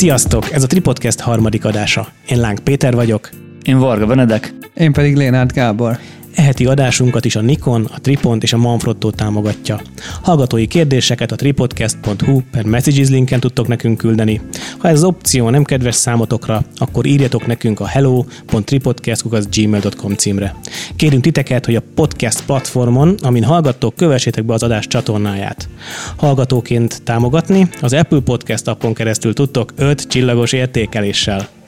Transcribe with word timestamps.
Sziasztok! 0.00 0.52
Ez 0.52 0.62
a 0.62 0.66
Tripodcast 0.66 1.20
harmadik 1.20 1.64
adása. 1.64 2.08
Én 2.28 2.40
Láng 2.40 2.60
Péter 2.60 2.94
vagyok. 2.94 3.30
Én 3.62 3.78
Varga 3.78 4.06
Benedek. 4.06 4.54
Én 4.74 4.92
pedig 4.92 5.16
Lénárd 5.16 5.52
Gábor. 5.52 5.98
Eheti 6.34 6.66
adásunkat 6.66 7.24
is 7.24 7.36
a 7.36 7.40
Nikon, 7.40 7.84
a 7.84 8.00
Tripont 8.00 8.42
és 8.42 8.52
a 8.52 8.56
Manfrotto 8.56 9.10
támogatja. 9.10 9.80
Hallgatói 10.22 10.66
kérdéseket 10.66 11.32
a 11.32 11.36
tripodcast.hu 11.36 12.40
per 12.50 12.64
messages 12.64 13.08
linken 13.08 13.40
tudtok 13.40 13.68
nekünk 13.68 13.98
küldeni. 13.98 14.40
Ha 14.78 14.88
ez 14.88 14.94
az 14.94 15.04
opció 15.04 15.48
nem 15.48 15.64
kedves 15.64 15.94
számotokra, 15.94 16.64
akkor 16.76 17.06
írjatok 17.06 17.46
nekünk 17.46 17.80
a 17.80 17.86
hello.tripodcast.gmail.com 17.86 20.14
címre. 20.14 20.54
Kérünk 20.96 21.22
titeket, 21.22 21.66
hogy 21.66 21.76
a 21.76 21.82
podcast 21.94 22.44
platformon, 22.44 23.14
amin 23.22 23.44
hallgattok, 23.44 23.96
kövessétek 23.96 24.44
be 24.44 24.54
az 24.54 24.62
adás 24.62 24.86
csatornáját. 24.86 25.68
Hallgatóként 26.16 27.02
támogatni 27.02 27.68
az 27.80 27.92
Apple 27.92 28.20
Podcast 28.20 28.68
appon 28.68 28.94
keresztül 28.94 29.32
tudtok 29.32 29.72
5 29.76 30.06
csillagos 30.06 30.52
értékeléssel. 30.52 31.59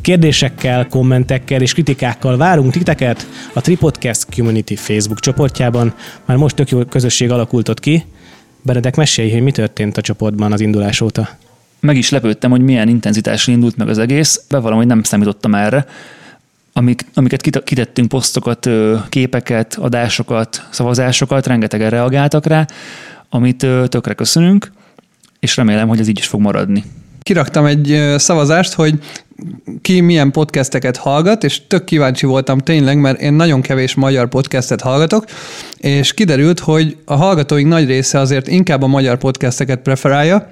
Kérdésekkel, 0.00 0.86
kommentekkel 0.86 1.60
és 1.60 1.72
kritikákkal 1.72 2.36
várunk 2.36 2.72
titeket 2.72 3.26
a 3.52 3.60
Tripodcast 3.60 4.26
Community 4.34 4.74
Facebook 4.74 5.20
csoportjában. 5.20 5.94
Már 6.24 6.36
most 6.36 6.56
tök 6.56 6.70
jó 6.70 6.84
közösség 6.84 7.30
alakult 7.30 7.68
ott 7.68 7.80
ki. 7.80 8.04
Benedek, 8.62 8.96
mesélj, 8.96 9.30
hogy 9.30 9.42
mi 9.42 9.52
történt 9.52 9.96
a 9.96 10.00
csoportban 10.00 10.52
az 10.52 10.60
indulás 10.60 11.00
óta. 11.00 11.28
Meg 11.80 11.96
is 11.96 12.10
lepődtem, 12.10 12.50
hogy 12.50 12.60
milyen 12.60 12.88
intenzitásra 12.88 13.52
indult 13.52 13.76
meg 13.76 13.88
az 13.88 13.98
egész. 13.98 14.44
Bevallom, 14.48 14.78
hogy 14.78 14.86
nem 14.86 15.02
számítottam 15.02 15.54
erre. 15.54 15.86
Amik, 16.72 17.06
amiket 17.14 17.62
kitettünk, 17.64 18.08
posztokat, 18.08 18.68
képeket, 19.08 19.74
adásokat, 19.74 20.66
szavazásokat, 20.70 21.46
rengetegen 21.46 21.90
reagáltak 21.90 22.46
rá, 22.46 22.66
amit 23.28 23.66
tökre 23.88 24.14
köszönünk, 24.14 24.72
és 25.40 25.56
remélem, 25.56 25.88
hogy 25.88 26.00
ez 26.00 26.08
így 26.08 26.18
is 26.18 26.26
fog 26.26 26.40
maradni 26.40 26.84
kiraktam 27.22 27.64
egy 27.64 28.14
szavazást, 28.16 28.72
hogy 28.72 28.98
ki 29.80 30.00
milyen 30.00 30.30
podcasteket 30.30 30.96
hallgat, 30.96 31.44
és 31.44 31.66
tök 31.66 31.84
kíváncsi 31.84 32.26
voltam 32.26 32.58
tényleg, 32.58 32.98
mert 32.98 33.20
én 33.20 33.32
nagyon 33.32 33.60
kevés 33.60 33.94
magyar 33.94 34.28
podcastet 34.28 34.80
hallgatok, 34.80 35.24
és 35.76 36.14
kiderült, 36.14 36.60
hogy 36.60 36.96
a 37.04 37.14
hallgatóink 37.14 37.68
nagy 37.68 37.86
része 37.86 38.18
azért 38.18 38.48
inkább 38.48 38.82
a 38.82 38.86
magyar 38.86 39.18
podcasteket 39.18 39.80
preferálja, 39.80 40.50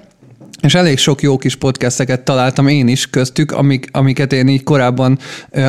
és 0.61 0.75
elég 0.75 0.97
sok 0.97 1.21
jó 1.21 1.37
kis 1.37 1.55
podcasteket 1.55 2.21
találtam 2.21 2.67
én 2.67 2.87
is 2.87 3.09
köztük, 3.09 3.51
amik, 3.51 3.87
amiket 3.91 4.33
én 4.33 4.47
így 4.47 4.63
korábban, 4.63 5.19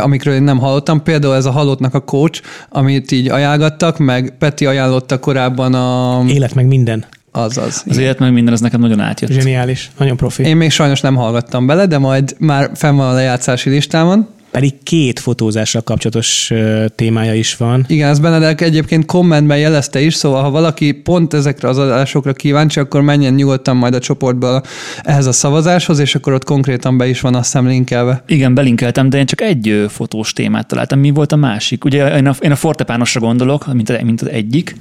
amikről 0.01 0.35
én 0.35 0.43
nem 0.43 0.59
hallottam. 0.59 1.03
Például 1.03 1.35
ez 1.35 1.45
a 1.45 1.51
Halottnak 1.51 1.95
a 1.95 2.01
coach, 2.01 2.43
amit 2.69 3.11
így 3.11 3.29
ajánlgattak, 3.29 3.99
meg 3.99 4.35
Peti 4.39 4.67
ajánlotta 4.67 5.19
korábban 5.19 5.75
a... 5.75 6.23
Élet 6.27 6.55
meg 6.55 6.67
minden. 6.67 7.05
Azaz. 7.33 7.85
Az 7.89 7.97
élet 7.97 8.19
meg 8.19 8.33
minden, 8.33 8.53
az 8.53 8.61
nekem 8.61 8.81
nagyon 8.81 9.01
átjött. 9.01 9.31
Zseniális, 9.31 9.91
nagyon 9.99 10.17
profi. 10.17 10.43
Én 10.43 10.57
még 10.57 10.71
sajnos 10.71 11.01
nem 11.01 11.17
hallgattam 11.17 11.67
bele, 11.67 11.87
de 11.87 11.99
majd 11.99 12.37
már 12.39 12.71
fenn 12.75 12.97
van 12.97 13.09
a 13.09 13.13
lejátszási 13.13 13.71
listámon. 13.71 14.29
Pedig 14.51 14.83
két 14.83 15.19
fotózással 15.19 15.83
kapcsolatos 15.83 16.53
témája 16.95 17.35
is 17.35 17.57
van. 17.57 17.85
Igen, 17.89 18.09
ez 18.09 18.19
Benedek 18.19 18.61
egyébként 18.61 19.07
kommentben 19.07 19.59
jelezte 19.59 20.01
is, 20.01 20.15
szóval 20.15 20.43
ha 20.43 20.51
valaki 20.51 20.93
pont 20.93 21.35
ezekre 21.35 21.69
az 21.69 21.79
adásokra 21.79 22.33
kíváncsi, 22.33 22.81
akkor 22.81 23.01
menjen 23.01 23.35
nyugodtan 23.35 23.77
majd 23.77 23.95
a 23.95 23.99
csoportba 23.99 24.63
ehhez 25.03 25.27
a 25.27 25.33
szavazáshoz, 25.33 25.99
és 25.99 26.15
akkor 26.15 26.33
ott 26.33 26.45
konkrétan 26.45 26.99
be 26.99 27.09
is 27.09 27.21
van 27.21 27.35
azt 27.35 27.45
hiszem 27.45 27.67
linkelve. 27.67 28.23
Igen, 28.27 28.55
belinkeltem, 28.55 29.11
de 29.11 29.19
én 29.19 29.27
csak 29.27 29.41
egy 29.41 29.85
fotós 29.89 30.33
témát 30.33 30.67
találtam. 30.67 30.99
Mi 30.99 31.11
volt 31.11 31.33
a 31.33 31.37
másik? 31.37 31.85
Ugye 31.85 32.17
én 32.17 32.27
a, 32.27 32.35
én 32.41 32.51
a 32.51 32.57
fortepánosra 32.57 33.21
gondolok, 33.21 33.73
mint, 33.73 34.03
mint 34.03 34.21
az 34.21 34.29
egyik. 34.29 34.75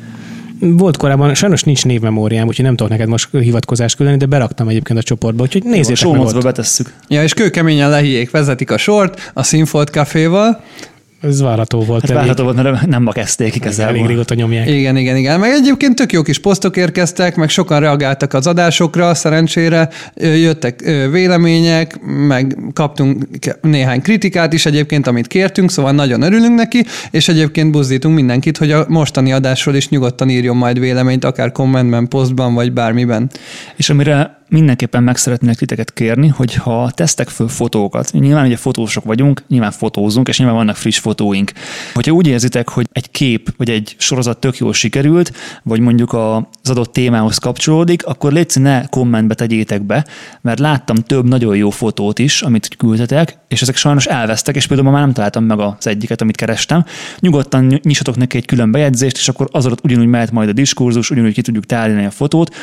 Volt 0.60 0.98
korábban, 0.98 1.34
sajnos 1.34 1.64
nincs 1.64 1.86
névmemóriám, 1.86 2.48
úgyhogy 2.48 2.66
nem 2.66 2.76
tudok 2.76 2.92
neked 2.92 3.08
most 3.08 3.30
hivatkozást 3.32 3.96
küldeni, 3.96 4.18
de 4.18 4.26
beraktam 4.26 4.68
egyébként 4.68 5.00
a 5.00 5.04
csoportba, 5.04 5.44
úgyhogy 5.44 5.64
nézzétek 5.64 6.12
meg 6.12 6.22
ott. 6.22 6.44
betesszük. 6.44 6.94
Ja, 7.08 7.24
és 7.24 7.34
kőkeményen 7.34 7.90
lehiék 7.90 8.32
vezetik 8.32 8.72
a 8.72 8.78
sort 8.78 9.32
a 9.34 9.44
Sinfold 9.44 9.88
Caféval, 9.88 10.64
ez 11.22 11.42
várható 11.42 11.84
volt. 11.84 12.02
Hát 12.02 12.12
várható 12.12 12.44
volt, 12.44 12.64
mert 12.64 12.88
nem 12.88 13.04
ma 13.04 13.12
kezdték 13.12 13.56
igazából. 13.56 13.96
Elég 13.96 14.08
régóta 14.08 14.34
nyomják. 14.34 14.70
Igen, 14.70 14.98
igen, 14.98 15.16
igen. 15.16 15.40
Meg 15.40 15.52
egyébként 15.52 15.96
tök 15.96 16.12
jó 16.12 16.22
kis 16.22 16.40
posztok 16.40 16.78
érkeztek, 16.78 17.36
meg 17.36 17.50
sokan 17.50 17.80
reagáltak 17.80 18.34
az 18.34 18.48
adásokra, 18.48 19.14
szerencsére 19.14 19.90
jöttek 20.16 20.80
vélemények, 21.12 22.00
meg 22.02 22.58
kaptunk 22.74 23.28
néhány 23.62 24.02
kritikát 24.02 24.54
is 24.54 24.66
egyébként, 24.66 25.08
amit 25.08 25.28
kértünk, 25.28 25.72
szóval 25.72 25.92
nagyon 25.92 26.22
örülünk 26.22 26.56
neki, 26.56 26.86
és 27.12 27.28
egyébként 27.28 27.72
buzdítunk 27.72 28.16
mindenkit, 28.16 28.58
hogy 28.58 28.72
a 28.72 28.86
mostani 28.88 29.32
adásról 29.32 29.76
is 29.76 29.90
nyugodtan 29.90 30.30
írjon 30.30 30.56
majd 30.56 30.80
véleményt, 30.80 31.26
akár 31.26 31.52
kommentben, 31.52 32.08
posztban, 32.08 32.54
vagy 32.54 32.72
bármiben. 32.72 33.30
És 33.76 33.90
amire 33.90 34.39
mindenképpen 34.50 35.04
meg 35.04 35.18
szeretnék 35.18 35.58
titeket 35.58 35.94
kérni, 35.94 36.28
hogy 36.28 36.54
ha 36.54 36.92
tesztek 36.92 37.30
föl 37.30 37.48
fotókat, 37.48 38.12
nyilván 38.12 38.46
ugye 38.46 38.58
fotósok 38.58 39.04
vagyunk, 39.04 39.44
nyilván 39.48 39.72
fotózunk, 39.72 40.28
és 40.28 40.38
nyilván 40.38 40.56
vannak 40.56 40.76
friss 40.76 41.00
fotóink. 41.00 41.52
Hogyha 41.94 42.12
úgy 42.12 42.28
érzitek, 42.28 42.70
hogy 42.70 42.88
egy 42.92 43.12
kép 43.12 43.54
vagy 43.58 43.70
egy 43.70 43.96
sorozat 43.98 44.40
tök 44.40 44.58
jól 44.58 44.74
sikerült, 44.74 45.34
vagy 45.64 45.80
mondjuk 45.80 46.14
az 46.14 46.70
adott 46.70 46.94
témához 46.94 47.38
kapcsolódik, 47.38 48.06
akkor 48.06 48.32
légy 48.32 48.48
ne 48.54 48.88
kommentbe 48.88 49.34
tegyétek 49.34 49.82
be, 49.82 50.06
mert 50.42 50.60
láttam 50.60 50.96
több 50.96 51.28
nagyon 51.28 51.56
jó 51.56 51.70
fotót 51.70 52.20
is, 52.20 52.42
amit 52.42 52.76
küldtetek, 52.78 53.38
és 53.48 53.62
ezek 53.62 53.76
sajnos 53.76 54.06
elvesztek, 54.06 54.56
és 54.56 54.68
például 54.68 54.88
ma 54.90 54.94
már 54.94 55.04
nem 55.06 55.14
találtam 55.14 55.44
meg 55.44 55.60
az 55.60 55.88
egyiket, 55.88 56.22
amit 56.22 56.36
kerestem. 56.36 56.86
Nyugodtan 57.20 57.80
nyissatok 57.84 58.16
neki 58.16 58.38
egy 58.38 58.46
külön 58.46 58.72
bejegyzést, 58.72 59.18
és 59.18 59.30
akkor 59.30 59.48
az 59.52 59.66
alatt 59.66 59.84
ugyanúgy 59.84 60.08
mehet 60.08 60.32
majd 60.32 60.50
a 60.50 60.54
diskurzus, 60.54 61.10
ugyanúgy 61.10 61.34
ki 61.34 61.42
tudjuk 61.42 61.66
tárgyalni 61.66 62.06
a 62.06 62.12
fotót, 62.12 62.56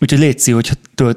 Úgyhogy 0.00 0.18
létszi, 0.18 0.52
hogy 0.52 0.70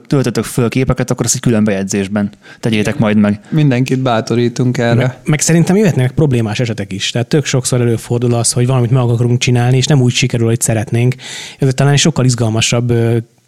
töltötök 0.08 0.44
föl 0.44 0.70
képeket, 0.70 1.12
akkor 1.12 1.26
azt 1.26 1.36
egy 1.36 1.42
külön 1.42 1.64
bejegyzésben 1.64 2.30
tegyétek 2.60 2.98
majd 2.98 3.18
meg. 3.18 3.40
Mindenkit 3.50 4.00
bátorítunk 4.00 4.78
erre. 4.78 4.94
Meg, 4.94 5.18
meg 5.24 5.40
szerintem 5.40 5.76
jöhetnek 5.76 6.12
problémás 6.12 6.60
esetek 6.60 6.92
is. 6.92 7.10
Tehát 7.10 7.28
tök 7.28 7.46
sokszor 7.46 7.82
előfordul 7.82 8.34
az, 8.34 8.52
hogy 8.52 8.68
valamit 8.68 8.92
meg 8.92 9.02
akarunk 9.02 9.40
csinálni, 9.40 9.78
és 9.78 9.86
nem 9.86 10.02
úgy 10.02 10.14
sikerül, 10.14 10.48
hogy 10.48 10.62
szeretnénk. 10.62 11.16
Ez 11.60 11.74
talán 11.74 11.94
egy 11.94 12.00
sokkal 12.00 12.26
izgalmasabb 12.26 12.94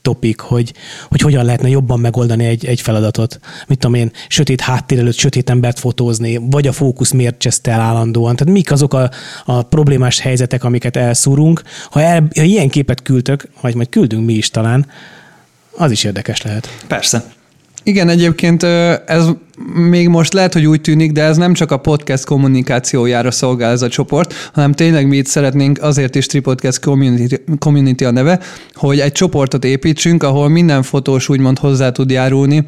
topik, 0.01 0.39
hogy, 0.39 0.73
hogy 1.09 1.21
hogyan 1.21 1.45
lehetne 1.45 1.69
jobban 1.69 1.99
megoldani 1.99 2.45
egy, 2.45 2.65
egy 2.65 2.81
feladatot. 2.81 3.39
Mit 3.67 3.79
tudom 3.79 3.95
én, 3.95 4.11
sötét 4.27 4.61
háttér 4.61 4.99
előtt 4.99 5.17
sötét 5.17 5.49
embert 5.49 5.79
fotózni, 5.79 6.37
vagy 6.37 6.67
a 6.67 6.71
fókusz 6.71 7.11
miért 7.11 7.37
cseszte 7.37 7.71
el 7.71 7.79
állandóan. 7.79 8.35
Tehát 8.35 8.53
mik 8.53 8.71
azok 8.71 8.93
a, 8.93 9.09
a 9.45 9.61
problémás 9.61 10.19
helyzetek, 10.19 10.63
amiket 10.63 10.95
elszúrunk. 10.95 11.61
Ha, 11.89 12.01
el, 12.01 12.27
ha 12.35 12.43
ilyen 12.43 12.69
képet 12.69 13.01
küldtök, 13.01 13.47
vagy 13.61 13.75
majd 13.75 13.89
küldünk 13.89 14.25
mi 14.25 14.33
is 14.33 14.49
talán, 14.49 14.85
az 15.77 15.91
is 15.91 16.03
érdekes 16.03 16.41
lehet. 16.41 16.69
Persze. 16.87 17.33
Igen, 17.83 18.09
egyébként 18.09 18.63
ez 19.05 19.25
még 19.73 20.07
most 20.07 20.33
lehet, 20.33 20.53
hogy 20.53 20.65
úgy 20.65 20.81
tűnik, 20.81 21.11
de 21.11 21.23
ez 21.23 21.37
nem 21.37 21.53
csak 21.53 21.71
a 21.71 21.77
podcast 21.77 22.25
kommunikációjára 22.25 23.31
szolgál 23.31 23.71
ez 23.71 23.81
a 23.81 23.87
csoport, 23.87 24.33
hanem 24.53 24.71
tényleg 24.71 25.07
mi 25.07 25.17
itt 25.17 25.25
szeretnénk, 25.25 25.81
azért 25.81 26.15
is 26.15 26.25
Tripodcast 26.25 26.79
Community, 26.79 27.35
Community 27.59 28.03
a 28.03 28.11
neve, 28.11 28.39
hogy 28.73 28.99
egy 28.99 29.11
csoportot 29.11 29.65
építsünk, 29.65 30.23
ahol 30.23 30.49
minden 30.49 30.83
fotós 30.83 31.29
úgymond 31.29 31.59
hozzá 31.59 31.91
tud 31.91 32.09
járulni 32.09 32.67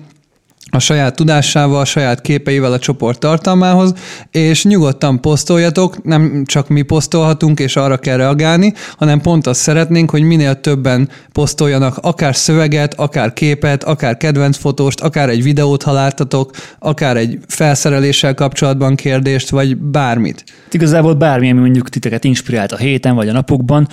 a 0.70 0.80
saját 0.80 1.16
tudásával, 1.16 1.80
a 1.80 1.86
saját 1.86 2.22
képeivel 2.22 2.72
a 2.72 2.80
csoport 2.80 3.20
tartalmához, 3.20 3.94
és 4.32 4.64
nyugodtan 4.64 5.22
posztoljatok, 5.22 6.04
nem 6.04 6.44
csak 6.46 6.68
mi 6.68 6.82
posztolhatunk, 6.82 7.60
és 7.60 7.76
arra 7.76 7.98
kell 7.98 8.18
reagálni, 8.18 8.74
hanem 8.98 9.22
pont 9.22 9.48
azt 9.48 9.60
szeretnénk, 9.60 10.10
hogy 10.10 10.22
minél 10.22 10.60
többen 10.60 11.10
posztoljanak 11.32 11.98
akár 11.98 12.36
szöveget, 12.36 12.94
akár 12.94 13.34
képet, 13.34 13.84
akár 13.84 14.18
kedvenc 14.18 14.58
fotóst, 14.58 15.02
akár 15.02 15.30
egy 15.30 15.44
videót, 15.44 15.84
ha 15.84 15.92
láttatok, 15.92 16.52
akár 16.80 17.18
egy 17.18 17.40
felszereléssel 17.48 18.34
kapcsolatban 18.34 18.96
kérdést, 18.96 19.50
vagy 19.50 19.78
bármit. 19.78 20.44
Igazából 20.72 21.14
bármi, 21.14 21.50
ami 21.50 21.60
mondjuk 21.60 21.90
titeket 21.90 22.24
inspirált 22.24 22.72
a 22.72 22.78
héten 22.78 23.16
vagy 23.16 23.30
a 23.30 23.34
napokban, 23.34 23.88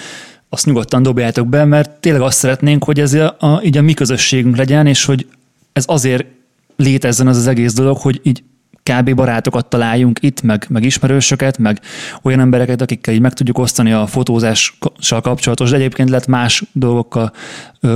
azt 0.49 0.67
nyugodtan 0.67 1.03
dobjátok 1.03 1.49
be, 1.49 1.65
mert 1.65 1.91
tényleg 1.91 2.23
azt 2.23 2.39
szeretnénk, 2.39 2.85
hogy 2.85 3.01
ez 3.01 3.15
a, 3.15 3.37
a, 3.39 3.61
így 3.65 3.77
a 3.77 3.83
mi 3.83 3.95
közösségünk 3.95 4.57
legyen, 4.57 4.87
és 4.87 5.05
hogy 5.05 5.27
ez 5.73 5.85
azért 5.87 6.25
létezzen 6.77 7.27
az 7.27 7.37
az 7.37 7.47
egész 7.47 7.73
dolog, 7.73 7.97
hogy 7.97 8.21
így 8.23 8.43
kb. 8.91 9.15
barátokat 9.15 9.67
találjunk 9.67 10.19
itt, 10.23 10.43
meg, 10.43 10.67
meg 10.69 10.85
ismerősöket, 10.85 11.59
meg 11.59 11.81
olyan 12.23 12.41
embereket, 12.41 12.81
akikkel 12.81 13.15
így 13.15 13.21
meg 13.21 13.33
tudjuk 13.33 13.59
osztani 13.59 13.93
a 13.93 14.07
fotózással 14.07 15.21
kapcsolatos, 15.21 15.71
de 15.71 15.77
egyébként 15.77 16.09
lehet 16.09 16.27
más 16.27 16.65
dolgokkal 16.73 17.33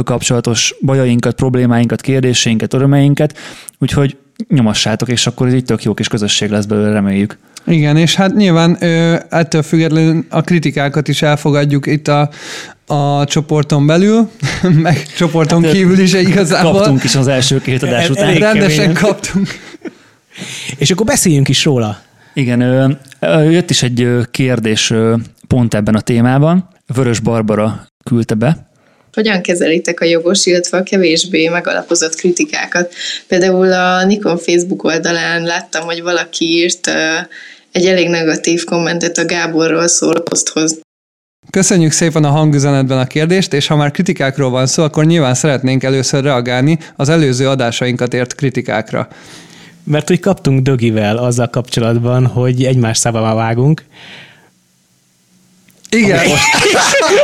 kapcsolatos 0.05 0.75
bajainkat, 0.85 1.35
problémáinkat, 1.35 2.01
kérdéseinket, 2.01 2.75
örömeinket, 2.75 3.39
úgyhogy 3.79 4.17
nyomassátok, 4.49 5.09
és 5.09 5.27
akkor 5.27 5.47
ez 5.47 5.55
így 5.55 5.65
tök 5.65 5.83
jó 5.83 5.95
kis 5.95 6.09
közösség 6.09 6.51
lesz 6.51 6.65
belőle, 6.65 6.93
reméljük. 6.93 7.39
Igen, 7.69 7.97
és 7.97 8.15
hát 8.15 8.35
nyilván 8.35 8.76
ö, 8.81 9.17
ettől 9.31 9.62
függetlenül 9.62 10.25
a 10.31 10.41
kritikákat 10.41 11.09
is 11.09 11.23
elfogadjuk 11.23 11.87
itt 11.87 12.09
a, 12.09 12.31
a 12.87 13.25
csoporton 13.25 13.87
belül, 13.87 14.31
meg 14.82 15.06
csoporton 15.17 15.62
hát, 15.65 15.73
kívül 15.73 15.99
is 15.99 16.12
igazából. 16.12 16.73
Kaptunk 16.73 17.05
is 17.05 17.15
az 17.15 17.26
első 17.26 17.61
két 17.61 17.82
adás 17.82 18.11
után. 18.11 18.35
Rendesen 18.35 18.76
keményen. 18.76 19.03
kaptunk. 19.03 19.49
És 20.76 20.91
akkor 20.91 21.06
beszéljünk 21.06 21.49
is 21.49 21.65
róla. 21.65 22.00
Igen, 22.35 22.61
jött 23.50 23.71
is 23.71 23.82
egy 23.82 24.09
kérdés 24.31 24.93
pont 25.47 25.75
ebben 25.75 25.94
a 25.94 26.00
témában. 26.00 26.69
Vörös 26.94 27.21
Barbara 27.21 27.87
küldte 28.05 28.35
be. 28.35 28.69
hogyan 29.12 29.43
kezelitek 29.43 30.00
a 30.00 30.05
jogos, 30.05 30.47
illetve 30.47 30.79
a 30.79 30.82
kevésbé 30.82 31.49
megalapozott 31.49 32.14
kritikákat. 32.14 32.94
Például 33.26 33.73
a 33.73 34.05
Nikon 34.05 34.38
Facebook 34.38 34.85
oldalán 34.85 35.43
láttam, 35.43 35.85
hogy 35.85 36.03
valaki 36.03 36.44
írt 36.44 36.91
egy 37.73 37.87
elég 37.87 38.09
negatív 38.09 38.65
kommentet 38.65 39.19
a 39.19 39.25
Gáborról 39.25 39.88
szóló 39.88 40.20
poszthoz. 40.20 40.81
Köszönjük 41.50 41.93
szépen 41.93 42.25
a 42.25 42.31
hangüzenetben 42.31 42.99
a 42.99 43.06
kérdést, 43.06 43.53
és 43.53 43.67
ha 43.67 43.76
már 43.76 43.91
kritikákról 43.91 44.50
van 44.50 44.67
szó, 44.67 44.82
akkor 44.82 45.05
nyilván 45.05 45.35
szeretnénk 45.35 45.82
először 45.82 46.23
reagálni 46.23 46.79
az 46.97 47.09
előző 47.09 47.49
adásainkat 47.49 48.15
ért 48.15 48.35
kritikákra. 48.35 49.09
Mert 49.85 50.11
úgy 50.11 50.20
kaptunk 50.20 50.62
Dögivel 50.62 51.17
azzal 51.17 51.49
kapcsolatban, 51.49 52.26
hogy 52.26 52.65
egymás 52.65 52.99
szavával 52.99 53.35
vágunk, 53.35 53.85
igen. 55.90 56.19
Amit 56.19 56.29
most, 56.29 56.44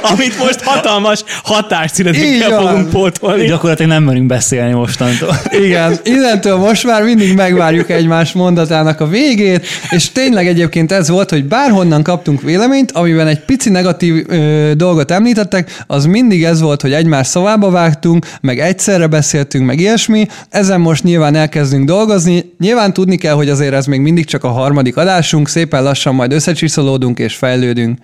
amit 0.12 0.38
most 0.38 0.61
hatalmas 0.62 1.25
határszünetekkel 1.43 2.61
fogunk 2.61 2.90
pótolni. 2.90 3.46
Gyakorlatilag 3.46 3.90
nem 3.90 4.02
merünk 4.02 4.26
beszélni 4.26 4.72
mostantól. 4.72 5.37
Igen, 5.50 5.99
innentől 6.05 6.56
most 6.56 6.84
már 6.84 7.02
mindig 7.02 7.34
megvárjuk 7.34 7.90
egymás 7.90 8.32
mondatának 8.32 9.00
a 9.00 9.06
végét, 9.06 9.66
és 9.90 10.12
tényleg 10.12 10.46
egyébként 10.46 10.93
ez 10.93 11.08
volt, 11.08 11.31
hogy 11.31 11.44
bárhonnan 11.44 12.02
kaptunk 12.02 12.43
véleményt, 12.43 12.93
amiben 12.93 13.26
egy 13.26 13.40
pici 13.40 13.70
negatív 13.70 14.25
ö, 14.28 14.70
dolgot 14.76 15.11
említettek, 15.11 15.84
az 15.87 16.05
mindig 16.05 16.44
ez 16.44 16.61
volt, 16.61 16.82
hogy 16.82 16.93
egymás 16.93 17.26
szavába 17.26 17.70
vágtunk, 17.70 18.26
meg 18.40 18.58
egyszerre 18.58 19.06
beszéltünk, 19.06 19.66
meg 19.66 19.81
ilyesmi. 19.81 20.26
Ezen 20.50 20.81
most 20.81 21.02
nyilván 21.02 21.34
elkezdünk 21.34 21.84
dolgozni. 21.84 22.52
Nyilván 22.58 22.93
tudni 22.93 23.16
kell, 23.16 23.34
hogy 23.34 23.49
azért 23.49 23.75
ez 23.75 23.87
még 23.87 24.00
mindig 24.00 24.25
csak 24.25 24.44
a 24.44 24.49
harmadik 24.49 24.96
adásunk, 24.96 25.49
szépen 25.49 25.82
lassan 25.82 26.14
majd 26.14 26.32
összecsiszolódunk 26.32 27.19
és 27.19 27.34
fejlődünk 27.34 27.99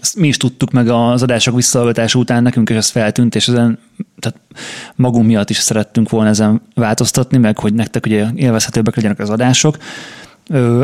ezt 0.00 0.16
mi 0.16 0.26
is 0.26 0.36
tudtuk 0.36 0.70
meg 0.70 0.88
az 0.88 1.22
adások 1.22 1.54
visszahallgatása 1.54 2.18
után, 2.18 2.42
nekünk 2.42 2.70
is 2.70 2.76
ez 2.76 2.88
feltűnt, 2.88 3.34
és 3.34 3.48
ezen, 3.48 3.78
tehát 4.18 4.38
magunk 4.94 5.26
miatt 5.26 5.50
is 5.50 5.56
szerettünk 5.56 6.10
volna 6.10 6.28
ezen 6.28 6.62
változtatni, 6.74 7.38
meg 7.38 7.58
hogy 7.58 7.74
nektek 7.74 8.06
ugye 8.06 8.26
élvezhetőbbek 8.34 8.96
legyenek 8.96 9.18
az 9.18 9.30
adások. 9.30 9.76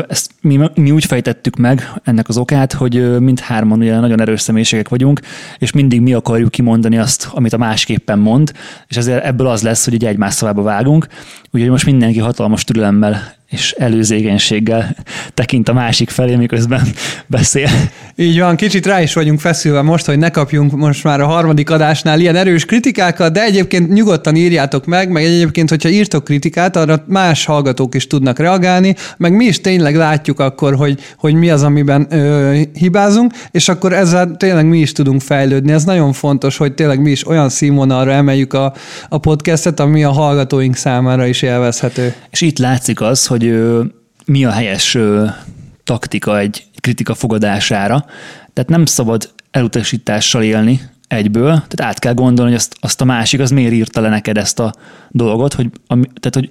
Ezt 0.07 0.31
mi, 0.41 0.59
mi 0.75 0.91
úgy 0.91 1.05
fejtettük 1.05 1.55
meg 1.55 1.91
ennek 2.03 2.29
az 2.29 2.37
okát, 2.37 2.73
hogy 2.73 3.19
mindhárman 3.19 3.79
ugye 3.79 3.99
nagyon 3.99 4.21
erős 4.21 4.41
személyiségek 4.41 4.89
vagyunk, 4.89 5.19
és 5.57 5.71
mindig 5.71 6.01
mi 6.01 6.13
akarjuk 6.13 6.51
kimondani 6.51 6.97
azt, 6.97 7.29
amit 7.31 7.53
a 7.53 7.57
másképpen 7.57 8.19
mond, 8.19 8.51
és 8.87 8.97
ezért 8.97 9.23
ebből 9.23 9.47
az 9.47 9.61
lesz, 9.61 9.83
hogy 9.85 9.93
egy 9.93 10.05
egymás 10.05 10.33
szavába 10.33 10.61
vágunk. 10.61 11.07
Úgyhogy 11.51 11.69
most 11.69 11.85
mindenki 11.85 12.19
hatalmas 12.19 12.63
türelemmel 12.63 13.33
és 13.53 13.71
előzégenységgel 13.71 14.95
tekint 15.33 15.69
a 15.69 15.73
másik 15.73 16.09
felé, 16.09 16.35
miközben 16.35 16.87
beszél. 17.27 17.69
Így 18.15 18.39
van, 18.39 18.55
kicsit 18.55 18.85
rá 18.85 19.01
is 19.01 19.13
vagyunk 19.13 19.39
feszülve 19.39 19.81
most, 19.81 20.05
hogy 20.05 20.17
ne 20.17 20.29
kapjunk 20.29 20.71
most 20.71 21.03
már 21.03 21.21
a 21.21 21.25
harmadik 21.25 21.69
adásnál 21.69 22.19
ilyen 22.19 22.35
erős 22.35 22.65
kritikákat, 22.65 23.33
de 23.33 23.43
egyébként 23.43 23.93
nyugodtan 23.93 24.35
írjátok 24.35 24.85
meg, 24.85 25.09
meg 25.09 25.23
egyébként, 25.23 25.69
hogyha 25.69 25.89
írtok 25.89 26.23
kritikát, 26.23 26.75
arra 26.75 27.03
más 27.07 27.45
hallgatók 27.45 27.95
is 27.95 28.07
tudnak 28.07 28.39
reagálni, 28.39 28.95
meg 29.17 29.35
mi 29.35 29.45
is 29.45 29.61
tényleg 29.61 29.95
látjuk 29.95 30.39
akkor, 30.39 30.75
hogy, 30.75 30.99
hogy 31.17 31.33
mi 31.33 31.49
az, 31.49 31.63
amiben 31.63 32.07
ö, 32.09 32.59
hibázunk, 32.73 33.33
és 33.51 33.69
akkor 33.69 33.93
ezzel 33.93 34.35
tényleg 34.37 34.65
mi 34.65 34.79
is 34.79 34.91
tudunk 34.91 35.21
fejlődni. 35.21 35.71
Ez 35.71 35.83
nagyon 35.83 36.13
fontos, 36.13 36.57
hogy 36.57 36.73
tényleg 36.73 37.01
mi 37.01 37.11
is 37.11 37.27
olyan 37.27 37.49
színvonalra 37.49 38.11
emeljük 38.11 38.53
a, 38.53 38.73
a 39.09 39.17
podcastet, 39.17 39.79
ami 39.79 40.03
a 40.03 40.11
hallgatóink 40.11 40.75
számára 40.75 41.25
is 41.25 41.41
élvezhető. 41.41 42.13
És 42.31 42.41
itt 42.41 42.57
látszik 42.57 43.01
az, 43.01 43.25
hogy 43.25 43.42
ö, 43.47 43.83
mi 44.25 44.45
a 44.45 44.51
helyes 44.51 44.97
taktika 45.83 46.39
egy 46.39 46.65
kritika 46.79 47.13
fogadására. 47.13 48.05
Tehát 48.53 48.69
nem 48.69 48.85
szabad 48.85 49.29
elutasítással 49.51 50.43
élni 50.43 50.81
egyből, 51.07 51.49
tehát 51.51 51.81
át 51.81 51.99
kell 51.99 52.13
gondolni, 52.13 52.51
hogy 52.51 52.59
azt, 52.59 52.75
azt 52.79 53.01
a 53.01 53.05
másik, 53.05 53.39
az 53.39 53.51
miért 53.51 53.73
írta 53.73 54.01
le 54.01 54.09
neked 54.09 54.37
ezt 54.37 54.59
a 54.59 54.73
dolgot, 55.09 55.53
hogy, 55.53 55.69
ami, 55.87 56.05
tehát, 56.05 56.33
hogy 56.33 56.49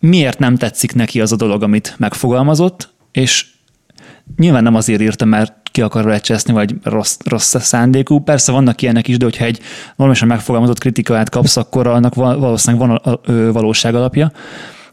miért 0.00 0.38
nem 0.38 0.56
tetszik 0.56 0.94
neki 0.94 1.20
az 1.20 1.32
a 1.32 1.36
dolog, 1.36 1.62
amit 1.62 1.94
megfogalmazott, 1.98 2.92
és 3.12 3.46
nyilván 4.36 4.62
nem 4.62 4.74
azért 4.74 5.00
írta, 5.00 5.24
mert 5.24 5.52
ki 5.72 5.82
akar 5.82 6.04
lecseszni, 6.04 6.52
vagy 6.52 6.74
rossz, 6.82 7.16
rossz 7.24 7.56
szándékú. 7.58 8.18
Persze 8.20 8.52
vannak 8.52 8.82
ilyenek 8.82 9.08
is, 9.08 9.16
de 9.16 9.24
hogyha 9.24 9.44
egy 9.44 9.60
valamisan 9.96 10.28
megfogalmazott 10.28 10.78
kritikát 10.78 11.30
kapsz, 11.30 11.56
akkor 11.56 11.86
annak 11.86 12.14
valószínűleg 12.14 12.88
van 12.88 12.96
a, 12.96 13.10
a, 13.10 13.32
a 13.32 13.52
valóság 13.52 13.94
alapja 13.94 14.32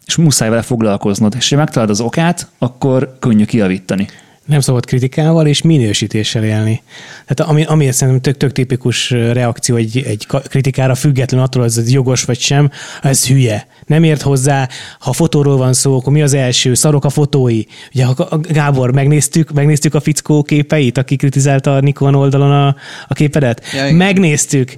és 0.05 0.15
muszáj 0.15 0.49
vele 0.49 0.61
foglalkoznod. 0.61 1.33
És 1.37 1.49
ha 1.49 1.55
megtalálod 1.55 1.91
az 1.91 2.01
okát, 2.01 2.47
akkor 2.57 3.15
könnyű 3.19 3.45
kiavítani. 3.45 4.07
Nem 4.45 4.59
szabad 4.59 4.85
kritikával 4.85 5.47
és 5.47 5.61
minősítéssel 5.61 6.43
élni. 6.43 6.81
Tehát 7.25 7.51
ami, 7.51 7.63
ami 7.63 7.91
szerintem 7.91 8.21
tök, 8.21 8.37
tök 8.37 8.51
tipikus 8.51 9.09
reakció 9.09 9.75
egy, 9.75 10.03
egy 10.07 10.27
kritikára, 10.47 10.95
független 10.95 11.41
attól, 11.41 11.61
hogy 11.61 11.71
ez 11.77 11.91
jogos 11.91 12.23
vagy 12.23 12.39
sem, 12.39 12.71
ez 13.01 13.27
hülye. 13.27 13.67
Nem 13.85 14.03
ért 14.03 14.21
hozzá, 14.21 14.69
ha 14.99 15.13
fotóról 15.13 15.57
van 15.57 15.73
szó, 15.73 15.97
akkor 15.97 16.13
mi 16.13 16.21
az 16.21 16.33
első? 16.33 16.73
Szarok 16.73 17.05
a 17.05 17.09
fotói. 17.09 17.61
Ugye 17.93 18.05
ha 18.05 18.39
Gábor, 18.41 18.93
megnéztük, 18.93 19.51
megnéztük 19.51 19.93
a 19.93 19.99
fickó 19.99 20.43
képeit, 20.43 20.97
aki 20.97 21.15
kritizálta 21.15 21.75
a 21.75 21.79
Nikon 21.79 22.15
oldalon 22.15 22.51
a, 22.51 22.75
a 23.07 23.13
képedet? 23.13 23.61
Ja, 23.73 23.95
megnéztük. 23.95 24.75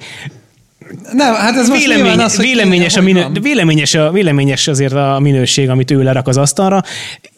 Nem, 1.12 1.34
hát 1.34 1.58
ez 1.58 1.68
most 1.68 1.86
Vélemény, 1.86 2.20
az, 2.20 2.38
véleményes, 2.38 2.96
a 2.96 3.02
minő, 3.02 3.26
véleményes, 3.42 3.94
a, 3.94 4.12
véleményes 4.12 4.68
azért 4.68 4.94
a 4.94 5.20
minőség, 5.22 5.70
amit 5.70 5.92
ő 5.92 6.04
lerak 6.04 6.28
az 6.28 6.38
asztalra. 6.38 6.84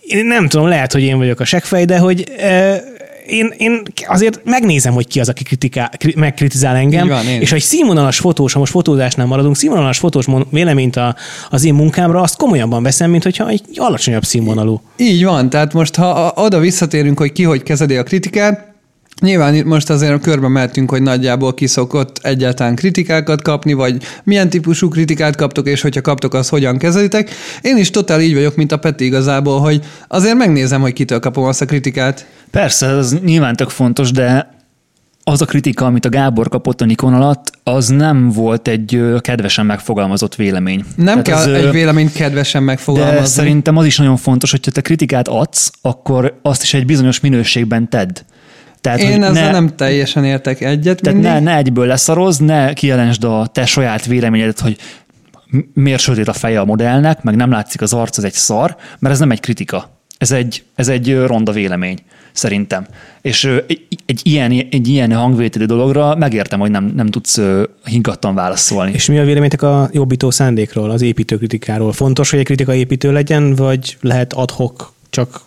Én 0.01 0.25
nem 0.25 0.47
tudom, 0.47 0.67
lehet, 0.67 0.91
hogy 0.93 1.01
én 1.01 1.17
vagyok 1.17 1.39
a 1.39 1.45
seggfej, 1.45 1.85
de 1.85 1.97
hogy 1.97 2.23
e, 2.37 2.83
én, 3.29 3.53
én 3.57 3.81
azért 4.07 4.41
megnézem, 4.43 4.93
hogy 4.93 5.07
ki 5.07 5.19
az, 5.19 5.29
aki 5.29 5.43
kritikál, 5.43 5.91
megkritizál 6.15 6.75
engem, 6.75 7.07
van, 7.07 7.25
és 7.25 7.49
ha 7.49 7.55
egy 7.55 7.61
színvonalas 7.61 8.19
fotós, 8.19 8.53
ha 8.53 8.59
most 8.59 8.71
fotózásnál 8.71 9.25
maradunk, 9.25 9.55
színvonalas 9.55 9.97
fotós 9.97 10.25
véleményt 10.49 10.95
a, 10.95 11.15
az 11.49 11.65
én 11.65 11.73
munkámra, 11.73 12.21
azt 12.21 12.37
komolyabban 12.37 12.83
veszem, 12.83 13.09
mint 13.09 13.23
hogyha 13.23 13.47
egy 13.47 13.61
alacsonyabb 13.75 14.23
színvonalú. 14.23 14.81
Így 14.97 15.23
van, 15.23 15.49
tehát 15.49 15.73
most 15.73 15.95
ha 15.95 16.33
oda 16.35 16.59
visszatérünk, 16.59 17.19
hogy 17.19 17.31
ki 17.31 17.43
hogy 17.43 17.63
kezeli 17.63 17.95
a 17.95 18.03
kritikát, 18.03 18.68
Nyilván 19.19 19.55
itt 19.55 19.65
most 19.65 19.89
azért 19.89 20.21
körbe 20.21 20.47
mehetünk, 20.47 20.89
hogy 20.89 21.01
nagyjából 21.01 21.53
kiszokott 21.53 22.19
egyáltalán 22.21 22.75
kritikákat 22.75 23.41
kapni, 23.41 23.73
vagy 23.73 24.03
milyen 24.23 24.49
típusú 24.49 24.87
kritikát 24.87 25.35
kaptok, 25.35 25.67
és 25.67 25.81
hogyha 25.81 26.01
kaptok, 26.01 26.33
az 26.33 26.49
hogyan 26.49 26.77
kezelitek. 26.77 27.31
Én 27.61 27.77
is 27.77 27.89
totál 27.89 28.21
így 28.21 28.33
vagyok, 28.33 28.55
mint 28.55 28.71
a 28.71 28.77
Peti 28.77 29.05
igazából, 29.05 29.59
hogy 29.59 29.85
azért 30.07 30.35
megnézem, 30.35 30.81
hogy 30.81 30.93
kitől 30.93 31.19
kapom 31.19 31.43
azt 31.43 31.61
a 31.61 31.65
kritikát. 31.65 32.25
Persze, 32.51 32.87
ez 32.87 33.13
nyilván 33.19 33.55
tök 33.55 33.69
fontos, 33.69 34.11
de 34.11 34.57
az 35.23 35.41
a 35.41 35.45
kritika, 35.45 35.85
amit 35.85 36.05
a 36.05 36.09
Gábor 36.09 36.49
kapott 36.49 36.81
a 36.81 36.85
Nikon 36.85 37.13
alatt, 37.13 37.51
az 37.63 37.87
nem 37.87 38.29
volt 38.29 38.67
egy 38.67 39.01
kedvesen 39.21 39.65
megfogalmazott 39.65 40.35
vélemény. 40.35 40.83
Nem 40.95 41.23
Tehát 41.23 41.45
kell 41.45 41.55
az, 41.55 41.65
egy 41.65 41.71
véleményt 41.71 42.11
kedvesen 42.11 42.63
megfogalmazni. 42.63 43.19
De 43.19 43.25
szerintem 43.25 43.77
az 43.77 43.85
is 43.85 43.97
nagyon 43.97 44.17
fontos, 44.17 44.51
hogyha 44.51 44.71
te 44.71 44.81
kritikát 44.81 45.27
adsz, 45.27 45.71
akkor 45.81 46.39
azt 46.41 46.63
is 46.63 46.73
egy 46.73 46.85
bizonyos 46.85 47.19
minőségben 47.19 47.89
tedd. 47.89 48.19
Tehát, 48.81 48.99
Én 48.99 49.23
ezzel 49.23 49.45
ne, 49.45 49.51
nem 49.51 49.75
teljesen 49.75 50.23
értek 50.23 50.61
egyet 50.61 51.01
Tehát 51.01 51.21
ne, 51.21 51.39
ne 51.39 51.55
egyből 51.55 51.87
leszaroz, 51.87 52.37
ne 52.37 52.73
kijelentsd 52.73 53.23
a 53.23 53.49
te 53.51 53.65
saját 53.65 54.05
véleményedet, 54.05 54.59
hogy 54.59 54.77
miért 55.73 56.01
sötét 56.01 56.27
a 56.27 56.33
feje 56.33 56.59
a 56.59 56.65
modellnek, 56.65 57.23
meg 57.23 57.35
nem 57.35 57.51
látszik 57.51 57.81
az 57.81 57.93
arc, 57.93 58.17
ez 58.17 58.23
egy 58.23 58.33
szar, 58.33 58.75
mert 58.99 59.13
ez 59.13 59.19
nem 59.19 59.31
egy 59.31 59.39
kritika. 59.39 59.89
Ez 60.17 60.31
egy, 60.31 60.63
ez 60.75 60.87
egy 60.87 61.17
ronda 61.25 61.51
vélemény, 61.51 61.97
szerintem. 62.31 62.87
És 63.21 63.43
egy, 63.67 63.87
egy 64.05 64.21
ilyen, 64.23 64.51
egy 64.51 64.87
ilyen 64.87 65.13
hangvételi 65.13 65.65
dologra 65.65 66.15
megértem, 66.15 66.59
hogy 66.59 66.71
nem, 66.71 66.91
nem 66.95 67.07
tudsz 67.07 67.39
hingattan 67.85 68.35
válaszolni. 68.35 68.91
És 68.91 69.05
mi 69.05 69.19
a 69.19 69.23
vélemények 69.23 69.61
a 69.61 69.89
jobbító 69.91 70.31
szándékról, 70.31 70.89
az 70.91 71.01
építőkritikáról? 71.01 71.93
Fontos, 71.93 72.29
hogy 72.29 72.39
egy 72.39 72.45
kritika 72.45 72.73
építő 72.73 73.11
legyen, 73.11 73.55
vagy 73.55 73.97
lehet 74.01 74.33
adhok 74.33 74.93
csak 75.09 75.41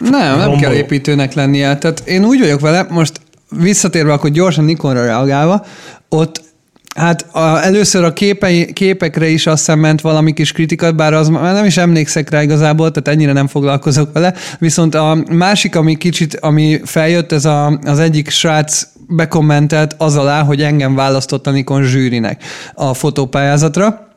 nem, 0.00 0.38
nem 0.38 0.56
kell 0.56 0.72
építőnek 0.72 1.34
lennie. 1.34 1.76
Tehát 1.76 2.02
én 2.04 2.24
úgy 2.24 2.38
vagyok 2.38 2.60
vele, 2.60 2.86
most 2.90 3.20
visszatérve 3.50 4.12
akkor 4.12 4.30
gyorsan 4.30 4.64
Nikonra 4.64 5.04
reagálva, 5.04 5.64
ott 6.08 6.48
Hát 6.96 7.26
a, 7.32 7.64
először 7.64 8.04
a 8.04 8.12
képei, 8.12 8.72
képekre 8.72 9.28
is 9.28 9.46
azt 9.46 9.58
hiszem 9.58 9.78
ment 9.78 10.00
valami 10.00 10.32
kis 10.32 10.52
kritika, 10.52 10.92
bár 10.92 11.12
az 11.12 11.28
már 11.28 11.54
nem 11.54 11.64
is 11.64 11.76
emlékszek 11.76 12.30
rá 12.30 12.42
igazából, 12.42 12.90
tehát 12.90 13.08
ennyire 13.08 13.32
nem 13.32 13.46
foglalkozok 13.46 14.12
vele. 14.12 14.34
Viszont 14.58 14.94
a 14.94 15.24
másik, 15.30 15.76
ami 15.76 15.96
kicsit, 15.96 16.34
ami 16.34 16.80
feljött, 16.84 17.32
ez 17.32 17.44
a, 17.44 17.78
az 17.84 17.98
egyik 17.98 18.30
srác 18.30 18.86
bekommentelt 19.08 19.94
az 19.98 20.16
alá, 20.16 20.42
hogy 20.42 20.62
engem 20.62 20.94
választott 20.94 21.46
a 21.46 21.50
Nikon 21.50 21.82
zsűrinek 21.82 22.42
a 22.74 22.94
fotópályázatra 22.94 24.09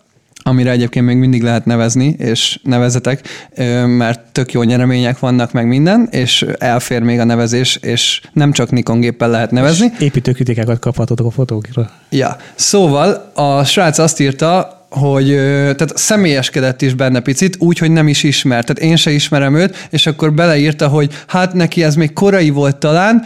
amire 0.44 0.72
egyébként 0.72 1.06
még 1.06 1.18
mindig 1.18 1.42
lehet 1.42 1.66
nevezni, 1.66 2.16
és 2.18 2.60
nevezetek, 2.64 3.28
mert 3.86 4.20
tök 4.32 4.52
jó 4.52 4.64
nyeremények 4.64 5.20
vannak, 5.20 5.52
meg 5.52 5.68
minden, 5.68 6.08
és 6.12 6.46
elfér 6.58 7.02
még 7.02 7.20
a 7.20 7.24
nevezés, 7.24 7.76
és 7.76 8.22
nem 8.34 8.52
csak 8.52 8.72
Nikon 8.72 9.00
géppel 9.00 9.30
lehet 9.30 9.52
nevezni. 9.52 9.92
És 9.98 10.06
építőkritikákat 10.06 10.80
kaphatotok 10.80 11.26
a 11.26 11.32
fotókra. 11.32 11.90
Ja, 12.10 12.38
szóval 12.56 13.32
a 13.34 13.64
srác 13.64 13.98
azt 13.98 14.20
írta, 14.20 14.82
hogy 14.90 15.28
tehát 15.36 15.92
személyeskedett 15.96 16.82
is 16.82 16.94
benne 16.94 17.20
picit, 17.20 17.56
úgy, 17.60 17.78
hogy 17.78 17.92
nem 17.92 18.08
is 18.08 18.24
ismer. 18.24 18.64
Tehát 18.64 18.92
én 18.92 18.96
se 18.96 19.12
ismerem 19.12 19.56
őt, 19.56 19.88
és 19.90 20.06
akkor 20.06 20.34
beleírta, 20.34 20.88
hogy 20.88 21.14
hát 21.28 21.54
neki 21.54 21.84
ez 21.84 21.96
még 21.96 22.14
korai 22.14 22.50
volt 22.50 22.78
talán, 22.78 23.24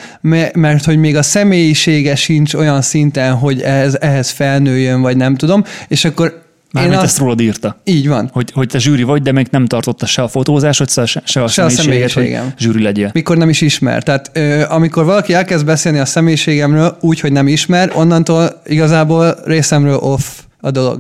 mert 0.54 0.86
hogy 0.86 0.98
még 0.98 1.16
a 1.16 1.24
személyisége 1.24 2.16
sincs 2.16 2.54
olyan 2.54 2.82
szinten, 2.82 3.34
hogy 3.34 3.62
ehhez, 3.62 3.98
ehhez 4.02 4.30
felnőjön, 4.30 5.02
vagy 5.02 5.18
nem 5.18 5.36
tudom, 5.36 5.64
és 5.88 6.06
akkor 6.06 6.46
Mármint 6.80 6.96
azt, 6.96 7.06
ezt 7.06 7.18
rólad 7.18 7.42
írta. 7.42 7.82
Így 7.84 8.08
van. 8.08 8.30
Hogy, 8.34 8.52
hogy 8.52 8.68
te 8.68 8.80
zsűri 8.80 9.04
vagy, 9.04 9.22
de 9.22 9.32
még 9.32 9.48
nem 9.52 9.66
tartotta 9.66 10.06
se 10.06 10.22
a 10.22 10.28
fotózásod, 10.28 10.90
se, 10.90 11.22
se 11.26 11.44
a 11.44 11.48
se 11.48 11.70
személyiséget, 11.70 12.42
hogy 12.42 12.54
zsűri 12.58 12.84
legyél. 12.84 13.10
Mikor 13.14 13.38
nem 13.38 13.50
is 13.50 13.62
ismer. 13.62 14.04
Tehát 14.04 14.32
ö, 14.34 14.64
amikor 14.70 15.06
valaki 15.06 15.34
elkezd 15.34 15.66
beszélni 15.66 16.00
a 16.00 16.06
személyiségemről 16.06 16.98
úgy, 17.02 17.20
hogy 17.20 17.32
nem 17.32 17.48
ismer, 17.48 17.92
onnantól 17.96 18.62
igazából 18.66 19.36
részemről 19.46 19.98
off 19.98 20.24
a 20.62 20.72
dolog. 20.72 21.00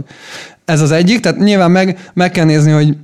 Ez 0.65 0.81
az 0.81 0.91
egyik, 0.91 1.19
tehát 1.19 1.37
nyilván 1.37 1.71
meg, 1.71 2.11
meg 2.13 2.31
kell 2.31 2.45
nézni, 2.45 2.71
hogy 2.71 2.95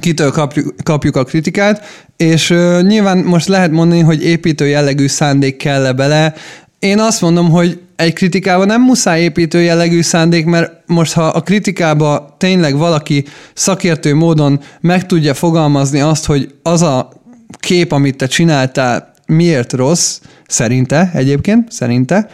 kitől 0.00 0.30
kapjuk, 0.30 0.74
kapjuk 0.82 1.16
a 1.16 1.24
kritikát, 1.24 1.84
és 2.16 2.50
ö, 2.50 2.80
nyilván 2.82 3.18
most 3.18 3.48
lehet 3.48 3.70
mondani, 3.70 4.00
hogy 4.00 4.24
építő 4.24 4.66
jellegű 4.66 5.06
szándék 5.06 5.56
kell 5.56 5.86
-e 5.86 5.92
bele. 5.92 6.34
Én 6.82 6.98
azt 6.98 7.20
mondom, 7.20 7.50
hogy 7.50 7.80
egy 7.96 8.12
kritikában 8.12 8.66
nem 8.66 8.82
muszáj 8.82 9.22
építő 9.22 9.60
jellegű 9.60 10.00
szándék, 10.02 10.44
mert 10.44 10.72
most 10.86 11.12
ha 11.12 11.26
a 11.26 11.40
kritikába 11.40 12.34
tényleg 12.38 12.76
valaki 12.76 13.24
szakértő 13.54 14.14
módon 14.14 14.60
meg 14.80 15.06
tudja 15.06 15.34
fogalmazni 15.34 16.00
azt, 16.00 16.26
hogy 16.26 16.54
az 16.62 16.82
a 16.82 17.12
kép, 17.58 17.92
amit 17.92 18.16
te 18.16 18.26
csináltál, 18.26 19.12
miért 19.26 19.72
rossz, 19.72 20.20
szerinte 20.46 21.10
egyébként, 21.14 21.72
szerinte, 21.72 22.28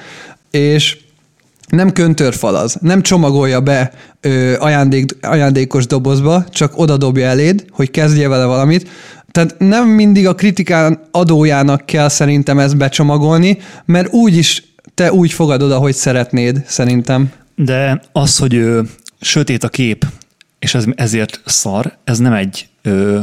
és 0.50 0.98
nem 1.68 1.92
köntörfalaz, 1.92 2.76
nem 2.80 3.02
csomagolja 3.02 3.60
be 3.60 3.92
ö, 4.20 4.54
ajándék, 4.58 5.16
ajándékos 5.22 5.86
dobozba, 5.86 6.44
csak 6.50 6.78
oda 6.78 6.96
dobja 6.96 7.26
eléd, 7.26 7.64
hogy 7.70 7.90
kezdje 7.90 8.28
vele 8.28 8.44
valamit. 8.44 8.88
Tehát 9.38 9.58
nem 9.58 9.88
mindig 9.88 10.26
a 10.26 10.34
kritikán 10.34 11.00
adójának 11.10 11.86
kell 11.86 12.08
szerintem 12.08 12.58
ezt 12.58 12.76
becsomagolni, 12.76 13.58
mert 13.84 14.12
úgy 14.12 14.36
is 14.36 14.62
te 14.94 15.12
úgy 15.12 15.32
fogadod, 15.32 15.72
ahogy 15.72 15.94
szeretnéd, 15.94 16.62
szerintem. 16.66 17.32
De 17.54 18.00
az, 18.12 18.36
hogy 18.36 18.54
ö, 18.54 18.82
sötét 19.20 19.64
a 19.64 19.68
kép, 19.68 20.06
és 20.58 20.74
ez, 20.74 20.84
ezért 20.94 21.40
szar, 21.44 21.92
ez 22.04 22.18
nem 22.18 22.32
egy 22.32 22.68
ö, 22.82 23.20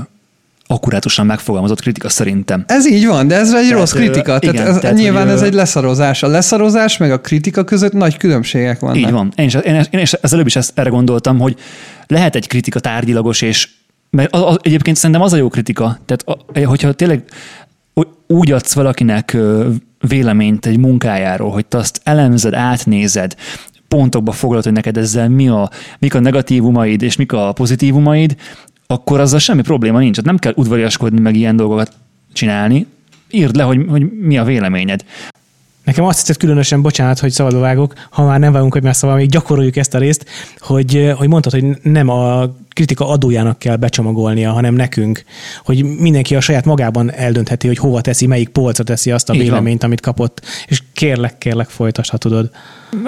akkurátusan 0.67 1.25
megfogalmazott 1.25 1.81
kritika 1.81 2.09
szerintem. 2.09 2.63
Ez 2.67 2.87
így 2.87 3.05
van, 3.05 3.27
de 3.27 3.35
ez 3.35 3.53
egy 3.53 3.61
tehát, 3.61 3.79
rossz 3.79 3.91
kritika. 3.91 4.37
Igen, 4.41 4.55
tehát 4.55 4.69
ez, 4.69 4.77
tehát, 4.77 4.95
nyilván 4.95 5.29
ez 5.29 5.41
egy 5.41 5.53
leszarozás. 5.53 6.23
A 6.23 6.27
leszarozás 6.27 6.97
meg 6.97 7.11
a 7.11 7.19
kritika 7.19 7.63
között 7.63 7.93
nagy 7.93 8.17
különbségek 8.17 8.79
vannak. 8.79 8.97
Így 8.97 9.11
van. 9.11 9.33
Én 9.35 9.45
is, 9.45 9.53
én, 9.53 9.85
én 9.89 9.99
is 9.99 10.13
az 10.13 10.33
előbb 10.33 10.45
is 10.45 10.55
ezt 10.55 10.71
erre 10.75 10.89
gondoltam, 10.89 11.39
hogy 11.39 11.55
lehet 12.07 12.35
egy 12.35 12.47
kritika 12.47 12.79
tárgyilagos, 12.79 13.41
és 13.41 13.69
mert 14.15 14.33
az, 14.33 14.41
az, 14.41 14.57
egyébként 14.61 14.97
szerintem 14.97 15.25
az 15.25 15.33
a 15.33 15.37
jó 15.37 15.49
kritika. 15.49 15.99
Tehát 16.05 16.39
a, 16.53 16.65
hogyha 16.65 16.93
tényleg 16.93 17.23
úgy 18.27 18.51
adsz 18.51 18.73
valakinek 18.73 19.37
véleményt 20.07 20.65
egy 20.65 20.77
munkájáról, 20.77 21.51
hogy 21.51 21.65
te 21.65 21.77
azt 21.77 22.01
elemzed, 22.03 22.53
átnézed, 22.53 23.35
pontokba 23.87 24.31
foglalod, 24.31 24.63
hogy 24.63 24.73
neked 24.73 24.97
ezzel 24.97 25.29
mi 25.29 25.47
a, 25.47 25.69
mik 25.99 26.15
a 26.15 26.19
negatívumaid 26.19 27.01
és 27.01 27.15
mik 27.15 27.31
a 27.31 27.51
pozitívumaid, 27.51 28.35
akkor 28.87 29.19
azzal 29.19 29.39
semmi 29.39 29.61
probléma 29.61 29.99
nincs. 29.99 30.21
Nem 30.21 30.37
kell 30.37 30.53
udvariaskodni, 30.55 31.19
meg 31.19 31.35
ilyen 31.35 31.55
dolgokat 31.55 31.91
csinálni. 32.33 32.87
Írd 33.29 33.55
le, 33.55 33.63
hogy, 33.63 33.85
hogy 33.89 34.11
mi 34.21 34.37
a 34.37 34.43
véleményed. 34.43 35.05
Nekem 35.83 36.05
azt 36.05 36.17
tetszett 36.17 36.37
különösen, 36.37 36.81
bocsánat, 36.81 37.19
hogy 37.19 37.31
szabadba 37.31 37.59
vágok, 37.59 37.93
ha 38.09 38.25
már 38.25 38.39
nem 38.39 38.51
vágunk, 38.51 38.73
hogy 38.73 38.83
már 38.83 38.95
szóval 38.95 39.15
még 39.15 39.29
gyakoroljuk 39.29 39.75
ezt 39.75 39.93
a 39.93 39.97
részt, 39.97 40.25
hogy, 40.57 41.13
hogy 41.17 41.27
mondtad, 41.27 41.51
hogy 41.51 41.65
nem 41.81 42.09
a 42.09 42.55
kritika 42.75 43.09
adójának 43.09 43.59
kell 43.59 43.75
becsomagolnia, 43.75 44.51
hanem 44.51 44.73
nekünk, 44.73 45.23
hogy 45.63 45.83
mindenki 45.83 46.35
a 46.35 46.39
saját 46.39 46.65
magában 46.65 47.11
eldöntheti, 47.11 47.67
hogy 47.67 47.77
hova 47.77 48.01
teszi, 48.01 48.27
melyik 48.27 48.49
polcra 48.49 48.83
teszi 48.83 49.11
azt 49.11 49.29
a 49.29 49.33
Így 49.33 49.39
véleményt, 49.39 49.81
van. 49.81 49.89
amit 49.89 50.01
kapott, 50.01 50.41
és 50.67 50.83
kérlek, 50.93 51.37
kérlek, 51.37 51.69
folytasd, 51.69 52.11
ha 52.11 52.17
tudod. 52.17 52.49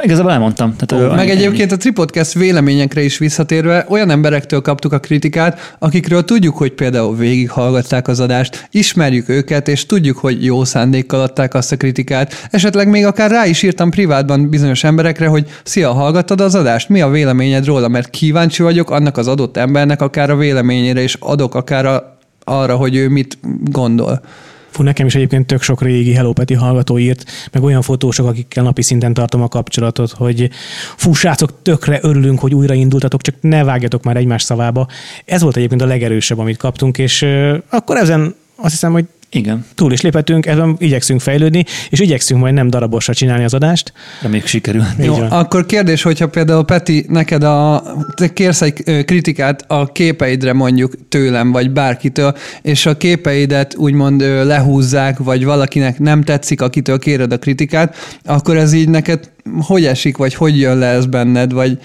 Igazából 0.02 0.32
elmondtam. 0.32 0.76
Tehát 0.76 1.12
Ó, 1.12 1.16
meg 1.16 1.30
egyébként 1.30 1.72
a 1.72 1.78
Tripodcast 1.78 2.34
véleményekre 2.34 3.02
is 3.02 3.18
visszatérve, 3.18 3.86
olyan 3.90 4.10
emberektől 4.10 4.62
kaptuk 4.62 4.94
a 4.94 5.00
kritikát, 5.00 5.76
akikről 5.80 6.24
tudjuk, 6.24 6.58
hogy 6.58 6.72
például 6.72 7.16
végighallgatták 7.16 8.08
az 8.08 8.20
adást, 8.20 8.68
ismerjük 8.72 9.30
őket, 9.30 9.68
és 9.68 9.86
tudjuk, 9.86 10.18
hogy 10.18 10.46
jó 10.46 10.64
szándékkal 10.64 11.22
adták 11.22 11.54
azt 11.54 11.72
a 11.72 11.78
kritikát. 11.78 12.48
Esetleg 12.52 12.90
még 12.90 13.06
akár 13.06 13.32
rá 13.32 13.46
is 13.46 13.64
írtam 13.64 13.90
privátban 13.90 14.50
bizonyos 14.50 14.84
emberekre, 14.84 15.28
hogy 15.28 15.48
szia, 15.64 15.94
hallgattad 15.94 16.42
az 16.42 16.56
adást? 16.56 16.90
Mi 16.90 17.02
a 17.02 17.10
véleményed 17.10 17.66
róla? 17.66 17.88
Mert 17.88 18.10
kíváncsi 18.10 18.64
vagyok 18.64 18.90
annak 18.90 19.18
az 19.18 19.28
adott 19.28 19.57
embernek 19.58 20.02
akár 20.02 20.30
a 20.30 20.36
véleményére, 20.36 21.02
és 21.02 21.18
adok 21.20 21.56
akár 21.56 21.86
a, 21.86 22.18
arra, 22.44 22.76
hogy 22.76 22.96
ő 22.96 23.10
mit 23.10 23.38
gondol. 23.64 24.22
Fú, 24.70 24.84
nekem 24.84 25.06
is 25.06 25.16
egyébként 25.16 25.48
tök 25.48 25.62
sok 25.62 25.82
régi 25.82 26.14
Hello 26.14 26.34
Peti 26.34 26.54
hallgató 26.54 26.98
írt, 26.98 27.24
meg 27.52 27.64
olyan 27.64 27.82
fotósok, 27.82 28.28
akikkel 28.28 28.64
napi 28.64 28.82
szinten 28.82 29.14
tartom 29.14 29.42
a 29.42 29.48
kapcsolatot, 29.48 30.12
hogy 30.12 30.50
fú, 30.96 31.14
srácok, 31.14 31.62
tökre 31.62 32.00
örülünk, 32.02 32.40
hogy 32.40 32.54
újraindultatok, 32.54 33.22
csak 33.22 33.36
ne 33.42 33.64
vágjatok 33.64 34.04
már 34.04 34.18
egymás 34.18 34.44
szavába. 34.44 34.88
Ez 35.26 35.42
volt 35.42 35.58
egyébként 35.58 35.82
a 35.82 35.86
legerősebb, 35.86 36.40
amit 36.40 36.58
kaptunk, 36.58 36.98
és 36.98 37.22
uh, 37.22 37.58
akkor 37.70 37.98
ezen 37.98 38.36
azt 38.56 38.72
hiszem, 38.72 38.92
hogy 38.92 39.06
igen. 39.30 39.66
Túl 39.76 39.92
is 39.92 40.02
léphetünk, 40.02 40.46
ebben 40.46 40.76
igyekszünk 40.80 41.22
fejlődni, 41.22 41.66
és 41.90 42.00
igyekszünk 42.00 42.40
majd 42.40 42.54
nem 42.54 42.70
darabosra 42.70 43.14
csinálni 43.14 43.44
az 43.44 43.54
adást. 43.54 43.94
Reméljük 44.22 44.48
sikerül. 44.48 44.84
Jó, 45.00 45.16
akkor 45.30 45.66
kérdés, 45.66 46.02
hogyha 46.02 46.28
például 46.28 46.66
Peti, 46.66 47.06
neked 47.10 47.44
a, 47.44 47.84
te 48.16 48.34
kérsz 48.34 48.62
egy 48.62 49.06
kritikát 49.06 49.64
a 49.68 49.92
képeidre 49.92 50.54
mondjuk 50.54 50.94
tőlem, 51.10 51.52
vagy 51.52 51.72
bárkitől, 51.72 52.36
és 52.62 52.86
a 52.86 52.98
képeidet 52.98 53.76
úgymond 53.76 54.22
lehúzzák, 54.22 55.18
vagy 55.18 55.46
valakinek 55.46 56.00
nem 56.00 56.24
tetszik, 56.24 56.62
akitől 56.62 57.00
kéred 57.00 57.32
a 57.32 57.38
kritikát, 57.40 57.96
akkor 58.24 58.58
ez 58.58 58.74
így 58.74 58.90
neked 58.90 59.30
hogy 59.62 59.86
esik, 59.86 60.18
vagy 60.18 60.34
hogy 60.34 60.60
jön 60.60 60.78
le 60.78 60.88
ez 60.88 61.06
benned, 61.06 61.52
vagy 61.52 61.78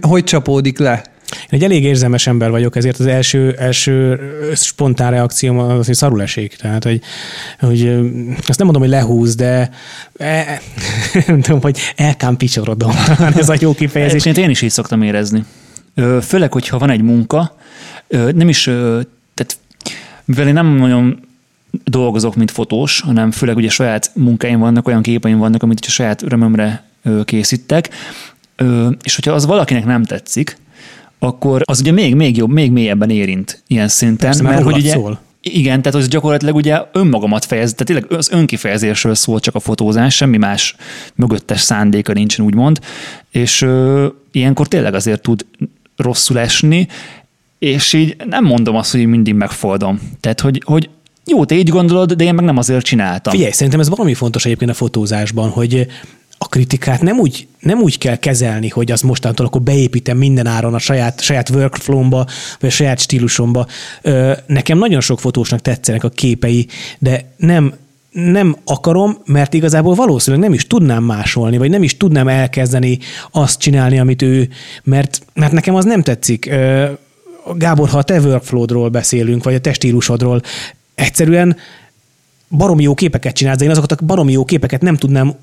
hogy 0.00 0.24
csapódik 0.24 0.78
le? 0.78 1.13
Én 1.34 1.48
egy 1.48 1.64
elég 1.64 1.84
érzelmes 1.84 2.26
ember 2.26 2.50
vagyok, 2.50 2.76
ezért 2.76 2.98
az 2.98 3.06
első, 3.06 3.54
első 3.58 4.20
spontán 4.54 5.10
reakcióm 5.10 5.58
az, 5.58 5.86
hogy 5.86 5.94
szarul 5.94 6.22
esik. 6.22 6.56
Tehát, 6.56 6.84
hogy, 6.84 7.00
hogy 7.60 7.88
azt 8.46 8.58
nem 8.58 8.66
mondom, 8.66 8.82
hogy 8.82 8.90
lehúz, 8.90 9.34
de 9.34 9.70
e, 10.16 10.60
nem 11.26 11.40
tudom, 11.40 11.60
hogy 11.60 11.78
elkám 11.96 12.36
picsorodom. 12.36 12.92
Ez 13.36 13.48
a 13.48 13.56
jó 13.60 13.74
kifejezés. 13.74 14.20
Egyébként 14.20 14.46
én 14.46 14.50
is 14.50 14.62
így 14.62 14.70
szoktam 14.70 15.02
érezni. 15.02 15.44
Főleg, 16.22 16.52
hogyha 16.52 16.78
van 16.78 16.90
egy 16.90 17.02
munka, 17.02 17.56
nem 18.08 18.48
is, 18.48 18.62
tehát 19.34 19.56
mivel 20.24 20.46
én 20.46 20.52
nem 20.52 20.66
nagyon 20.66 21.20
dolgozok, 21.84 22.34
mint 22.34 22.50
fotós, 22.50 23.00
hanem 23.00 23.30
főleg 23.30 23.56
ugye 23.56 23.68
saját 23.68 24.10
munkáim 24.14 24.58
vannak, 24.58 24.88
olyan 24.88 25.02
képeim 25.02 25.38
vannak, 25.38 25.62
amit 25.62 25.84
a 25.86 25.90
saját 25.90 26.22
örömömre 26.22 26.84
készítek, 27.24 27.90
és 29.02 29.14
hogyha 29.14 29.32
az 29.32 29.46
valakinek 29.46 29.84
nem 29.84 30.04
tetszik, 30.04 30.56
akkor 31.24 31.62
az 31.64 31.80
ugye 31.80 31.92
még, 31.92 32.14
még 32.14 32.36
jobb, 32.36 32.50
még 32.50 32.70
mélyebben 32.70 33.10
érint 33.10 33.62
ilyen 33.66 33.88
szinten. 33.88 34.28
Persze, 34.28 34.42
mert 34.42 34.62
hogy 34.62 34.76
ugye, 34.76 34.92
szól. 34.92 35.20
Igen, 35.40 35.82
tehát 35.82 35.98
az 35.98 36.08
gyakorlatilag 36.08 36.54
ugye 36.54 36.82
önmagamat 36.92 37.44
fejez, 37.44 37.74
tehát 37.74 37.86
tényleg 37.86 38.18
az 38.18 38.30
önkifejezésről 38.32 39.14
szól 39.14 39.40
csak 39.40 39.54
a 39.54 39.60
fotózás, 39.60 40.14
semmi 40.14 40.36
más 40.36 40.76
mögöttes 41.14 41.60
szándéka 41.60 42.12
nincsen, 42.12 42.44
úgymond, 42.44 42.78
és 43.30 43.62
ö, 43.62 44.06
ilyenkor 44.32 44.68
tényleg 44.68 44.94
azért 44.94 45.22
tud 45.22 45.46
rosszul 45.96 46.38
esni, 46.38 46.88
és 47.58 47.92
így 47.92 48.16
nem 48.28 48.44
mondom 48.44 48.76
azt, 48.76 48.90
hogy 48.90 49.06
mindig 49.06 49.34
megfoldom. 49.34 50.00
Tehát, 50.20 50.40
hogy, 50.40 50.62
hogy 50.64 50.88
jó, 51.26 51.44
te 51.44 51.54
így 51.54 51.68
gondolod, 51.68 52.12
de 52.12 52.24
én 52.24 52.34
meg 52.34 52.44
nem 52.44 52.56
azért 52.56 52.84
csináltam. 52.84 53.32
Figyelj, 53.32 53.52
szerintem 53.52 53.80
ez 53.80 53.88
valami 53.88 54.14
fontos 54.14 54.44
egyébként 54.44 54.70
a 54.70 54.74
fotózásban, 54.74 55.48
hogy 55.48 55.86
a 56.38 56.48
kritikát 56.48 57.02
nem 57.02 57.18
úgy, 57.18 57.46
nem 57.60 57.80
úgy 57.80 57.98
kell 57.98 58.16
kezelni, 58.16 58.68
hogy 58.68 58.92
az 58.92 59.00
mostantól 59.00 59.46
akkor 59.46 59.62
beépítem 59.62 60.16
minden 60.16 60.46
áron 60.46 60.74
a 60.74 60.78
saját, 60.78 61.20
saját 61.20 61.50
workflow-ba, 61.50 62.26
vagy 62.60 62.68
a 62.68 62.72
saját 62.72 63.00
stílusomba. 63.00 63.66
Nekem 64.46 64.78
nagyon 64.78 65.00
sok 65.00 65.20
fotósnak 65.20 65.60
tetszenek 65.60 66.04
a 66.04 66.08
képei, 66.08 66.66
de 66.98 67.34
nem, 67.36 67.74
nem 68.10 68.56
akarom, 68.64 69.18
mert 69.24 69.54
igazából 69.54 69.94
valószínűleg 69.94 70.44
nem 70.44 70.54
is 70.54 70.66
tudnám 70.66 71.02
másolni, 71.02 71.58
vagy 71.58 71.70
nem 71.70 71.82
is 71.82 71.96
tudnám 71.96 72.28
elkezdeni 72.28 72.98
azt 73.30 73.58
csinálni, 73.58 73.98
amit 73.98 74.22
ő, 74.22 74.48
mert, 74.82 75.22
mert 75.34 75.52
nekem 75.52 75.74
az 75.74 75.84
nem 75.84 76.02
tetszik. 76.02 76.50
Gábor, 77.54 77.88
ha 77.88 77.98
a 77.98 78.02
te 78.02 78.20
workflow-dról 78.20 78.88
beszélünk, 78.88 79.44
vagy 79.44 79.54
a 79.54 79.60
te 79.60 79.72
stílusodról, 79.72 80.42
egyszerűen 80.94 81.56
baromi 82.48 82.82
jó 82.82 82.94
képeket 82.94 83.34
csinálsz, 83.34 83.58
de 83.58 83.64
én 83.64 83.70
azokat 83.70 83.92
a 83.92 84.04
baromi 84.04 84.32
jó 84.32 84.44
képeket 84.44 84.80
nem 84.80 84.96
tudnám 84.96 85.34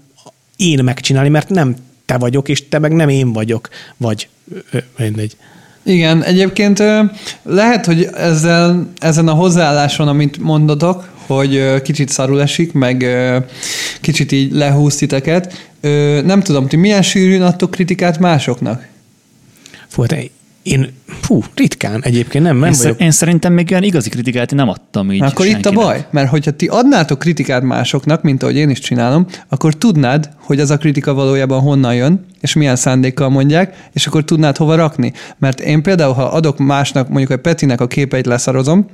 én 0.56 0.84
megcsinálni, 0.84 1.30
mert 1.30 1.50
nem 1.50 1.76
te 2.06 2.18
vagyok, 2.18 2.50
és 2.50 2.68
te 2.70 2.80
meg 2.80 2.92
nem 2.92 3.10
én 3.10 3.34
vagyok, 3.34 3.70
vagy 3.98 4.28
mindegy. 4.98 5.38
Igen, 5.84 6.24
egyébként 6.24 6.84
lehet, 7.44 7.86
hogy 7.86 8.10
ezzel, 8.14 8.92
ezen 9.00 9.28
a 9.28 9.34
hozzáálláson, 9.34 10.08
amit 10.08 10.38
mondatok, 10.38 11.10
hogy 11.26 11.82
kicsit 11.82 12.10
szarul 12.10 12.42
esik, 12.42 12.74
meg 12.74 13.06
kicsit 14.02 14.32
így 14.32 14.52
lehúz 14.52 14.96
titeket. 14.96 15.72
Nem 16.26 16.42
tudom, 16.42 16.68
ti 16.68 16.76
milyen 16.76 17.02
sűrűn 17.02 17.42
adtok 17.42 17.72
kritikát 17.72 18.20
másoknak? 18.20 18.88
Fú, 19.88 20.02
hát 20.02 20.32
Én, 20.64 20.94
fú, 21.06 21.44
ritkán 21.56 22.04
egyébként 22.04 22.44
nem, 22.44 22.58
nem 22.58 22.72
én, 22.72 22.78
vagyok. 22.78 23.00
én 23.00 23.12
szerintem 23.12 23.54
még 23.54 23.68
olyan 23.72 23.84
igazi 23.84 24.10
kritikát 24.10 24.52
én 24.52 24.58
nem 24.58 24.70
adtam 24.70 25.12
így 25.12 25.22
Akkor 25.22 25.46
itt 25.46 25.52
a 25.52 25.60
senkinek. 25.62 25.86
baj, 25.86 26.06
mert 26.12 26.30
hogyha 26.30 26.52
ti 26.52 26.68
adnátok 26.68 27.20
kritikát 27.20 27.64
másoknak, 27.64 28.22
mint 28.22 28.44
ahogy 28.44 28.56
én 28.56 28.70
is 28.70 28.80
csinálom, 28.80 29.26
akkor 29.50 29.74
tudnád, 29.74 30.30
hogy 30.38 30.60
az 30.60 30.70
a 30.70 30.78
kritika 30.78 31.14
valójában 31.14 31.62
honnan 31.62 31.96
jön, 31.96 32.26
és 32.40 32.54
milyen 32.54 32.76
szándékkal 32.76 33.30
mondják, 33.30 33.90
és 33.94 34.08
akkor 34.08 34.24
tudnád 34.24 34.58
hova 34.58 34.76
rakni. 34.76 35.14
Mert 35.38 35.60
én 35.60 35.82
például, 35.82 36.14
ha 36.14 36.24
adok 36.24 36.58
másnak, 36.58 37.10
mondjuk 37.10 37.32
egy 37.32 37.38
Petinek 37.38 37.82
a 37.82 37.88
képeit 37.88 38.26
leszarozom, 38.26 38.86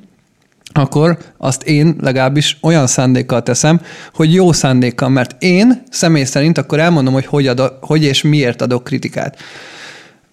akkor 0.74 1.18
azt 1.38 1.64
én 1.64 1.96
legalábbis 2.00 2.58
olyan 2.62 2.88
szándékkal 2.88 3.44
teszem, 3.44 3.82
hogy 4.14 4.34
jó 4.34 4.52
szándékkal, 4.52 5.10
mert 5.10 5.36
én 5.44 5.84
személy 5.90 6.24
szerint 6.24 6.58
akkor 6.58 6.80
elmondom, 6.80 7.14
hogy 7.14 7.26
hogy, 7.26 7.48
adok, 7.48 7.78
hogy 7.82 8.04
és 8.04 8.22
miért 8.22 8.62
adok 8.62 8.84
kritikát. 8.84 9.38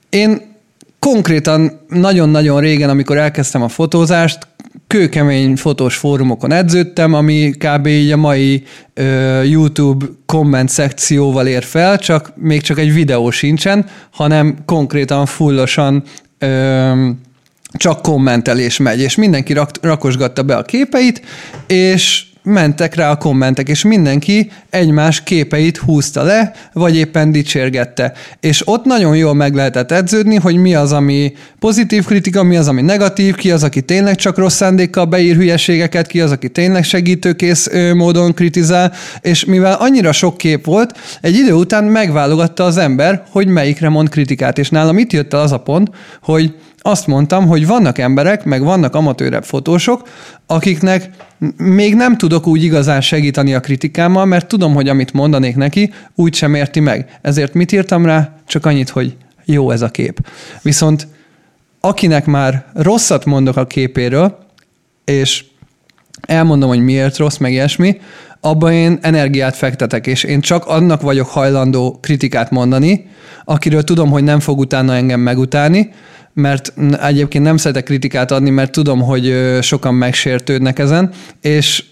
Én 0.09 0.53
konkrétan 1.05 1.81
nagyon-nagyon 1.89 2.61
régen, 2.61 2.91
amikor 2.91 3.17
elkezdtem 3.17 3.63
a 3.63 3.69
fotózást, 3.69 4.39
kőkemény 4.87 5.57
fotós 5.57 5.97
fórumokon 5.97 6.53
edződtem, 6.53 7.15
ami 7.15 7.53
kb. 7.59 7.87
így 7.87 8.11
a 8.11 8.17
mai 8.17 8.63
ö, 8.95 9.43
YouTube 9.43 10.07
komment 10.27 10.69
szekcióval 10.69 11.47
ér 11.47 11.63
fel, 11.63 11.99
csak 11.99 12.33
még 12.37 12.61
csak 12.61 12.79
egy 12.79 12.93
videó 12.93 13.31
sincsen, 13.31 13.87
hanem 14.11 14.57
konkrétan 14.65 15.27
fullosan 15.27 16.03
ö, 16.39 17.09
csak 17.73 18.03
kommentelés 18.03 18.77
megy, 18.77 19.01
és 19.01 19.15
mindenki 19.15 19.53
rak, 19.53 19.71
rakosgatta 19.81 20.43
be 20.43 20.57
a 20.57 20.63
képeit, 20.63 21.23
és 21.67 22.25
mentek 22.45 22.95
rá 22.95 23.11
a 23.11 23.17
kommentek, 23.17 23.69
és 23.69 23.85
mindenki 23.85 24.51
egymás 24.71 25.23
képeit 25.23 25.77
húzta 25.77 26.23
le, 26.23 26.53
vagy 26.73 26.97
éppen 26.97 27.33
dicsérgette. 27.33 28.13
És 28.41 28.69
ott 28.69 28.85
nagyon 28.85 29.17
jól 29.17 29.35
meg 29.35 29.55
lehetett 29.55 29.93
edződni, 29.93 30.37
hogy 30.37 30.57
mi 30.57 30.75
az, 30.75 30.93
ami 30.93 31.33
pozitív 31.59 32.05
kritika, 32.05 32.43
mi 32.43 32.57
az, 32.57 32.69
ami 32.69 32.83
negatív, 32.83 33.35
ki 33.35 33.51
az, 33.51 33.63
aki 33.63 33.83
tényleg 33.83 34.17
csak 34.17 34.39
rossz 34.39 34.57
szándékkal 34.57 35.05
beír 35.05 35.37
hülyeségeket, 35.37 36.07
ki 36.07 36.21
az, 36.21 36.31
aki 36.31 36.49
tényleg 36.49 36.85
segítőkész 36.85 37.71
módon 37.95 38.35
kritizál, 38.35 38.93
és 39.21 39.45
mivel 39.45 39.75
annyira 39.75 40.13
sok 40.13 40.37
kép 40.37 40.65
volt, 40.65 40.99
egy 41.21 41.35
idő 41.35 41.53
után 41.53 41.85
megválogatta 41.85 42.65
az 42.65 42.77
ember, 42.77 43.23
hogy 43.31 43.47
melyikre 43.47 43.89
mond 43.89 44.09
kritikát. 44.09 44.59
És 44.59 44.69
nálam 44.69 44.99
itt 44.99 45.13
jött 45.13 45.33
el 45.33 45.41
az 45.41 45.53
a 45.53 45.59
pont, 45.59 45.91
hogy 46.23 46.55
azt 46.87 47.07
mondtam, 47.07 47.47
hogy 47.47 47.67
vannak 47.67 47.99
emberek, 47.99 48.45
meg 48.45 48.63
vannak 48.63 48.95
amatőrebb 48.95 49.45
fotósok, 49.45 50.09
akiknek 50.47 51.11
még 51.57 51.95
nem 51.95 52.17
tudok 52.17 52.47
úgy 52.47 52.63
igazán 52.63 53.01
segíteni 53.01 53.55
a 53.55 53.61
kritikámmal, 53.61 54.25
mert 54.25 54.47
tudom, 54.47 54.75
hogy 54.75 54.89
amit 54.89 55.13
mondanék 55.13 55.57
neki, 55.57 55.93
úgy 56.15 56.35
sem 56.35 56.55
érti 56.55 56.81
meg. 56.81 57.19
Ezért 57.23 57.55
mit 57.55 57.73
írtam 57.73 58.07
rá? 58.07 58.33
Csak 58.47 58.67
annyit, 58.67 58.89
hogy 58.89 59.17
jó 59.45 59.71
ez 59.71 59.83
a 59.83 59.89
kép. 59.89 60.27
Viszont 60.63 61.07
akinek 61.81 62.27
már 62.27 62.65
rosszat 62.75 63.25
mondok 63.25 63.57
a 63.57 63.67
képéről, 63.67 64.39
és 65.05 65.45
elmondom, 66.21 66.69
hogy 66.69 66.85
miért 66.85 67.17
rossz, 67.17 67.37
meg 67.37 67.53
ilyesmi, 67.53 68.01
abban 68.41 68.73
én 68.73 68.99
energiát 69.03 69.57
fektetek, 69.57 70.07
és 70.07 70.25
én 70.25 70.41
csak 70.41 70.67
annak 70.67 71.01
vagyok 71.01 71.29
hajlandó 71.29 71.99
kritikát 72.03 72.51
mondani, 72.51 73.07
akiről 73.45 73.85
tudom, 73.85 74.11
hogy 74.11 74.25
nem 74.25 74.41
fog 74.41 74.59
utána 74.59 74.95
engem 74.95 75.21
megutálni, 75.21 75.91
mert 76.35 76.73
egyébként 77.03 77.45
nem 77.45 77.57
szeretek 77.57 77.85
kritikát 77.85 78.31
adni, 78.31 78.51
mert 78.51 78.73
tudom, 78.73 79.01
hogy 79.01 79.59
sokan 79.61 79.95
megsértődnek 79.95 80.79
ezen, 80.79 81.11
és 81.41 81.85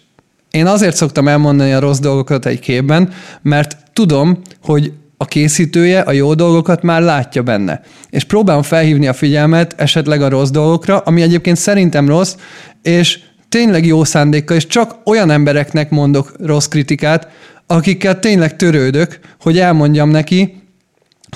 én 0.51 0.67
azért 0.67 0.97
szoktam 0.97 1.29
elmondani 1.29 1.73
a 1.73 1.81
rossz 1.81 1.99
dolgokat 1.99 2.47
egy 2.47 2.61
képben, 2.61 3.13
mert 3.43 3.77
tudom, 3.93 4.39
hogy 4.63 4.93
a 5.17 5.25
készítője 5.25 6.01
a 6.01 6.13
jó 6.13 6.35
dolgokat 6.35 6.83
már 6.83 7.03
látja 7.03 7.43
benne. 7.43 7.81
És 8.11 8.25
próbálom 8.25 8.63
felhívni 8.63 9.07
a 9.07 9.13
figyelmet 9.13 9.75
esetleg 9.77 10.23
a 10.23 10.29
rossz 10.29 10.51
dolgokra, 10.51 10.99
ami 10.99 11.23
egyébként 11.23 11.57
szerintem 11.57 12.09
rossz, 12.09 12.37
és 12.83 13.19
tényleg 13.49 13.87
jó 13.87 14.05
szándékkal, 14.05 14.57
és 14.57 14.67
csak 14.67 14.97
olyan 15.05 15.31
embereknek 15.31 15.91
mondok 15.91 16.33
rossz 16.45 16.67
kritikát, 16.67 17.29
akikkel 17.67 18.19
tényleg 18.19 18.57
törődök, 18.57 19.19
hogy 19.41 19.59
elmondjam 19.59 20.11
neki, 20.11 20.62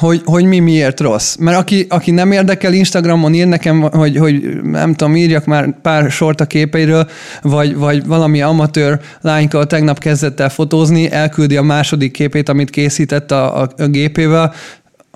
hogy, 0.00 0.22
hogy 0.24 0.44
mi 0.44 0.58
miért 0.58 1.00
rossz. 1.00 1.36
Mert 1.36 1.58
aki, 1.58 1.86
aki 1.88 2.10
nem 2.10 2.32
érdekel, 2.32 2.72
Instagramon 2.72 3.34
ír 3.34 3.46
nekem, 3.46 3.80
hogy, 3.80 4.16
hogy 4.16 4.60
nem 4.62 4.94
tudom, 4.94 5.16
írjak 5.16 5.44
már 5.44 5.80
pár 5.82 6.10
sort 6.10 6.40
a 6.40 6.46
képeiről, 6.46 7.08
vagy, 7.42 7.76
vagy 7.76 8.06
valami 8.06 8.42
amatőr 8.42 9.00
lányka 9.20 9.64
tegnap 9.64 9.98
kezdett 9.98 10.40
el 10.40 10.48
fotózni, 10.48 11.10
elküldi 11.10 11.56
a 11.56 11.62
második 11.62 12.12
képét, 12.12 12.48
amit 12.48 12.70
készített 12.70 13.30
a, 13.30 13.60
a, 13.62 13.68
a 13.76 13.86
gépével, 13.86 14.54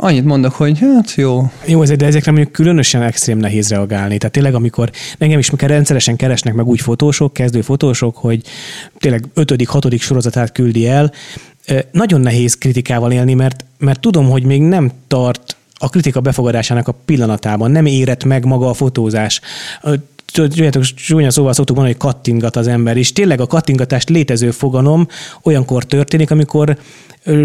annyit 0.02 0.24
mondok, 0.24 0.52
hogy 0.52 0.78
hát 0.78 1.14
jó. 1.14 1.50
Jó, 1.66 1.84
de 1.84 2.06
ezekre 2.06 2.32
mondjuk 2.32 2.52
különösen 2.52 3.02
extrém 3.02 3.38
nehéz 3.38 3.68
reagálni. 3.68 4.18
Tehát 4.18 4.34
tényleg, 4.34 4.54
amikor 4.54 4.90
engem 5.18 5.38
is 5.38 5.50
rendszeresen 5.56 6.16
keresnek 6.16 6.54
meg 6.54 6.66
úgy 6.66 6.80
fotósok, 6.80 7.32
kezdő 7.32 7.60
fotósok, 7.60 8.16
hogy 8.16 8.42
tényleg 8.98 9.24
ötödik, 9.34 9.68
hatodik 9.68 10.02
sorozatát 10.02 10.52
küldi 10.52 10.88
el, 10.88 11.12
nagyon 11.90 12.20
nehéz 12.20 12.54
kritikával 12.58 13.12
élni, 13.12 13.34
mert, 13.34 13.64
mert 13.78 14.00
tudom, 14.00 14.30
hogy 14.30 14.44
még 14.44 14.62
nem 14.62 14.90
tart 15.08 15.56
a 15.74 15.88
kritika 15.88 16.20
befogadásának 16.20 16.88
a 16.88 16.94
pillanatában, 17.04 17.70
nem 17.70 17.86
érett 17.86 18.24
meg 18.24 18.44
maga 18.44 18.68
a 18.68 18.74
fotózás. 18.74 19.40
Tudjátok, 20.32 20.82
csúnya 20.82 21.30
szóval 21.30 21.52
szoktuk 21.52 21.76
mondani, 21.76 21.96
hogy 22.00 22.12
kattingat 22.12 22.56
az 22.56 22.66
ember, 22.66 22.96
és 22.96 23.12
tényleg 23.12 23.40
a 23.40 23.46
kattingatást 23.46 24.08
létező 24.08 24.50
fogalom 24.50 25.06
olyankor 25.42 25.84
történik, 25.84 26.30
amikor 26.30 26.76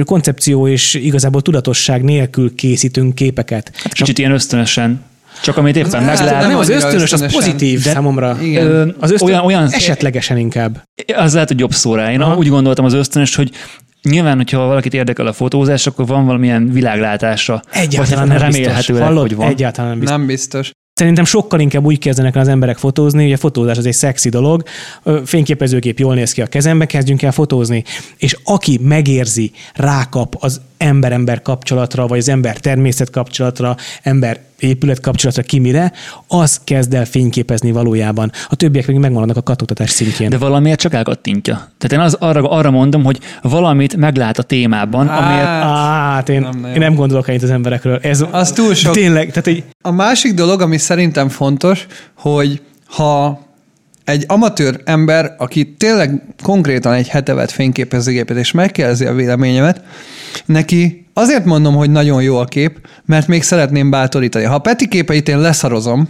koncepció 0.06 0.68
és 0.68 0.94
igazából 0.94 1.42
tudatosság 1.42 2.04
nélkül 2.04 2.56
készítünk 2.56 3.16
képeket. 3.16 3.72
Hát 3.74 3.94
kicsit 3.94 4.18
ilyen 4.18 4.32
ösztönösen. 4.32 5.02
Csak 5.44 5.58
amit 5.58 5.76
éppen 5.76 6.04
Hát, 6.04 6.20
meglát. 6.20 6.48
Nem, 6.48 6.58
az 6.58 6.70
ösztönös, 6.70 7.14
az 7.14 7.34
pozitív 7.34 7.84
De- 7.84 7.92
számomra. 7.92 8.38
Igen. 8.42 8.96
Az 9.00 9.12
ösztön, 9.12 9.28
olyan, 9.28 9.46
olyan, 9.46 9.68
esetlegesen 9.72 10.38
inkább. 10.38 10.84
Az 11.16 11.34
lehet, 11.34 11.48
hogy 11.48 11.60
jobb 11.60 11.74
szó 11.74 11.96
rá. 11.96 12.12
Én 12.12 12.22
Aha. 12.22 12.36
úgy 12.36 12.48
gondoltam 12.48 12.86
az 12.86 12.94
ösztönös, 12.94 13.36
hogy 13.36 13.52
Nyilván, 14.10 14.36
hogyha 14.36 14.66
valakit 14.66 14.94
érdekel 14.94 15.28
a 15.28 15.34
fotózás, 15.34 15.88
akkor 15.88 16.06
van 16.06 16.26
valamilyen 16.26 16.72
világlátása. 16.72 17.62
Egyáltalán 17.72 18.28
vagy 18.28 18.38
nem 18.38 18.48
biztos. 18.48 18.64
remélhetőleg, 18.64 19.04
Hallod? 19.04 19.22
hogy 19.22 19.36
van. 19.36 19.48
Egyáltalán 19.48 19.90
nem 19.90 20.00
biztos. 20.00 20.18
Nem 20.18 20.28
biztos. 20.28 20.72
Szerintem 20.94 21.26
sokkal 21.26 21.60
inkább 21.60 21.86
úgy 21.86 22.00
kezdenek 22.00 22.36
el 22.36 22.42
az 22.42 22.48
emberek 22.48 22.78
fotózni, 22.78 23.24
hogy 23.24 23.32
a 23.32 23.38
fotózás 23.38 23.78
az 23.78 23.86
egy 23.86 23.94
szexi 23.94 24.30
dolog, 24.30 24.64
fényképezőgép 25.26 26.00
jól 26.00 26.16
néz 26.16 26.32
ki 26.32 26.42
a 26.42 26.46
kezembe, 26.46 26.86
kezdjünk 26.86 27.22
el 27.22 27.32
fotózni. 27.32 27.84
És 28.18 28.38
aki 28.44 28.80
megérzi, 28.82 29.52
rákap 29.74 30.36
az 30.40 30.62
ember-ember 30.78 31.42
kapcsolatra, 31.42 32.08
vagy 32.08 32.18
az 32.18 32.30
ember-természet 32.30 33.10
kapcsolatra, 33.10 33.76
ember-épület 34.60 35.00
kapcsolatra, 35.00 35.44
ki 35.44 35.60
mire, 35.60 35.92
az 36.28 36.62
kezd 36.64 36.94
el 36.94 37.06
fényképezni 37.06 37.72
valójában. 37.72 38.32
A 38.50 38.56
többiek 38.56 38.88
még 38.88 38.98
megmaradnak 38.98 39.38
a 39.38 39.42
katoktatás 39.42 39.90
szintjén. 39.90 40.30
De 40.30 40.38
valamiért 40.38 40.80
csak 40.80 40.94
elkattintja. 40.94 41.56
Tehát 41.78 41.92
én 41.92 42.00
az, 42.00 42.14
arra, 42.14 42.50
arra 42.50 42.72
mondom, 42.72 43.04
hogy 43.04 43.20
valamit 43.42 43.96
meglát 43.96 44.38
a 44.38 44.44
témában, 44.44 45.08
amiért 45.08 45.46
Á, 45.46 46.14
Hát 46.14 46.30
én 46.30 46.42
nem 46.42 46.50
nem, 46.52 46.60
nagyon. 46.60 46.76
én 46.76 46.82
nem 46.82 46.96
gondolok 46.96 47.28
ennyit 47.28 47.44
az 47.44 47.50
emberekről. 47.50 48.00
Ez, 48.02 48.24
Az 48.32 48.52
túl 48.52 48.74
sok. 48.74 48.94
Tényleg, 48.94 49.28
tehát 49.28 49.48
egy, 49.48 49.64
A 49.82 49.92
másik 49.92 50.34
dolog, 50.34 50.62
ami 50.62 50.78
szerintem 50.78 51.30
fontos, 51.30 51.86
hogy 52.18 52.62
ha 52.86 53.45
egy 54.06 54.26
amatőr 54.28 54.82
ember, 54.84 55.36
aki 55.38 55.76
tényleg 55.78 56.24
konkrétan 56.44 56.94
egy 56.94 57.08
hete 57.08 57.34
vett 57.34 57.52
fényképezőgépet, 57.52 58.38
és 58.38 58.52
megkérdezi 58.52 59.06
a 59.06 59.14
véleményemet, 59.14 59.82
neki 60.46 61.06
azért 61.14 61.46
mondom, 61.46 61.76
hogy 61.76 61.90
nagyon 61.90 62.22
jó 62.22 62.38
a 62.38 62.46
kép, 62.46 62.88
mert 63.06 63.28
még 63.28 63.44
szeretném 63.44 63.90
bátorítani. 63.90 64.46
Ha 64.46 64.54
a 64.54 64.60
Peti 64.60 64.88
képeit 64.88 65.28
én 65.28 65.40
leszarozom, 65.40 66.10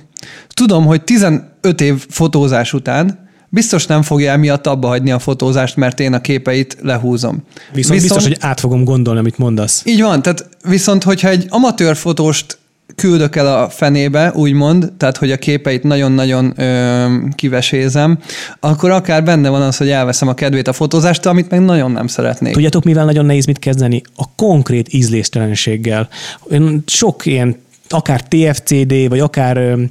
tudom, 0.53 0.85
hogy 0.85 1.03
15 1.03 1.81
év 1.81 2.05
fotózás 2.09 2.73
után 2.73 3.23
biztos 3.49 3.85
nem 3.85 4.01
fogja 4.01 4.31
emiatt 4.31 4.67
abba 4.67 4.87
hagyni 4.87 5.11
a 5.11 5.19
fotózást, 5.19 5.75
mert 5.75 5.99
én 5.99 6.13
a 6.13 6.21
képeit 6.21 6.77
lehúzom. 6.81 7.43
viszont, 7.73 7.75
viszont 7.75 8.01
biztos, 8.01 8.23
hogy 8.23 8.37
át 8.39 8.59
fogom 8.59 8.83
gondolni, 8.83 9.19
amit 9.19 9.37
mondasz. 9.37 9.81
Így 9.85 10.01
van, 10.01 10.21
tehát 10.21 10.49
viszont, 10.63 11.03
hogyha 11.03 11.29
egy 11.29 11.45
amatőr 11.49 11.95
fotóst 11.95 12.57
küldök 12.95 13.35
el 13.35 13.63
a 13.63 13.69
fenébe, 13.69 14.31
úgymond, 14.35 14.91
tehát 14.97 15.17
hogy 15.17 15.31
a 15.31 15.37
képeit 15.37 15.83
nagyon-nagyon 15.83 16.53
ö, 16.55 17.05
kivesézem, 17.35 18.19
akkor 18.59 18.89
akár 18.89 19.23
benne 19.23 19.49
van 19.49 19.61
az, 19.61 19.77
hogy 19.77 19.89
elveszem 19.89 20.27
a 20.27 20.33
kedvét 20.33 20.67
a 20.67 20.73
fotózástól, 20.73 21.31
amit 21.31 21.49
meg 21.49 21.61
nagyon 21.61 21.91
nem 21.91 22.07
szeretnék. 22.07 22.53
Tudjátok, 22.53 22.83
mivel 22.83 23.05
nagyon 23.05 23.25
nehéz 23.25 23.45
mit 23.45 23.59
kezdeni? 23.59 24.01
A 24.15 24.35
konkrét 24.35 24.93
ízléstelenséggel. 24.93 26.07
Ön 26.47 26.83
Sok 26.85 27.25
ilyen 27.25 27.63
akár 27.89 28.23
TFCD, 28.23 29.09
vagy 29.09 29.19
akár 29.19 29.57
ö, 29.57 29.83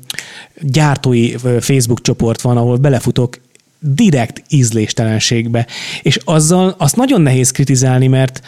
gyártói 0.61 1.35
ö, 1.43 1.57
Facebook 1.61 2.01
csoport 2.01 2.41
van, 2.41 2.57
ahol 2.57 2.77
belefutok 2.77 3.41
direkt 3.79 4.43
ízléstelenségbe. 4.49 5.67
És 6.03 6.19
azzal 6.25 6.75
azt 6.79 6.97
nagyon 6.97 7.21
nehéz 7.21 7.51
kritizálni, 7.51 8.07
mert 8.07 8.41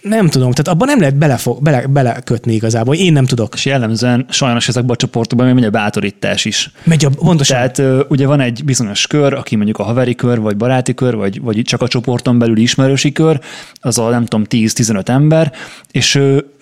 nem 0.00 0.28
tudom, 0.28 0.50
tehát 0.50 0.68
abban 0.68 0.88
nem 0.88 0.98
lehet 0.98 1.16
belefo- 1.16 1.62
bele, 1.62 1.86
belekötni 1.86 2.54
igazából. 2.54 2.94
Én 2.94 3.12
nem 3.12 3.26
tudok. 3.26 3.54
és 3.54 3.64
jellemzően 3.64 4.26
sajnos 4.30 4.68
ezekben 4.68 4.90
a 4.90 4.96
csoportokban 4.96 5.46
még 5.46 5.54
megy 5.54 5.64
a 5.64 5.70
bátorítás 5.70 6.44
is. 6.44 6.70
Megy 6.84 7.04
a, 7.04 7.08
pontosan. 7.08 7.56
Tehát 7.56 8.04
ugye 8.08 8.26
van 8.26 8.40
egy 8.40 8.64
bizonyos 8.64 9.06
kör, 9.06 9.32
aki 9.32 9.56
mondjuk 9.56 9.78
a 9.78 9.82
haveri 9.82 10.14
kör, 10.14 10.40
vagy 10.40 10.56
baráti 10.56 10.94
kör, 10.94 11.14
vagy, 11.14 11.40
vagy 11.40 11.62
csak 11.62 11.82
a 11.82 11.88
csoporton 11.88 12.38
belül 12.38 12.56
ismerősi 12.56 13.12
kör, 13.12 13.40
az 13.74 13.98
a 13.98 14.08
nem 14.08 14.24
tudom 14.24 14.46
10-15 14.50 15.08
ember, 15.08 15.52
és 15.90 16.20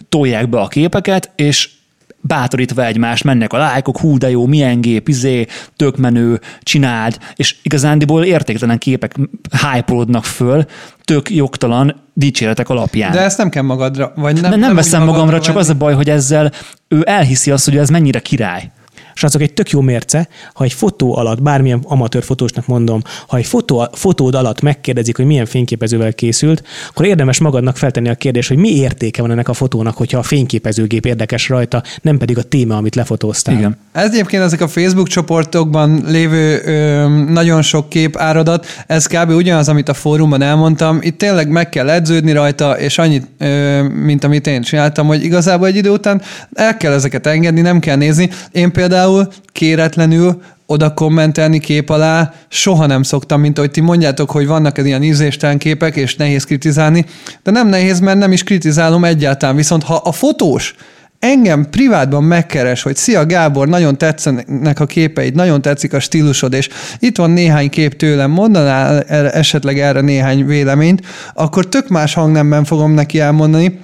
tolják 0.09 0.49
be 0.49 0.61
a 0.61 0.69
képeket, 0.69 1.31
és 1.37 1.71
bátorítva 2.27 2.85
egymást, 2.85 3.25
mennek 3.25 3.53
a 3.53 3.57
lájkok, 3.59 3.99
hú 3.99 4.19
de 4.19 4.31
jó, 4.31 4.47
milyen 4.47 4.81
gép, 4.81 5.09
izé, 5.09 5.47
tök 5.77 5.97
menő, 5.97 6.41
csináld, 6.61 7.19
és 7.35 7.57
igazándiból 7.63 8.25
értéktelen 8.25 8.79
képek 8.79 9.15
hype 9.51 10.21
föl, 10.23 10.65
tök 11.05 11.31
jogtalan 11.31 12.03
dicséretek 12.13 12.69
alapján. 12.69 13.13
De 13.13 13.21
ezt 13.21 13.39
nem 13.39 13.49
kell 13.49 13.63
magadra, 13.63 14.13
vagy 14.17 14.33
nem. 14.35 14.43
Nem, 14.43 14.51
nem, 14.51 14.61
nem 14.61 14.75
veszem 14.75 15.05
magamra, 15.05 15.41
csak 15.41 15.57
az 15.57 15.69
a 15.69 15.75
baj, 15.75 15.95
hogy 15.95 16.11
ezzel 16.11 16.53
ő 16.89 17.03
elhiszi 17.07 17.51
azt, 17.51 17.65
hogy 17.65 17.77
ez 17.77 17.89
mennyire 17.89 18.19
király. 18.19 18.71
Srácok, 19.19 19.41
egy 19.43 19.53
tök 19.53 19.71
jó 19.71 19.81
mérce, 19.81 20.29
ha 20.55 20.65
egy 20.65 20.73
fotó 20.73 21.17
alatt, 21.17 21.43
bármilyen 21.43 21.81
amatőr 21.85 22.23
fotósnak 22.23 22.67
mondom, 22.67 23.03
ha 23.27 23.37
egy 23.37 23.47
fotó, 23.47 23.89
fotód 23.93 24.35
alatt 24.35 24.61
megkérdezik, 24.61 25.17
hogy 25.17 25.25
milyen 25.25 25.47
fényképezővel 25.47 26.13
készült, 26.13 26.63
akkor 26.89 27.07
érdemes 27.07 27.39
magadnak 27.39 27.77
feltenni 27.77 28.09
a 28.09 28.15
kérdést, 28.15 28.49
hogy 28.49 28.57
mi 28.57 28.77
értéke 28.77 29.23
van 29.23 29.31
ennek 29.31 29.49
a 29.49 29.53
fotónak, 29.53 29.97
hogyha 29.97 30.19
a 30.19 30.23
fényképezőgép 30.23 31.07
érdekes 31.07 31.49
rajta, 31.49 31.83
nem 32.03 32.19
pedig 32.19 32.39
a 32.39 32.43
téma, 32.43 32.77
amit 32.77 32.95
lefotóztál. 32.95 33.55
Igen. 33.57 33.79
Ez 33.93 34.11
egyébként 34.11 34.43
ezek 34.43 34.61
a 34.61 34.69
Facebook 34.69 35.09
csoportokban 35.09 36.03
lévő 36.07 36.61
ö, 36.65 37.09
nagyon 37.33 37.63
sok 37.63 37.89
kép 37.89 38.17
áradat, 38.17 38.67
ez 38.87 39.07
kb. 39.07 39.31
ugyanaz, 39.31 39.69
amit 39.69 39.89
a 39.89 39.95
fórumban 39.95 40.43
elmondtam. 40.43 40.99
Itt 41.03 41.19
tényleg 41.19 41.49
meg 41.49 41.69
kell 41.69 41.91
edződni 41.91 42.33
rajta, 42.33 42.79
és 42.79 42.99
annyit, 42.99 43.27
ö, 43.39 43.83
mint 43.83 44.25
amit 44.25 44.47
én 44.47 44.63
csináltam, 44.63 45.07
hogy 45.07 45.25
igazából 45.25 45.67
egy 45.67 45.77
idő 45.77 45.91
után 45.91 46.23
el 46.55 46.77
kell 46.77 46.93
ezeket 46.93 47.27
engedni, 47.27 47.61
nem 47.61 47.79
kell 47.79 47.97
nézni. 47.97 48.31
Én 48.53 48.73
például 48.73 49.06
például 49.07 49.29
kéretlenül 49.53 50.43
oda 50.67 50.95
kommentelni 50.95 51.59
kép 51.59 51.91
alá 51.91 52.33
soha 52.49 52.87
nem 52.87 53.03
szoktam, 53.03 53.41
mint 53.41 53.59
ahogy 53.59 53.71
ti 53.71 53.81
mondjátok, 53.81 54.31
hogy 54.31 54.47
vannak 54.47 54.79
ilyen 54.79 55.03
ízéstelen 55.03 55.59
képek, 55.59 55.97
és 55.97 56.17
nehéz 56.17 56.45
kritizálni, 56.45 57.05
de 57.43 57.51
nem 57.51 57.69
nehéz, 57.69 58.01
mert 58.01 58.19
nem 58.19 58.33
is 58.33 58.43
kritizálom 58.43 59.05
egyáltalán. 59.05 59.57
Viszont 59.57 59.83
ha 59.83 59.95
a 59.95 60.13
fotós 60.13 60.75
engem 61.19 61.71
privátban 61.71 62.25
megkeres, 62.25 62.83
hogy 62.83 62.97
szia 62.97 63.27
Gábor, 63.27 63.69
nagyon 63.69 63.99
tetszenek 63.99 64.81
a 64.81 64.87
képeid, 64.87 65.35
nagyon 65.35 65.63
tetszik 65.63 65.93
a 65.93 66.01
stílusod, 66.01 66.53
és 66.53 66.69
itt 66.99 67.17
van 67.17 67.31
néhány 67.31 67.71
kép 67.71 67.97
tőlem, 67.97 68.31
mondanál 68.31 69.03
esetleg 69.31 69.79
erre 69.79 70.01
néhány 70.01 70.47
véleményt, 70.47 71.07
akkor 71.35 71.69
tök 71.69 71.89
más 71.89 72.15
hangnemben 72.15 72.65
fogom 72.65 72.93
neki 72.93 73.21
elmondani, 73.21 73.79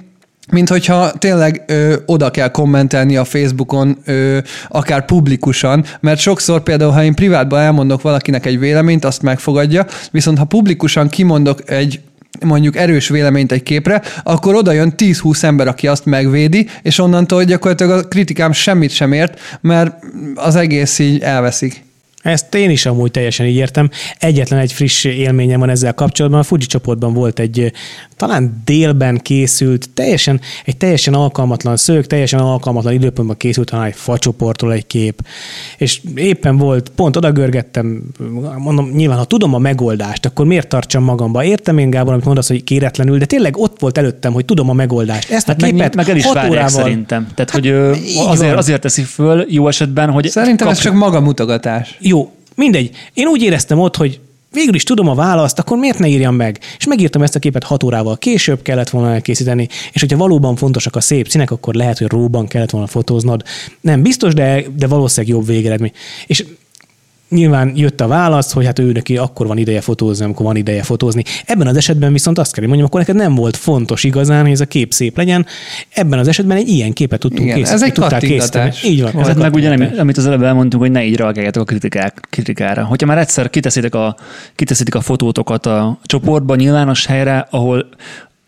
mint 0.51 0.69
hogyha 0.69 1.11
tényleg 1.11 1.63
ö, 1.67 1.95
oda 2.05 2.31
kell 2.31 2.47
kommentelni 2.47 3.17
a 3.17 3.23
Facebookon, 3.23 3.97
ö, 4.05 4.37
akár 4.67 5.05
publikusan, 5.05 5.85
mert 5.99 6.19
sokszor 6.19 6.63
például, 6.63 6.91
ha 6.91 7.03
én 7.03 7.13
privátban 7.13 7.59
elmondok 7.59 8.01
valakinek 8.01 8.45
egy 8.45 8.59
véleményt, 8.59 9.05
azt 9.05 9.21
megfogadja, 9.21 9.85
viszont 10.11 10.37
ha 10.37 10.45
publikusan 10.45 11.09
kimondok 11.09 11.69
egy 11.69 11.99
mondjuk 12.39 12.75
erős 12.75 13.09
véleményt 13.09 13.51
egy 13.51 13.63
képre, 13.63 14.01
akkor 14.23 14.55
oda 14.55 14.71
jön 14.71 14.93
10-20 14.97 15.43
ember, 15.43 15.67
aki 15.67 15.87
azt 15.87 16.05
megvédi, 16.05 16.67
és 16.81 16.99
onnantól 16.99 17.43
gyakorlatilag 17.43 17.97
a 17.97 18.07
kritikám 18.07 18.51
semmit 18.51 18.91
sem 18.91 19.11
ért, 19.11 19.39
mert 19.61 19.95
az 20.35 20.55
egész 20.55 20.99
így 20.99 21.21
elveszik. 21.21 21.83
Ezt 22.23 22.55
én 22.55 22.69
is 22.69 22.85
amúgy 22.85 23.11
teljesen 23.11 23.45
így 23.45 23.55
értem. 23.55 23.89
Egyetlen 24.17 24.59
egy 24.59 24.73
friss 24.73 25.03
élményem 25.03 25.59
van 25.59 25.69
ezzel 25.69 25.93
kapcsolatban. 25.93 26.39
A 26.39 26.43
Fuji 26.43 26.65
csoportban 26.65 27.13
volt 27.13 27.39
egy 27.39 27.71
talán 28.15 28.61
délben 28.65 29.17
készült, 29.17 29.89
teljesen, 29.93 30.41
egy 30.65 30.77
teljesen 30.77 31.13
alkalmatlan 31.13 31.77
szők, 31.77 32.07
teljesen 32.07 32.39
alkalmatlan 32.39 32.93
időpontban 32.93 33.37
készült, 33.37 33.69
hanem 33.69 33.85
egy 33.85 33.95
facsoportról 33.95 34.73
egy 34.73 34.87
kép. 34.87 35.25
És 35.77 36.01
éppen 36.15 36.57
volt, 36.57 36.89
pont 36.89 37.15
oda 37.15 37.31
görgettem, 37.31 38.03
mondom, 38.57 38.89
nyilván, 38.89 39.17
ha 39.17 39.25
tudom 39.25 39.53
a 39.53 39.57
megoldást, 39.57 40.25
akkor 40.25 40.45
miért 40.45 40.67
tartsam 40.67 41.03
magamba? 41.03 41.43
Értem 41.43 41.77
én, 41.77 41.89
Gábor, 41.89 42.13
amit 42.13 42.25
mondasz, 42.25 42.47
hogy 42.47 42.63
kéretlenül, 42.63 43.17
de 43.17 43.25
tényleg 43.25 43.57
ott 43.57 43.79
volt 43.79 43.97
előttem, 43.97 44.33
hogy 44.33 44.45
tudom 44.45 44.69
a 44.69 44.73
megoldást. 44.73 45.31
Ezt 45.31 45.47
hát 45.47 45.61
a 45.61 45.65
képet 45.65 45.79
meg, 45.79 45.95
meg 45.95 46.09
el 46.09 46.15
is 46.15 46.25
várják 46.25 46.51
órával... 46.51 46.69
szerintem. 46.69 47.27
Tehát, 47.35 47.51
hogy 47.51 47.67
hát, 48.17 48.27
azért, 48.27 48.57
azért 48.57 48.81
teszi 48.81 49.01
föl 49.01 49.45
jó 49.49 49.67
esetben, 49.67 50.09
hogy... 50.09 50.27
Szerintem 50.27 50.67
kap... 50.67 50.75
ez 50.75 50.81
csak 50.81 50.93
magamutogatás. 50.93 51.97
Jó, 51.99 52.12
mindegy. 52.55 52.95
Én 53.13 53.27
úgy 53.27 53.41
éreztem 53.41 53.79
ott, 53.79 53.95
hogy 53.95 54.19
végül 54.51 54.75
is 54.75 54.83
tudom 54.83 55.07
a 55.07 55.15
választ, 55.15 55.59
akkor 55.59 55.77
miért 55.77 55.99
ne 55.99 56.07
írjam 56.07 56.35
meg? 56.35 56.59
És 56.77 56.85
megírtam 56.85 57.21
ezt 57.21 57.35
a 57.35 57.39
képet 57.39 57.63
hat 57.63 57.83
órával 57.83 58.17
később 58.17 58.61
kellett 58.61 58.89
volna 58.89 59.13
elkészíteni, 59.13 59.67
és 59.91 60.01
hogyha 60.01 60.17
valóban 60.17 60.55
fontosak 60.55 60.95
a 60.95 61.01
szép 61.01 61.27
színek, 61.27 61.51
akkor 61.51 61.73
lehet, 61.73 61.97
hogy 61.97 62.07
róban 62.07 62.47
kellett 62.47 62.69
volna 62.69 62.87
fotóznod. 62.87 63.43
Nem 63.81 64.01
biztos, 64.01 64.33
de, 64.33 64.63
de 64.75 64.87
valószínűleg 64.87 65.35
jobb 65.35 65.45
végeredmény. 65.45 65.91
És 66.27 66.45
nyilván 67.33 67.71
jött 67.75 68.01
a 68.01 68.07
válasz, 68.07 68.51
hogy 68.53 68.65
hát 68.65 68.79
ő 68.79 68.91
neki 68.91 69.17
akkor 69.17 69.47
van 69.47 69.57
ideje 69.57 69.81
fotózni, 69.81 70.25
amikor 70.25 70.45
van 70.45 70.55
ideje 70.55 70.83
fotózni. 70.83 71.23
Ebben 71.45 71.67
az 71.67 71.77
esetben 71.77 72.11
viszont 72.11 72.37
azt 72.37 72.53
kell, 72.53 72.59
hogy 72.59 72.67
mondjam, 72.67 72.87
akkor 72.87 72.99
neked 72.99 73.15
nem 73.15 73.35
volt 73.35 73.57
fontos 73.57 74.03
igazán, 74.03 74.41
hogy 74.41 74.51
ez 74.51 74.59
a 74.59 74.65
kép 74.65 74.93
szép 74.93 75.17
legyen. 75.17 75.45
Ebben 75.89 76.19
az 76.19 76.27
esetben 76.27 76.57
egy 76.57 76.67
ilyen 76.67 76.93
képet 76.93 77.19
tudtunk 77.19 77.41
Igen, 77.41 77.55
készíteni. 77.55 77.83
Ez 77.83 77.89
egy 77.89 78.09
kattingatás. 78.09 78.83
Így 78.83 79.01
van. 79.01 79.19
Ez, 79.19 79.27
ez 79.27 79.35
meg 79.35 79.53
ugye, 79.53 79.89
amit 79.99 80.17
az 80.17 80.25
előbb 80.25 80.43
elmondtunk, 80.43 80.83
hogy 80.83 80.91
ne 80.91 81.03
így 81.05 81.15
reagáljatok 81.15 81.61
a 81.61 81.65
kritikák, 81.65 82.27
kritikára. 82.29 82.83
Hogyha 82.83 83.07
már 83.07 83.17
egyszer 83.17 83.49
kiteszitek 83.49 83.95
a, 83.95 84.15
kiteszitek 84.55 84.95
a 84.95 85.01
fotótokat 85.01 85.65
a 85.65 85.99
csoportba, 86.05 86.55
nyilvános 86.55 87.05
helyre, 87.05 87.47
ahol 87.49 87.89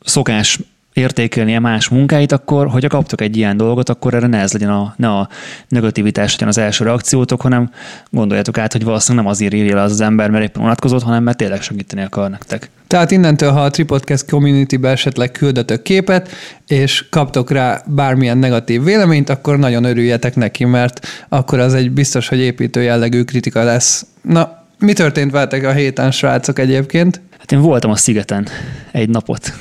szokás 0.01 0.59
értékelnie 0.95 1.59
más 1.59 1.87
munkáit, 1.87 2.31
akkor, 2.31 2.67
hogyha 2.67 2.89
kaptok 2.89 3.21
egy 3.21 3.37
ilyen 3.37 3.57
dolgot, 3.57 3.89
akkor 3.89 4.13
erre 4.13 4.27
ne 4.27 4.39
ez 4.39 4.53
legyen 4.53 4.69
a, 4.69 4.93
ne 4.97 5.09
a 5.09 5.29
negativitás 5.67 6.31
legyen 6.31 6.47
az 6.47 6.57
első 6.57 6.83
reakciótok, 6.83 7.41
hanem 7.41 7.71
gondoljátok 8.09 8.57
át, 8.57 8.71
hogy 8.71 8.83
valószínűleg 8.83 9.25
nem 9.25 9.33
azért 9.33 9.53
írja 9.53 9.81
az, 9.81 9.91
az 9.91 10.01
ember, 10.01 10.29
mert 10.29 10.43
éppen 10.43 10.61
vonatkozott, 10.61 11.03
hanem 11.03 11.23
mert 11.23 11.37
tényleg 11.37 11.61
segíteni 11.61 12.03
akar 12.03 12.29
nektek. 12.29 12.69
Tehát 12.87 13.11
innentől, 13.11 13.51
ha 13.51 13.63
a 13.63 13.69
Tripodcast 13.69 14.29
community-be 14.29 14.89
esetleg 14.89 15.31
küldötök 15.31 15.81
képet, 15.81 16.29
és 16.67 17.05
kaptok 17.09 17.51
rá 17.51 17.83
bármilyen 17.85 18.37
negatív 18.37 18.83
véleményt, 18.83 19.29
akkor 19.29 19.57
nagyon 19.59 19.83
örüljetek 19.83 20.35
neki, 20.35 20.65
mert 20.65 21.07
akkor 21.29 21.59
az 21.59 21.73
egy 21.73 21.91
biztos, 21.91 22.27
hogy 22.27 22.39
építő 22.39 22.81
jellegű 22.81 23.23
kritika 23.23 23.63
lesz. 23.63 24.05
Na, 24.21 24.63
mi 24.79 24.93
történt 24.93 25.31
veletek 25.31 25.65
a 25.65 25.71
héten, 25.71 26.11
srácok 26.11 26.59
egyébként? 26.59 27.21
Hát 27.37 27.51
én 27.51 27.59
voltam 27.59 27.91
a 27.91 27.95
szigeten 27.95 28.47
egy 28.91 29.09
napot. 29.09 29.53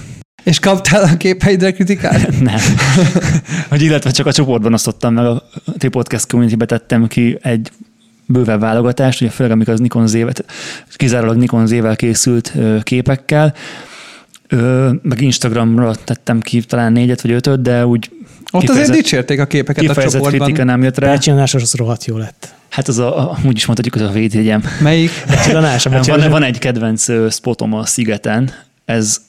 És 0.45 0.59
kaptál 0.59 1.03
a 1.03 1.17
képeidre 1.17 1.73
kritikát? 1.73 2.29
Nem. 2.41 2.61
hogy 3.69 3.83
illetve 3.83 4.11
csak 4.11 4.27
a 4.27 4.33
csoportban 4.33 4.73
osztottam 4.73 5.15
meg, 5.15 5.25
a 5.27 5.43
T-Podcast 5.79 6.27
community 6.27 6.57
tettem 6.57 7.07
ki 7.07 7.39
egy 7.43 7.71
bővebb 8.27 8.61
válogatást, 8.61 9.21
ugye 9.21 9.31
főleg 9.31 9.53
amikor 9.53 9.73
az 9.73 9.81
Nikon 9.81 10.07
z 10.07 10.27
kizárólag 10.97 11.37
Nikon 11.37 11.67
Z-vel 11.67 11.97
készült 11.97 12.53
képekkel, 12.83 13.55
meg 15.03 15.21
Instagramra 15.21 15.95
tettem 15.95 16.41
ki 16.41 16.61
talán 16.61 16.93
négyet 16.93 17.21
vagy 17.21 17.31
ötöt, 17.31 17.63
de 17.63 17.87
úgy 17.87 18.11
ott 18.51 18.69
azért 18.69 18.91
dicsérték 18.91 19.41
a 19.41 19.47
képeket 19.47 19.85
a 19.85 19.95
csoportban. 19.95 20.31
kritika 20.31 20.65
nem 20.65 20.83
jött 20.83 20.99
rá. 20.99 21.09
Becsillanásos 21.09 21.63
az 21.63 21.75
rohadt 21.75 22.05
jó 22.05 22.17
lett. 22.17 22.55
Hát 22.69 22.89
az 22.89 22.99
a, 22.99 23.31
a 23.31 23.39
úgy 23.45 23.57
is 23.57 23.67
mondhatjuk, 23.67 23.95
az 24.05 24.11
a 24.11 24.13
védjegyem. 24.13 24.63
Melyik? 24.81 25.11
Becsillanás, 25.29 25.85
van, 25.85 26.31
van 26.31 26.43
egy 26.43 26.59
kedvenc 26.59 27.33
spotom 27.33 27.75
a 27.75 27.87
szigeten, 27.87 28.51
ez 28.85 29.21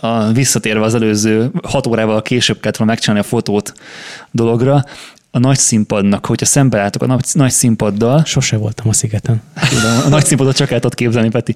a, 0.00 0.32
visszatérve 0.32 0.84
az 0.84 0.94
előző 0.94 1.50
hat 1.62 1.86
órával 1.86 2.22
később 2.22 2.60
kellett 2.60 2.76
volna 2.76 2.92
megcsinálni 2.92 3.24
a 3.26 3.28
fotót 3.28 3.72
dologra, 4.30 4.84
a 5.30 5.38
nagy 5.38 5.58
színpadnak, 5.58 6.26
hogyha 6.26 6.46
szembe 6.46 6.80
álltok 6.80 7.02
a 7.02 7.06
nagy, 7.06 7.24
nagy 7.32 7.50
színpaddal. 7.50 8.22
Sose 8.24 8.56
voltam 8.56 8.88
a 8.88 8.92
szigeten. 8.92 9.42
Tudom, 9.68 10.00
a 10.04 10.08
nagy 10.08 10.24
színpadot 10.24 10.56
csak 10.56 10.70
el 10.70 10.80
tudod 10.80 10.94
képzelni, 10.94 11.28
Peti. 11.28 11.54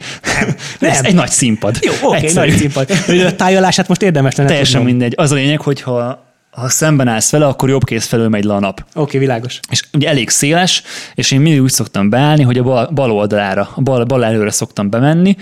Nem. 0.79 0.91
Ez 0.91 1.01
egy 1.03 1.15
nagy 1.15 1.31
színpad. 1.31 1.79
Jó, 1.81 1.93
oké, 1.93 2.17
okay, 2.17 2.33
nagy 2.33 2.57
színpad. 2.57 2.91
A 3.27 3.37
tájolását 3.37 3.89
most 3.89 4.03
érdemes 4.03 4.35
lenne 4.35 4.49
Teljesen 4.49 4.81
tudnom. 4.81 4.97
mindegy. 4.97 5.15
Az 5.17 5.31
a 5.31 5.35
lényeg, 5.35 5.61
hogyha 5.61 6.28
ha 6.59 6.69
szemben 6.69 7.09
állsz 7.09 7.31
vele, 7.31 7.47
akkor 7.47 7.69
jobb 7.69 7.85
kéz 7.85 8.05
felől 8.05 8.29
megy 8.29 8.45
le 8.45 8.55
a 8.55 8.61
nap. 8.61 8.81
Oké, 8.81 9.01
okay, 9.01 9.21
világos. 9.21 9.61
És 9.71 9.83
ugye 9.93 10.09
elég 10.09 10.29
széles, 10.29 10.83
és 11.15 11.31
én 11.31 11.41
mindig 11.41 11.63
úgy 11.63 11.71
szoktam 11.71 12.11
beállni, 12.11 12.43
hogy 12.43 12.59
a 12.59 12.63
bal, 12.63 12.91
bal 12.95 13.11
oldalára, 13.11 13.69
a 13.75 13.81
bal, 13.81 14.05
bal 14.05 14.25
előre 14.25 14.51
szoktam 14.51 14.91
bemenni. 14.91 15.37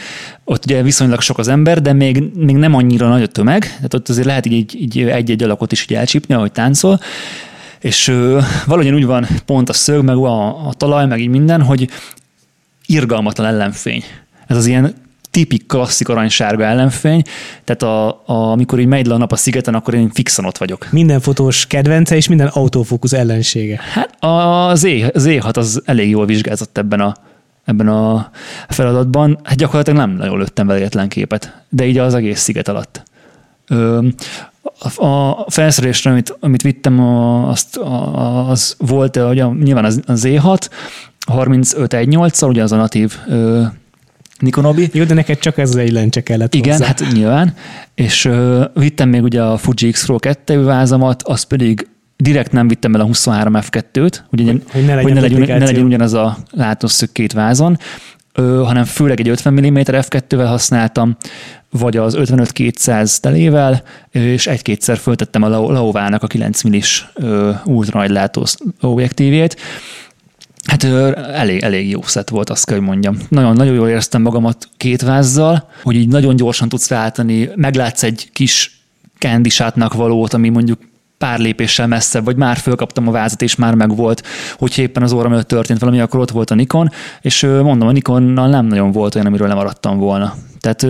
Ott 0.45 0.65
ugye 0.65 0.83
viszonylag 0.83 1.21
sok 1.21 1.39
az 1.39 1.49
ember, 1.49 1.83
de 1.83 1.93
még, 1.93 2.23
még 2.35 2.57
nem 2.57 2.75
annyira 2.75 3.09
nagy 3.09 3.23
a 3.23 3.27
tömeg, 3.27 3.63
tehát 3.63 3.95
ott 3.95 4.09
azért 4.09 4.27
lehet 4.27 4.47
így, 4.47 4.81
így 4.81 4.99
egy-egy 4.99 5.43
alakot 5.43 5.73
is 5.73 5.83
így 5.83 5.97
elcsípni, 5.97 6.35
ahogy 6.35 6.53
táncol. 6.53 7.01
És 7.81 8.09
ö, 8.09 8.41
valahogy 8.67 8.93
úgy 8.93 9.07
van 9.07 9.27
pont 9.45 9.69
a 9.69 9.73
szög, 9.73 10.05
meg 10.05 10.17
a, 10.17 10.69
a 10.69 10.73
talaj, 10.73 11.07
meg 11.07 11.21
így 11.21 11.29
minden, 11.29 11.63
hogy 11.63 11.89
irgalmatlan 12.87 13.47
ellenfény. 13.47 14.05
Ez 14.47 14.57
az 14.57 14.67
ilyen 14.67 14.95
tipik 15.37 15.67
klasszik 15.67 16.09
aranysárga 16.09 16.65
ellenfény, 16.65 17.23
tehát 17.65 17.83
a, 17.83 18.09
a, 18.27 18.51
amikor 18.51 18.79
így 18.79 18.87
megy 18.87 19.07
le 19.07 19.15
a 19.15 19.17
nap 19.17 19.33
a 19.33 19.37
szigeten, 19.37 19.75
akkor 19.75 19.95
én 19.95 20.11
fixen 20.11 20.45
ott 20.45 20.59
vagyok. 20.59 20.89
Minden 20.91 21.21
fotós 21.21 21.67
kedvence 21.67 22.17
és 22.17 22.29
minden 22.29 22.47
autofókusz 22.47 23.13
ellensége. 23.13 23.81
Hát 23.93 24.17
az, 24.25 24.85
é, 24.85 25.03
az 25.03 25.25
E6 25.29 25.57
az 25.57 25.83
elég 25.85 26.11
jól 26.11 26.27
vizsgázott 26.27 26.79
ebben 26.79 27.01
a, 27.01 27.15
ebben 27.65 27.89
a 27.89 28.31
feladatban. 28.69 29.39
Hát 29.45 29.57
gyakorlatilag 29.57 29.99
nem 29.99 30.11
nagyon 30.11 30.39
lőttem 30.39 30.67
vele 30.67 31.07
képet, 31.09 31.65
de 31.69 31.87
így 31.87 31.99
az 31.99 32.15
egész 32.15 32.41
sziget 32.41 32.69
alatt. 32.69 33.03
Ö, 33.69 34.07
a 34.97 35.45
felszerelésre, 35.51 36.11
amit, 36.11 36.37
amit 36.41 36.63
vittem, 36.63 37.01
azt, 37.49 37.77
az 37.77 38.75
volt, 38.79 39.17
ugye, 39.17 39.45
nyilván 39.45 39.85
az, 39.85 40.01
az 40.07 40.25
E6, 40.27 40.69
3518-szal, 41.27 42.49
ugye 42.49 42.63
az 42.63 42.73
a 42.73 42.77
natív 42.77 43.15
ö, 43.29 43.63
Nikonobi. 44.39 44.89
Jó, 44.93 45.05
de 45.05 45.15
neked 45.15 45.39
csak 45.39 45.59
ez 45.59 45.69
az 45.69 45.77
egy 45.77 45.93
lencse 45.93 46.21
kellett 46.21 46.55
Igen, 46.55 46.73
hozzá. 46.73 46.87
hát 46.87 47.05
nyilván. 47.13 47.55
És 47.95 48.25
ö, 48.25 48.65
vittem 48.75 49.09
még 49.09 49.23
ugye 49.23 49.43
a 49.43 49.57
Fuji 49.57 49.91
X-Pro 49.93 50.19
2 50.19 50.65
vázamat, 50.65 51.23
az 51.23 51.43
pedig 51.43 51.89
direkt 52.17 52.53
nem 52.53 52.69
vittem 52.69 52.95
el 52.95 53.01
a 53.01 53.05
23 53.05 53.55
F2-t, 53.57 54.19
hogy, 54.29 54.45
hogy, 54.45 54.63
hogy 54.71 54.85
ne 54.85 54.95
legyen, 54.95 55.03
hogy 55.03 55.13
ne 55.13 55.21
legyen, 55.21 55.59
ne 55.59 55.65
legyen 55.65 55.85
ugyanaz 55.85 56.15
a 56.15 56.37
látószög 56.51 57.13
két 57.13 57.33
vázon, 57.33 57.79
ö, 58.33 58.63
hanem 58.65 58.85
főleg 58.85 59.21
egy 59.21 59.29
50 59.29 59.53
mm 59.53 59.77
F2-vel 59.77 60.47
használtam, 60.47 61.17
vagy 61.71 61.97
az 61.97 62.17
55-200 62.19 63.17
telével, 63.17 63.83
és 64.11 64.47
egy-kétszer 64.47 64.97
föltettem 64.97 65.43
a 65.43 65.49
Laovának 65.49 66.23
a 66.23 66.27
9 66.27 66.63
millis 66.63 67.09
ultra 67.65 67.99
nagy 67.99 68.11
látó 68.11 68.47
objektívét. 68.81 69.57
Hát 70.67 70.85
elég, 71.15 71.63
elég 71.63 71.91
jó 71.91 72.03
szett 72.03 72.29
volt, 72.29 72.51
azt 72.51 72.67
kell, 72.67 72.77
hogy 72.77 72.87
mondjam. 72.87 73.17
Nagyon, 73.29 73.57
nagyon 73.57 73.75
jól 73.75 73.89
éreztem 73.89 74.23
magamat 74.23 74.69
két 74.77 75.03
vázzal, 75.03 75.69
hogy 75.83 75.95
így 75.95 76.09
nagyon 76.09 76.37
gyorsan 76.37 76.69
tudsz 76.69 76.89
váltani, 76.89 77.51
meglátsz 77.55 78.03
egy 78.03 78.29
kis 78.33 78.81
kendisátnak 79.19 79.95
valót, 79.95 80.35
ami 80.35 80.49
mondjuk 80.49 80.79
pár 81.19 81.39
lépéssel 81.39 81.87
messzebb, 81.87 82.25
vagy 82.25 82.37
már 82.37 82.57
fölkaptam 82.57 83.09
a 83.09 83.11
vázat, 83.11 83.43
és 83.43 83.57
már 83.57 83.75
megvolt, 83.75 84.23
hogyha 84.59 84.83
éppen 84.83 85.03
az 85.03 85.13
óram 85.13 85.33
előtt 85.33 85.49
történt 85.49 85.81
valami, 85.81 86.01
akkor 86.01 86.21
ott 86.21 86.31
volt 86.31 86.51
a 86.51 86.55
Nikon, 86.55 86.91
és 87.21 87.43
mondom, 87.43 87.89
a 87.89 87.93
Nikonnal 87.93 88.49
nem 88.49 88.67
nagyon 88.67 88.93
volt 88.93 89.15
olyan, 89.15 89.27
amiről 89.27 89.49
lemaradtam 89.49 89.99
volna. 89.99 90.35
Tehát 90.61 90.87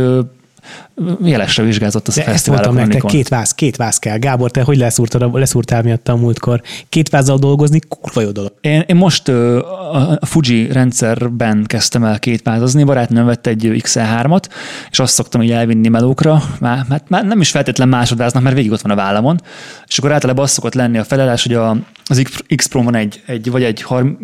jelesre 1.23 1.63
vizsgázott 1.63 2.09
az 2.09 2.15
De 2.15 2.23
a 2.23 2.29
ezt 2.29 2.49
mondtam 2.49 2.75
nektek, 2.75 3.03
két 3.03 3.29
váz, 3.29 3.55
két 3.55 3.77
váz 3.77 3.99
kell. 3.99 4.19
Gábor, 4.19 4.51
te 4.51 4.63
hogy 4.63 4.77
leszúrtad, 4.77 5.35
leszúrtál 5.35 5.83
miatt 5.83 6.09
a 6.09 6.17
múltkor? 6.17 6.63
Két 6.89 7.09
vázzal 7.09 7.39
dolgozni, 7.39 7.81
kurva 7.89 8.21
jó 8.21 8.31
dolog. 8.31 8.53
Én, 8.61 8.85
én 8.87 8.97
most 8.97 9.29
a 9.29 10.17
a 10.21 10.27
Fuji 10.27 10.73
rendszerben 10.73 11.65
kezdtem 11.67 12.05
el 12.05 12.19
kétvázozni, 12.19 12.85
barátnőm 12.85 13.27
vett 13.27 13.47
egy 13.47 13.63
XL3-at, 13.65 14.43
és 14.91 14.99
azt 14.99 15.15
szoktam 15.15 15.43
így 15.43 15.51
elvinni 15.51 15.89
melókra, 15.89 16.43
már, 16.61 16.85
már, 16.89 17.03
már 17.09 17.25
nem 17.25 17.41
is 17.41 17.51
feltétlen 17.51 17.89
másodváznak, 17.89 18.43
mert 18.43 18.55
végig 18.55 18.71
ott 18.71 18.81
van 18.81 18.93
a 18.93 18.95
vállamon, 18.95 19.41
és 19.87 19.99
akkor 19.99 20.13
általában 20.13 20.45
az 20.45 20.51
szokott 20.51 20.75
lenni 20.75 20.99
a 20.99 21.05
felelés, 21.05 21.43
hogy 21.43 21.55
a, 21.55 21.77
az 22.05 22.21
X- 22.23 22.45
X-Pro 22.57 22.83
van 22.83 22.95
egy, 22.95 23.23
egy 23.27 23.51
vagy 23.51 23.63
egy 23.63 23.83
har- 23.83 24.17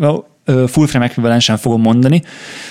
ö, 0.44 0.64
full 0.68 0.86
frame 0.86 1.04
ekvivalensen 1.04 1.56
fogom 1.56 1.80
mondani, 1.80 2.22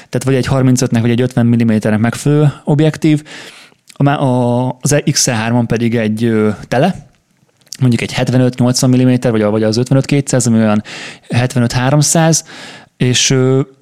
tehát 0.09 0.23
vagy 0.23 0.35
egy 0.35 0.47
35-nek, 0.49 1.01
vagy 1.01 1.09
egy 1.09 1.21
50 1.21 1.45
mm-nek 1.45 1.97
megfelelő 1.97 2.53
objektív, 2.63 3.23
a, 3.23 3.23
a, 3.23 3.60
az 4.07 4.95
XL3-on 5.05 5.63
pedig 5.67 5.95
egy 5.95 6.31
tele, 6.67 7.09
mondjuk 7.79 8.01
egy 8.01 8.13
75-80 8.17 8.87
mm, 8.87 9.31
vagy, 9.31 9.41
vagy 9.43 9.63
az 9.63 9.79
55-200, 9.81 10.47
ami 10.47 10.57
olyan 10.57 10.83
75-300, 11.29 12.41
és 12.97 13.37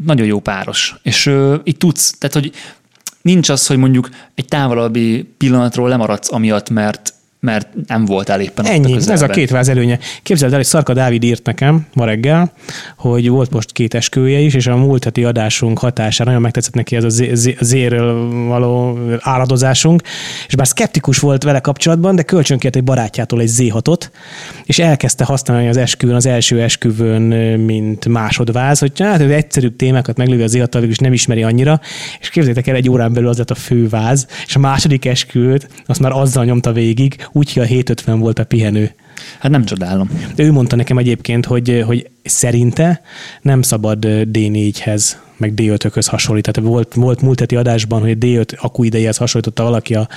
nagyon 0.06 0.26
jó 0.26 0.40
páros. 0.40 0.96
És 1.04 1.36
így 1.64 1.78
tudsz, 1.78 2.18
tehát 2.18 2.36
hogy 2.36 2.52
nincs 3.22 3.50
az, 3.50 3.68
hogy 3.68 3.78
mondjuk 3.78 4.10
egy 4.36 4.46
távolabbi 4.46 5.34
pillanatról 5.38 5.90
lemaradsz 5.90 6.32
amiatt, 6.32 6.70
mert 6.70 7.14
mert 7.40 7.68
nem 7.88 8.06
voltál 8.06 8.42
éppen 8.42 8.66
ott 8.66 8.72
a 8.72 8.74
Ennyi, 8.74 8.96
ez 8.96 9.22
a 9.22 9.28
két 9.28 9.50
váz 9.50 9.70
előnye. 9.70 10.00
Képzeld 10.24 10.52
el, 10.52 10.58
hogy 10.58 10.68
Szarka 10.68 10.94
Dávid 10.94 11.24
írt 11.24 11.46
nekem 11.46 11.88
ma 11.94 12.06
reggel, 12.06 12.52
hogy 12.98 13.30
volt 13.30 13.52
most 13.52 13.72
két 13.72 13.94
esküvője 13.94 14.40
is, 14.40 14.54
és 14.54 14.68
a 14.68 14.76
múlt 14.76 15.04
heti 15.04 15.24
adásunk 15.24 15.80
hatására 15.80 16.26
nagyon 16.26 16.44
megtetszett 16.44 16.74
neki 16.74 16.96
ez 16.96 17.04
a 17.04 17.10
zé- 17.10 17.36
zé- 17.36 17.58
zéről 17.60 18.30
való 18.48 19.00
áradozásunk, 19.20 20.02
és 20.48 20.56
bár 20.56 20.68
szkeptikus 20.68 21.20
volt 21.20 21.44
vele 21.44 21.60
kapcsolatban, 21.60 22.16
de 22.16 22.22
kölcsönkért 22.22 22.76
egy 22.76 22.84
barátjától 22.84 23.42
egy 23.42 23.52
Z6-ot, 23.58 24.10
és 24.66 24.80
elkezdte 24.80 25.24
használni 25.24 25.68
az 25.68 25.78
esküvőn, 25.78 26.16
az 26.16 26.26
első 26.26 26.62
esküvőn, 26.62 27.22
mint 27.60 28.08
másodváz, 28.08 28.80
hogy 28.80 28.92
hát 29.00 29.22
ő 29.22 29.34
egyszerűbb 29.34 29.76
témákat 29.76 30.18
meglővi 30.18 30.44
az 30.44 30.56
Z6-tal, 30.58 30.88
és 30.88 30.98
nem 30.98 31.14
ismeri 31.14 31.44
annyira, 31.44 31.80
és 32.20 32.30
képzeljétek 32.30 32.68
el, 32.68 32.76
egy 32.76 32.90
órán 32.90 33.14
belül 33.14 33.30
az 33.30 33.38
lett 33.38 33.52
a 33.52 33.56
főváz, 33.56 34.28
és 34.46 34.56
a 34.56 34.60
második 34.60 35.06
esküvőt 35.06 35.68
azt 35.86 36.00
már 36.00 36.12
azzal 36.12 36.46
nyomta 36.46 36.72
végig, 36.72 37.28
úgyhogy 37.32 37.64
a 37.64 37.66
750 37.66 38.20
volt 38.20 38.40
a 38.40 38.44
pihenő. 38.44 38.92
Hát 39.40 39.52
nem 39.52 39.66
csodálom. 39.66 40.10
De 40.36 40.44
ő 40.44 40.52
mondta 40.52 40.76
nekem 40.76 40.98
egyébként, 40.98 41.46
hogy, 41.46 41.84
hogy 41.86 42.10
szerinte 42.24 43.02
nem 43.42 43.62
szabad 43.62 43.98
D4-hez, 44.06 45.12
meg 45.38 45.54
D5-höz 45.56 46.06
hasonlítani. 46.10 46.56
Tehát 46.56 46.70
volt, 46.70 46.94
volt 46.94 47.22
múlt 47.22 47.40
heti 47.40 47.56
adásban, 47.56 48.02
hogy 48.02 48.18
D5 48.20 48.58
akku 48.58 48.84
idejéhez 48.84 49.18
hasonlította 49.18 49.64
valaki 49.64 49.96
a, 49.96 50.08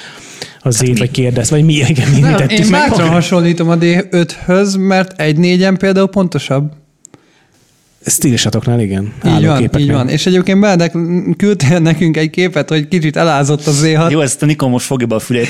a 0.60 0.70
Z-t, 0.70 0.98
vagy 0.98 1.10
kérdez, 1.10 1.50
vagy 1.50 1.64
mi, 1.64 1.72
igen, 1.88 2.08
mi, 2.08 2.14
mi 2.14 2.20
Nem, 2.20 2.36
tettük 2.36 2.58
én 2.58 2.66
meg. 2.70 2.88
bátran 2.88 3.08
hasonlítom 3.18 3.68
a 3.68 3.78
D5-höz, 3.78 4.78
mert 4.78 5.20
egy 5.20 5.36
négyen 5.36 5.76
például 5.76 6.08
pontosabb. 6.08 6.72
Stílisatoknál, 8.06 8.80
igen. 8.80 9.12
Így 9.26 9.46
van, 9.46 9.78
így 9.78 9.92
van. 9.92 10.08
És 10.08 10.26
egyébként 10.26 10.60
Benedek 10.60 10.96
küldtél 11.36 11.78
nekünk 11.78 12.16
egy 12.16 12.30
képet, 12.30 12.68
hogy 12.68 12.88
kicsit 12.88 13.16
elázott 13.16 13.66
az 13.66 13.82
Z6. 13.84 14.10
Jó, 14.10 14.20
ezt 14.20 14.42
a 14.42 14.46
Nikon 14.46 14.70
most 14.70 14.86
fogja 14.86 15.06
be 15.06 15.14
a 15.14 15.18
fülét. 15.18 15.48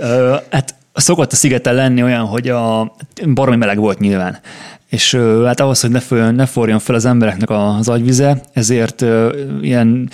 Ö, 0.00 0.34
hát 0.50 0.74
szokott 1.00 1.32
a 1.32 1.36
szigeten 1.36 1.74
lenni 1.74 2.02
olyan, 2.02 2.24
hogy 2.24 2.48
a 2.48 2.94
baromi 3.34 3.56
meleg 3.56 3.78
volt 3.78 3.98
nyilván. 3.98 4.38
És 4.88 5.14
hát 5.44 5.60
ahhoz, 5.60 5.80
hogy 5.80 5.90
ne, 5.90 6.00
föl, 6.00 6.30
ne 6.30 6.46
forjon 6.46 6.78
fel 6.78 6.94
az 6.94 7.04
embereknek 7.04 7.50
az 7.50 7.88
agyvize, 7.88 8.40
ezért 8.52 9.04
ilyen 9.60 10.10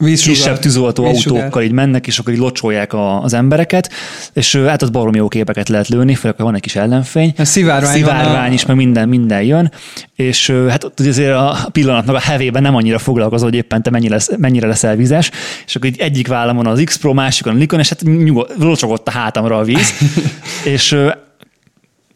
Vízsugar. 0.00 0.34
kisebb 0.36 0.58
tűzoltó 0.58 1.04
autókkal 1.04 1.62
így 1.62 1.72
mennek, 1.72 2.06
és 2.06 2.18
akkor 2.18 2.32
így 2.32 2.38
locsolják 2.38 2.92
a, 2.92 3.22
az 3.22 3.34
embereket, 3.34 3.92
és 4.32 4.56
hát 4.56 4.82
az 4.82 4.90
baromi 4.90 5.16
jó 5.16 5.28
képeket 5.28 5.68
lehet 5.68 5.88
lőni, 5.88 6.14
főleg, 6.14 6.36
ha 6.36 6.44
van 6.44 6.54
egy 6.54 6.60
kis 6.60 6.76
ellenfény. 6.76 7.32
A 7.38 7.44
szivárvány 7.44 7.92
szivárvány 7.94 8.50
a- 8.50 8.52
is, 8.52 8.66
meg 8.66 8.76
minden, 8.76 9.08
minden 9.08 9.42
jön, 9.42 9.72
és 10.14 10.52
hát 10.68 10.84
ott 10.84 11.00
azért 11.00 11.34
a 11.34 11.68
pillanatnak 11.72 12.16
a 12.16 12.20
hevében 12.20 12.62
nem 12.62 12.74
annyira 12.74 12.98
foglalkozol, 12.98 13.48
hogy 13.48 13.58
éppen 13.58 13.82
te 13.82 13.90
mennyire, 13.90 14.14
lesz, 14.14 14.30
mennyire 14.36 14.66
leszel 14.66 14.96
vizes, 14.96 15.30
és 15.66 15.76
akkor 15.76 15.88
így 15.88 16.00
egyik 16.00 16.28
vállamon 16.28 16.66
az 16.66 16.82
X-Pro, 16.84 17.12
másikon 17.12 17.54
a 17.54 17.56
Nikon, 17.56 17.78
és 17.78 17.88
hát 17.88 18.02
nyugod, 18.02 18.50
locsogott 18.58 19.08
a 19.08 19.10
hátamra 19.10 19.58
a 19.58 19.64
víz, 19.64 19.92
és 20.74 20.96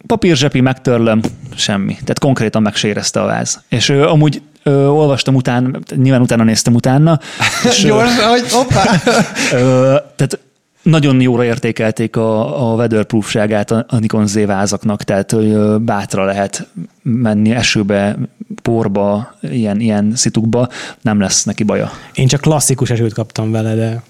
papírzsepi 0.06 0.60
megtörlöm, 0.60 1.20
semmi. 1.56 1.92
Tehát 1.92 2.18
konkrétan 2.18 2.62
megsérezte 2.62 3.20
a 3.20 3.24
váz. 3.26 3.62
És 3.68 3.88
ö, 3.88 4.06
amúgy 4.06 4.42
ö, 4.64 4.86
olvastam 4.86 5.34
utána, 5.34 5.78
nyilván 5.94 6.20
utána 6.20 6.44
néztem 6.44 6.74
utána, 6.74 7.20
és, 7.70 7.84
ö, 7.84 7.86
Gyorsan, 7.86 8.28
hogy 8.28 8.52
hoppá! 8.52 8.82
Ö, 9.52 9.96
tehát 10.16 10.38
nagyon 10.82 11.20
jóra 11.20 11.44
értékelték 11.44 12.16
a, 12.16 12.70
a 12.70 12.74
weatherproofságát 12.74 13.70
a, 13.70 13.84
a 13.88 13.98
Nikon 13.98 14.26
Z 14.26 14.44
vázaknak, 14.46 15.02
tehát 15.02 15.30
hogy 15.30 15.56
bátra 15.80 16.24
lehet 16.24 16.68
menni 17.02 17.50
esőbe, 17.50 18.16
porba, 18.62 19.34
ilyen, 19.40 19.80
ilyen 19.80 20.12
szitukba, 20.14 20.68
nem 21.00 21.20
lesz 21.20 21.44
neki 21.44 21.62
baja. 21.62 21.90
Én 22.14 22.26
csak 22.26 22.40
klasszikus 22.40 22.90
esőt 22.90 23.12
kaptam 23.14 23.50
vele, 23.50 23.74
de 23.74 24.02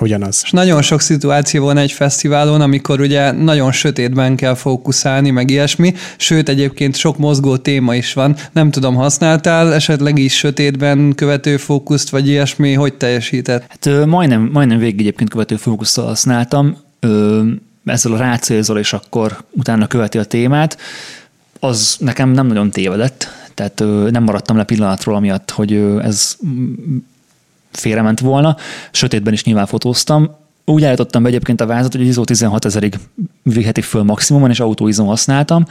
ugyanaz. 0.00 0.40
És 0.44 0.50
nagyon 0.50 0.82
sok 0.82 1.00
szituáció 1.00 1.64
van 1.64 1.76
egy 1.76 1.92
fesztiválon, 1.92 2.60
amikor 2.60 3.00
ugye 3.00 3.32
nagyon 3.32 3.72
sötétben 3.72 4.36
kell 4.36 4.54
fókuszálni, 4.54 5.30
meg 5.30 5.50
ilyesmi, 5.50 5.94
sőt 6.16 6.48
egyébként 6.48 6.96
sok 6.96 7.18
mozgó 7.18 7.56
téma 7.56 7.94
is 7.94 8.12
van. 8.12 8.36
Nem 8.52 8.70
tudom, 8.70 8.94
használtál 8.94 9.74
esetleg 9.74 10.18
is 10.18 10.36
sötétben 10.36 11.12
követő 11.14 11.56
fókuszt, 11.56 12.10
vagy 12.10 12.28
ilyesmi, 12.28 12.72
hogy 12.72 12.94
teljesített? 12.94 13.64
Hát 13.68 14.06
majdnem, 14.06 14.48
majdnem 14.52 14.78
végig 14.78 15.00
egyébként 15.00 15.30
követő 15.30 15.56
fókusszal 15.56 16.06
használtam, 16.06 16.76
ö, 17.00 17.42
ezzel 17.84 18.12
a 18.12 18.16
rácélzol, 18.16 18.78
és 18.78 18.92
akkor 18.92 19.36
utána 19.50 19.86
követi 19.86 20.18
a 20.18 20.24
témát, 20.24 20.78
az 21.60 21.96
nekem 21.98 22.30
nem 22.30 22.46
nagyon 22.46 22.70
tévedett, 22.70 23.28
tehát 23.54 23.80
ö, 23.80 24.08
nem 24.10 24.22
maradtam 24.22 24.56
le 24.56 24.64
pillanatról, 24.64 25.16
amiatt, 25.16 25.50
hogy 25.50 25.72
ö, 25.72 26.00
ez 26.02 26.36
félrement 27.76 28.20
volna. 28.20 28.56
Sötétben 28.90 29.32
is 29.32 29.44
nyilván 29.44 29.66
fotóztam. 29.66 30.30
Úgy 30.64 30.84
állítottam 30.84 31.22
be 31.22 31.28
egyébként 31.28 31.60
a 31.60 31.66
vázat, 31.66 31.92
hogy 31.92 32.06
ISO 32.06 32.24
16 32.24 32.64
ezerig 32.64 32.98
viheti 33.42 33.80
föl 33.80 34.02
maximumon, 34.02 34.50
és 34.50 34.60
autóizom 34.60 35.06
használtam. 35.06 35.66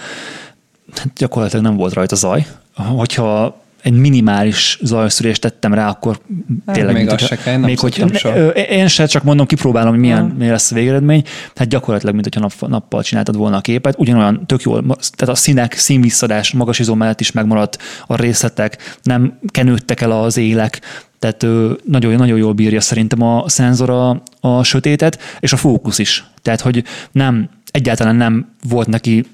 Hát 0.95 1.13
gyakorlatilag 1.15 1.65
nem 1.65 1.75
volt 1.75 1.93
rajta 1.93 2.15
zaj. 2.15 2.45
Hogyha 2.75 3.61
egy 3.83 3.93
minimális 3.93 4.79
zajszűrést 4.81 5.41
tettem 5.41 5.73
rá, 5.73 5.89
akkor 5.89 6.19
Hát 6.65 6.75
tényleg... 6.75 6.93
még 6.95 7.05
mint 7.05 7.19
hogyha- 7.19 7.35
kell, 7.43 7.57
még 7.57 7.79
hogy. 7.79 8.03
Ö, 8.23 8.47
Én 8.49 8.87
se, 8.87 9.05
csak 9.05 9.23
mondom, 9.23 9.45
kipróbálom, 9.45 9.89
hogy 9.89 9.99
milyen, 9.99 10.25
milyen 10.25 10.51
lesz 10.51 10.71
a 10.71 10.75
végeredmény. 10.75 11.23
Hát 11.55 11.67
gyakorlatilag, 11.67 12.13
mint 12.13 12.25
hogyha 12.33 12.39
nap, 12.59 12.69
nappal 12.71 13.03
csináltad 13.03 13.35
volna 13.35 13.57
a 13.57 13.61
képet. 13.61 13.95
Ugyanolyan 13.97 14.45
tök 14.45 14.61
jól, 14.61 14.81
tehát 15.15 15.35
a 15.35 15.35
színek, 15.35 15.73
színvisszadás 15.73 16.51
magas 16.51 16.79
izom 16.79 16.97
mellett 16.97 17.19
is 17.19 17.31
megmaradt, 17.31 17.77
a 18.07 18.15
részletek, 18.15 18.97
nem 19.01 19.39
kenődtek 19.47 20.01
el 20.01 20.11
az 20.11 20.37
élek, 20.37 20.81
tehát 21.19 21.43
ö, 21.43 21.71
nagyon, 21.83 22.15
nagyon 22.15 22.37
jól 22.37 22.53
bírja 22.53 22.81
szerintem 22.81 23.21
a 23.21 23.49
szenzor 23.49 23.89
a, 23.89 24.23
a 24.39 24.63
sötétet, 24.63 25.19
és 25.39 25.53
a 25.53 25.57
fókusz 25.57 25.99
is. 25.99 26.23
Tehát, 26.41 26.61
hogy 26.61 26.83
nem, 27.11 27.49
egyáltalán 27.71 28.15
nem 28.15 28.55
volt 28.69 28.87
neki 28.87 29.25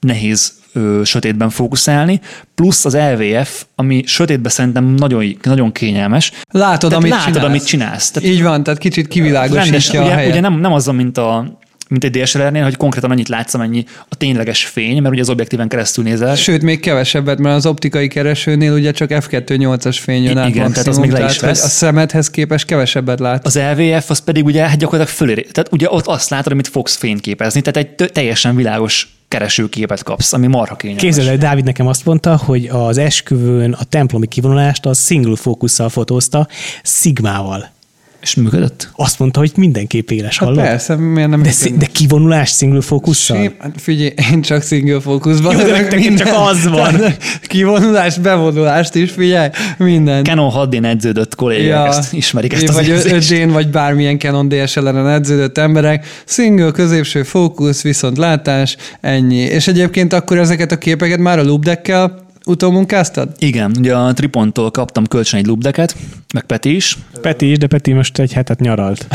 nehéz 0.00 0.52
ö, 0.76 1.00
sötétben 1.04 1.50
fókuszálni, 1.50 2.20
plusz 2.54 2.84
az 2.84 2.96
LVF, 2.96 3.64
ami 3.74 4.02
sötétben 4.06 4.50
szerintem 4.50 4.84
nagyon, 4.84 5.36
nagyon 5.42 5.72
kényelmes. 5.72 6.32
Látod, 6.50 6.90
Tehát 6.90 7.04
amit 7.04 7.10
látod, 7.10 7.26
csinálsz. 7.32 7.48
amit 7.48 7.66
csinálsz. 7.66 8.10
Tehát 8.10 8.28
Így 8.28 8.42
van, 8.42 8.62
tehát 8.62 8.80
kicsit 8.80 8.96
rendes, 9.14 9.14
kivilágosítja 9.14 10.00
a 10.00 10.04
ugye, 10.04 10.12
helyet. 10.14 10.30
ugye 10.30 10.40
nem, 10.40 10.54
nem 10.60 10.72
az, 10.72 10.86
mint 10.86 11.18
a 11.18 11.58
mint 11.88 12.04
egy 12.04 12.10
DSLR-nél, 12.10 12.62
hogy 12.62 12.76
konkrétan 12.76 13.10
annyit 13.10 13.28
látsz, 13.28 13.54
amennyi 13.54 13.84
a 14.08 14.14
tényleges 14.14 14.64
fény, 14.64 15.02
mert 15.02 15.12
ugye 15.12 15.22
az 15.22 15.28
objektíven 15.28 15.68
keresztül 15.68 16.04
nézel. 16.04 16.34
Sőt, 16.34 16.62
még 16.62 16.80
kevesebbet, 16.80 17.38
mert 17.38 17.56
az 17.56 17.66
optikai 17.66 18.08
keresőnél 18.08 18.72
ugye 18.72 18.90
csak 18.90 19.08
f2.8-as 19.12 19.96
fény 20.00 20.22
jön 20.22 20.38
át 20.38 20.48
Igen, 20.48 20.72
tehát 20.72 20.86
az 20.86 20.98
még 20.98 21.10
le 21.10 21.24
is 21.24 21.36
tehát. 21.36 21.56
A 21.56 21.68
szemedhez 21.68 22.30
képest 22.30 22.66
kevesebbet 22.66 23.20
lát. 23.20 23.46
Az 23.46 23.58
LVF 23.76 24.10
az 24.10 24.18
pedig 24.18 24.44
ugye 24.44 24.68
hát 24.68 24.78
gyakorlatilag 24.78 25.18
fölér, 25.18 25.46
tehát 25.46 25.72
ugye 25.72 25.86
ott 25.90 26.06
azt 26.06 26.30
látod, 26.30 26.52
amit 26.52 26.68
fogsz 26.68 26.96
fényképezni, 26.96 27.60
tehát 27.60 27.88
egy 27.98 28.12
teljesen 28.12 28.56
világos 28.56 29.08
keresőképet 29.28 30.02
kapsz, 30.02 30.32
ami 30.32 30.46
marha 30.46 30.76
kényelmes. 30.76 31.04
Képzeld 31.04 31.28
el, 31.28 31.36
Dávid 31.36 31.64
nekem 31.64 31.86
azt 31.86 32.04
mondta, 32.04 32.36
hogy 32.36 32.66
az 32.66 32.98
esküvőn 32.98 33.72
a 33.72 33.84
templomi 33.84 34.26
kivonulást 34.26 34.86
az 34.86 35.06
single 35.06 35.36
fókusszal 35.36 35.88
fotózta, 35.88 36.48
szigmával. 36.82 37.74
És 38.20 38.34
működött? 38.34 38.90
Azt 38.96 39.18
mondta, 39.18 39.38
hogy 39.38 39.52
mindenképp 39.56 40.10
éles, 40.10 40.38
Hát 40.38 40.48
hallod? 40.48 40.64
persze, 40.64 40.96
miért 40.96 41.28
nem 41.28 41.42
De, 41.42 41.50
szí- 41.50 41.76
de 41.76 41.86
kivonulás 41.86 42.50
single 42.50 42.80
fókusszal? 42.80 43.40
Sim, 43.40 43.52
hát 43.58 43.72
figyelj, 43.76 44.14
én 44.32 44.42
csak 44.42 44.62
single 44.62 45.00
fókuszban. 45.00 45.56
Jó, 45.56 45.62
de 45.62 45.70
nektek 45.70 46.14
csak 46.14 46.28
az 46.34 46.68
van. 46.68 47.00
Kivonulást, 47.42 48.20
bevonulást 48.20 48.94
is, 48.94 49.10
figyelj, 49.10 49.48
minden. 49.78 50.24
Canon 50.24 50.52
6D 50.54 50.84
edződött 50.84 51.34
kollégák, 51.34 51.92
ja. 51.92 51.98
ezt 51.98 52.12
ismerik 52.12 52.52
ezt 52.52 52.68
az 52.68 52.74
vagy 52.74 52.88
érzést. 52.88 53.30
5 53.30 53.52
vagy 53.52 53.70
bármilyen 53.70 54.18
Canon 54.18 54.48
DSLR-en 54.48 55.08
edződött 55.08 55.58
emberek, 55.58 56.06
single, 56.24 56.70
középső 56.70 57.22
fókusz, 57.22 57.82
viszont 57.82 58.18
látás, 58.18 58.76
ennyi. 59.00 59.36
És 59.36 59.68
egyébként 59.68 60.12
akkor 60.12 60.38
ezeket 60.38 60.72
a 60.72 60.78
képeket 60.78 61.18
már 61.18 61.38
a 61.38 61.42
loopdeckkel 61.42 62.25
utómunkáztad? 62.46 63.28
Igen, 63.38 63.72
ugye 63.78 63.96
a 63.96 64.12
Triponttól 64.12 64.70
kaptam 64.70 65.06
kölcsön 65.06 65.38
egy 65.38 65.46
lubdeket, 65.46 65.96
meg 66.34 66.44
Peti 66.44 66.74
is. 66.74 66.98
Peti 67.20 67.50
is, 67.50 67.58
de 67.58 67.66
Peti 67.66 67.92
most 67.92 68.18
egy 68.18 68.32
hetet 68.32 68.60
nyaralt. 68.60 69.06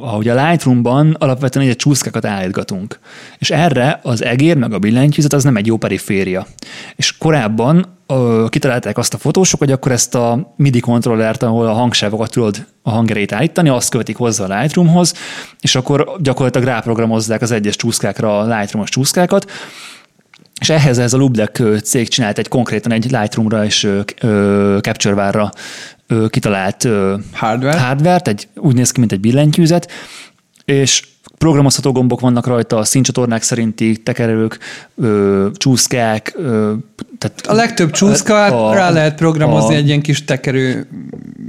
Ahogy 0.00 0.28
a 0.28 0.46
Lightroom-ban 0.46 1.16
alapvetően 1.18 1.68
egy 1.68 1.76
csúszkákat 1.76 2.24
állítgatunk. 2.24 2.98
És 3.38 3.50
erre 3.50 4.00
az 4.02 4.22
egér 4.22 4.56
meg 4.56 4.72
a 4.72 4.78
billentyűzet 4.78 5.32
az 5.32 5.44
nem 5.44 5.56
egy 5.56 5.66
jó 5.66 5.76
periféria. 5.76 6.46
És 6.96 7.18
korábban 7.18 7.86
ö, 8.06 8.46
kitalálták 8.48 8.98
azt 8.98 9.14
a 9.14 9.18
fotósok, 9.18 9.58
hogy 9.58 9.72
akkor 9.72 9.92
ezt 9.92 10.14
a 10.14 10.54
MIDI 10.56 10.80
kontrollert, 10.80 11.42
ahol 11.42 11.66
a 11.66 11.72
hangsávokat 11.72 12.30
tudod 12.30 12.66
a 12.82 12.90
hangerét 12.90 13.32
állítani, 13.32 13.68
azt 13.68 13.90
követik 13.90 14.16
hozzá 14.16 14.44
a 14.44 14.60
Lightroomhoz, 14.60 15.14
és 15.60 15.74
akkor 15.74 16.16
gyakorlatilag 16.20 16.66
ráprogramozzák 16.66 17.42
az 17.42 17.50
egyes 17.50 17.76
csúszkákra 17.76 18.38
a 18.38 18.56
Lightroom-os 18.56 18.90
csúszkákat, 18.90 19.50
és 20.60 20.70
ehhez 20.70 20.98
ez 20.98 21.12
a 21.12 21.16
Lubdeck 21.16 21.58
ö, 21.58 21.78
cég 21.78 22.08
csinált 22.08 22.38
egy 22.38 22.48
konkrétan 22.48 22.92
egy 22.92 23.10
Lightroom-ra 23.10 23.64
és 23.64 23.84
ö, 23.84 24.00
kitalált 26.28 26.88
Hardware? 27.32 27.80
hardware 27.80 28.22
egy, 28.24 28.48
úgy 28.56 28.74
néz 28.74 28.90
ki, 28.90 29.00
mint 29.00 29.12
egy 29.12 29.20
billentyűzet, 29.20 29.90
és 30.64 31.02
programozható 31.44 31.92
gombok 31.92 32.20
vannak 32.20 32.46
rajta, 32.46 32.84
színcsatornák 32.84 33.42
szerinti 33.42 33.96
tekerők, 34.02 34.58
ö, 34.96 35.46
csúszkák, 35.54 36.32
ö, 36.36 36.72
tehát 37.18 37.40
A 37.46 37.52
legtöbb 37.52 37.90
csúszkát 37.90 38.52
a- 38.52 38.74
rá 38.74 38.90
lehet 38.90 39.14
programozni 39.14 39.74
a- 39.74 39.76
egy 39.78 39.86
ilyen 39.86 40.00
kis 40.00 40.24
tekerő 40.24 40.86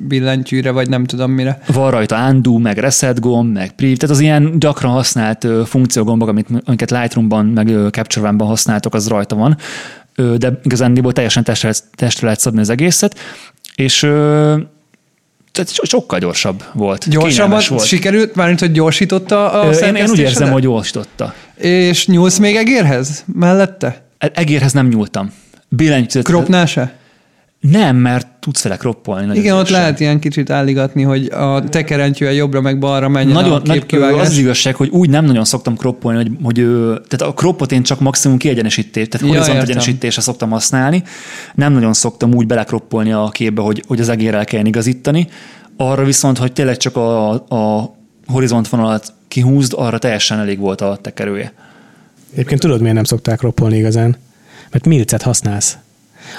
billentyűre, 0.07 0.71
vagy 0.71 0.89
nem 0.89 1.03
tudom 1.05 1.31
mire. 1.31 1.59
van 1.73 1.91
rajta 1.91 2.29
undo, 2.29 2.57
meg 2.57 2.77
reset 2.77 3.19
gomb, 3.19 3.53
meg 3.53 3.71
preview, 3.75 3.97
tehát 3.97 4.15
az 4.15 4.21
ilyen 4.21 4.59
gyakran 4.59 4.91
használt 4.91 5.43
ö, 5.43 5.61
funkciógombok, 5.65 6.27
amit, 6.27 6.47
amiket 6.65 6.91
Lightroom-ban, 6.91 7.45
meg 7.45 7.67
ö, 7.67 7.87
Capture 7.91 8.27
One-ban 8.27 8.47
használtok, 8.47 8.93
az 8.93 9.07
rajta 9.07 9.35
van, 9.35 9.57
de 10.37 10.59
igazándiból 10.63 11.13
teljesen 11.13 11.43
testre, 11.43 11.71
testre 11.95 12.25
lehet 12.25 12.39
szabni 12.39 12.59
az 12.59 12.69
egészet, 12.69 13.19
és 13.75 14.03
tehát 15.55 15.71
so- 15.71 15.87
sokkal 15.87 16.19
gyorsabb 16.19 16.63
volt. 16.73 17.09
Gyorsabban 17.09 17.61
volt. 17.67 17.85
sikerült, 17.85 18.35
mármint, 18.35 18.59
hogy 18.59 18.71
gyorsította 18.71 19.51
a 19.51 19.67
Ö, 19.67 19.71
én, 19.85 19.95
én 19.95 20.09
úgy 20.09 20.19
érzem, 20.19 20.51
hogy 20.51 20.61
gyorsította. 20.61 21.33
És 21.55 22.07
nyúlsz 22.07 22.37
még 22.37 22.55
egérhez 22.55 23.23
mellette? 23.33 24.03
Egérhez 24.17 24.71
nem 24.73 24.87
nyúltam. 24.87 25.33
Billentyűzet. 25.69 26.23
Kropnál 26.23 26.65
se? 26.65 26.93
Nem, 27.59 27.95
mert 27.95 28.27
tudsz 28.39 28.63
vele 28.63 28.77
kroppolni. 28.77 29.25
nagyon 29.25 29.43
Igen, 29.43 29.55
ott 29.55 29.69
lehet 29.69 29.99
ilyen 29.99 30.19
kicsit 30.19 30.49
álligatni, 30.49 31.03
hogy 31.03 31.25
a 31.25 31.63
tekerentyűje 31.63 32.33
jobbra 32.33 32.61
meg 32.61 32.79
balra 32.79 33.09
menjen 33.09 33.33
Nagyon, 33.33 33.51
a 33.51 33.61
nagy, 33.63 33.77
képkivágás. 33.77 34.21
az 34.21 34.27
az 34.27 34.37
igazság, 34.37 34.75
hogy 34.75 34.89
úgy 34.89 35.09
nem 35.09 35.25
nagyon 35.25 35.45
szoktam 35.45 35.77
kroppolni, 35.77 36.17
hogy, 36.17 36.31
hogy 36.43 36.55
tehát 37.07 37.21
a 37.21 37.33
kroppot 37.33 37.71
én 37.71 37.83
csak 37.83 37.99
maximum 37.99 38.37
kiegyenesítés, 38.37 39.07
tehát 39.07 39.27
Ja, 39.27 39.33
horizont 39.33 39.61
egyenesítésre 39.61 40.21
szoktam 40.21 40.49
használni. 40.49 41.03
Nem 41.55 41.73
nagyon 41.73 41.93
szoktam 41.93 42.33
úgy 42.33 42.47
belekroppolni 42.47 43.11
a 43.11 43.29
képbe, 43.29 43.61
hogy, 43.61 43.83
hogy 43.87 43.99
az 43.99 44.09
egérrel 44.09 44.45
kell 44.45 44.65
igazítani. 44.65 45.27
Arra 45.77 46.03
viszont, 46.03 46.37
hogy 46.37 46.53
tényleg 46.53 46.77
csak 46.77 46.95
a, 46.95 47.31
a 47.33 47.95
horizontvonalat 48.27 49.13
kihúzd, 49.27 49.73
arra 49.75 49.97
teljesen 49.97 50.39
elég 50.39 50.59
volt 50.59 50.81
a 50.81 50.97
tekerője. 51.01 51.53
Egyébként 52.33 52.59
tudod, 52.59 52.79
miért 52.79 52.95
nem 52.95 53.03
szokták 53.03 53.41
roppolni 53.41 53.77
igazán? 53.77 54.15
Mert 54.71 54.85
milcet 54.85 55.21
használsz. 55.21 55.77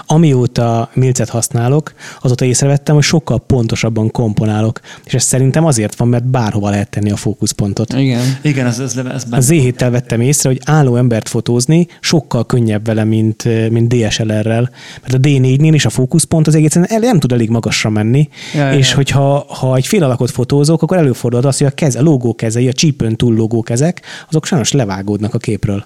Amióta 0.06 0.90
milcet 0.94 1.28
használok, 1.28 1.92
azóta 2.20 2.44
észrevettem, 2.44 2.94
hogy 2.94 3.04
sokkal 3.04 3.40
pontosabban 3.40 4.10
komponálok, 4.10 4.80
és 5.04 5.14
ez 5.14 5.22
szerintem 5.22 5.64
azért 5.64 5.94
van, 5.94 6.08
mert 6.08 6.24
bárhova 6.24 6.70
lehet 6.70 6.90
tenni 6.90 7.10
a 7.10 7.16
fókuszpontot. 7.16 7.92
Igen. 7.92 8.38
Igen, 8.42 8.66
ez, 8.66 8.78
ez, 8.78 8.96
ez 8.96 9.24
A 9.30 9.36
Z7-tel 9.36 9.88
vettem 9.90 10.20
észre, 10.20 10.48
hogy 10.48 10.60
álló 10.64 10.96
embert 10.96 11.28
fotózni 11.28 11.86
sokkal 12.00 12.46
könnyebb 12.46 12.86
vele, 12.86 13.04
mint, 13.04 13.70
mint 13.70 13.94
DSLR-rel. 13.94 14.70
Mert 15.02 15.14
a 15.14 15.18
D4-nél 15.18 15.70
is 15.72 15.84
a 15.84 15.90
fókuszpont 15.90 16.46
az 16.46 16.54
egészen 16.54 16.86
el, 16.88 16.98
nem 16.98 17.18
tud 17.18 17.32
elég 17.32 17.48
magasra 17.48 17.90
menni, 17.90 18.28
Ja, 18.54 18.72
és 18.72 18.90
ja. 18.90 18.96
hogyha 18.96 19.46
ha 19.48 19.76
egy 19.76 19.86
fél 19.86 20.04
alakot 20.04 20.30
fotózok, 20.30 20.82
akkor 20.82 20.96
előfordul 20.96 21.46
az, 21.46 21.58
hogy 21.58 21.66
a, 21.66 21.70
keze, 21.70 21.98
a 21.98 22.02
logókezei, 22.02 22.68
a 22.68 22.72
csípőn 22.72 23.16
túl 23.16 23.34
logókezek, 23.34 24.02
azok 24.28 24.46
sajnos 24.46 24.72
levágódnak 24.72 25.34
a 25.34 25.38
képről. 25.38 25.84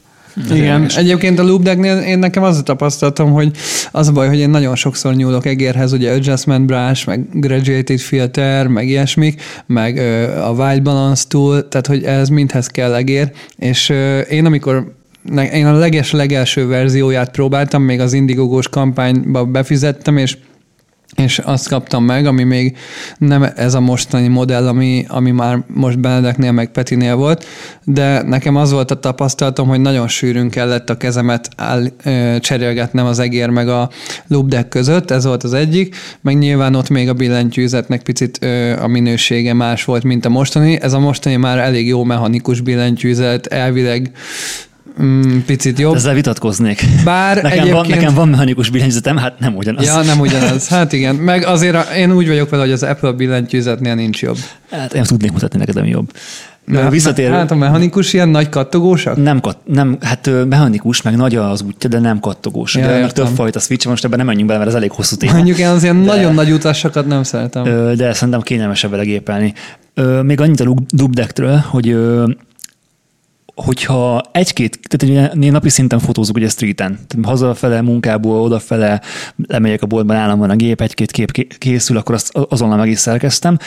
Igen. 0.50 0.90
Egyébként 0.96 1.38
a 1.38 1.42
loopdecknél 1.42 1.98
én 1.98 2.18
nekem 2.18 2.42
az 2.42 2.58
a 2.58 2.62
tapasztalatom, 2.62 3.32
hogy 3.32 3.50
az 3.90 4.08
a 4.08 4.12
baj, 4.12 4.28
hogy 4.28 4.38
én 4.38 4.50
nagyon 4.50 4.76
sokszor 4.76 5.14
nyúlok 5.14 5.46
egérhez, 5.46 5.92
ugye 5.92 6.12
adjustment 6.12 6.66
brush, 6.66 7.06
meg 7.06 7.26
graduated 7.32 7.98
filter, 7.98 8.66
meg 8.66 8.88
ilyesmik, 8.88 9.42
meg 9.66 9.96
ö, 9.96 10.38
a 10.40 10.50
white 10.50 10.82
balance 10.82 11.24
tool, 11.28 11.68
tehát 11.68 11.86
hogy 11.86 12.04
ez 12.04 12.28
mindhez 12.28 12.66
kell 12.66 12.94
egér, 12.94 13.30
és 13.56 13.88
ö, 13.88 14.18
én 14.18 14.44
amikor 14.44 14.92
én 15.52 15.66
a 15.66 15.72
leges 15.72 16.10
legelső 16.10 16.66
verzióját 16.66 17.30
próbáltam, 17.30 17.82
még 17.82 18.00
az 18.00 18.12
Indigogós 18.12 18.68
kampányba 18.68 19.44
befizettem, 19.44 20.16
és 20.16 20.36
és 21.20 21.38
azt 21.38 21.68
kaptam 21.68 22.04
meg, 22.04 22.26
ami 22.26 22.44
még 22.44 22.76
nem 23.18 23.46
ez 23.56 23.74
a 23.74 23.80
mostani 23.80 24.28
modell, 24.28 24.66
ami, 24.68 25.04
ami 25.08 25.30
már 25.30 25.62
most 25.66 25.98
Benedeknél 25.98 26.52
meg 26.52 26.70
Petinél 26.70 27.16
volt, 27.16 27.46
de 27.84 28.22
nekem 28.22 28.56
az 28.56 28.72
volt 28.72 28.90
a 28.90 29.00
tapasztalatom, 29.00 29.68
hogy 29.68 29.80
nagyon 29.80 30.08
sűrűn 30.08 30.50
kellett 30.50 30.90
a 30.90 30.96
kezemet 30.96 31.48
áll, 31.56 31.86
ö, 32.04 32.36
cserélgetnem 32.40 33.06
az 33.06 33.18
egér 33.18 33.48
meg 33.48 33.68
a 33.68 33.90
loopdeck 34.26 34.68
között, 34.68 35.10
ez 35.10 35.24
volt 35.24 35.42
az 35.42 35.52
egyik, 35.52 35.96
meg 36.20 36.38
nyilván 36.38 36.74
ott 36.74 36.88
még 36.88 37.08
a 37.08 37.12
billentyűzetnek 37.12 38.02
picit 38.02 38.38
ö, 38.40 38.82
a 38.82 38.86
minősége 38.86 39.52
más 39.52 39.84
volt, 39.84 40.02
mint 40.02 40.24
a 40.24 40.28
mostani. 40.28 40.80
Ez 40.80 40.92
a 40.92 40.98
mostani 40.98 41.36
már 41.36 41.58
elég 41.58 41.86
jó 41.86 42.04
mechanikus 42.04 42.60
billentyűzet, 42.60 43.46
elvileg 43.46 44.10
mm, 45.02 45.38
picit 45.46 45.78
jobb. 45.78 45.94
Ezzel 45.94 46.14
vitatkoznék. 46.14 46.84
Bár 47.04 47.36
nekem, 47.36 47.50
egyébként... 47.50 47.74
van, 47.76 47.86
nekem 47.88 48.14
van 48.14 48.28
mechanikus 48.28 48.70
billentyűzetem, 48.70 49.16
hát 49.16 49.38
nem 49.38 49.56
ugyanaz. 49.56 49.84
Ja, 49.84 50.02
nem 50.02 50.20
ugyanaz. 50.20 50.68
Hát 50.68 50.92
igen. 50.92 51.14
Meg 51.14 51.44
azért 51.44 51.92
én 51.96 52.12
úgy 52.12 52.26
vagyok 52.26 52.50
vele, 52.50 52.62
hogy 52.62 52.72
az 52.72 52.82
Apple 52.82 53.12
billentyűzetnél 53.12 53.94
nincs 53.94 54.22
jobb. 54.22 54.36
Hát 54.70 54.94
én 54.94 55.02
tudnék 55.02 55.32
mutatni 55.32 55.58
neked, 55.58 55.76
ami 55.76 55.88
jobb. 55.88 56.10
Mert- 56.64 56.90
Visszatér, 56.90 57.30
Hát 57.30 57.50
a 57.50 57.54
mechanikus 57.54 58.12
ilyen 58.12 58.28
nagy 58.28 58.48
kattogósak? 58.48 59.16
nem, 59.16 59.40
kat, 59.40 59.56
nem, 59.64 59.96
hát 60.00 60.30
mechanikus, 60.48 61.02
meg 61.02 61.16
nagy 61.16 61.36
az 61.36 61.62
útja, 61.62 61.88
de 61.88 61.98
nem 61.98 62.20
kattogós. 62.20 62.74
Ja, 62.74 62.86
de 62.86 62.98
értem. 62.98 63.24
többfajta 63.24 63.58
switch, 63.58 63.86
most 63.88 64.04
ebben 64.04 64.18
nem 64.18 64.26
menjünk 64.26 64.46
bele, 64.46 64.58
mert 64.58 64.70
ez 64.70 64.76
elég 64.76 64.90
hosszú 64.90 65.16
téma. 65.16 65.32
Mondjuk 65.32 65.58
én 65.58 65.66
az 65.66 65.82
ilyen 65.82 65.96
nagyon 65.96 66.34
nagy 66.34 66.50
utasokat 66.50 67.06
nem 67.06 67.22
szeretem. 67.22 67.64
De 67.96 68.12
szerintem 68.12 68.40
kényelmesebb 68.40 68.90
vele 68.90 69.02
gépelni. 69.02 69.54
Még 70.22 70.40
annyit 70.40 70.60
a 70.60 70.74
dubdektről, 70.88 71.56
hogy 71.56 71.96
hogyha 73.64 74.22
egy-két, 74.32 74.78
tehát 74.88 75.32
én 75.34 75.52
napi 75.52 75.68
szinten 75.68 75.98
fotózok 75.98 76.36
ugye 76.36 76.48
streeten, 76.48 76.98
hazafele, 77.22 77.80
munkából, 77.80 78.40
odafele, 78.40 79.00
lemegyek 79.46 79.82
a 79.82 79.86
boltban, 79.86 80.16
állam 80.16 80.38
van 80.38 80.50
a 80.50 80.56
gép, 80.56 80.80
egy-két 80.80 81.10
kép 81.10 81.32
ké- 81.32 81.58
készül, 81.58 81.96
akkor 81.96 82.14
azt 82.14 82.36
azonnal 82.48 82.76
meg 82.76 82.88
is 82.88 82.98
szerkeztem. 82.98 83.58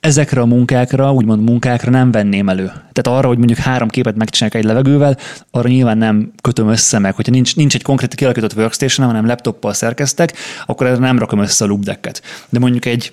Ezekre 0.00 0.40
a 0.40 0.46
munkákra, 0.46 1.12
úgymond 1.12 1.42
munkákra 1.42 1.90
nem 1.90 2.10
venném 2.10 2.48
elő. 2.48 2.66
Tehát 2.66 3.18
arra, 3.18 3.28
hogy 3.28 3.38
mondjuk 3.38 3.58
három 3.58 3.88
képet 3.88 4.16
megcsinálok 4.16 4.56
egy 4.56 4.64
levegővel, 4.64 5.18
arra 5.50 5.68
nyilván 5.68 5.98
nem 5.98 6.32
kötöm 6.42 6.68
össze 6.68 6.98
meg. 6.98 7.14
Hogyha 7.14 7.32
nincs, 7.32 7.56
nincs 7.56 7.74
egy 7.74 7.82
konkrét 7.82 8.14
kialakított 8.14 8.56
workstation, 8.56 9.06
hanem 9.06 9.26
laptoppal 9.26 9.72
szerkeztek, 9.72 10.36
akkor 10.66 10.86
erre 10.86 10.98
nem 10.98 11.18
rakom 11.18 11.38
össze 11.38 11.64
a 11.64 11.68
loop 11.68 11.82
decket. 11.82 12.22
De 12.48 12.58
mondjuk 12.58 12.84
egy 12.84 13.12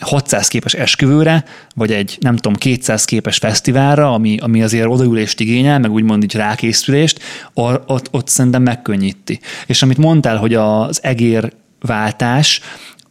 600 0.00 0.48
képes 0.48 0.74
esküvőre, 0.74 1.44
vagy 1.74 1.92
egy 1.92 2.18
nem 2.20 2.36
tudom, 2.36 2.54
200 2.54 3.04
képes 3.04 3.36
fesztiválra, 3.36 4.12
ami, 4.12 4.38
ami 4.40 4.62
azért 4.62 4.86
odaülést 4.86 5.40
igényel, 5.40 5.78
meg 5.78 5.92
úgymond 5.92 6.22
így 6.22 6.34
rákészülést, 6.34 7.20
ott, 7.54 8.08
ott 8.10 8.28
szerintem 8.28 8.62
megkönnyíti. 8.62 9.40
És 9.66 9.82
amit 9.82 9.96
mondtál, 9.96 10.36
hogy 10.36 10.54
az 10.54 11.02
egér 11.02 11.52
váltás, 11.80 12.60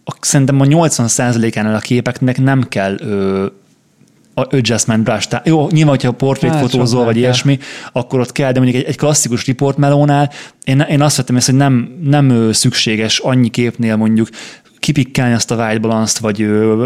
a- 0.03 0.15
szerintem 0.21 0.59
a 0.59 0.65
80%-ánál 0.65 1.75
a 1.75 1.79
képeknek 1.79 2.41
nem 2.41 2.63
kell 2.63 2.95
ö, 2.99 3.45
adjustment 4.33 5.03
brush. 5.03 5.27
Tehát, 5.27 5.47
jó, 5.47 5.67
nyilván, 5.69 5.95
hogyha 5.95 6.11
portrétfotózol, 6.11 6.97
Hát, 6.97 7.07
vagy 7.07 7.17
ilyesmi, 7.17 7.59
akkor 7.91 8.19
ott 8.19 8.31
kell, 8.31 8.51
de 8.51 8.59
mondjuk 8.59 8.83
egy, 8.83 8.89
egy 8.89 8.97
klasszikus 8.97 9.47
report 9.47 9.77
melónál 9.77 10.31
én, 10.63 10.79
én 10.79 11.01
azt 11.01 11.17
vettem 11.17 11.35
észre, 11.35 11.51
hogy 11.51 11.61
nem, 11.61 11.97
nem 12.03 12.51
szükséges 12.51 13.19
annyi 13.19 13.49
képnél 13.49 13.95
mondjuk 13.95 14.29
kipikkálni 14.79 15.33
azt 15.33 15.51
a 15.51 15.55
white 15.55 15.79
balance 15.79 16.17
vagy 16.21 16.41
ö, 16.41 16.85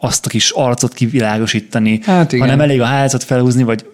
azt 0.00 0.26
a 0.26 0.28
kis 0.28 0.50
arcot 0.50 0.94
kivilágosítani, 0.94 2.00
Hát 2.04 2.32
igen. 2.32 2.44
hanem 2.48 2.60
elég 2.60 2.80
a 2.80 2.84
házat 2.84 3.24
felhúzni, 3.24 3.62
vagy 3.62 3.84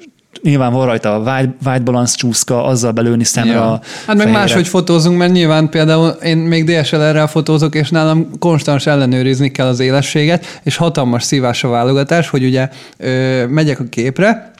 nyilván 0.42 0.72
van 0.72 0.86
rajta 0.86 1.14
a 1.14 1.18
white, 1.18 1.54
white 1.64 1.82
balance 1.82 2.16
csúszka, 2.16 2.64
azzal 2.64 2.92
belőni 2.92 3.24
szemre 3.24 3.52
Ja. 3.52 3.72
a 3.72 3.80
Hát 4.06 4.16
meg 4.16 4.26
fejre. 4.26 4.32
máshogy 4.38 4.68
fotózunk, 4.68 5.18
mert 5.18 5.32
nyilván 5.32 5.68
például 5.68 6.08
én 6.08 6.36
még 6.36 6.64
DSLR-rel 6.64 7.26
fotózok, 7.26 7.74
és 7.74 7.90
nálam 7.90 8.30
konstans 8.38 8.86
ellenőrizni 8.86 9.50
kell 9.50 9.66
az 9.66 9.80
élességet, 9.80 10.60
és 10.62 10.76
hatalmas 10.76 11.22
szívás 11.22 11.64
a 11.64 11.68
válogatás, 11.68 12.28
hogy 12.28 12.44
ugye 12.44 12.68
ö, 12.96 13.46
megyek 13.46 13.80
a 13.80 13.84
képre, 13.90 14.50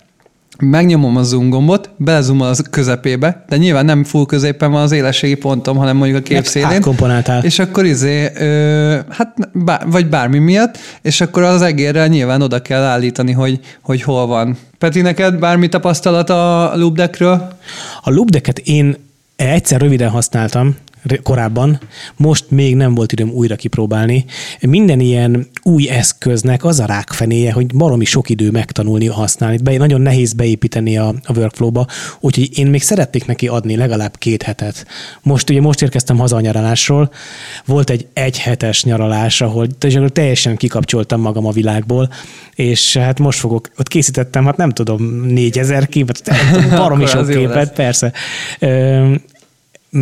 megnyomom 0.59 1.17
a 1.17 1.23
zoom 1.23 1.51
gombot, 1.51 1.91
belezumol 1.97 2.47
az 2.47 2.65
közepébe, 2.71 3.45
de 3.49 3.57
nyilván 3.57 3.85
nem 3.85 4.05
full 4.05 4.27
középen 4.27 4.71
van 4.71 4.83
az 4.83 4.93
élességi 4.93 5.35
pontom, 5.35 5.77
hanem 5.77 5.97
mondjuk 5.97 6.19
a 6.19 6.23
kép 6.23 6.35
Mert 6.37 6.47
szélén. 6.49 6.81
És 7.45 7.59
akkor 7.59 7.85
izé, 7.85 8.31
ö, 8.35 8.99
hát 9.09 9.35
bár, 9.53 9.87
vagy 9.87 10.07
bármi 10.07 10.39
miatt, 10.39 10.79
és 11.03 11.21
akkor 11.21 11.43
az 11.43 11.63
egérrel 11.63 12.07
nyilván 12.07 12.43
oda 12.43 12.63
kell 12.63 12.83
állítani, 12.83 13.33
hogy, 13.33 13.61
hogy 13.83 14.03
hol 14.03 14.27
van. 14.27 14.59
Peti, 14.79 15.01
neked 15.01 15.39
bármi 15.39 15.69
tapasztalat 15.69 16.31
a 16.31 16.73
loopdeckről? 16.75 17.49
A 18.03 18.11
loopdecket 18.11 18.59
én 18.59 18.97
egyszer 19.37 19.81
röviden 19.81 20.09
használtam, 20.09 20.77
korábban, 21.23 21.81
most 22.17 22.45
még 22.51 22.77
nem 22.77 22.95
volt 22.95 23.13
időm 23.13 23.31
újra 23.31 23.57
kipróbálni. 23.57 24.25
Minden 24.61 25.01
ilyen 25.01 25.47
új 25.63 25.89
eszköznek 25.89 26.65
az 26.65 26.81
a 26.81 26.85
rákfenéje, 26.87 27.53
hogy 27.53 27.67
baromi 27.67 28.05
sok 28.05 28.31
idő 28.31 28.51
megtanulni 28.51 29.07
használni. 29.07 29.57
Be, 29.63 29.77
nagyon 29.77 30.01
nehéz 30.01 30.33
beépíteni 30.33 30.99
a, 30.99 31.15
a 31.25 31.33
workflowba, 31.37 31.87
úgyhogy 32.21 32.59
én 32.59 32.67
még 32.67 32.83
szeretnék 32.83 33.27
neki 33.27 33.49
adni 33.49 33.77
legalább 33.77 34.19
két 34.19 34.43
hetet. 34.43 34.87
Most 35.23 35.51
ugye 35.51 35.61
most 35.61 35.83
érkeztem 35.83 36.19
haza 36.19 36.37
a 36.37 36.41
nyaralásról, 36.41 37.11
volt 37.67 37.91
egy 37.91 38.07
egyhetes 38.13 38.85
nyaralás, 38.85 39.41
ahol 39.41 39.67
teljesen 40.13 40.57
kikapcsoltam 40.57 41.21
magam 41.21 41.47
a 41.47 41.51
világból, 41.51 42.09
és 42.55 42.97
hát 42.97 43.19
most 43.19 43.39
fogok, 43.39 43.69
ott 43.79 43.89
készítettem, 43.89 44.45
hát 44.45 44.57
nem 44.57 44.71
tudom, 44.71 45.27
négyezer 45.27 45.89
képet, 45.89 46.23
nem 46.25 46.63
tudom, 46.63 46.79
baromi 46.83 47.07
sok 47.07 47.29
képet, 47.29 47.55
lesz. 47.55 47.73
persze. 47.75 48.13
Ö, 48.59 49.15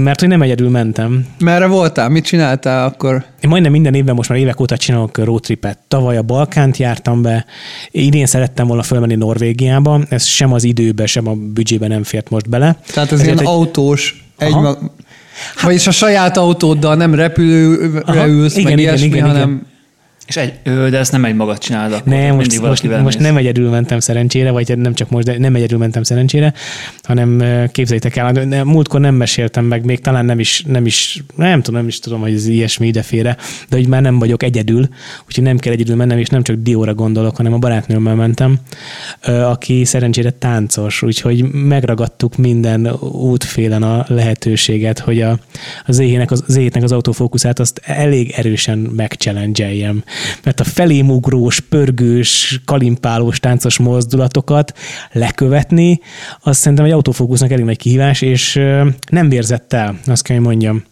mert 0.03 0.21
hogy 0.21 0.29
nem 0.29 0.43
egyedül 0.43 0.69
mentem. 0.71 1.27
Merre 1.39 1.67
voltál? 1.67 2.09
Mit 2.09 2.25
csináltál 2.25 2.87
akkor? 2.87 3.25
Én 3.41 3.51
majdnem 3.51 3.73
minden 3.73 3.95
évben 3.95 4.15
most 4.15 4.29
már 4.29 4.39
évek 4.39 4.61
óta 4.61 4.77
csinálok 4.77 5.19
roadtripet. 5.19 5.79
Tavaly 5.89 6.17
a 6.17 6.23
Balkánt 6.23 6.77
jártam 6.77 7.23
be, 7.23 7.45
idén 7.91 8.27
szerettem 8.27 8.67
volna 8.67 8.83
fölmenni 8.83 9.15
Norvégiába, 9.15 10.01
ez 10.09 10.25
sem 10.25 10.53
az 10.53 10.65
időbe, 10.65 11.07
sem 11.07 11.29
a 11.29 11.35
büdzsébe 11.35 11.87
nem 11.89 12.03
fért 12.03 12.31
most 12.31 12.49
bele. 12.49 12.77
Tehát 12.93 13.13
ez 13.13 13.21
Ezért 13.21 13.41
ilyen 13.41 13.49
egy- 13.49 13.55
autós, 13.55 14.25
egy 14.39 14.53
Aha. 14.53 14.61
mag... 14.61 14.79
Vagyis 15.63 15.87
a 15.87 15.91
saját 15.91 16.37
autóddal 16.37 16.95
nem 16.95 17.15
repülőre 17.15 18.01
Aha. 18.05 18.27
ülsz, 18.27 18.57
Igen, 18.57 18.65
meg 18.71 18.79
igen, 18.79 18.91
ilyesmi, 18.95 19.07
igen, 19.07 19.27
hanem... 19.27 19.49
igen. 19.51 19.73
És 20.27 20.37
egy, 20.37 20.53
de 20.65 20.99
ezt 20.99 21.13
nem 21.13 21.25
egy 21.25 21.35
magad 21.35 21.59
csinálod. 21.59 21.93
akkor 21.93 22.13
Nem, 22.13 22.35
most, 22.35 22.61
most, 22.61 23.01
most 23.03 23.19
nem 23.19 23.37
egyedül 23.37 23.71
mentem 23.71 24.01
szerencsére, 24.01 24.51
vagy 24.51 24.79
nem 24.79 24.95
csak 24.95 25.11
most, 25.11 25.27
de 25.27 25.39
nem 25.39 25.55
egyedül 25.55 25.79
mentem 25.79 26.03
szerencsére, 26.03 26.53
hanem 27.03 27.43
képzeljétek 27.73 28.17
el, 28.17 28.33
de 28.33 28.65
múltkor 28.65 29.01
nem 29.01 29.15
meséltem 29.15 29.65
meg, 29.65 29.85
még 29.85 30.01
talán 30.01 30.25
nem 30.25 30.39
is, 30.39 30.63
nem 30.67 30.87
is, 30.87 31.25
nem 31.37 31.63
tudom, 31.63 31.81
nem 31.81 31.89
is 31.89 31.99
tudom, 31.99 32.21
hogy 32.21 32.33
ez 32.33 32.47
ilyesmi 32.47 32.87
idefére, 32.87 33.37
de 33.69 33.77
hogy 33.77 33.89
már 33.89 34.03
nem 34.03 34.19
vagyok 34.19 34.43
egyedül, 34.43 34.89
úgyhogy 35.27 35.45
nem 35.45 35.59
kell 35.59 35.73
egyedül 35.73 35.97
mennem, 35.97 36.19
és 36.19 36.29
nem 36.29 36.43
csak 36.43 36.57
Dióra 36.57 36.95
gondolok, 36.95 37.37
hanem 37.37 37.53
a 37.53 37.59
barátnőmmel 37.59 38.15
mentem, 38.15 38.59
aki 39.23 39.85
szerencsére 39.85 40.31
táncos, 40.31 41.03
úgyhogy 41.03 41.45
megragadtuk 41.53 42.37
minden 42.37 42.93
útfélen 43.03 43.83
a 43.83 44.05
lehetőséget, 44.09 44.99
hogy 44.99 45.21
a, 45.21 45.39
a 45.87 45.93
zéhének 45.93 46.31
az, 46.31 46.45
zéhétnek 46.47 46.83
az 46.83 46.93
autofókuszát 46.93 47.59
azt 47.59 47.81
elég 47.85 48.33
erősen 48.37 48.79
megchallenge 48.79 49.73
mert 50.43 50.61
a 50.61 50.65
felémugrós, 50.65 51.61
pörgős, 51.61 52.61
kalimpálós, 52.65 53.41
táncos 53.41 53.79
mozdulatokat 53.79 54.73
lekövetni, 55.13 56.01
az 56.41 56.57
szerintem 56.57 56.87
egy 56.87 56.93
autofókusznak 56.93 57.51
elég 57.51 57.65
nagy 57.65 57.77
kihívás, 57.77 58.21
és 58.21 58.55
nem 59.11 59.29
vérzett 59.29 59.73
el, 59.73 59.99
azt 60.07 60.23
kell, 60.23 60.37
hogy 60.37 60.47
mondjam. 60.47 60.83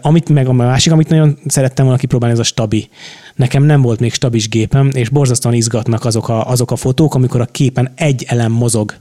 Amit 0.00 0.28
meg 0.28 0.48
a 0.48 0.52
másik, 0.52 0.92
amit 0.92 1.08
nagyon 1.08 1.38
szerettem 1.46 1.84
volna 1.84 2.00
kipróbálni, 2.00 2.34
ez 2.34 2.40
a 2.40 2.44
stabi. 2.44 2.88
Nekem 3.34 3.62
nem 3.62 3.82
volt 3.82 4.00
még 4.00 4.12
stabis 4.12 4.48
gépem, 4.48 4.90
és 4.92 5.08
borzasztóan 5.08 5.54
izgatnak 5.54 6.04
azok 6.04 6.28
a, 6.28 6.50
azok 6.50 6.70
a 6.70 6.76
fotók, 6.76 7.14
amikor 7.14 7.40
a 7.40 7.44
képen 7.44 7.92
egy 7.94 8.24
elem 8.28 8.52
mozog 8.52 8.94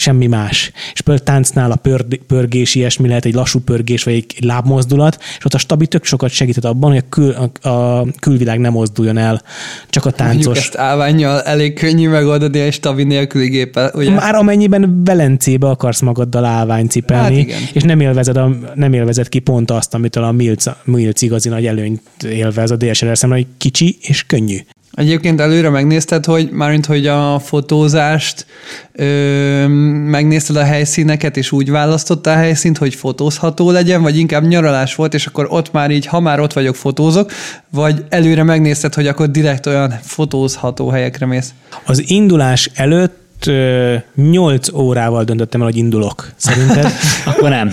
semmi 0.00 0.26
más. 0.26 0.72
És 0.92 1.00
például 1.00 1.26
táncnál 1.26 1.70
a 1.70 1.76
pör, 1.76 2.04
pörgés, 2.26 2.74
ilyesmi 2.74 3.08
lehet 3.08 3.24
egy 3.24 3.34
lassú 3.34 3.58
pörgés, 3.58 4.02
vagy 4.02 4.14
egy 4.14 4.44
lábmozdulat, 4.44 5.18
és 5.38 5.44
ott 5.44 5.54
a 5.54 5.58
stabi 5.58 5.86
tök 5.86 6.04
sokat 6.04 6.30
segített 6.30 6.64
abban, 6.64 6.90
hogy 6.90 7.02
a, 7.04 7.08
kül, 7.08 7.34
a, 7.62 7.68
a 7.68 8.06
külvilág 8.20 8.58
nem 8.58 8.72
mozduljon 8.72 9.18
el, 9.18 9.42
csak 9.88 10.04
a 10.04 10.12
Mondjuk 10.16 10.42
táncos. 10.44 10.58
ezt 10.58 10.76
állványjal 10.76 11.42
elég 11.42 11.74
könnyű 11.74 12.08
megoldani 12.08 12.60
egy 12.60 12.72
stabi 12.72 13.04
nélküli 13.04 13.48
géppel, 13.48 13.90
ugye? 13.94 14.10
Már 14.10 14.34
amennyiben 14.34 15.04
Velencébe 15.04 15.68
akarsz 15.68 16.00
magaddal 16.00 16.44
állványt 16.44 16.90
cipelni, 16.90 17.36
Hát 17.36 17.46
igen. 17.46 17.60
és 17.72 17.82
nem 17.82 18.00
élvezed, 18.00 18.36
a, 18.36 18.56
nem 18.74 18.92
élvezed 18.92 19.28
ki 19.28 19.38
pont 19.38 19.70
azt, 19.70 19.94
amitől 19.94 20.24
a 20.24 20.32
Milc, 20.32 20.64
Milc 20.84 21.22
igazi 21.22 21.48
nagy 21.48 21.66
előnyt 21.66 22.02
élvez 22.24 22.70
a 22.70 22.76
DSLR 22.76 23.18
szemben, 23.18 23.38
hogy 23.38 23.46
kicsi 23.58 23.96
és 24.00 24.24
könnyű. 24.26 24.58
Egyébként 24.94 25.40
előre 25.40 25.68
megnézted, 25.68 26.24
hogy 26.24 26.50
mármint, 26.50 26.86
hogy 26.86 27.06
a 27.06 27.38
fotózást 27.38 28.46
ö, 28.92 29.66
megnézted 30.06 30.56
a 30.56 30.64
helyszíneket, 30.64 31.36
és 31.36 31.52
úgy 31.52 31.70
választottál 31.70 32.36
a 32.36 32.40
helyszínt, 32.40 32.78
hogy 32.78 32.94
fotózható 32.94 33.70
legyen, 33.70 34.02
vagy 34.02 34.18
inkább 34.18 34.46
nyaralás 34.46 34.94
volt, 34.94 35.14
és 35.14 35.26
akkor 35.26 35.46
ott 35.48 35.72
már 35.72 35.90
így, 35.90 36.06
ha 36.06 36.20
már 36.20 36.40
ott 36.40 36.52
vagyok, 36.52 36.76
fotózok, 36.76 37.32
vagy 37.70 38.04
előre 38.08 38.42
megnézted, 38.42 38.94
hogy 38.94 39.06
akkor 39.06 39.30
direkt 39.30 39.66
olyan 39.66 39.98
fotózható 40.02 40.88
helyekre 40.88 41.26
mész. 41.26 41.54
Az 41.84 42.10
indulás 42.10 42.70
előtt 42.74 43.46
ö, 43.46 43.94
8 44.14 44.72
órával 44.72 45.24
döntöttem 45.24 45.60
el, 45.60 45.66
hogy 45.66 45.76
indulok. 45.76 46.30
Szerinted? 46.36 46.92
Akkor 47.24 47.48
nem. 47.48 47.70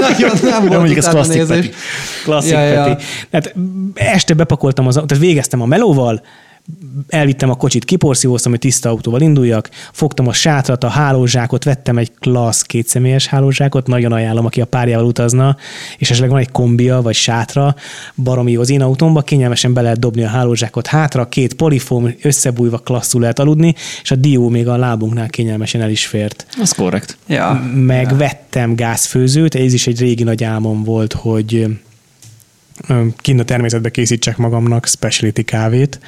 Nagyon 0.00 0.30
nem 0.42 0.60
volt 0.60 0.76
mondjuk 0.76 0.98
ez 0.98 1.08
klasszik. 1.08 1.46
Peti. 1.46 1.70
Klasszik 2.24 2.52
Ja, 2.52 2.60
ja, 2.60 2.72
ja. 2.72 2.84
Peti. 2.84 3.04
Tehát 3.30 3.54
este 3.94 4.34
bepakoltam 4.34 4.86
az, 4.86 4.94
tehát 4.94 5.18
végeztem 5.18 5.60
a 5.60 5.66
melóval, 5.66 6.22
elvittem 7.08 7.50
a 7.50 7.54
kocsit, 7.54 7.84
kiporszívóztam, 7.84 8.50
hogy 8.50 8.60
tiszta 8.60 8.88
autóval 8.88 9.20
induljak, 9.20 9.70
fogtam 9.92 10.26
a 10.26 10.32
sátrat, 10.32 10.84
a 10.84 10.88
hálózsákot, 10.88 11.64
vettem 11.64 11.98
egy 11.98 12.12
klassz 12.18 12.62
kétszemélyes 12.62 13.26
hálózsákot, 13.26 13.86
nagyon 13.86 14.12
ajánlom, 14.12 14.44
aki 14.46 14.60
a 14.60 14.64
párjával 14.64 15.06
utazna, 15.06 15.56
és 15.98 16.10
esetleg 16.10 16.30
van 16.30 16.40
egy 16.40 16.50
kombia 16.50 17.02
vagy 17.02 17.14
sátra, 17.14 17.74
baromi 18.14 18.52
jó 18.52 18.60
az 18.60 18.70
én 18.70 18.82
autómba, 18.82 19.22
kényelmesen 19.22 19.72
be 19.72 19.80
lehet 19.80 19.98
dobni 19.98 20.22
a 20.22 20.28
hálózsákot 20.28 20.86
hátra, 20.86 21.28
két 21.28 21.54
polifóm 21.54 22.14
összebújva 22.22 22.78
klasszul 22.78 23.20
lehet 23.20 23.38
aludni, 23.38 23.74
és 24.02 24.10
a 24.10 24.16
dió 24.16 24.48
még 24.48 24.68
a 24.68 24.76
lábunknál 24.76 25.28
kényelmesen 25.28 25.80
el 25.80 25.90
is 25.90 26.06
fért. 26.06 26.46
Az 26.60 26.72
korrekt. 26.72 27.16
Ja. 27.26 27.70
Meg 27.74 28.16
vettem 28.16 28.74
gázfőzőt, 28.74 29.54
ez 29.54 29.72
is 29.72 29.86
egy 29.86 30.00
régi 30.00 30.22
nagy 30.22 30.44
álmom 30.44 30.84
volt, 30.84 31.12
hogy 31.12 31.66
kint 33.16 33.40
a 33.40 33.44
természetbe 33.44 33.90
készítsek 33.90 34.36
magamnak 34.36 34.86
specialty 34.86 35.42
kávét. 35.42 36.00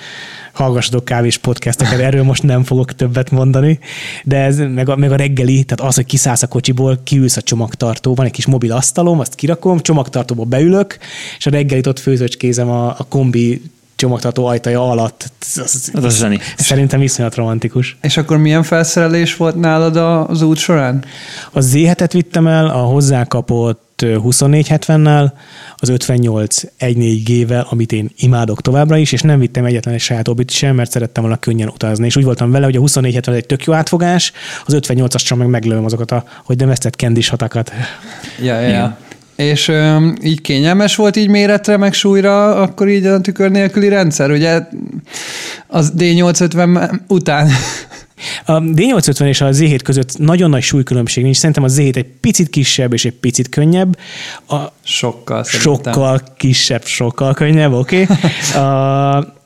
Hallgassatok 0.52 1.04
kávés 1.04 1.36
podcasteket, 1.36 2.00
erről 2.00 2.22
most 2.22 2.42
nem 2.42 2.64
fogok 2.64 2.94
többet 2.94 3.30
mondani, 3.30 3.78
de 4.24 4.36
ez 4.36 4.58
meg 4.58 4.88
a, 4.88 4.96
meg 4.96 5.12
a 5.12 5.16
reggeli, 5.16 5.64
tehát 5.64 5.90
az, 5.90 5.94
hogy 5.94 6.06
kiszállsz 6.06 6.42
a 6.42 6.46
kocsiból, 6.46 7.00
kiülsz 7.04 7.36
a 7.36 7.42
csomagtartó, 7.42 8.14
van 8.14 8.26
egy 8.26 8.32
kis 8.32 8.46
mobil 8.46 8.72
asztalom, 8.72 9.20
azt 9.20 9.34
kirakom, 9.34 9.80
csomagtartóba 9.80 10.44
beülök, 10.44 10.98
és 11.38 11.46
a 11.46 11.50
reggelit 11.50 11.86
ott 11.86 11.98
főzöcskézem 11.98 12.68
a, 12.68 12.88
a 12.88 13.06
kombi 13.08 13.62
csomagtartó 13.98 14.46
ajtaja 14.46 14.90
alatt. 14.90 15.32
Ez, 15.56 15.90
Ez 15.94 16.04
a 16.04 16.10
zseni. 16.10 16.38
Szerintem 16.56 17.02
iszonyat 17.02 17.34
romantikus. 17.34 17.96
És 18.02 18.16
akkor 18.16 18.36
milyen 18.36 18.62
felszerelés 18.62 19.36
volt 19.36 19.60
nálad 19.60 19.96
az 20.30 20.42
út 20.42 20.56
során? 20.56 21.04
A 21.52 21.58
Z7-et 21.58 22.10
vittem 22.12 22.46
el, 22.46 22.66
a 22.66 22.78
hozzákapott 22.78 23.86
2470-nel, 24.02 25.32
az 25.80 25.88
58 25.88 26.62
1.4G-vel, 26.78 27.68
amit 27.68 27.92
én 27.92 28.10
imádok 28.16 28.60
továbbra 28.60 28.96
is, 28.96 29.12
és 29.12 29.20
nem 29.20 29.38
vittem 29.38 29.64
egyetlen 29.64 29.94
egy 29.94 30.00
saját 30.00 30.28
obit 30.28 30.50
sem, 30.50 30.74
mert 30.74 30.90
szerettem 30.90 31.22
volna 31.22 31.38
könnyen 31.38 31.68
utazni. 31.68 32.06
És 32.06 32.16
úgy 32.16 32.24
voltam 32.24 32.50
vele, 32.50 32.64
hogy 32.64 32.76
a 32.76 32.78
2470 32.78 33.34
egy 33.34 33.46
tök 33.46 33.64
jó 33.64 33.72
átfogás, 33.72 34.32
az 34.66 34.76
58-as 34.76 35.36
meg 35.36 35.48
meglövöm 35.48 35.84
azokat 35.84 36.10
a, 36.10 36.24
hogy 36.44 36.56
nem 36.56 36.68
vesztett 36.68 36.96
kendis 36.96 37.28
hatakat. 37.28 37.72
Ja, 38.42 38.60
ja, 38.60 38.68
ja. 38.68 38.98
És 39.38 39.68
öm, 39.68 40.14
így 40.22 40.40
kényelmes 40.40 40.96
volt 40.96 41.16
így 41.16 41.28
méretre, 41.28 41.76
meg 41.76 41.92
súlyra, 41.92 42.56
akkor 42.56 42.88
így 42.88 43.06
a 43.06 43.20
tükör 43.20 43.50
nélküli 43.50 43.88
rendszer, 43.88 44.30
ugye 44.30 44.62
az 45.66 45.92
D850 45.98 47.00
után. 47.08 47.48
A 48.44 48.60
D850 48.60 49.24
és 49.26 49.40
a 49.40 49.46
Z7 49.46 49.80
között 49.84 50.18
nagyon 50.18 50.50
nagy 50.50 50.62
súlykülönbség 50.62 51.24
nincs. 51.24 51.36
Szerintem 51.36 51.64
a 51.64 51.68
Z7 51.68 51.96
egy 51.96 52.06
picit 52.20 52.48
kisebb 52.48 52.92
és 52.92 53.04
egy 53.04 53.12
picit 53.12 53.48
könnyebb. 53.48 53.98
A, 54.48 54.56
Sokkal 54.84 55.44
szerintem. 55.44 55.92
sokkal 55.92 56.22
kisebb, 56.36 56.84
sokkal 56.84 57.34
könnyebb, 57.34 57.72
oké. 57.72 58.06
Okay. 58.54 59.36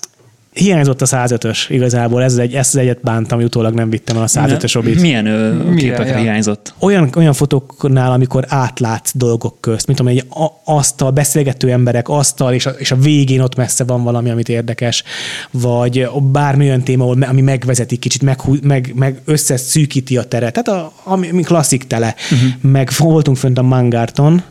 Hiányzott 0.53 1.03
a 1.03 1.07
105-ös 1.07 1.59
igazából, 1.69 2.23
ez 2.23 2.37
egy, 2.37 2.55
ezt 2.55 2.75
az 2.75 2.81
egyet 2.81 3.01
bántam, 3.03 3.37
hogy 3.37 3.47
utólag 3.47 3.75
nem 3.75 3.91
vittem 3.91 4.17
el 4.17 4.23
a 4.23 4.27
105-ös 4.27 4.77
obit. 4.77 5.01
Milyen 5.01 5.27
ö, 5.27 5.75
képekre 5.75 6.19
hiányzott? 6.19 6.75
Olyan, 6.79 7.11
olyan 7.17 7.33
fotóknál, 7.33 8.13
amikor 8.13 8.45
átlátsz 8.49 9.13
dolgok 9.15 9.61
közt, 9.61 9.87
mint 9.87 9.99
tudom, 9.99 10.13
egy 10.13 10.25
a- 10.29 10.73
asztal, 10.73 11.11
beszélgető 11.11 11.71
emberek, 11.71 12.09
asztal, 12.09 12.53
és 12.53 12.67
a, 12.67 12.71
és 12.71 12.91
a 12.91 12.97
végén 12.97 13.41
ott 13.41 13.57
messze 13.57 13.85
van 13.85 14.03
valami, 14.03 14.31
amit 14.31 14.49
érdekes, 14.49 15.05
vagy 15.51 16.09
bármi 16.33 16.67
olyan 16.67 16.83
téma, 16.83 17.07
ami 17.07 17.41
megvezeti 17.41 17.97
kicsit, 17.97 18.23
meg, 18.23 18.41
meg, 18.63 18.93
meg 18.95 19.21
összeszűkíti 19.25 20.17
a 20.17 20.23
teret. 20.23 20.63
Tehát 20.63 20.83
a, 20.83 20.93
ami, 21.05 21.29
ami 21.31 21.43
klasszik 21.43 21.87
tele. 21.87 22.15
Uh-huh. 22.31 22.71
Meg 22.73 22.91
voltunk 22.99 23.37
fönt 23.37 23.59
a 23.59 23.63
Mangárton, 23.63 24.43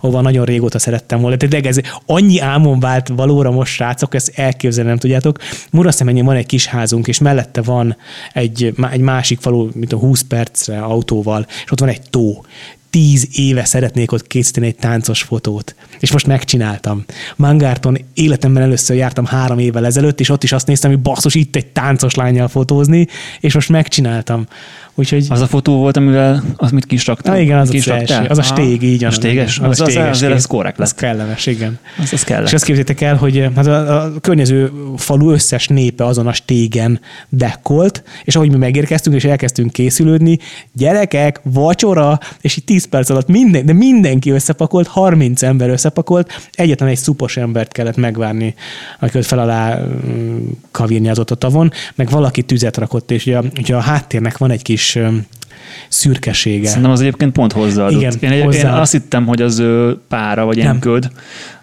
ahova 0.00 0.20
nagyon 0.20 0.44
régóta 0.44 0.78
szerettem 0.78 1.20
volna. 1.20 1.36
Tehát 1.36 1.66
ez 1.66 1.78
annyi 2.06 2.40
álmom 2.40 2.80
vált 2.80 3.08
valóra 3.08 3.50
most, 3.50 3.72
srácok, 3.72 4.14
ezt 4.14 4.32
elképzelni 4.34 4.88
nem 4.88 4.98
tudjátok. 4.98 5.38
Muraszemennyi 5.70 6.20
van 6.20 6.36
egy 6.36 6.46
kis 6.46 6.66
házunk, 6.66 7.08
és 7.08 7.18
mellette 7.18 7.62
van 7.62 7.96
egy, 8.32 8.74
egy 8.90 9.00
másik 9.00 9.40
falu, 9.40 9.68
mint 9.74 9.92
a 9.92 9.96
20 9.96 10.20
percre 10.20 10.80
autóval, 10.80 11.46
és 11.64 11.70
ott 11.72 11.80
van 11.80 11.88
egy 11.88 12.02
tó 12.10 12.44
tíz 12.90 13.28
éve 13.32 13.64
szeretnék 13.64 14.12
ott 14.12 14.26
készíteni 14.26 14.66
egy 14.66 14.76
táncos 14.76 15.22
fotót. 15.22 15.74
És 16.00 16.12
most 16.12 16.26
megcsináltam. 16.26 17.04
Mangárton 17.36 17.98
életemben 18.14 18.62
először 18.62 18.96
jártam 18.96 19.24
három 19.24 19.58
évvel 19.58 19.86
ezelőtt, 19.86 20.20
és 20.20 20.28
ott 20.28 20.42
is 20.42 20.52
azt 20.52 20.66
néztem, 20.66 20.90
hogy 20.90 21.00
basszus, 21.00 21.34
itt 21.34 21.56
egy 21.56 21.66
táncos 21.66 22.14
lányjal 22.14 22.48
fotózni, 22.48 23.06
és 23.40 23.54
most 23.54 23.68
megcsináltam. 23.68 24.46
Úgyhogy... 24.94 25.26
Az 25.28 25.40
a 25.40 25.46
fotó 25.46 25.76
volt, 25.76 25.96
amivel 25.96 26.42
az 26.56 26.70
mit 26.70 26.86
kis 26.86 27.06
raktál? 27.06 27.34
Na 27.34 27.40
igen, 27.40 27.58
az 27.58 27.68
kis 27.68 27.86
az 27.86 28.08
első. 28.08 28.26
Az 28.28 28.38
a 28.38 28.42
stég, 28.42 28.82
így 28.82 29.04
A 29.04 29.10
stéges? 29.10 29.58
Az, 29.58 29.80
az, 29.80 29.88
az, 29.88 29.96
azért 29.96 30.32
ez 30.32 30.46
korrekt 30.46 30.80
Az 30.80 30.88
lett. 30.88 30.98
kellemes, 30.98 31.46
igen. 31.46 31.78
Az, 31.98 32.12
az 32.12 32.22
kellett. 32.24 32.46
És 32.46 32.52
azt 32.52 32.64
képzétek 32.64 33.00
el, 33.00 33.16
hogy 33.16 33.48
hát 33.56 33.66
a, 33.66 34.02
a 34.02 34.12
környező 34.20 34.72
falu 34.96 35.30
összes 35.30 35.68
népe 35.68 36.04
azon 36.04 36.26
a 36.26 36.32
stégen 36.32 37.00
dekkolt, 37.28 38.02
és 38.24 38.36
ahogy 38.36 38.50
mi 38.50 38.56
megérkeztünk, 38.56 39.16
és 39.16 39.24
elkezdtünk 39.24 39.72
készülődni, 39.72 40.38
gyerekek, 40.72 41.40
vacsora, 41.42 42.18
és 42.40 42.56
így 42.56 42.64
10 42.64 42.84
perc 42.84 43.10
alatt 43.10 43.28
minden, 43.28 43.66
de 43.66 43.72
mindenki 43.72 44.30
összepakolt, 44.30 44.86
30 44.86 45.42
ember 45.42 45.68
összepakolt, 45.68 46.48
egyetlen 46.52 46.88
egy 46.88 46.98
szupos 46.98 47.36
embert 47.36 47.72
kellett 47.72 47.96
megvárni, 47.96 48.54
aki 48.98 49.18
ott 49.18 49.24
fel 49.24 49.38
alá 49.38 49.78
mm, 49.78 50.38
kavírnyázott 50.70 51.30
a 51.30 51.34
tavon, 51.34 51.72
meg 51.94 52.10
valaki 52.10 52.42
tüzet 52.42 52.76
rakott, 52.76 53.10
és 53.10 53.26
ugye, 53.26 53.40
ugye 53.58 53.76
a 53.76 53.80
háttérnek 53.80 54.38
van 54.38 54.50
egy 54.50 54.62
kis 54.62 54.79
mm, 54.98 55.18
szürkesége. 55.88 56.68
Szerintem 56.68 56.90
az 56.90 57.00
egyébként 57.00 57.32
pont 57.32 57.52
hozzáadott. 57.52 58.00
Igen, 58.00 58.12
én, 58.20 58.32
én 58.32 58.44
hozzáad. 58.44 58.78
azt 58.80 58.92
hittem, 58.92 59.26
hogy 59.26 59.42
az 59.42 59.62
pára 60.08 60.44
vagy 60.44 60.60
emköd, 60.60 61.10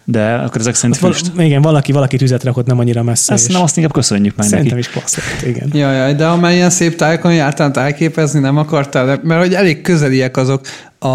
de 0.03 0.33
akkor 0.33 0.59
ezek 0.59 0.75
szerint 0.75 0.99
val- 0.99 1.31
igen, 1.37 1.61
valaki, 1.61 1.91
valaki 1.91 2.17
tüzet 2.17 2.43
rakott 2.43 2.65
nem 2.65 2.79
annyira 2.79 3.03
messze. 3.03 3.33
Ezt 3.33 3.51
nem, 3.51 3.61
azt 3.61 3.77
inkább 3.77 3.93
köszönjük 3.93 4.35
meg 4.35 4.47
Szerintem 4.47 4.77
neki. 4.77 4.87
is 4.87 4.93
klassz 4.93 5.17
lett, 5.17 5.55
igen. 5.55 5.69
Jaj, 5.73 5.95
jaj, 5.95 6.13
de 6.15 6.25
amelyen 6.25 6.69
szép 6.69 6.95
tájkon 6.95 7.33
jártál 7.33 7.71
tájképezni, 7.71 8.39
nem 8.39 8.57
akartál, 8.57 9.19
mert 9.23 9.41
hogy 9.41 9.53
elég 9.53 9.81
közeliek 9.81 10.37
azok 10.37 10.61
a, 10.99 11.07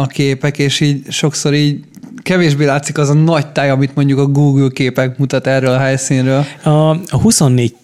a 0.00 0.06
képek, 0.06 0.58
és 0.58 0.80
így 0.80 1.10
sokszor 1.10 1.54
így 1.54 1.80
kevésbé 2.22 2.64
látszik 2.64 2.98
az 2.98 3.08
a 3.08 3.14
nagy 3.14 3.46
táj, 3.46 3.70
amit 3.70 3.94
mondjuk 3.94 4.18
a 4.18 4.26
Google 4.26 4.68
képek 4.72 5.18
mutat 5.18 5.46
erről 5.46 5.72
a 5.72 5.78
helyszínről. 5.78 6.44
A, 6.62 6.70
a 6.90 7.18
24 7.22 7.74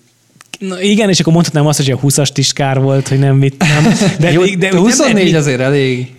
Na 0.58 0.80
igen, 0.80 1.08
és 1.08 1.20
akkor 1.20 1.32
mondhatnám 1.32 1.66
azt, 1.66 1.76
hogy 1.78 1.90
a 1.90 1.98
20-as 1.98 2.30
is 2.34 2.52
kár 2.52 2.80
volt, 2.80 3.08
hogy 3.08 3.18
nem. 3.18 3.40
De, 4.18 4.32
Jó, 4.32 4.44
de, 4.44 4.56
de 4.56 4.68
de 4.68 4.76
24 4.76 5.30
nem, 5.30 5.40
azért 5.40 5.60
elég. 5.60 6.12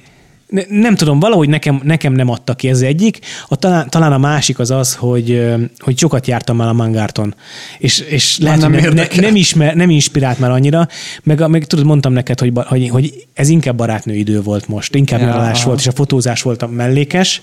Ne, 0.48 0.62
nem 0.70 0.96
tudom, 0.96 1.20
valahogy 1.20 1.50
nekem, 1.50 1.82
nekem 1.84 2.14
nem 2.14 2.30
adta 2.30 2.54
ki 2.54 2.70
ez 2.70 2.82
egyik. 2.82 3.20
A, 3.48 3.56
talán, 3.56 3.90
talán 3.90 4.12
a 4.14 4.18
másik 4.18 4.60
az 4.60 4.72
az, 4.72 4.96
hogy, 4.96 5.46
hogy 5.78 5.98
sokat 5.98 6.28
jártam 6.28 6.56
már 6.56 6.68
a 6.68 6.74
Mangárton. 6.74 7.36
És, 7.78 8.00
és 8.00 8.38
lehet, 8.40 8.60
nem 8.60 8.74
hogy 8.74 8.84
érdekel. 8.84 9.22
nem, 9.22 9.36
ismer, 9.36 9.76
nem 9.76 9.90
inspirált 9.90 10.40
már 10.40 10.52
annyira, 10.52 10.88
meg, 11.24 11.48
meg 11.48 11.66
tudod, 11.66 11.86
mondtam 11.86 12.14
neked, 12.14 12.40
hogy, 12.40 12.52
hogy, 12.56 12.90
hogy 12.90 13.28
ez 13.34 13.50
inkább 13.50 13.76
barátnőidő 13.76 14.42
volt 14.42 14.68
most, 14.68 14.96
inkább 14.96 15.20
Ja. 15.20 15.26
nyaralás 15.26 15.64
volt, 15.64 15.80
és 15.80 15.88
a 15.88 15.92
fotózás 15.92 16.42
volt 16.42 16.62
a 16.62 16.68
mellékes, 16.68 17.42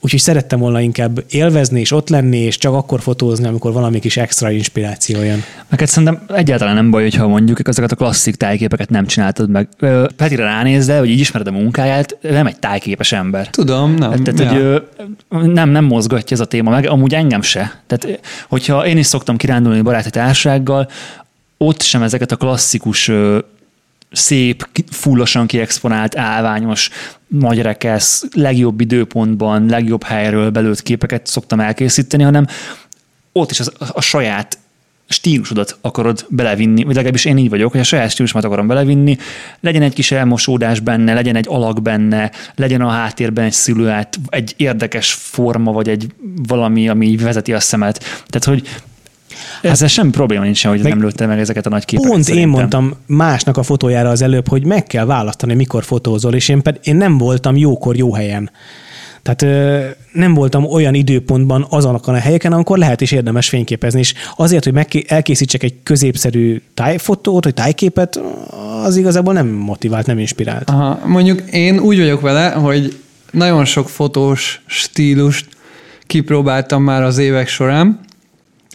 úgyhogy 0.00 0.20
szerettem 0.20 0.58
volna 0.58 0.80
inkább 0.80 1.24
élvezni, 1.30 1.80
és 1.80 1.92
ott 1.92 2.08
lenni, 2.08 2.38
és 2.38 2.56
csak 2.56 2.74
akkor 2.74 3.00
fotózni, 3.00 3.46
amikor 3.46 3.72
valami 3.72 3.98
kis 3.98 4.16
extra 4.16 4.50
inspiráció 4.50 5.22
jön. 5.22 5.42
Neked 5.68 5.88
szerintem 5.88 6.22
egyáltalán 6.34 6.74
nem 6.74 6.90
baj, 6.90 7.02
hogyha 7.02 7.26
mondjuk 7.28 7.68
ezeket 7.68 7.92
a 7.92 7.96
klasszik 7.96 8.34
tájképeket 8.34 8.90
nem 8.90 9.06
csináltad 9.06 9.50
meg. 9.50 9.68
Petire 10.16 10.42
ránézzel, 10.42 10.98
hogy 10.98 11.10
így 11.10 11.20
ismered 11.20 11.46
a 11.46 11.50
munkáját, 11.50 12.16
nem 12.30 12.46
egy 12.46 12.58
tájképes 12.58 13.12
ember. 13.12 13.48
Tudom, 13.50 13.94
nem. 13.94 14.22
Tehát, 14.22 14.54
ja. 14.54 14.88
hogy 15.28 15.48
nem, 15.48 15.68
nem 15.68 15.84
mozgatja 15.84 16.36
ez 16.36 16.42
a 16.42 16.46
téma, 16.46 16.70
meg 16.70 16.86
amúgy 16.86 17.14
engem 17.14 17.42
se. 17.42 17.80
Tehát, 17.86 18.20
hogyha 18.48 18.86
én 18.86 18.98
is 18.98 19.06
szoktam 19.06 19.36
kirándulni 19.36 19.80
baráti 19.80 20.10
társasággal, 20.10 20.90
ott 21.56 21.82
sem 21.82 22.02
ezeket 22.02 22.32
a 22.32 22.36
klasszikus 22.36 23.10
szép, 24.12 24.68
fullosan 24.90 25.46
kiexponált, 25.46 26.16
állványos, 26.16 26.90
nagy 27.26 27.62
rekesz, 27.62 28.24
legjobb 28.32 28.80
időpontban, 28.80 29.66
legjobb 29.66 30.02
helyről 30.02 30.50
belőtt 30.50 30.82
képeket 30.82 31.26
szoktam 31.26 31.60
elkészíteni, 31.60 32.22
hanem 32.22 32.46
ott 33.32 33.50
is 33.50 33.60
az, 33.60 33.72
a 33.92 34.00
saját 34.00 34.58
stílusodat 35.08 35.78
akarod 35.80 36.26
belevinni, 36.28 36.84
vagy 36.84 36.94
legalábbis 36.94 37.24
én 37.24 37.38
így 37.38 37.48
vagyok, 37.48 37.70
hogy 37.70 37.80
a 37.80 37.84
saját 37.84 38.10
stílusomat 38.10 38.44
akarom 38.44 38.66
belevinni, 38.66 39.16
legyen 39.60 39.82
egy 39.82 39.94
kis 39.94 40.10
elmosódás 40.10 40.80
benne, 40.80 41.14
legyen 41.14 41.36
egy 41.36 41.46
alak 41.48 41.82
benne, 41.82 42.30
legyen 42.54 42.80
a 42.80 42.88
háttérben 42.88 43.44
egy 43.44 43.52
szilüett, 43.52 44.18
egy 44.28 44.54
érdekes 44.56 45.12
forma, 45.12 45.72
vagy 45.72 45.88
egy 45.88 46.06
valami, 46.46 46.88
ami 46.88 47.16
vezeti 47.16 47.52
a 47.52 47.60
szemet. 47.60 47.98
Tehát, 48.26 48.44
hogy 48.44 48.68
ezzel 49.62 49.88
semmi 49.88 50.10
probléma 50.10 50.44
nincsen, 50.44 50.70
hogy 50.70 50.82
Meg- 50.82 50.92
nem 50.92 51.02
lőtte 51.02 51.26
meg 51.26 51.38
ezeket 51.38 51.66
a 51.66 51.68
nagy 51.68 51.84
képeket. 51.84 52.10
Pont 52.10 52.24
szerintem. 52.24 52.50
én 52.50 52.56
mondtam 52.56 52.94
másnak 53.06 53.56
a 53.56 53.62
fotójára 53.62 54.08
az 54.08 54.22
előbb, 54.22 54.48
hogy 54.48 54.64
meg 54.64 54.86
kell 54.86 55.04
választani, 55.04 55.54
mikor 55.54 55.84
fotózol, 55.84 56.34
és 56.34 56.48
én, 56.48 56.62
ped, 56.62 56.78
én 56.82 56.96
nem 56.96 57.18
voltam 57.18 57.56
jókor 57.56 57.96
jó 57.96 58.14
helyen. 58.14 58.50
Tehát 59.22 59.56
nem 60.12 60.34
voltam 60.34 60.64
olyan 60.64 60.94
időpontban 60.94 61.66
azonokon 61.70 62.14
a 62.14 62.18
helyeken, 62.18 62.52
amikor 62.52 62.78
lehet 62.78 63.00
is 63.00 63.12
érdemes 63.12 63.48
fényképezni. 63.48 64.00
És 64.00 64.14
azért, 64.36 64.64
hogy 64.64 64.72
megké- 64.72 65.10
elkészítsek 65.10 65.62
egy 65.62 65.74
középszerű 65.82 66.60
tájfotót, 66.74 67.44
vagy 67.44 67.54
tájképet, 67.54 68.20
az 68.84 68.96
igazából 68.96 69.32
nem 69.32 69.46
motivált, 69.46 70.06
nem 70.06 70.18
inspirált. 70.18 70.70
Aha, 70.70 71.00
mondjuk 71.06 71.40
én 71.50 71.78
úgy 71.78 71.98
vagyok 71.98 72.20
vele, 72.20 72.50
hogy 72.50 72.96
nagyon 73.30 73.64
sok 73.64 73.88
fotós 73.88 74.60
stílust 74.66 75.46
kipróbáltam 76.06 76.82
már 76.82 77.02
az 77.02 77.18
évek 77.18 77.48
során, 77.48 78.00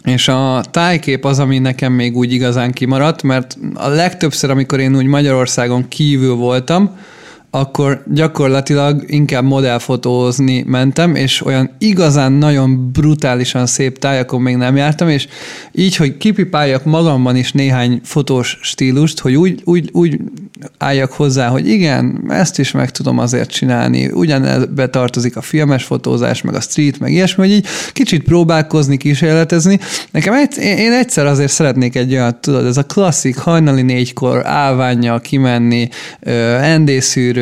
és 0.04 0.28
a 0.28 0.64
tájkép 0.70 1.24
az, 1.24 1.38
ami 1.38 1.58
nekem 1.58 1.92
még 1.92 2.16
úgy 2.16 2.32
igazán 2.32 2.72
kimaradt, 2.72 3.22
mert 3.22 3.58
a 3.74 3.88
legtöbbször, 3.88 4.50
amikor 4.50 4.80
én 4.80 4.96
úgy 4.96 5.06
Magyarországon 5.06 5.88
kívül 5.88 6.34
voltam, 6.34 6.98
akkor 7.54 8.02
gyakorlatilag 8.06 9.04
inkább 9.06 9.44
modellfotózni 9.44 10.64
mentem, 10.66 11.14
és 11.14 11.44
olyan 11.44 11.70
igazán 11.78 12.32
nagyon 12.32 12.90
brutálisan 12.92 13.66
szép 13.66 13.98
tájakon 13.98 14.40
még 14.40 14.56
nem 14.56 14.76
jártam, 14.76 15.08
és 15.08 15.28
így, 15.72 15.96
hogy 15.96 16.16
kipipáljak 16.16 16.84
magamban 16.84 17.36
is 17.36 17.52
néhány 17.52 18.00
fotós 18.04 18.58
stílust, 18.62 19.20
hogy 19.20 19.34
úgy, 19.34 19.60
úgy, 19.64 19.88
úgy 19.92 20.20
álljak 20.78 21.12
hozzá, 21.12 21.48
hogy 21.48 21.68
igen, 21.68 22.24
ezt 22.28 22.58
is 22.58 22.70
meg 22.70 22.90
tudom 22.90 23.18
azért 23.18 23.50
csinálni, 23.50 24.06
ugyanebbe 24.06 24.88
tartozik 24.88 25.36
a 25.36 25.40
filmes 25.40 25.84
fotózás, 25.84 26.42
meg 26.42 26.54
a 26.54 26.60
street, 26.60 26.98
meg 26.98 27.12
ilyesmi, 27.12 27.46
hogy 27.46 27.52
így 27.52 27.66
kicsit 27.92 28.22
próbálkozni, 28.22 28.96
kísérletezni. 28.96 29.78
Nekem 30.10 30.34
egy, 30.34 30.56
én 30.58 30.92
egyszer 30.92 31.26
azért 31.26 31.52
szeretnék 31.52 31.96
egy 31.96 32.12
olyan, 32.12 32.40
tudod, 32.40 32.66
ez 32.66 32.76
a 32.76 32.82
klasszik 32.82 33.36
hajnali 33.36 33.82
négykor 33.82 34.46
állványjal 34.46 35.20
kimenni, 35.20 35.88
ö, 36.20 36.32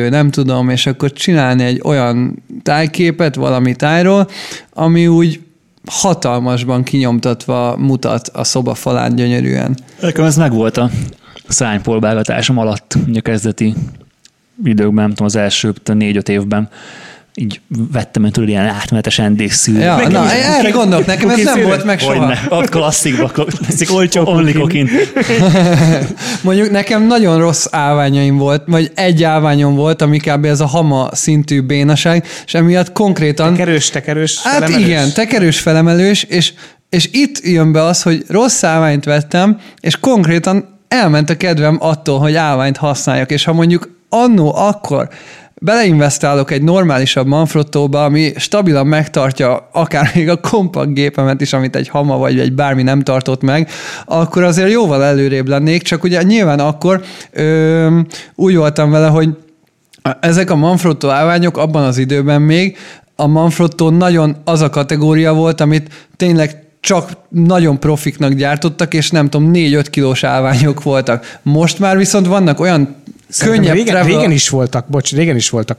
Nem 0.09 0.29
tudom, 0.29 0.69
és 0.69 0.85
akkor 0.85 1.11
csinálni 1.11 1.63
egy 1.63 1.81
olyan 1.83 2.43
tájképet 2.63 3.35
valami 3.35 3.75
tájról, 3.75 4.27
ami 4.73 5.07
úgy 5.07 5.39
hatalmasban 5.85 6.83
kinyomtatva 6.83 7.77
mutat 7.77 8.27
a 8.27 8.43
szoba 8.43 8.73
falán 8.73 9.15
gyönyörűen. 9.15 9.77
Nekem 9.99 10.25
ez 10.25 10.37
megvolt 10.37 10.77
a 10.77 10.89
szánypolbálgatásom 11.47 12.57
alatt, 12.57 12.97
ugye 13.07 13.19
a 13.19 13.21
kezdeti 13.21 13.73
időkben, 14.63 15.03
nem 15.03 15.09
tudom, 15.09 15.25
az 15.25 15.35
első 15.35 15.73
négy-öt 15.93 16.29
évben 16.29 16.69
így 17.35 17.61
vettem, 17.91 18.29
tudod, 18.31 18.49
ilyen 18.49 18.65
átmenetes 18.65 19.17
ND-szűrő. 19.17 19.79
Ja, 19.79 19.95
Meg 19.95 20.11
na, 20.11 20.25
is- 20.25 20.31
erre 20.31 20.69
gondolok, 20.69 21.05
nekem 21.05 21.29
ez 21.29 21.43
nem 21.43 21.61
volt 21.61 21.83
meg 21.83 21.99
soha. 21.99 22.13
Hogyne, 22.13 22.39
ott 22.49 22.69
klasszikba, 22.69 23.27
klasszik 23.27 23.91
olcsó 23.97 24.25
only 24.25 24.51
kokin. 24.51 24.89
Mondjuk 26.43 26.71
nekem 26.71 27.03
nagyon 27.07 27.37
rossz 27.37 27.65
állványaim 27.71 28.37
volt, 28.37 28.63
vagy 28.65 28.91
egy 28.95 29.23
állványom 29.23 29.75
volt, 29.75 30.01
ami 30.01 30.17
kb. 30.17 30.45
ez 30.45 30.59
a 30.59 30.65
hama 30.65 31.09
szintű 31.11 31.61
bénaság, 31.61 32.25
és 32.45 32.53
emiatt 32.53 32.91
konkrétan... 32.91 33.53
Tekerős, 33.53 33.89
tekerős, 33.89 34.41
Hát 34.43 34.53
felemelős. 34.53 34.87
igen, 34.87 35.11
tekerős 35.13 35.59
felemelős, 35.59 36.23
és, 36.23 36.53
és 36.89 37.09
itt 37.11 37.39
jön 37.43 37.71
be 37.71 37.83
az, 37.83 38.01
hogy 38.01 38.23
rossz 38.27 38.63
állványt 38.63 39.05
vettem, 39.05 39.59
és 39.79 39.99
konkrétan 39.99 40.79
elment 40.87 41.29
a 41.29 41.37
kedvem 41.37 41.77
attól, 41.79 42.19
hogy 42.19 42.35
állványt 42.35 42.77
használjak, 42.77 43.31
és 43.31 43.43
ha 43.43 43.53
mondjuk 43.53 43.89
annó 44.09 44.55
akkor 44.55 45.09
beleinvestálok 45.63 46.51
egy 46.51 46.63
normálisabb 46.63 47.27
Manfrottóba, 47.27 48.03
ami 48.03 48.31
stabilan 48.35 48.87
megtartja 48.87 49.69
akár 49.71 50.11
még 50.15 50.29
a 50.29 50.35
kompakt 50.35 50.93
gépemet 50.93 51.41
is, 51.41 51.53
amit 51.53 51.75
egy 51.75 51.87
hama 51.87 52.17
vagy 52.17 52.39
egy 52.39 52.53
bármi 52.53 52.83
nem 52.83 53.01
tartott 53.01 53.41
meg, 53.41 53.69
akkor 54.05 54.43
azért 54.43 54.71
jóval 54.71 55.03
előrébb 55.03 55.47
lennék, 55.47 55.81
csak 55.81 56.03
ugye 56.03 56.23
nyilván 56.23 56.59
akkor 56.59 57.01
ö, 57.31 57.99
úgy 58.35 58.55
voltam 58.55 58.91
vele, 58.91 59.07
hogy 59.07 59.29
ezek 60.19 60.49
a 60.49 60.55
Manfrotto 60.55 61.09
állványok 61.09 61.57
abban 61.57 61.83
az 61.83 61.97
időben 61.97 62.41
még, 62.41 62.77
a 63.15 63.27
Manfrotto 63.27 63.89
nagyon 63.89 64.35
az 64.43 64.61
a 64.61 64.69
kategória 64.69 65.33
volt, 65.33 65.61
amit 65.61 66.07
tényleg 66.17 66.63
csak 66.79 67.11
nagyon 67.29 67.79
profiknak 67.79 68.33
gyártottak, 68.33 68.93
és 68.93 69.11
nem 69.11 69.29
tudom, 69.29 69.51
4-5 69.53 69.85
kilós 69.89 70.23
állványok 70.23 70.83
voltak. 70.83 71.39
Most 71.41 71.79
már 71.79 71.97
viszont 71.97 72.27
vannak 72.27 72.59
olyan 72.59 72.95
könnyebb 73.37 73.75
régen, 73.75 73.93
travel... 73.93 74.15
régen 74.15 74.31
is 74.31 74.49
voltak, 74.49 74.87
bocs, 74.87 75.11
régen 75.11 75.35
is 75.35 75.49
voltak 75.49 75.77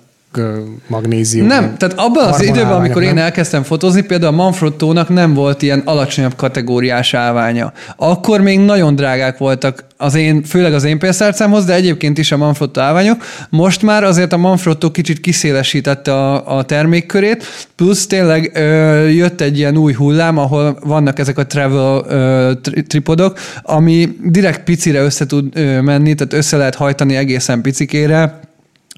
magnézium. 0.86 1.46
Nem, 1.46 1.76
tehát 1.76 1.98
abban 1.98 2.32
az 2.32 2.42
időben, 2.42 2.72
amikor 2.72 3.02
én 3.02 3.14
nem? 3.14 3.24
elkezdtem 3.24 3.62
fotózni, 3.62 4.02
például 4.02 4.32
a 4.32 4.36
Manfrottónak 4.36 5.08
nem 5.08 5.34
volt 5.34 5.62
ilyen 5.62 5.82
alacsonyabb 5.84 6.36
kategóriás 6.36 7.14
állványa. 7.14 7.72
Akkor 7.96 8.40
még 8.40 8.58
nagyon 8.58 8.94
drágák 8.94 9.38
voltak 9.38 9.84
az 9.96 10.14
én, 10.14 10.42
főleg 10.42 10.74
az 10.74 10.84
én 10.84 10.98
pénztárcámhoz, 10.98 11.64
de 11.64 11.74
egyébként 11.74 12.18
is 12.18 12.32
a 12.32 12.36
Manfrotto 12.36 12.80
állványok. 12.80 13.22
Most 13.48 13.82
már 13.82 14.04
azért 14.04 14.32
a 14.32 14.36
Manfrotto 14.36 14.90
kicsit 14.90 15.20
kiszélesítette 15.20 16.12
a, 16.12 16.56
a 16.56 16.62
termékkörét, 16.62 17.44
plusz 17.76 18.06
tényleg 18.06 18.50
ö, 18.54 19.08
jött 19.08 19.40
egy 19.40 19.58
ilyen 19.58 19.76
új 19.76 19.92
hullám, 19.92 20.38
ahol 20.38 20.78
vannak 20.82 21.18
ezek 21.18 21.38
a 21.38 21.46
travel 21.46 22.04
ö, 22.08 22.52
tri- 22.62 22.86
tripodok, 22.86 23.38
ami 23.62 24.16
direkt 24.22 24.64
picire 24.64 25.00
össze 25.00 25.26
tud 25.26 25.56
ö, 25.56 25.80
menni, 25.80 26.14
tehát 26.14 26.32
össze 26.32 26.56
lehet 26.56 26.74
hajtani 26.74 27.16
egészen 27.16 27.60
picikére, 27.60 28.40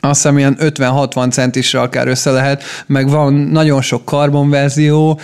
azt 0.00 0.22
hiszem 0.22 0.38
ilyen 0.38 0.56
50-60 0.60 1.30
centisre 1.30 1.80
akár 1.80 2.08
össze 2.08 2.30
lehet, 2.30 2.62
meg 2.86 3.08
van 3.08 3.34
nagyon 3.34 3.82
sok 3.82 4.04
karbonverzió 4.04 5.20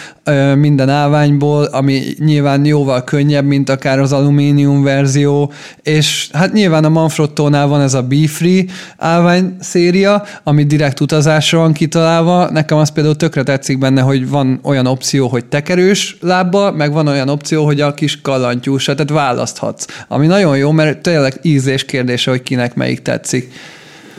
minden 0.54 0.88
állványból, 0.88 1.64
ami 1.64 2.02
nyilván 2.18 2.64
jóval 2.64 3.04
könnyebb, 3.04 3.44
mint 3.44 3.68
akár 3.68 3.98
az 3.98 4.12
alumínium 4.12 4.82
verzió, 4.82 5.52
és 5.82 6.28
hát 6.32 6.52
nyilván 6.52 6.84
a 6.84 6.88
Manfrottónál 6.88 7.66
van 7.66 7.80
ez 7.80 7.94
a 7.94 8.02
Be-Free 8.02 8.64
állvány 8.96 9.56
széria, 9.60 10.24
ami 10.42 10.64
direkt 10.64 11.00
utazásra 11.00 11.58
van 11.58 11.72
kitalálva. 11.72 12.50
Nekem 12.50 12.78
az 12.78 12.90
például 12.90 13.16
tökre 13.16 13.42
tetszik 13.42 13.78
benne, 13.78 14.00
hogy 14.00 14.28
van 14.28 14.60
olyan 14.62 14.86
opció, 14.86 15.28
hogy 15.28 15.44
tekerős 15.44 16.16
lábbal, 16.20 16.72
meg 16.72 16.92
van 16.92 17.08
olyan 17.08 17.28
opció, 17.28 17.64
hogy 17.64 17.80
a 17.80 17.94
kis 17.94 18.20
kallantyús, 18.20 18.84
tehát 18.84 19.10
választhatsz. 19.10 19.86
Ami 20.08 20.26
nagyon 20.26 20.56
jó, 20.56 20.70
mert 20.70 21.02
tényleg 21.02 21.38
ízés 21.42 21.84
kérdése, 21.84 22.30
hogy 22.30 22.42
kinek 22.42 22.74
melyik 22.74 23.02
tetszik. 23.02 23.52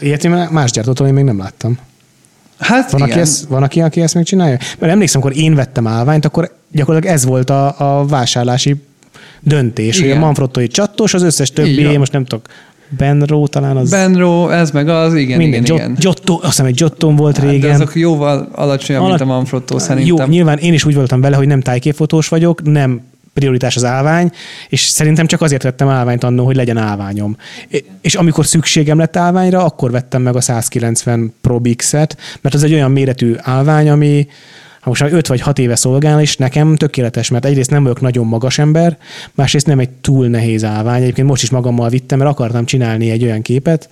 Ilyet 0.04 0.24
én 0.24 0.48
más 0.52 0.72
gyártótól 0.72 1.08
én 1.08 1.14
még 1.14 1.24
nem 1.24 1.38
láttam. 1.38 1.78
Hát 2.60 2.92
Van, 2.92 3.00
igen. 3.02 3.12
aki 3.12 3.20
ezt, 3.20 3.46
van, 3.46 3.64
aki, 3.64 3.82
aki 3.82 4.02
ezt 4.02 4.16
még 4.16 4.26
csinálja? 4.26 4.58
Mert 4.80 4.92
emlékszem, 4.92 5.22
amikor 5.22 5.42
én 5.42 5.56
vettem 5.56 5.88
állványt, 5.88 6.26
akkor 6.26 6.56
gyakorlatilag 6.72 7.16
ez 7.16 7.26
volt 7.26 7.50
a, 7.50 7.76
a 8.00 8.06
vásárlási 8.06 8.76
döntés, 9.40 9.98
Igen. 9.98 10.10
hogy 10.10 10.18
a 10.18 10.26
Manfrottói 10.26 10.68
csattos, 10.68 11.14
az 11.14 11.22
összes 11.22 11.52
többi, 11.52 11.84
van. 11.84 11.98
most 11.98 12.12
nem 12.12 12.26
tudok, 12.26 12.46
Benro 12.98 13.48
talán 13.48 13.78
az... 13.78 13.90
Benro, 13.90 14.50
ez 14.50 14.72
meg 14.72 14.90
az, 14.90 15.16
igen, 15.16 15.38
minden, 15.38 15.64
igen, 15.64 15.76
igen. 15.76 15.96
Giotto, 16.00 16.34
azt 16.34 16.46
hiszem 16.46 16.66
egy 16.66 16.76
Giotton 16.76 17.16
volt 17.16 17.38
Hát, 17.38 17.46
de 17.46 17.52
régen. 17.52 17.74
azok 17.74 17.96
jóval 17.96 18.50
alacsonyabb, 18.52 19.08
mint 19.08 19.22
a 19.22 19.26
Manfrotto 19.26 19.74
Jó, 19.74 19.80
szerintem. 19.80 20.30
nyilván 20.30 20.58
én 20.58 20.74
is 20.74 20.86
úgy 20.86 20.96
voltam 20.96 21.22
vele, 21.22 21.36
hogy 21.36 21.48
nem 21.48 21.62
tájképfotós 21.62 22.28
vagyok, 22.28 22.64
nem 22.64 23.02
prioritás 23.34 23.76
az 23.76 23.84
állvány, 23.84 24.32
és 24.70 24.82
szerintem 24.82 25.26
csak 25.26 25.42
azért 25.42 25.64
vettem 25.64 25.88
állványt 25.88 26.24
annó, 26.24 26.46
hogy 26.46 26.56
legyen 26.56 26.78
állványom. 26.78 27.38
És 28.02 28.16
amikor 28.16 28.46
szükségem 28.46 28.98
lett 28.98 29.16
állványra, 29.16 29.66
akkor 29.66 29.92
vettem 29.92 30.22
meg 30.22 30.36
a 30.36 30.42
190 30.42 31.34
Pro 31.42 31.60
Bix-et, 31.60 32.18
mert 32.42 32.56
az 32.56 32.64
egy 32.64 32.74
olyan 32.74 32.92
méretű 32.92 33.36
állvány, 33.38 33.90
ami 33.90 34.28
ha 34.84 34.90
most 34.90 35.02
már 35.02 35.14
5 35.14 35.28
vagy 35.28 35.42
6 35.42 35.60
éve 35.60 35.76
szolgál, 35.76 36.22
és 36.22 36.38
nekem 36.38 36.76
tökéletes, 36.76 37.30
mert 37.30 37.46
egyrészt 37.46 37.70
nem 37.70 37.84
vagyok 37.84 38.02
nagyon 38.02 38.26
magas 38.26 38.58
ember, 38.58 38.98
másrészt 39.34 39.66
nem 39.66 39.80
egy 39.80 39.90
túl 39.90 40.28
nehéz 40.28 40.64
állvány. 40.64 41.02
Egyébként 41.02 41.28
most 41.28 41.44
is 41.44 41.50
magammal 41.50 41.90
vittem, 41.90 42.18
mert 42.18 42.30
akartam 42.30 42.66
csinálni 42.66 43.10
egy 43.10 43.24
olyan 43.24 43.42
képet, 43.42 43.90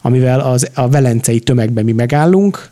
amivel 0.00 0.40
az, 0.40 0.70
a 0.74 0.88
velencei 0.88 1.40
tömegben 1.40 1.84
mi 1.84 1.92
megállunk, 1.92 2.70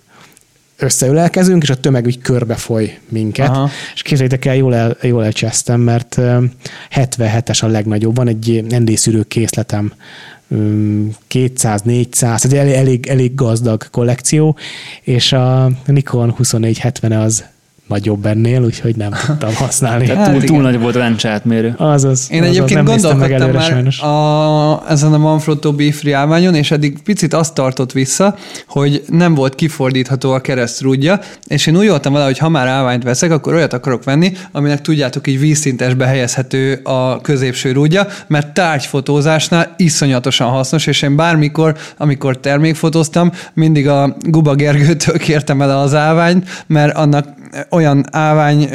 összeölelkezünk, 0.80 1.62
és 1.62 1.70
a 1.70 1.80
tömeg 1.80 2.06
úgy 2.06 2.18
körbefoly 2.18 2.98
minket. 3.08 3.48
Aha. 3.48 3.70
És 3.94 4.02
képzeljétek 4.02 4.44
el, 4.44 4.56
jól, 4.56 4.74
el, 4.74 4.96
jól 5.02 5.24
elcsesztem, 5.24 5.80
mert 5.80 6.16
ö, 6.16 6.44
77-es 6.94 7.62
a 7.62 7.66
legnagyobb. 7.66 8.16
Van 8.16 8.28
egy 8.28 8.64
ND-szűrő 8.68 9.22
készletem, 9.22 9.92
200-400, 11.30 12.08
tehát 12.10 12.52
elég, 12.52 12.74
elég, 12.74 13.06
elég 13.06 13.34
gazdag 13.34 13.90
kollekció, 13.90 14.56
és 15.02 15.32
a 15.32 15.70
Nikon 15.86 16.34
2470 16.34 17.12
az 17.12 17.44
nagyobb 17.90 18.26
ennél, 18.26 18.62
úgyhogy 18.62 18.96
nem 18.96 19.10
tudtam 19.26 19.54
használni. 19.54 20.06
Tehát 20.06 20.26
Hát 20.26 20.30
túl, 20.30 20.44
túl 20.44 20.62
nagy 20.62 20.80
volt 20.80 20.96
a 20.96 20.98
rendcsátmérő. 20.98 21.74
Azaz, 21.76 22.28
Én 22.30 22.42
azaz, 22.42 22.54
egyébként 22.54 22.84
nem 22.84 22.94
néztem 22.94 23.18
meg 23.18 23.30
gondolkodtam 23.30 23.42
előre 23.42 23.58
már 23.58 23.68
sajnos. 23.68 24.00
a, 24.00 24.90
ezen 24.90 25.12
a 25.12 25.18
Manfrotto 25.18 25.72
Be-Free 25.72 26.16
állványon, 26.16 26.54
és 26.54 26.70
eddig 26.70 27.02
picit 27.02 27.34
azt 27.34 27.54
tartott 27.54 27.92
vissza, 27.92 28.34
hogy 28.66 29.02
nem 29.08 29.34
volt 29.34 29.54
kifordítható 29.54 30.32
a 30.32 30.40
keresztrúdja, 30.40 31.20
és 31.46 31.66
én 31.66 31.76
úgy 31.76 31.88
voltam 31.88 32.12
vele, 32.12 32.24
hogy 32.24 32.38
ha 32.38 32.48
már 32.48 32.66
állványt 32.66 33.02
veszek, 33.02 33.30
akkor 33.30 33.54
olyat 33.54 33.72
akarok 33.72 34.04
venni, 34.04 34.32
aminek 34.52 34.80
tudjátok, 34.80 35.26
így 35.26 35.40
vízszintesbe 35.40 36.06
helyezhető 36.06 36.80
a 36.82 37.20
középső 37.20 37.72
rúdja, 37.72 38.06
mert 38.26 38.54
tárgyfotózásnál 38.54 39.74
iszonyatosan 39.76 40.48
hasznos, 40.48 40.86
és 40.86 41.02
én 41.02 41.16
bármikor, 41.16 41.76
amikor 41.96 42.38
termékfotóztam, 42.38 43.32
mindig 43.54 43.88
a 43.88 44.16
Guba 44.20 44.54
Gergőtől 44.54 45.18
kértem 45.18 45.62
el 45.62 45.78
az 45.78 45.94
állványt, 45.94 46.64
mert 46.66 46.96
annak 46.96 47.38
olyan 47.70 48.04
állvány, 48.10 48.68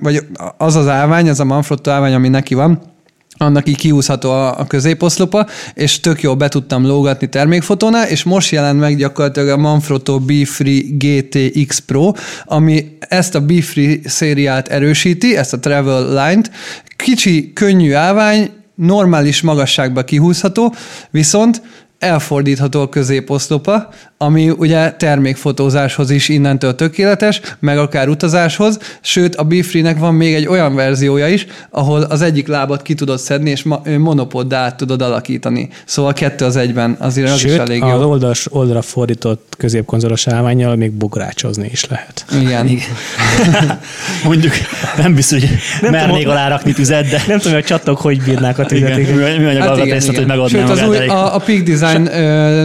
vagy 0.00 0.26
az 0.58 0.76
az 0.76 0.88
állvány, 0.88 1.28
az 1.28 1.40
a 1.40 1.44
Manfrotto 1.44 1.90
állvány, 1.90 2.14
ami 2.14 2.28
neki 2.28 2.54
van, 2.54 2.92
annak 3.36 3.68
így 3.68 3.76
kiúszható 3.76 4.30
a, 4.30 4.58
a 4.58 4.66
középoszlopa, 4.66 5.46
és 5.74 6.00
tök 6.00 6.22
jól 6.22 6.34
be 6.34 6.48
tudtam 6.48 6.86
lógatni 6.86 7.28
termékfotónál, 7.28 8.08
és 8.08 8.22
most 8.22 8.50
jelent 8.50 8.80
meg 8.80 8.96
gyakorlatilag 8.96 9.48
a 9.48 9.56
Manfrotto 9.56 10.18
Be-Free 10.18 10.82
GTX 10.98 11.78
Pro, 11.78 12.12
ami 12.44 12.96
ezt 12.98 13.34
a 13.34 13.40
Be-Free 13.40 13.98
szériát 14.04 14.68
erősíti, 14.68 15.36
ezt 15.36 15.52
a 15.52 15.58
Travel 15.58 16.08
Line-t. 16.08 16.50
Kicsi, 16.96 17.52
könnyű 17.52 17.92
állvány, 17.92 18.50
normális 18.74 19.40
magasságba 19.40 20.04
kihúzható, 20.04 20.74
viszont 21.10 21.62
elfordítható 21.98 22.80
a 22.80 22.88
középoszlopa, 22.88 23.88
ami 24.18 24.50
ugye 24.50 24.92
termékfotózáshoz 24.92 26.10
is 26.10 26.28
innentől 26.28 26.74
tökéletes, 26.74 27.40
meg 27.60 27.78
akár 27.78 28.08
utazáshoz, 28.08 28.78
sőt 29.00 29.34
a 29.34 29.42
Bifree-nek 29.42 29.98
van 29.98 30.14
még 30.14 30.34
egy 30.34 30.46
olyan 30.46 30.74
verziója 30.74 31.28
is, 31.28 31.46
ahol 31.70 32.02
az 32.02 32.20
egyik 32.20 32.46
lábat 32.46 32.82
ki 32.82 32.94
tudod 32.94 33.18
szedni, 33.18 33.50
és 33.50 33.64
monopoddá 33.98 34.58
át 34.58 34.76
tudod 34.76 35.02
alakítani. 35.02 35.68
Szóval 35.84 36.12
kettő 36.12 36.44
az 36.44 36.56
egyben, 36.56 36.96
azért 36.98 37.30
az 37.30 37.38
Sőt, 37.38 37.50
is 37.50 37.58
elég 37.58 37.82
az 37.82 38.00
jó. 38.00 38.08
oldalas, 38.08 38.52
oldalra 38.52 38.82
fordított 38.82 39.54
középkonzolos 39.56 40.26
állványjal 40.26 40.76
még 40.76 40.92
bográcsozni 40.92 41.68
is 41.72 41.86
lehet. 41.86 42.24
Igen. 42.40 42.66
Igen. 42.66 42.88
Mondjuk 44.24 44.52
nem 44.96 45.14
biztos, 45.14 45.40
hogy 45.40 45.50
nem 45.82 45.90
mernék 45.90 46.16
tudom, 46.16 46.30
alá 46.30 46.48
rakni 46.48 46.72
tüzet, 46.72 47.08
de 47.08 47.22
Nem 47.26 47.38
tudom, 47.38 47.52
hogy 47.52 47.62
a 47.62 47.66
csatok 47.66 47.98
hogy 47.98 48.22
bírnák 48.22 48.58
a 48.58 48.66
tüzet. 48.66 48.96
műanyag 48.96 49.44
Hát 49.44 49.46
igen, 49.46 49.68
alkatrészlet, 49.68 50.16
hogy 50.16 50.26
megadnám 50.26 50.66
Sőt, 50.66 50.80
az 50.80 50.88
új, 50.88 50.96
a, 50.96 51.34
a 51.34 51.38
Peak 51.38 51.62
Design 51.62 51.93
ö, 52.00 52.62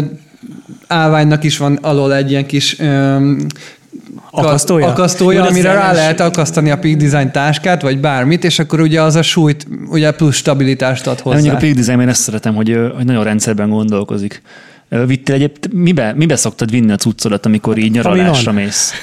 állványnak 0.88 1.44
is 1.44 1.58
van 1.58 1.76
alól 1.82 2.16
egy 2.16 2.30
ilyen 2.32 2.46
kis 2.46 2.80
ö, 2.80 3.18
Akasztója? 4.32 4.88
akasztója 4.88 5.42
de 5.42 5.48
amire 5.48 5.74
rá 5.74 5.92
lehet 5.92 6.20
akasztani 6.20 6.72
a 6.72 6.78
Peak 6.78 6.98
Design 6.98 7.32
táskát, 7.32 7.82
vagy 7.82 8.00
bármit, 8.00 8.44
és 8.44 8.60
akkor 8.60 8.80
ugye 8.80 9.02
az 9.02 9.16
a 9.16 9.22
súlyt, 9.22 9.68
ugye 9.88 10.12
plusz 10.12 10.36
stabilitást 10.36 11.08
ad 11.08 11.14
Nem, 11.16 11.24
mondjuk 11.24 11.46
hozzá. 11.46 11.58
a 11.58 11.60
Peak 11.60 11.74
Design, 11.76 12.00
én 12.00 12.08
ezt 12.08 12.22
szeretem, 12.22 12.56
hogy, 12.56 12.78
hogy 12.96 13.06
nagyon 13.06 13.24
rendszerben 13.24 13.70
gondolkozik. 13.70 14.42
Vittél 14.90 15.36
egyéb, 15.36 15.52
mibe, 15.74 16.14
mibe 16.14 16.36
szoktad 16.36 16.72
vinni 16.72 16.92
a 16.92 16.96
cuccodat, 16.96 17.46
amikor 17.46 17.78
így 17.78 17.92
nyaralásra 17.92 18.52
mész? 18.52 18.94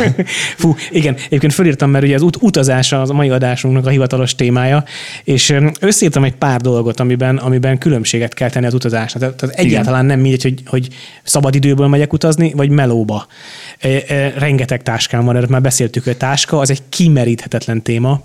Fú, 0.56 0.76
igen, 0.90 1.14
egyébként 1.26 1.52
fölírtam, 1.52 1.90
mert 1.90 2.04
ugye 2.04 2.14
az 2.14 2.22
ut- 2.22 2.36
utazás 2.40 2.92
az 2.92 3.10
a 3.10 3.12
mai 3.12 3.28
adásunknak 3.30 3.86
a 3.86 3.90
hivatalos 3.90 4.34
témája, 4.34 4.84
és 5.24 5.54
összeírtam 5.80 6.24
egy 6.24 6.34
pár 6.34 6.60
dolgot, 6.60 7.00
amiben, 7.00 7.36
amiben 7.36 7.78
különbséget 7.78 8.34
kell 8.34 8.50
tenni 8.50 8.66
az 8.66 8.74
utazásnak. 8.74 9.22
Tehát, 9.22 9.36
tehát 9.36 9.54
egyáltalán 9.58 10.04
nem 10.06 10.20
mindegy, 10.20 10.42
hogy, 10.42 10.62
hogy 10.66 10.88
szabadidőből 11.22 11.86
megyek 11.86 12.12
utazni, 12.12 12.52
vagy 12.56 12.68
melóba. 12.70 13.26
E, 13.78 13.88
e, 14.08 14.32
rengeteg 14.38 14.82
táskám 14.82 15.24
van, 15.24 15.36
erről 15.36 15.48
már 15.50 15.62
beszéltük, 15.62 16.04
hogy 16.04 16.12
a 16.12 16.16
táska 16.16 16.58
az 16.58 16.70
egy 16.70 16.82
kimeríthetetlen 16.88 17.82
téma. 17.82 18.22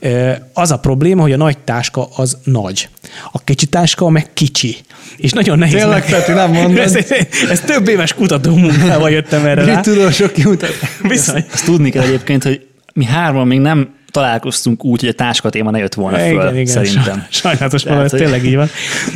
E, 0.00 0.48
az 0.52 0.70
a 0.70 0.78
probléma, 0.78 1.22
hogy 1.22 1.32
a 1.32 1.36
nagy 1.36 1.58
táska 1.58 2.08
az 2.16 2.36
nagy. 2.44 2.88
A 3.32 3.44
kicsi 3.44 3.66
táska 3.66 4.08
meg 4.08 4.32
kicsi. 4.32 4.76
És 5.16 5.32
nagyon 5.32 5.58
nehéz. 5.58 5.74
Tényleg, 5.74 6.00
meg- 6.02 6.10
Peti, 6.10 6.32
nem 6.32 6.53
mondod. 6.62 6.78
ez, 6.78 6.94
ez, 6.96 7.10
ez 7.50 7.60
több 7.60 7.88
éves 7.88 8.12
kutató 8.14 8.54
munkával 8.56 9.10
jöttem 9.10 9.46
erre 9.46 9.64
rá. 9.64 9.80
Tudósok 9.80 10.32
kimutat. 10.32 10.72
Bizony. 11.08 11.44
Azt 11.52 11.64
tudni 11.64 11.90
kell 11.90 12.02
egyébként, 12.02 12.42
hogy 12.42 12.66
mi 12.94 13.04
hárman 13.04 13.46
még 13.46 13.58
nem 13.60 13.88
találkoztunk 14.10 14.84
úgy, 14.84 15.00
hogy 15.00 15.08
a 15.08 15.12
táska 15.12 15.50
téma 15.50 15.70
ne 15.70 15.78
jött 15.78 15.94
volna 15.94 16.16
föl, 16.18 16.26
igen, 16.26 16.52
igen, 16.52 16.66
szerintem. 16.66 17.04
Saj- 17.04 17.26
Sajnálatos 17.30 17.84
ez 17.84 18.10
hogy- 18.10 18.20
tényleg 18.20 18.44
így 18.44 18.54
van. 18.56 18.68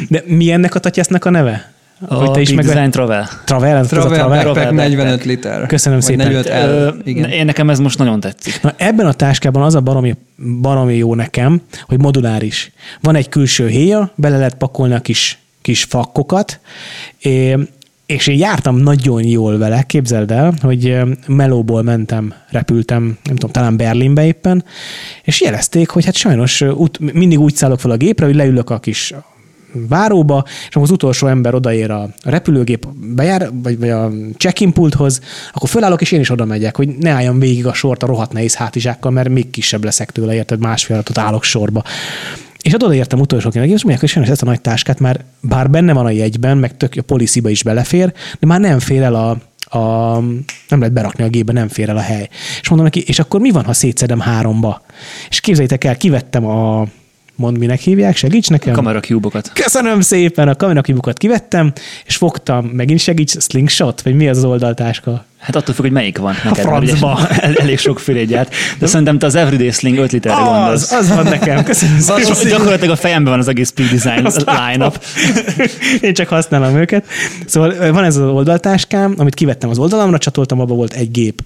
De 0.08 0.22
mi 0.26 0.50
ennek 0.50 0.74
a 0.74 0.78
tatyásznak 0.78 1.24
a 1.24 1.30
neve? 1.30 1.72
A 2.08 2.30
te 2.30 2.40
is 2.40 2.48
Big 2.48 2.56
meg- 2.56 2.66
Design 2.66 2.90
Travel. 2.90 3.28
Travel, 3.44 3.76
ez 3.76 3.92
az 3.92 3.92
a 3.92 4.00
Travel 4.00 4.16
Travel. 4.18 4.28
Backpack 4.28 4.54
Travel 4.54 4.72
45 4.72 5.06
Backpack. 5.06 5.24
liter. 5.24 5.66
Köszönöm 5.66 6.00
szépen. 6.00 6.26
45 6.32 6.94
L. 7.04 7.08
Igen. 7.08 7.30
Én 7.30 7.44
nekem 7.44 7.70
ez 7.70 7.78
most 7.78 7.98
nagyon 7.98 8.20
tetszik. 8.20 8.62
Na, 8.62 8.72
ebben 8.76 9.06
a 9.06 9.12
táskában 9.12 9.62
az 9.62 9.74
a 9.74 9.80
baromi, 9.80 10.14
baromi 10.60 10.96
jó 10.96 11.14
nekem, 11.14 11.60
hogy 11.86 12.00
moduláris. 12.00 12.72
Van 13.00 13.14
egy 13.14 13.28
külső 13.28 13.68
héja, 13.68 14.12
bele 14.14 14.36
lehet 14.36 14.54
pakolni 14.54 14.94
a 14.94 15.00
kis, 15.00 15.38
kis 15.68 15.84
fakkokat, 15.84 16.60
és 18.06 18.26
én 18.26 18.38
jártam 18.38 18.76
nagyon 18.76 19.24
jól 19.24 19.58
vele, 19.58 19.82
képzeld 19.82 20.30
el, 20.30 20.54
hogy 20.60 20.96
melóból 21.26 21.82
mentem, 21.82 22.34
repültem, 22.50 23.02
nem 23.02 23.34
tudom, 23.34 23.50
talán 23.50 23.76
Berlinbe 23.76 24.26
éppen, 24.26 24.64
és 25.22 25.40
jelezték, 25.40 25.88
hogy 25.88 26.04
hát 26.04 26.14
sajnos 26.14 26.60
út, 26.60 26.98
mindig 27.12 27.40
úgy 27.40 27.54
szállok 27.54 27.80
fel 27.80 27.90
a 27.90 27.96
gépre, 27.96 28.26
hogy 28.26 28.34
leülök 28.34 28.70
a 28.70 28.78
kis 28.78 29.14
váróba, 29.72 30.44
és 30.46 30.74
amikor 30.74 30.82
az 30.82 30.90
utolsó 30.90 31.26
ember 31.26 31.54
odaér 31.54 31.90
a 31.90 32.08
repülőgép 32.22 32.86
bejár, 33.14 33.50
vagy, 33.52 33.78
vagy 33.78 33.90
a 33.90 34.10
check-in 34.36 34.72
pulthoz, 34.72 35.20
akkor 35.52 35.68
fölállok, 35.68 36.00
és 36.00 36.12
én 36.12 36.20
is 36.20 36.30
oda 36.30 36.44
megyek, 36.44 36.76
hogy 36.76 36.88
ne 36.88 37.10
álljam 37.10 37.38
végig 37.38 37.66
a 37.66 37.72
sort 37.72 38.02
a 38.02 38.06
rohadt 38.06 38.32
nehéz 38.32 38.54
hátizsákkal, 38.54 39.10
mert 39.10 39.28
még 39.28 39.50
kisebb 39.50 39.84
leszek 39.84 40.10
tőle, 40.10 40.34
érted, 40.34 40.58
másfél 40.58 40.96
alatt 40.96 41.18
állok 41.18 41.44
sorba. 41.44 41.84
És 42.62 42.72
hát 42.72 42.82
odaértem 42.82 43.20
utolsóként, 43.20 43.64
és 43.64 43.84
mondják, 43.84 44.12
hogy 44.14 44.28
ezt 44.30 44.42
a 44.42 44.46
nagy 44.46 44.60
táskát 44.60 45.00
már, 45.00 45.24
bár 45.40 45.70
benne 45.70 45.92
van 45.92 46.06
a 46.06 46.10
jegyben, 46.10 46.58
meg 46.58 46.76
tök 46.76 46.94
a 46.98 47.02
policyba 47.02 47.48
is 47.48 47.62
belefér, 47.62 48.12
de 48.38 48.46
már 48.46 48.60
nem 48.60 48.78
fér 48.78 49.02
el 49.02 49.14
a, 49.14 49.30
a, 49.78 50.18
nem 50.68 50.78
lehet 50.78 50.92
berakni 50.92 51.24
a 51.24 51.28
gépbe, 51.28 51.52
nem 51.52 51.68
fér 51.68 51.88
el 51.88 51.96
a 51.96 52.00
hely. 52.00 52.28
És 52.60 52.68
mondom 52.68 52.86
neki, 52.86 53.02
és 53.06 53.18
akkor 53.18 53.40
mi 53.40 53.50
van, 53.50 53.64
ha 53.64 53.72
szétszedem 53.72 54.20
háromba? 54.20 54.82
És 55.28 55.40
képzeljétek 55.40 55.84
el, 55.84 55.96
kivettem 55.96 56.46
a, 56.46 56.86
mond 57.38 57.58
minek 57.58 57.80
hívják, 57.80 58.16
segíts 58.16 58.48
nekem. 58.48 58.74
Kamera 58.74 59.00
cube-okat. 59.00 59.50
Köszönöm 59.54 60.00
szépen, 60.00 60.48
a 60.48 60.54
kamerakibukat 60.54 61.18
kivettem, 61.18 61.72
és 62.04 62.16
fogtam, 62.16 62.66
megint 62.66 63.00
segíts, 63.00 63.34
slingshot, 63.38 64.02
vagy 64.02 64.14
mi 64.14 64.28
az 64.28 64.36
az 64.36 64.44
oldaltáska? 64.44 65.24
Hát 65.38 65.56
attól 65.56 65.74
függ, 65.74 65.82
hogy 65.84 65.92
melyik 65.92 66.18
van 66.18 66.36
neked. 66.44 66.50
mert 66.50 66.68
francba. 66.68 67.28
el, 67.40 67.54
elég 67.54 67.78
sokféle 67.78 68.24
gyárt. 68.24 68.54
De 68.78 68.86
szerintem 68.86 69.18
te 69.18 69.26
az 69.26 69.34
Everyday 69.34 69.70
Sling 69.70 69.98
5 69.98 70.12
literre 70.12 70.34
Az, 70.36 70.44
gondolsz. 70.44 70.92
az 70.92 71.08
van 71.08 71.24
nekem, 71.24 71.64
köszönöm 71.64 71.98
szépen. 71.98 72.48
Gyakorlatilag 72.48 72.90
a 72.90 72.96
fejemben 72.96 73.32
van 73.32 73.40
az 73.40 73.48
egész 73.48 73.70
Peak 73.70 73.90
Design 73.90 74.28
line-up. 74.46 75.04
Én 76.00 76.14
csak 76.14 76.28
használom 76.28 76.76
őket. 76.76 77.06
Szóval 77.46 77.92
van 77.92 78.04
ez 78.04 78.16
az 78.16 78.30
oldaltáskám, 78.30 79.14
amit 79.16 79.34
kivettem 79.34 79.70
az 79.70 79.78
oldalamra, 79.78 80.18
csatoltam, 80.18 80.60
abban 80.60 80.76
volt 80.76 80.92
egy 80.92 81.10
gép, 81.10 81.42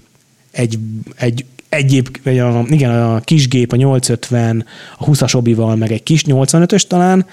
egy, 0.51 0.79
egy 1.15 1.45
egyéb, 1.73 2.17
vagy 2.23 2.39
a, 2.39 2.63
igen, 2.67 3.01
a 3.01 3.19
kis 3.19 3.47
gép, 3.47 3.71
a 3.71 3.75
850, 3.75 4.65
a 4.97 5.05
20-as 5.05 5.35
obival, 5.35 5.75
meg 5.75 5.91
egy 5.91 6.03
kis 6.03 6.23
85-ös 6.27 6.81
talán. 6.87 7.25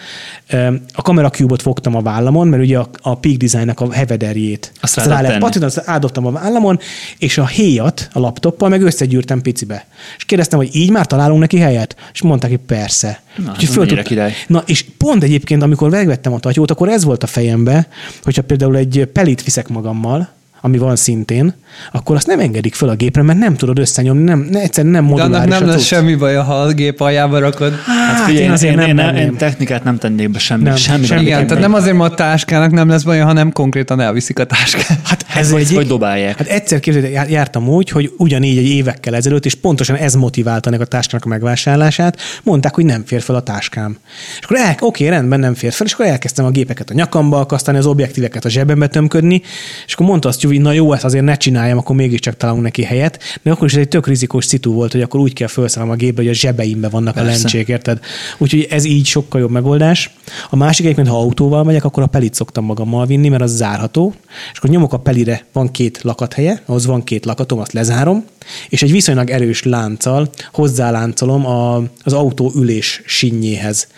A 0.93 1.01
Camera 1.01 1.31
Cube-ot 1.31 1.63
fogtam 1.63 1.95
a 1.95 2.03
vállamon, 2.03 2.49
mert 2.49 2.63
ugye 2.63 2.79
a, 2.79 2.91
a 3.01 3.19
Peak 3.19 3.37
Design-nak 3.37 3.81
a 3.81 3.93
hevederjét 3.93 4.73
Azt 4.81 4.97
azt 4.97 5.07
rá 5.07 5.21
lehet 5.21 5.39
patinat, 5.39 5.77
azt 5.77 5.89
átdobtam 5.89 6.27
a 6.27 6.31
vállamon, 6.31 6.79
és 7.19 7.39
a 7.39 7.47
héjat 7.47 8.09
a 8.13 8.19
laptoppal 8.19 8.69
meg 8.69 8.83
összegyűrtem 8.83 9.43
picibe. 9.43 9.87
És 10.17 10.25
kérdeztem, 10.25 10.59
hogy 10.59 10.77
így 10.77 10.91
már 10.91 11.07
találunk 11.07 11.41
neki 11.41 11.59
helyet? 11.59 11.97
És 12.13 12.23
mondták, 12.23 12.51
hogy 12.51 12.61
persze. 12.67 13.21
Na, 13.37 13.51
Úgyhogy 13.51 13.69
föl 13.69 13.87
tudta- 13.87 14.03
király. 14.03 14.33
Na, 14.47 14.63
és 14.67 14.85
pont 14.99 15.23
egyébként, 15.23 15.63
amikor 15.63 15.91
megvettem 15.91 16.33
a 16.33 16.39
tatyót, 16.39 16.71
akkor 16.71 16.89
ez 16.89 17.05
volt 17.05 17.23
a 17.23 17.27
fejembe, 17.27 17.89
hogyha 18.23 18.43
például 18.43 18.77
egy 18.77 19.09
pelit 19.13 19.45
viszek 19.45 19.69
magammal, 19.69 20.29
ami 20.61 20.79
van 20.79 20.97
szintén, 20.97 21.55
akkor 21.93 22.17
azt 22.17 22.27
nem 22.27 22.39
engedik 22.39 22.75
föl 22.75 22.89
a 22.89 22.95
gépre, 22.95 23.23
mert 23.23 23.39
nem 23.39 23.57
tudod 23.57 23.79
összenyomni, 23.79 24.23
nem, 24.25 24.49
ne, 24.51 24.61
egyszerűen 24.61 24.93
nem 24.93 25.05
De 25.05 25.11
moduláris 25.11 25.37
annak 25.37 25.59
nem 25.59 25.69
lesz 25.69 25.77
cucc. 25.77 25.87
semmi 25.87 26.15
baj, 26.15 26.35
ha 26.35 26.61
a 26.61 26.73
gép 26.73 27.01
aljába 27.01 27.39
rakod. 27.39 27.73
Hát, 27.87 28.25
Figyelj, 28.25 28.45
én 28.45 28.51
azért 28.51 28.73
én, 28.73 28.79
nem 28.79 28.89
én, 28.89 28.95
menném. 28.95 29.23
én 29.23 29.37
technikát 29.37 29.85
nem 29.85 29.99
tennék 29.99 30.31
be 30.31 30.39
semmi. 30.39 30.63
Nem, 30.63 30.77
semmi 30.77 31.05
semmi. 31.05 31.21
Igen, 31.23 31.47
tehát 31.47 31.63
nem 31.63 31.75
azért, 31.75 31.97
mert 31.97 32.13
a 32.13 32.15
táskának 32.15 32.71
nem 32.71 32.89
lesz 32.89 33.03
baj, 33.03 33.19
hanem 33.19 33.53
konkrétan 33.53 34.01
elviszik 34.01 34.39
a 34.39 34.45
táskát. 34.45 34.99
Hát 35.05 35.25
ez 35.35 35.51
vagy, 35.51 35.61
egyik, 35.61 35.77
vagy 35.77 35.87
dobálják. 35.87 36.37
Hát 36.39 36.47
egyszer 36.49 36.81
képzeld, 36.81 37.11
jár- 37.11 37.31
jártam 37.31 37.69
úgy, 37.69 37.89
hogy 37.91 38.13
ugyanígy 38.17 38.59
egy 38.59 38.69
évekkel 38.69 39.15
ezelőtt, 39.15 39.45
és 39.45 39.55
pontosan 39.55 39.97
ez 39.97 40.15
motiválta 40.15 40.69
ennek 40.69 40.81
a 40.81 40.85
táskának 40.85 41.25
a 41.25 41.29
megvásárlását, 41.29 42.19
mondták, 42.43 42.75
hogy 42.75 42.85
nem 42.85 43.03
fér 43.07 43.23
fel 43.23 43.35
a 43.37 43.43
táskám. 43.43 43.99
És 44.39 44.45
akkor 44.45 44.57
el, 44.57 44.77
oké, 44.81 45.09
rendben, 45.09 45.41
nem 45.41 45.55
fér 45.55 45.73
fel, 45.73 45.87
és 45.87 45.93
akkor 45.93 46.07
elkezdtem 46.07 46.45
a 46.45 46.51
gépeket 46.51 46.91
a 46.91 46.95
nyakamba 46.95 47.41
akasztani, 47.41 47.79
az 47.79 47.87
objektíveket 47.87 48.45
a 48.45 48.49
zsebembe 48.49 48.87
tömködni, 48.87 49.43
és 49.87 49.93
akkor 49.95 50.07
mondta 50.07 50.29
azt, 50.29 50.43
hogy 50.51 50.61
na 50.61 50.73
jó, 50.73 50.93
ezt 50.93 51.05
azért 51.05 51.25
ne 51.25 51.35
csináljam, 51.35 51.79
akkor 51.79 51.97
mégiscsak 51.97 52.37
találunk 52.37 52.63
neki 52.65 52.83
helyet, 52.83 53.19
de 53.43 53.51
akkor 53.51 53.67
is 53.67 53.73
ez 53.73 53.81
egy 53.81 53.89
tök 53.89 54.07
rizikós 54.07 54.45
szitu 54.45 54.73
volt, 54.73 54.93
hogy 54.93 55.03
akkor 55.03 55.21
úgy 55.21 55.33
kell 55.33 55.49
felszállnom 55.49 55.93
a 55.93 55.97
gépbe, 55.97 56.23
hogy 56.23 56.31
a 56.31 56.35
zsebeimbe 56.35 56.89
vannak 56.89 57.15
Persze. 57.15 57.29
a 57.29 57.33
lencsék, 57.33 57.69
érted? 57.69 58.01
Úgyhogy 58.39 58.67
ez 58.71 58.85
így 58.85 59.07
sokkal 59.07 59.41
jobb 59.41 59.51
megoldás. 59.51 60.11
A 60.51 60.57
másik 60.57 60.85
egyébként, 60.85 61.09
ha 61.09 61.17
autóval 61.17 61.65
megyek, 61.65 61.85
akkor 61.85 62.03
a 62.03 62.07
pelit 62.07 62.35
szoktam 62.35 62.65
magammal 62.65 63.07
vinni, 63.07 63.29
mert 63.29 63.43
az 63.43 63.57
zárható, 63.57 64.15
és 64.53 64.59
akkor 64.59 64.71
nyomok 64.71 64.93
a 64.93 64.99
pelire, 64.99 65.45
van 65.53 65.71
két 65.71 66.01
lakathelye, 66.03 66.63
ahhoz 66.67 66.87
van 66.87 67.05
két 67.05 67.25
lakatom, 67.25 67.59
azt 67.59 67.73
lezárom, 67.73 68.25
és 68.69 68.83
egy 68.83 68.91
viszonylag 68.91 69.31
erős 69.31 69.63
lánccal 69.63 70.31
hozzáláncolom 70.53 71.47
a, 71.47 71.83
az 72.03 72.13
autó 72.13 72.53
ülés 72.57 73.03
sinnyéhez. 73.07 73.89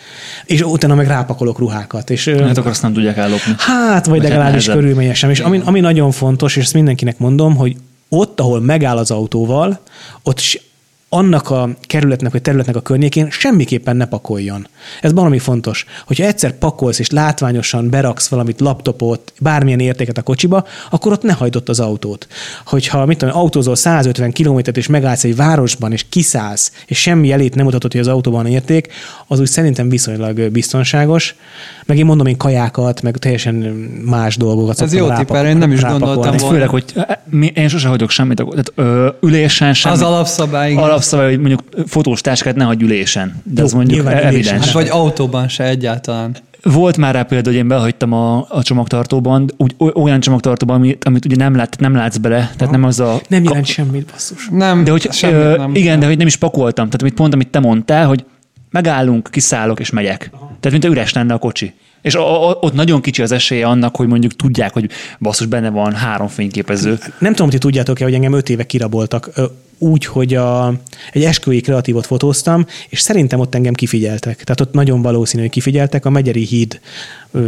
És 0.45 0.61
utána 0.61 0.95
meg 0.95 1.07
rápakolok 1.07 1.59
ruhákat. 1.59 2.09
És, 2.09 2.27
Hát 2.27 2.57
akkor 2.57 2.71
azt 2.71 2.81
nem 2.81 2.93
tudják 2.93 3.17
ellopni. 3.17 3.53
Hát, 3.57 4.05
vagy 4.05 4.19
Vagy 4.19 4.29
hát 4.29 4.37
legalábbis 4.37 4.65
körülményesen. 4.65 5.29
És 5.29 5.39
ami, 5.39 5.61
ami 5.63 5.79
nagyon 5.79 6.11
fontos, 6.11 6.42
és 6.45 6.63
ezt 6.63 6.73
mindenkinek 6.73 7.17
mondom, 7.17 7.55
hogy 7.55 7.75
ott, 8.09 8.39
ahol 8.39 8.61
megáll 8.61 8.97
az 8.97 9.11
autóval, 9.11 9.79
ott 10.23 10.39
annak 11.13 11.49
a 11.49 11.69
kerületnek 11.81 12.31
vagy 12.31 12.41
területnek 12.41 12.75
a 12.75 12.81
környékén 12.81 13.29
semmiképpen 13.29 13.95
ne 13.95 14.05
pakoljon. 14.05 14.67
Ez 15.01 15.13
valami 15.13 15.39
fontos. 15.39 15.85
Hogyha 16.05 16.25
egyszer 16.25 16.57
pakolsz 16.57 16.99
és 16.99 17.09
látványosan 17.09 17.89
beraksz 17.89 18.27
valamit, 18.27 18.59
laptopot, 18.59 19.33
bármilyen 19.39 19.79
értéket 19.79 20.17
a 20.17 20.21
kocsiba, 20.21 20.65
akkor 20.89 21.11
ott 21.11 21.23
ne 21.23 21.33
hagyd 21.33 21.55
ott 21.55 21.69
az 21.69 21.79
autót. 21.79 22.27
Hogyha 22.65 23.05
mit 23.05 23.17
tudom, 23.17 23.37
autózol 23.37 23.75
150 23.75 24.31
kilométert 24.31 24.77
és 24.77 24.87
megállsz 24.87 25.23
egy 25.23 25.35
városban 25.35 25.91
és 25.91 26.05
kiszállsz, 26.09 26.71
és 26.85 27.01
semmi 27.01 27.31
elét 27.31 27.55
nem 27.55 27.65
mutatod, 27.65 27.91
hogy 27.91 28.01
az 28.01 28.07
autóban 28.07 28.45
érték, 28.45 28.87
az 29.27 29.39
úgy 29.39 29.47
szerintem 29.47 29.89
viszonylag 29.89 30.49
biztonságos. 30.49 31.35
Meg 31.85 31.97
én 31.97 32.05
mondom, 32.05 32.27
én 32.27 32.37
kajákat, 32.37 33.01
meg 33.01 33.17
teljesen 33.17 33.53
más 34.05 34.37
dolgokat 34.37 34.81
Ez 34.81 34.89
szoktam 34.89 34.97
jó 34.97 35.05
tipp, 35.07 35.17
rápak- 35.17 35.37
erre 35.37 35.49
én 35.49 35.57
nem 35.57 35.71
is 35.71 35.81
gondoltam 35.81 36.31
volna. 36.37 36.37
főleg, 36.53 36.69
hogy 36.69 36.83
eh, 36.95 37.47
én 37.53 37.67
sose 37.67 37.87
hagyok 37.87 38.09
semmit. 38.09 38.37
Tehát, 38.49 38.71
ö, 38.75 39.09
ülésen 39.21 39.73
semmi. 39.73 39.95
Az 39.95 40.01
alapszabály, 40.01 40.71
igen. 40.71 40.83
Alapszabály, 40.83 41.29
hogy 41.29 41.39
mondjuk 41.39 41.63
fotós 41.87 42.21
táskát 42.21 42.55
ne 42.55 42.63
hagy 42.63 42.81
ülésen. 42.81 43.41
De 43.43 43.59
Jó, 43.61 43.65
ez 43.67 43.73
mondjuk 43.73 44.07
evidens. 44.11 44.65
Hát 44.65 44.71
vagy 44.71 44.87
autóban 44.89 45.47
se 45.47 45.63
egyáltalán. 45.63 46.35
Volt 46.63 46.97
már 46.97 47.13
rá 47.13 47.23
példa, 47.23 47.49
hogy 47.49 47.57
én 47.57 47.67
behagytam 47.67 48.13
a, 48.13 48.45
a 48.49 48.61
csomagtartóban, 48.63 49.49
úgy, 49.57 49.75
oly- 49.77 49.91
olyan 49.95 50.19
csomagtartóban, 50.19 50.75
amit, 50.75 51.03
amit 51.03 51.25
ugye 51.25 51.35
nem, 51.35 51.55
lát, 51.55 51.75
nem 51.79 51.95
látsz 51.95 52.17
bele, 52.17 52.51
tehát 52.57 52.73
nem 52.73 52.83
az 52.83 52.99
a... 52.99 53.21
Nem 53.27 53.43
jelent 53.43 53.65
semmit, 53.65 54.09
basszus. 54.11 54.47
Nem, 54.51 54.83
De 54.83 54.91
hogy, 54.91 55.07
semmit 55.11 55.35
ö, 55.35 55.57
nem. 55.57 55.75
igen, 55.75 55.99
de 55.99 56.05
hogy 56.05 56.17
nem 56.17 56.27
is 56.27 56.35
pakoltam. 56.35 56.85
Tehát 56.85 57.01
amit 57.01 57.13
pont, 57.13 57.33
amit 57.33 57.47
te 57.47 57.59
mondtál, 57.59 58.07
hogy 58.07 58.25
megállunk, 58.73 59.29
kiszállok 59.31 59.79
és 59.79 59.89
megyek. 59.89 60.29
Tehát 60.59 60.71
mint 60.71 60.85
üres 60.85 61.13
lenne 61.13 61.33
a 61.33 61.37
kocsi. 61.37 61.73
És 62.01 62.15
o- 62.15 62.21
o- 62.21 62.63
ott 62.63 62.73
nagyon 62.73 63.01
kicsi 63.01 63.21
az 63.21 63.31
esélye 63.31 63.65
annak, 63.65 63.95
hogy 63.95 64.07
mondjuk 64.07 64.35
tudják, 64.35 64.73
hogy 64.73 64.89
basszus, 65.19 65.45
benne 65.45 65.69
van 65.69 65.93
három 65.93 66.27
fényképező. 66.27 66.97
Nem 67.19 67.33
tudom, 67.33 67.49
hogy 67.49 67.59
tudjátok-e, 67.59 68.03
hogy 68.03 68.13
engem 68.13 68.33
öt 68.33 68.49
éve 68.49 68.65
kiraboltak 68.65 69.29
úgy, 69.77 70.05
hogy 70.05 70.33
a, 70.33 70.73
egy 71.11 71.23
esküvői 71.23 71.61
kreatívot 71.61 72.05
fotóztam, 72.05 72.65
és 72.89 72.99
szerintem 72.99 73.39
ott 73.39 73.55
engem 73.55 73.73
kifigyeltek. 73.73 74.43
Tehát 74.43 74.61
ott 74.61 74.73
nagyon 74.73 75.01
valószínű, 75.01 75.41
hogy 75.41 75.51
kifigyeltek. 75.51 76.05
A 76.05 76.09
Megyeri 76.09 76.45
híd 76.45 76.79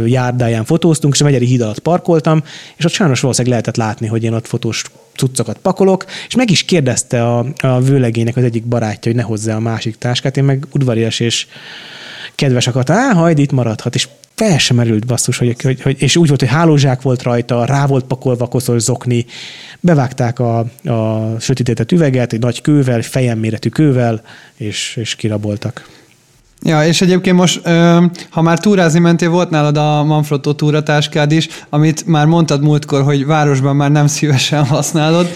járdáján 0.04 0.64
fotóztunk, 0.64 1.14
és 1.14 1.20
a 1.20 1.24
Megyeri 1.24 1.46
híd 1.46 1.60
alatt 1.60 1.78
parkoltam, 1.78 2.42
és 2.76 2.84
ott 2.84 2.92
sajnos 2.92 3.20
valószínűleg 3.20 3.58
lehetett 3.58 3.84
látni, 3.84 4.06
hogy 4.06 4.24
én 4.24 4.32
ott 4.32 4.46
fotós 4.46 4.84
cuccokat 5.16 5.58
pakolok, 5.58 6.04
és 6.28 6.34
meg 6.34 6.50
is 6.50 6.64
kérdezte 6.64 7.26
a, 7.26 7.46
a 7.60 7.80
vőlegének 7.80 8.36
az 8.36 8.44
egyik 8.44 8.64
barátja, 8.64 9.12
hogy 9.12 9.20
ne 9.20 9.26
hozzá 9.26 9.56
a 9.56 9.60
másik 9.60 9.98
táskát, 9.98 10.36
én 10.36 10.44
meg 10.44 10.66
udvarias 10.72 11.20
és 11.20 11.46
kedves 12.34 12.66
akartam, 12.66 12.96
á, 12.96 13.12
hajd 13.12 13.38
itt 13.38 13.52
maradhat, 13.52 13.94
és 13.94 14.08
fel 14.34 14.58
sem 14.58 14.76
merült 14.76 15.06
basszus, 15.06 15.38
hogy, 15.38 15.62
hogy, 15.62 15.82
hogy, 15.82 16.02
és 16.02 16.16
úgy 16.16 16.28
volt, 16.28 16.40
hogy 16.40 16.48
hálózsák 16.48 17.02
volt 17.02 17.22
rajta, 17.22 17.64
rá 17.64 17.86
volt 17.86 18.04
pakolva 18.04 18.46
koszos 18.46 18.82
zokni, 18.82 19.26
bevágták 19.80 20.38
a, 20.38 20.58
a 20.84 21.30
sötétített 21.40 21.92
üveget 21.92 22.32
egy 22.32 22.40
nagy 22.40 22.60
kővel, 22.60 23.02
fejem 23.02 23.38
méretű 23.38 23.68
kővel, 23.68 24.22
és, 24.56 24.96
és 24.96 25.14
kiraboltak. 25.14 25.88
Ja, 26.62 26.86
és 26.86 27.00
egyébként 27.00 27.36
most, 27.36 27.68
ha 28.30 28.42
már 28.42 28.58
túrázni 28.58 28.98
mentél, 28.98 29.30
volt 29.30 29.50
nálad 29.50 29.76
a 29.76 30.04
Manfrotto 30.04 30.52
túratáskád 30.52 31.32
is, 31.32 31.48
amit 31.70 32.06
már 32.06 32.26
mondtad 32.26 32.62
múltkor, 32.62 33.02
hogy 33.02 33.26
városban 33.26 33.76
már 33.76 33.90
nem 33.90 34.06
szívesen 34.06 34.64
használod. 34.64 35.28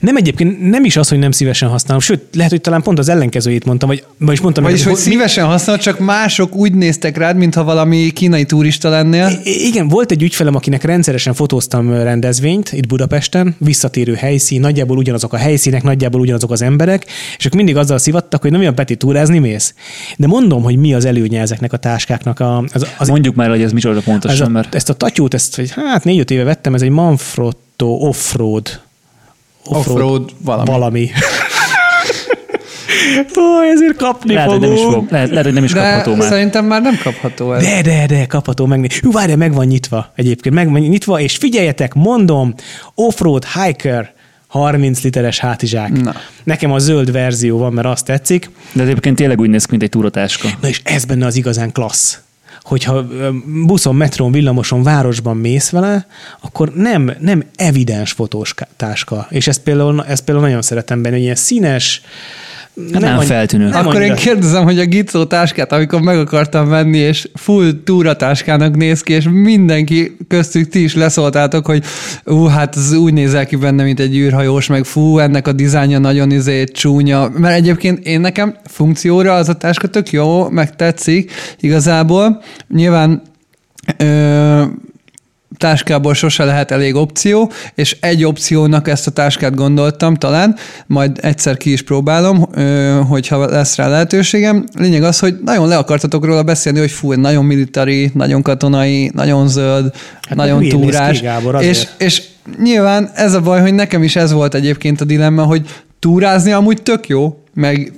Nem 0.00 0.16
egyébként, 0.16 0.70
nem 0.70 0.84
is 0.84 0.96
az, 0.96 1.08
hogy 1.08 1.18
nem 1.18 1.30
szívesen 1.30 1.68
használom, 1.68 2.00
sőt, 2.00 2.22
lehet, 2.34 2.50
hogy 2.50 2.60
talán 2.60 2.82
pont 2.82 2.98
az 2.98 3.08
ellenkezőjét 3.08 3.64
mondtam, 3.64 3.88
vagy, 3.88 4.04
vagyis 4.18 4.40
mondtam, 4.40 4.64
Vagyis, 4.64 4.84
hogy 4.84 4.96
szívesen 4.96 5.46
használod, 5.46 5.82
csak 5.82 5.98
mások 5.98 6.54
úgy 6.54 6.74
néztek 6.74 7.16
rád, 7.16 7.36
mintha 7.36 7.64
valami 7.64 8.10
kínai 8.10 8.44
turista 8.44 8.88
lennél. 8.88 9.40
I- 9.44 9.66
igen, 9.66 9.88
volt 9.88 10.10
egy 10.10 10.22
ügyfelem, 10.22 10.54
akinek 10.54 10.82
rendszeresen 10.82 11.34
fotóztam 11.34 11.92
rendezvényt 11.92 12.72
itt 12.72 12.86
Budapesten, 12.86 13.56
visszatérő 13.58 14.14
helyszín, 14.14 14.60
nagyjából 14.60 14.96
ugyanazok 14.96 15.32
a 15.32 15.36
helyszínek, 15.36 15.82
nagyjából 15.82 16.20
ugyanazok 16.20 16.50
az 16.50 16.62
emberek, 16.62 17.06
és 17.38 17.44
ők 17.44 17.54
mindig 17.54 17.76
azzal 17.76 17.98
szivattak, 17.98 18.42
hogy 18.42 18.50
nem 18.50 18.60
olyan 18.60 18.74
Peti 18.74 18.96
túrázni 18.96 19.38
mész. 19.38 19.74
De 20.16 20.26
mondom, 20.26 20.62
hogy 20.62 20.76
mi 20.76 20.94
az 20.94 21.04
előnye 21.04 21.40
ezeknek 21.40 21.72
a 21.72 21.76
táskáknak. 21.76 22.40
A, 22.40 22.64
az, 22.72 22.86
az, 22.98 23.08
Mondjuk 23.08 23.34
már, 23.34 23.48
hogy 23.48 23.62
ez 23.62 23.72
micsoda 23.72 23.98
ez 23.98 24.04
pontosan, 24.04 24.46
a, 24.46 24.50
mert 24.50 24.74
ezt 24.74 24.88
a 24.88 24.94
tatyót, 24.94 25.34
ezt 25.34 25.56
hogy 25.56 25.70
hát 25.70 26.04
négy-öt 26.04 26.30
éve 26.30 26.44
vettem, 26.44 26.74
ez 26.74 26.82
egy 26.82 26.90
Manfrotto 26.90 27.86
Offroad. 27.86 28.80
Offroad 29.68 30.30
valami. 30.44 30.70
valami. 30.70 31.10
Ó, 33.38 33.60
ezért 33.72 33.96
kapni 33.96 34.34
lehet, 34.34 34.50
hogy 34.50 34.60
fogom. 34.60 34.74
nem 34.74 34.86
is 34.86 34.94
fog, 34.94 35.06
lehet, 35.10 35.28
lehet, 35.28 35.44
hogy 35.44 35.54
nem 35.54 35.64
is 35.64 35.72
De 35.72 35.80
kapható 35.80 36.14
már. 36.14 36.28
szerintem 36.28 36.64
már 36.64 36.82
nem 36.82 36.98
kapható 37.02 37.52
ez. 37.52 37.62
De, 37.62 37.82
de, 37.82 38.06
de, 38.06 38.26
kapható 38.26 38.66
meg. 38.66 38.92
Hú, 39.02 39.10
várj, 39.10 39.34
meg 39.34 39.54
van 39.54 39.66
nyitva 39.66 40.12
egyébként, 40.14 40.54
meg 40.54 40.70
van 40.70 40.80
nyitva, 40.80 41.20
és 41.20 41.36
figyeljetek, 41.36 41.94
mondom, 41.94 42.54
offroad 42.94 43.44
hiker 43.44 44.12
30 44.46 45.02
literes 45.02 45.38
hátizsák. 45.38 46.02
Na. 46.02 46.14
Nekem 46.44 46.72
a 46.72 46.78
zöld 46.78 47.12
verzió 47.12 47.58
van, 47.58 47.72
mert 47.72 47.86
azt 47.86 48.04
tetszik. 48.04 48.50
De 48.72 48.82
egyébként 48.82 49.16
tényleg 49.16 49.40
úgy 49.40 49.50
néz 49.50 49.64
ki, 49.64 49.70
mint 49.70 49.82
egy 49.82 49.88
túratáska. 49.88 50.48
Na 50.60 50.68
és 50.68 50.80
ez 50.84 51.04
benne 51.04 51.26
az 51.26 51.36
igazán 51.36 51.72
klassz 51.72 52.18
hogyha 52.68 53.06
buszon, 53.66 53.94
metrón, 53.94 54.32
villamoson, 54.32 54.82
városban 54.82 55.36
mész 55.36 55.70
vele, 55.70 56.06
akkor 56.40 56.72
nem, 56.74 57.12
nem 57.20 57.44
evidens 57.56 58.12
fotós 58.12 58.54
táska. 58.76 59.26
És 59.30 59.46
ezt 59.46 59.60
például, 59.60 60.04
ezt 60.04 60.24
például 60.24 60.46
nagyon 60.46 60.62
szeretem 60.62 61.02
benne, 61.02 61.14
hogy 61.14 61.24
ilyen 61.24 61.34
színes, 61.34 62.02
Nem, 62.90 63.00
nem 63.00 63.16
annyi- 63.16 63.26
feltűnő. 63.26 63.68
nem 63.68 63.80
Akkor 63.80 63.94
én 63.94 64.00
annyira- 64.00 64.18
kérdezem, 64.18 64.64
hogy 64.64 64.78
a 64.78 64.84
Gicó 64.84 65.24
táskát, 65.24 65.72
amikor 65.72 66.00
meg 66.00 66.18
akartam 66.18 66.68
venni, 66.68 66.98
és 66.98 67.28
full 67.34 67.70
túratáskának 67.84 68.76
néz 68.76 69.00
ki, 69.02 69.12
és 69.12 69.26
mindenki 69.30 70.16
köztük 70.28 70.68
ti 70.68 70.82
is 70.82 70.94
leszóltátok, 70.94 71.66
hogy 71.66 71.84
ú, 72.24 72.44
hát 72.44 72.76
ez 72.76 72.92
úgy 72.92 73.12
nézel 73.12 73.46
ki 73.46 73.56
benne, 73.56 73.82
mint 73.82 74.00
egy 74.00 74.16
űrhajós, 74.16 74.66
meg 74.66 74.84
fú, 74.84 75.18
ennek 75.18 75.46
a 75.48 75.52
dizájnja 75.52 75.98
nagyon 75.98 76.30
izé 76.30 76.64
csúnya. 76.64 77.28
Mert 77.38 77.56
egyébként 77.56 78.06
én 78.06 78.20
nekem 78.20 78.54
funkcióra 78.64 79.34
az 79.34 79.48
a 79.48 79.54
táska 79.54 79.86
tök 79.88 80.10
jó, 80.10 80.48
meg 80.48 80.76
tetszik 80.76 81.32
igazából. 81.60 82.42
Nyilván 82.74 83.22
ö, 83.96 84.62
táskából 85.56 86.14
sose 86.14 86.44
lehet 86.44 86.70
elég 86.70 86.94
opció, 86.94 87.50
és 87.74 87.96
egy 88.00 88.24
opciónak 88.24 88.88
ezt 88.88 89.06
a 89.06 89.10
táskát 89.10 89.54
gondoltam 89.54 90.14
talán, 90.14 90.56
majd 90.86 91.18
egyszer 91.22 91.56
ki 91.56 91.72
is 91.72 91.82
próbálom, 91.82 92.46
hogyha 93.08 93.46
lesz 93.46 93.76
rá 93.76 93.88
lehetőségem. 93.88 94.64
Lényeg 94.74 95.02
az, 95.02 95.18
hogy 95.18 95.38
nagyon 95.44 95.68
le 95.68 95.76
akartatok 95.76 96.24
róla 96.24 96.42
beszélni, 96.42 96.78
hogy 96.78 96.90
fú, 96.90 97.12
nagyon 97.12 97.44
militari, 97.44 98.10
nagyon 98.14 98.42
katonai, 98.42 99.10
nagyon 99.14 99.48
zöld, 99.48 99.94
hát 100.28 100.36
nagyon 100.36 100.60
néz 100.60 100.72
ki, 100.72 100.78
túrás. 100.78 101.20
Gábor, 101.20 101.62
és, 101.62 101.88
és 101.98 102.22
nyilván 102.62 103.10
ez 103.14 103.34
a 103.34 103.40
baj, 103.40 103.60
hogy 103.60 103.74
nekem 103.74 104.02
is 104.02 104.16
ez 104.16 104.32
volt 104.32 104.54
egyébként 104.54 105.00
a 105.00 105.04
dilemma, 105.04 105.42
hogy 105.42 105.66
túrázni 105.98 106.52
amúgy 106.52 106.82
tök 106.82 107.08
jó, 107.08 107.42
meg 107.54 107.92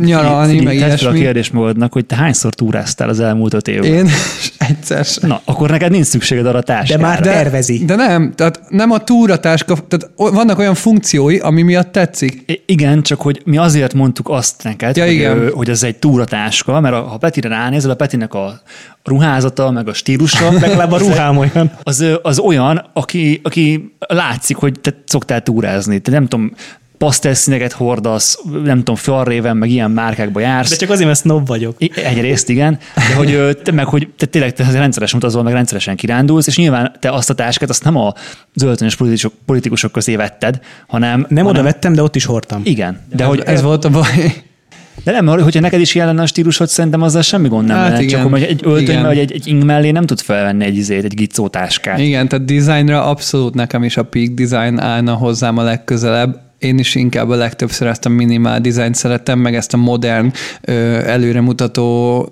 nyaralni, 0.00 0.60
meg 0.60 0.74
fel 0.78 0.82
a 0.82 0.86
ilyesmi. 0.86 1.18
kérdés 1.18 1.50
magadnak, 1.50 1.92
hogy 1.92 2.06
te 2.06 2.16
hányszor 2.16 2.54
túráztál 2.54 3.08
az 3.08 3.20
elmúlt 3.20 3.54
öt 3.54 3.68
évben? 3.68 3.92
Én 3.92 4.08
egyszer 4.68 5.04
sem. 5.04 5.28
Na, 5.28 5.40
akkor 5.44 5.70
neked 5.70 5.90
nincs 5.90 6.06
szükséged 6.06 6.46
arra 6.46 6.58
a 6.58 6.62
táskára. 6.62 7.00
De 7.02 7.06
már 7.08 7.20
tervezi. 7.20 7.84
De 7.84 7.94
nem, 7.94 8.32
tehát 8.34 8.60
nem 8.68 8.90
a 8.90 8.98
túratáska, 8.98 9.74
tehát 9.88 10.10
vannak 10.34 10.58
olyan 10.58 10.74
funkciói, 10.74 11.38
ami 11.38 11.62
miatt 11.62 11.92
tetszik. 11.92 12.42
I- 12.46 12.62
Igen, 12.66 13.02
csak 13.02 13.20
hogy 13.20 13.42
mi 13.44 13.56
azért 13.56 13.94
mondtuk 13.94 14.28
azt 14.28 14.62
neked, 14.62 14.96
Ja, 14.96 15.04
hogy, 15.04 15.12
igen. 15.12 15.50
hogy 15.52 15.68
ez 15.70 15.82
egy 15.82 15.96
túratáska, 15.96 16.80
mert 16.80 16.94
a- 16.94 17.02
ha 17.02 17.16
Petire 17.16 17.48
ránézel, 17.48 17.90
a 17.90 17.94
Petinek 17.94 18.34
a 18.34 18.60
ruházata, 19.04 19.70
meg 19.70 19.88
a 19.88 19.92
stílusa, 19.94 20.52
Legalább 20.60 20.92
a 20.92 20.98
ruhám 20.98 21.36
olyan. 21.36 21.72
az, 21.82 22.04
az 22.22 22.38
olyan, 22.38 22.90
aki, 22.92 23.40
aki 23.42 23.94
látszik, 23.98 24.56
hogy 24.56 24.80
te 24.80 25.02
szoktál 25.06 25.42
túrázni. 25.42 25.98
Te 25.98 26.10
nem 26.10 26.26
tudom, 26.26 26.52
pasztelszíneket 27.04 27.72
hordasz, 27.72 28.38
nem 28.64 28.78
tudom, 28.78 28.94
Fjallraven, 28.94 29.56
meg 29.56 29.70
ilyen 29.70 29.90
márkákba 29.90 30.40
jársz. 30.40 30.70
De 30.70 30.76
csak 30.76 30.90
azért, 30.90 31.06
mert 31.06 31.18
snob 31.18 31.46
vagyok. 31.46 31.76
Egyrészt 31.94 32.48
igen, 32.48 32.78
de 32.94 33.14
hogy 33.14 33.58
te 33.62 33.72
meg, 33.72 33.86
hogy 33.86 34.08
te 34.18 34.26
tényleg 34.26 34.52
te 34.52 34.70
rendszeresen 34.72 35.18
utazol, 35.18 35.42
meg 35.42 35.52
rendszeresen 35.52 35.96
kirándulsz, 35.96 36.46
és 36.46 36.56
nyilván 36.56 36.96
te 37.00 37.10
azt 37.10 37.30
a 37.30 37.34
táskát 37.34 37.68
azt 37.68 37.84
nem 37.84 37.96
a 37.96 38.12
zöldönös 38.54 38.96
politikusok, 38.96 39.32
politikusok 39.46 39.92
közé 39.92 40.16
vetted, 40.16 40.60
hanem... 40.86 41.26
Nem 41.28 41.44
hanem, 41.44 41.46
oda 41.46 41.62
vettem, 41.62 41.92
de 41.92 42.02
ott 42.02 42.16
is 42.16 42.24
hordtam. 42.24 42.60
Igen, 42.64 43.00
de, 43.10 43.16
De 43.16 43.24
hogy 43.24 43.42
ez 43.46 43.62
volt 43.62 43.84
a 43.84 43.90
baj. 43.90 44.34
de 45.04 45.10
nem, 45.12 45.26
hogyha 45.26 45.60
neked 45.60 45.80
is 45.80 45.94
lenne 45.94 46.22
a 46.22 46.26
stílusod, 46.26 46.68
szerintem 46.68 47.02
azzal 47.02 47.22
semmi 47.22 47.48
gond 47.48 47.66
nem 47.66 47.76
Hát 47.76 47.88
lenne. 47.88 48.02
igen. 48.02 48.20
Csak 48.22 48.30
hogy 48.30 48.42
egy 48.42 48.60
öltöny, 48.64 48.82
Igen. 48.82 49.02
vagy 49.02 49.18
egy, 49.18 49.32
egy 49.32 49.46
ing 49.46 49.64
mellé 49.64 49.90
nem 49.90 50.06
tud 50.06 50.20
felvenni 50.20 50.64
egy 50.64 50.76
izét, 50.76 51.04
egy 51.04 51.14
gicó 51.14 51.48
táskát. 51.48 51.98
Igen, 51.98 52.28
tehát 52.28 52.44
designra 52.44 53.04
abszolút 53.04 53.54
nekem 53.54 53.82
is 53.84 53.96
a 53.96 54.02
peak 54.02 54.28
design 54.28 54.78
állna 54.80 55.14
hozzám 55.14 55.58
a 55.58 55.62
legközelebb. 55.62 56.43
Én 56.64 56.78
is 56.78 56.94
inkább 56.94 57.28
a 57.28 57.34
legtöbbször 57.34 57.88
ezt 57.88 58.06
a 58.06 58.08
minimál 58.08 58.60
dizájnt 58.60 58.94
szeretem, 58.94 59.38
meg 59.38 59.54
ezt 59.54 59.74
a 59.74 59.76
modern, 59.76 60.32
előremutató 61.06 62.28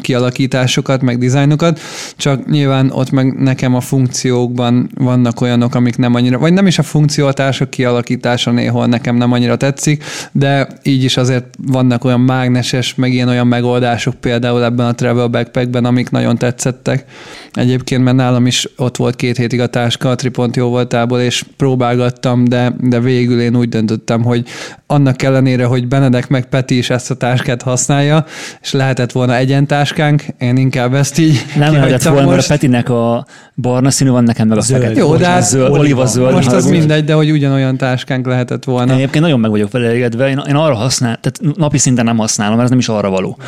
kialakításokat, 0.00 1.02
meg 1.02 1.18
dizájnokat, 1.18 1.80
csak 2.16 2.50
nyilván 2.50 2.90
ott 2.90 3.10
meg 3.10 3.34
nekem 3.38 3.74
a 3.74 3.80
funkciókban 3.80 4.90
vannak 4.94 5.40
olyanok, 5.40 5.74
amik 5.74 5.96
nem 5.96 6.14
annyira, 6.14 6.38
vagy 6.38 6.52
nem 6.52 6.66
is 6.66 6.78
a 6.78 6.82
funkcióhatás, 6.82 7.60
a 7.60 7.68
kialakítása 7.68 8.50
néhol 8.50 8.86
nekem 8.86 9.16
nem 9.16 9.32
annyira 9.32 9.56
tetszik, 9.56 10.04
de 10.32 10.68
így 10.82 11.04
is 11.04 11.16
azért 11.16 11.44
vannak 11.66 12.04
olyan 12.04 12.20
mágneses, 12.20 12.94
meg 12.94 13.12
ilyen 13.12 13.28
olyan 13.28 13.46
megoldások 13.46 14.14
például 14.14 14.64
ebben 14.64 14.86
a 14.86 14.94
travel 14.94 15.26
backpackben, 15.26 15.84
amik 15.84 16.10
nagyon 16.10 16.38
tetszettek. 16.38 17.04
Egyébként, 17.52 18.04
mert 18.04 18.16
nálam 18.16 18.46
is 18.46 18.68
ott 18.76 18.96
volt 18.96 19.16
két 19.16 19.36
hétig 19.36 19.60
a 19.60 19.66
táska 19.66 20.10
a 20.10 20.14
Tripont 20.14 20.56
jó 20.56 20.68
voltából, 20.68 21.20
és 21.20 21.44
próbálgattam, 21.56 22.44
de, 22.44 22.74
de 22.80 23.00
végül 23.00 23.40
én 23.40 23.49
úgy 23.56 23.68
döntöttem, 23.68 24.22
hogy 24.22 24.46
annak 24.86 25.22
ellenére, 25.22 25.64
hogy 25.64 25.88
Benedek 25.88 26.28
meg 26.28 26.48
Peti 26.48 26.76
is 26.76 26.90
ezt 26.90 27.10
a 27.10 27.14
táskát 27.14 27.62
használja, 27.62 28.24
és 28.62 28.72
lehetett 28.72 29.12
volna 29.12 29.36
egyentáskánk, 29.36 30.24
én 30.38 30.56
inkább 30.56 30.94
ezt 30.94 31.18
így 31.18 31.44
Nem 31.56 31.72
lehetett 31.72 32.02
volna, 32.02 32.18
mert 32.18 32.30
a 32.30 32.34
most. 32.34 32.48
Petinek 32.48 32.88
a 32.88 33.26
barna 33.56 33.90
színű 33.90 34.10
van, 34.10 34.24
nekem 34.24 34.48
meg 34.48 34.58
a 34.58 34.60
Zöld. 34.60 34.80
fekete. 34.80 35.00
Jó, 35.00 35.16
de 35.16 35.26
hát 35.26 35.42
zöld, 35.42 35.72
oliva 35.72 36.06
zöld. 36.06 36.32
Most 36.32 36.52
az 36.52 36.66
mindegy, 36.66 37.04
de 37.04 37.12
hogy 37.12 37.30
ugyanolyan 37.30 37.76
táskánk 37.76 38.26
lehetett 38.26 38.66
Én 38.66 38.74
volna. 38.74 38.92
egyébként 38.92 39.24
nagyon 39.24 39.40
meg 39.40 39.50
vagyok 39.50 39.70
vele 39.70 39.86
elégedve, 39.86 40.28
én, 40.28 40.42
én 40.48 40.54
arra 40.54 40.74
használ, 40.74 41.18
tehát 41.20 41.56
napi 41.56 41.78
szinten 41.78 42.04
nem 42.04 42.16
használom, 42.16 42.52
mert 42.54 42.64
ez 42.64 42.70
nem 42.70 42.78
is 42.78 42.88
arra 42.88 43.10
való. 43.10 43.38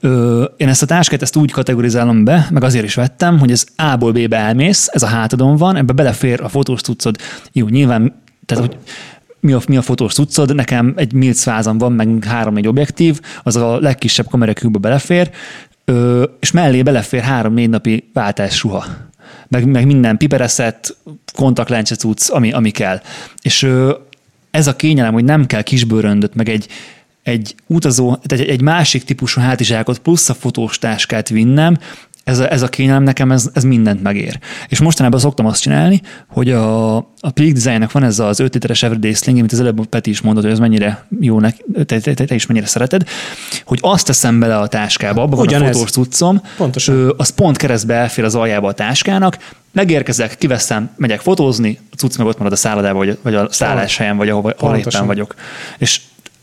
Ö, 0.00 0.44
én 0.56 0.68
ezt 0.68 0.82
a 0.82 0.86
táskát 0.86 1.22
ezt 1.22 1.36
úgy 1.36 1.50
kategorizálom 1.50 2.24
be, 2.24 2.46
meg 2.50 2.64
azért 2.64 2.84
is 2.84 2.94
vettem, 2.94 3.38
hogy 3.38 3.50
ez 3.50 3.64
A-ból 3.76 4.12
B-be 4.12 4.36
elmész, 4.36 4.88
ez 4.92 5.02
a 5.02 5.06
hátadon 5.06 5.56
van, 5.56 5.76
ebbe 5.76 5.92
belefér 5.92 6.40
a 6.42 6.48
fotós 6.48 6.80
cuccod. 6.80 7.16
Jó, 7.52 7.68
nyilván, 7.68 8.22
tehát 8.46 8.64
hogy 8.64 8.76
mi 9.40 9.52
a, 9.52 9.60
mi 9.68 9.76
a 9.76 9.82
fotós 9.82 10.14
cuccod, 10.14 10.54
nekem 10.54 10.92
egy 10.96 11.12
milc 11.12 11.42
fázam 11.42 11.78
van, 11.78 11.92
meg 11.92 12.24
három-négy 12.24 12.66
objektív, 12.66 13.20
az 13.42 13.56
a 13.56 13.78
legkisebb 13.78 14.26
kamerakűbbe 14.26 14.78
belefér, 14.78 15.30
ö, 15.84 16.24
és 16.40 16.50
mellé 16.50 16.82
belefér 16.82 17.22
három-négy 17.22 17.68
napi 17.68 18.10
váltásruha. 18.12 18.84
Meg, 19.48 19.66
meg 19.66 19.86
minden 19.86 20.16
pipereszet, 20.16 20.96
kontaktlencse 21.34 21.94
cucc, 21.94 22.30
ami, 22.30 22.52
ami 22.52 22.70
kell. 22.70 23.00
És 23.42 23.62
ö, 23.62 23.94
ez 24.50 24.66
a 24.66 24.76
kényelem, 24.76 25.12
hogy 25.12 25.24
nem 25.24 25.46
kell 25.46 25.62
kisbőröndöt, 25.62 26.34
meg 26.34 26.48
egy, 26.48 26.66
egy 27.22 27.54
utazó, 27.66 28.16
tehát 28.22 28.46
egy 28.46 28.60
másik 28.60 29.04
típusú 29.04 29.40
hátizsákot 29.40 29.98
plusz 29.98 30.28
a 30.28 30.34
fotós 30.34 30.78
táskát 30.78 31.28
vinnem, 31.28 31.78
ez 32.24 32.38
a, 32.38 32.52
ez 32.52 32.62
a 32.62 32.68
kényelem 32.68 33.02
nekem, 33.02 33.32
ez, 33.32 33.50
ez 33.52 33.64
mindent 33.64 34.02
megér. 34.02 34.38
És 34.68 34.80
mostanában 34.80 35.20
szoktam 35.20 35.46
azt 35.46 35.62
csinálni, 35.62 36.00
hogy 36.28 36.50
a, 36.50 36.96
a 36.96 37.30
Peak 37.34 37.52
Designnek 37.52 37.92
van 37.92 38.02
ez 38.02 38.18
az 38.18 38.40
5 38.40 38.54
literes 38.54 38.82
Everyday 38.82 39.14
Sling, 39.14 39.38
amit 39.38 39.52
az 39.52 39.60
előbb 39.60 39.86
Peti 39.86 40.10
is 40.10 40.20
mondott, 40.20 40.42
hogy 40.42 40.52
ez 40.52 40.58
mennyire 40.58 41.06
jó, 41.20 41.40
neki, 41.40 41.64
te, 41.86 42.00
te, 42.00 42.14
te, 42.14 42.24
te 42.24 42.34
is 42.34 42.46
mennyire 42.46 42.66
szereted, 42.66 43.08
hogy 43.64 43.78
azt 43.82 44.06
teszem 44.06 44.40
bele 44.40 44.56
a 44.58 44.66
táskába, 44.66 45.22
abban 45.22 45.46
van 45.46 45.62
a 45.62 45.66
fotós 45.66 45.90
cuccom, 45.90 46.42
Pontosan. 46.56 46.94
Ö, 46.94 47.12
az 47.16 47.28
pont 47.28 47.56
keresztbe 47.56 47.94
elfér 47.94 48.24
az 48.24 48.34
aljába 48.34 48.68
a 48.68 48.72
táskának, 48.72 49.38
megérkezek, 49.72 50.38
kiveszem, 50.38 50.90
megyek 50.96 51.20
fotózni, 51.20 51.78
a 51.92 51.96
cucc 51.96 52.16
meg 52.16 52.26
ott 52.26 52.38
marad 52.38 52.52
a 52.52 52.56
szállodában, 52.56 53.06
vagy, 53.06 53.18
vagy 53.22 53.34
a 53.34 53.48
szálláshelyen, 53.50 54.16
vagy 54.16 54.28
ahol, 54.28 54.54
ahol 54.58 54.76
éppen 54.76 55.06
vagyok. 55.06 55.34
És 55.78 56.00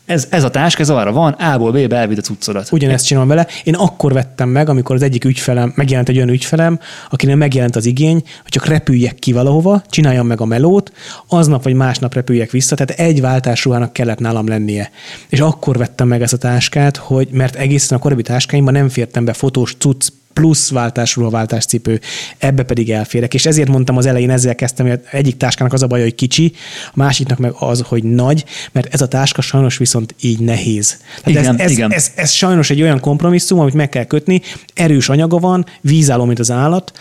ez, 0.07 0.27
ez 0.29 0.43
a 0.43 0.49
táska, 0.49 0.81
ez 0.81 0.89
arra 0.89 1.11
van, 1.11 1.31
A-ból 1.31 1.71
B-be 1.71 1.95
elvidd 1.95 2.17
a 2.17 2.21
cuccodat. 2.21 2.71
Ugyanezt 2.71 3.05
csinálom 3.05 3.27
vele. 3.29 3.47
Én 3.63 3.75
akkor 3.75 4.13
vettem 4.13 4.49
meg, 4.49 4.69
amikor 4.69 4.95
az 4.95 5.01
egyik 5.01 5.25
ügyfelem, 5.25 5.71
megjelent 5.75 6.09
egy 6.09 6.15
olyan 6.15 6.29
ügyfelem, 6.29 6.79
akinek 7.09 7.35
megjelent 7.35 7.75
az 7.75 7.85
igény, 7.85 8.21
hogy 8.41 8.51
csak 8.51 8.65
repüljek 8.65 9.15
ki 9.15 9.31
valahova, 9.31 9.81
csináljam 9.89 10.27
meg 10.27 10.41
a 10.41 10.45
melót, 10.45 10.91
aznap 11.27 11.63
vagy 11.63 11.73
másnap 11.73 12.13
repüljek 12.13 12.51
vissza, 12.51 12.75
tehát 12.75 12.99
egy 13.01 13.21
váltásruhának 13.21 13.93
kellett 13.93 14.19
nálam 14.19 14.47
lennie. 14.47 14.91
És 15.29 15.39
akkor 15.39 15.77
vettem 15.77 16.07
meg 16.07 16.21
ezt 16.21 16.33
a 16.33 16.37
táskát, 16.37 16.97
hogy 16.97 17.27
mert 17.31 17.55
egészen 17.55 17.97
a 17.97 18.01
korábbi 18.01 18.21
táskáimban 18.21 18.73
nem 18.73 18.89
fértem 18.89 19.25
be 19.25 19.33
fotós 19.33 19.75
cucc 19.79 20.07
plusz 20.37 20.69
váltásról 20.69 21.29
váltáscipő, 21.29 21.99
ebbe 22.37 22.63
pedig 22.63 22.91
elférek. 22.91 23.33
És 23.33 23.45
ezért 23.45 23.69
mondtam 23.69 23.97
az 23.97 24.05
elején, 24.05 24.29
ezzel 24.29 24.55
kezdtem, 24.55 24.87
hogy 24.87 24.99
egyik 25.11 25.37
táskának 25.37 25.73
az 25.73 25.83
a 25.83 25.87
baj, 25.87 26.01
hogy 26.01 26.15
kicsi, 26.15 26.51
a 26.87 26.91
másiknak 26.93 27.37
meg 27.37 27.51
az, 27.59 27.83
hogy 27.87 28.03
nagy, 28.03 28.45
mert 28.71 28.93
ez 28.93 29.01
a 29.01 29.07
táska 29.07 29.41
sajnos 29.41 29.77
viszont 29.77 30.15
így 30.21 30.39
nehéz. 30.39 30.97
Tehát 31.23 31.41
Igen, 31.41 31.55
ez, 31.55 31.61
ez, 31.61 31.71
igen. 31.71 31.93
Ez, 31.93 32.11
ez, 32.15 32.31
sajnos 32.31 32.69
egy 32.69 32.81
olyan 32.81 32.99
kompromisszum, 32.99 33.59
amit 33.59 33.73
meg 33.73 33.89
kell 33.89 34.03
kötni, 34.03 34.41
erős 34.73 35.09
anyaga 35.09 35.37
van, 35.37 35.65
vízálló, 35.81 36.25
mint 36.25 36.39
az 36.39 36.51
állat, 36.51 36.91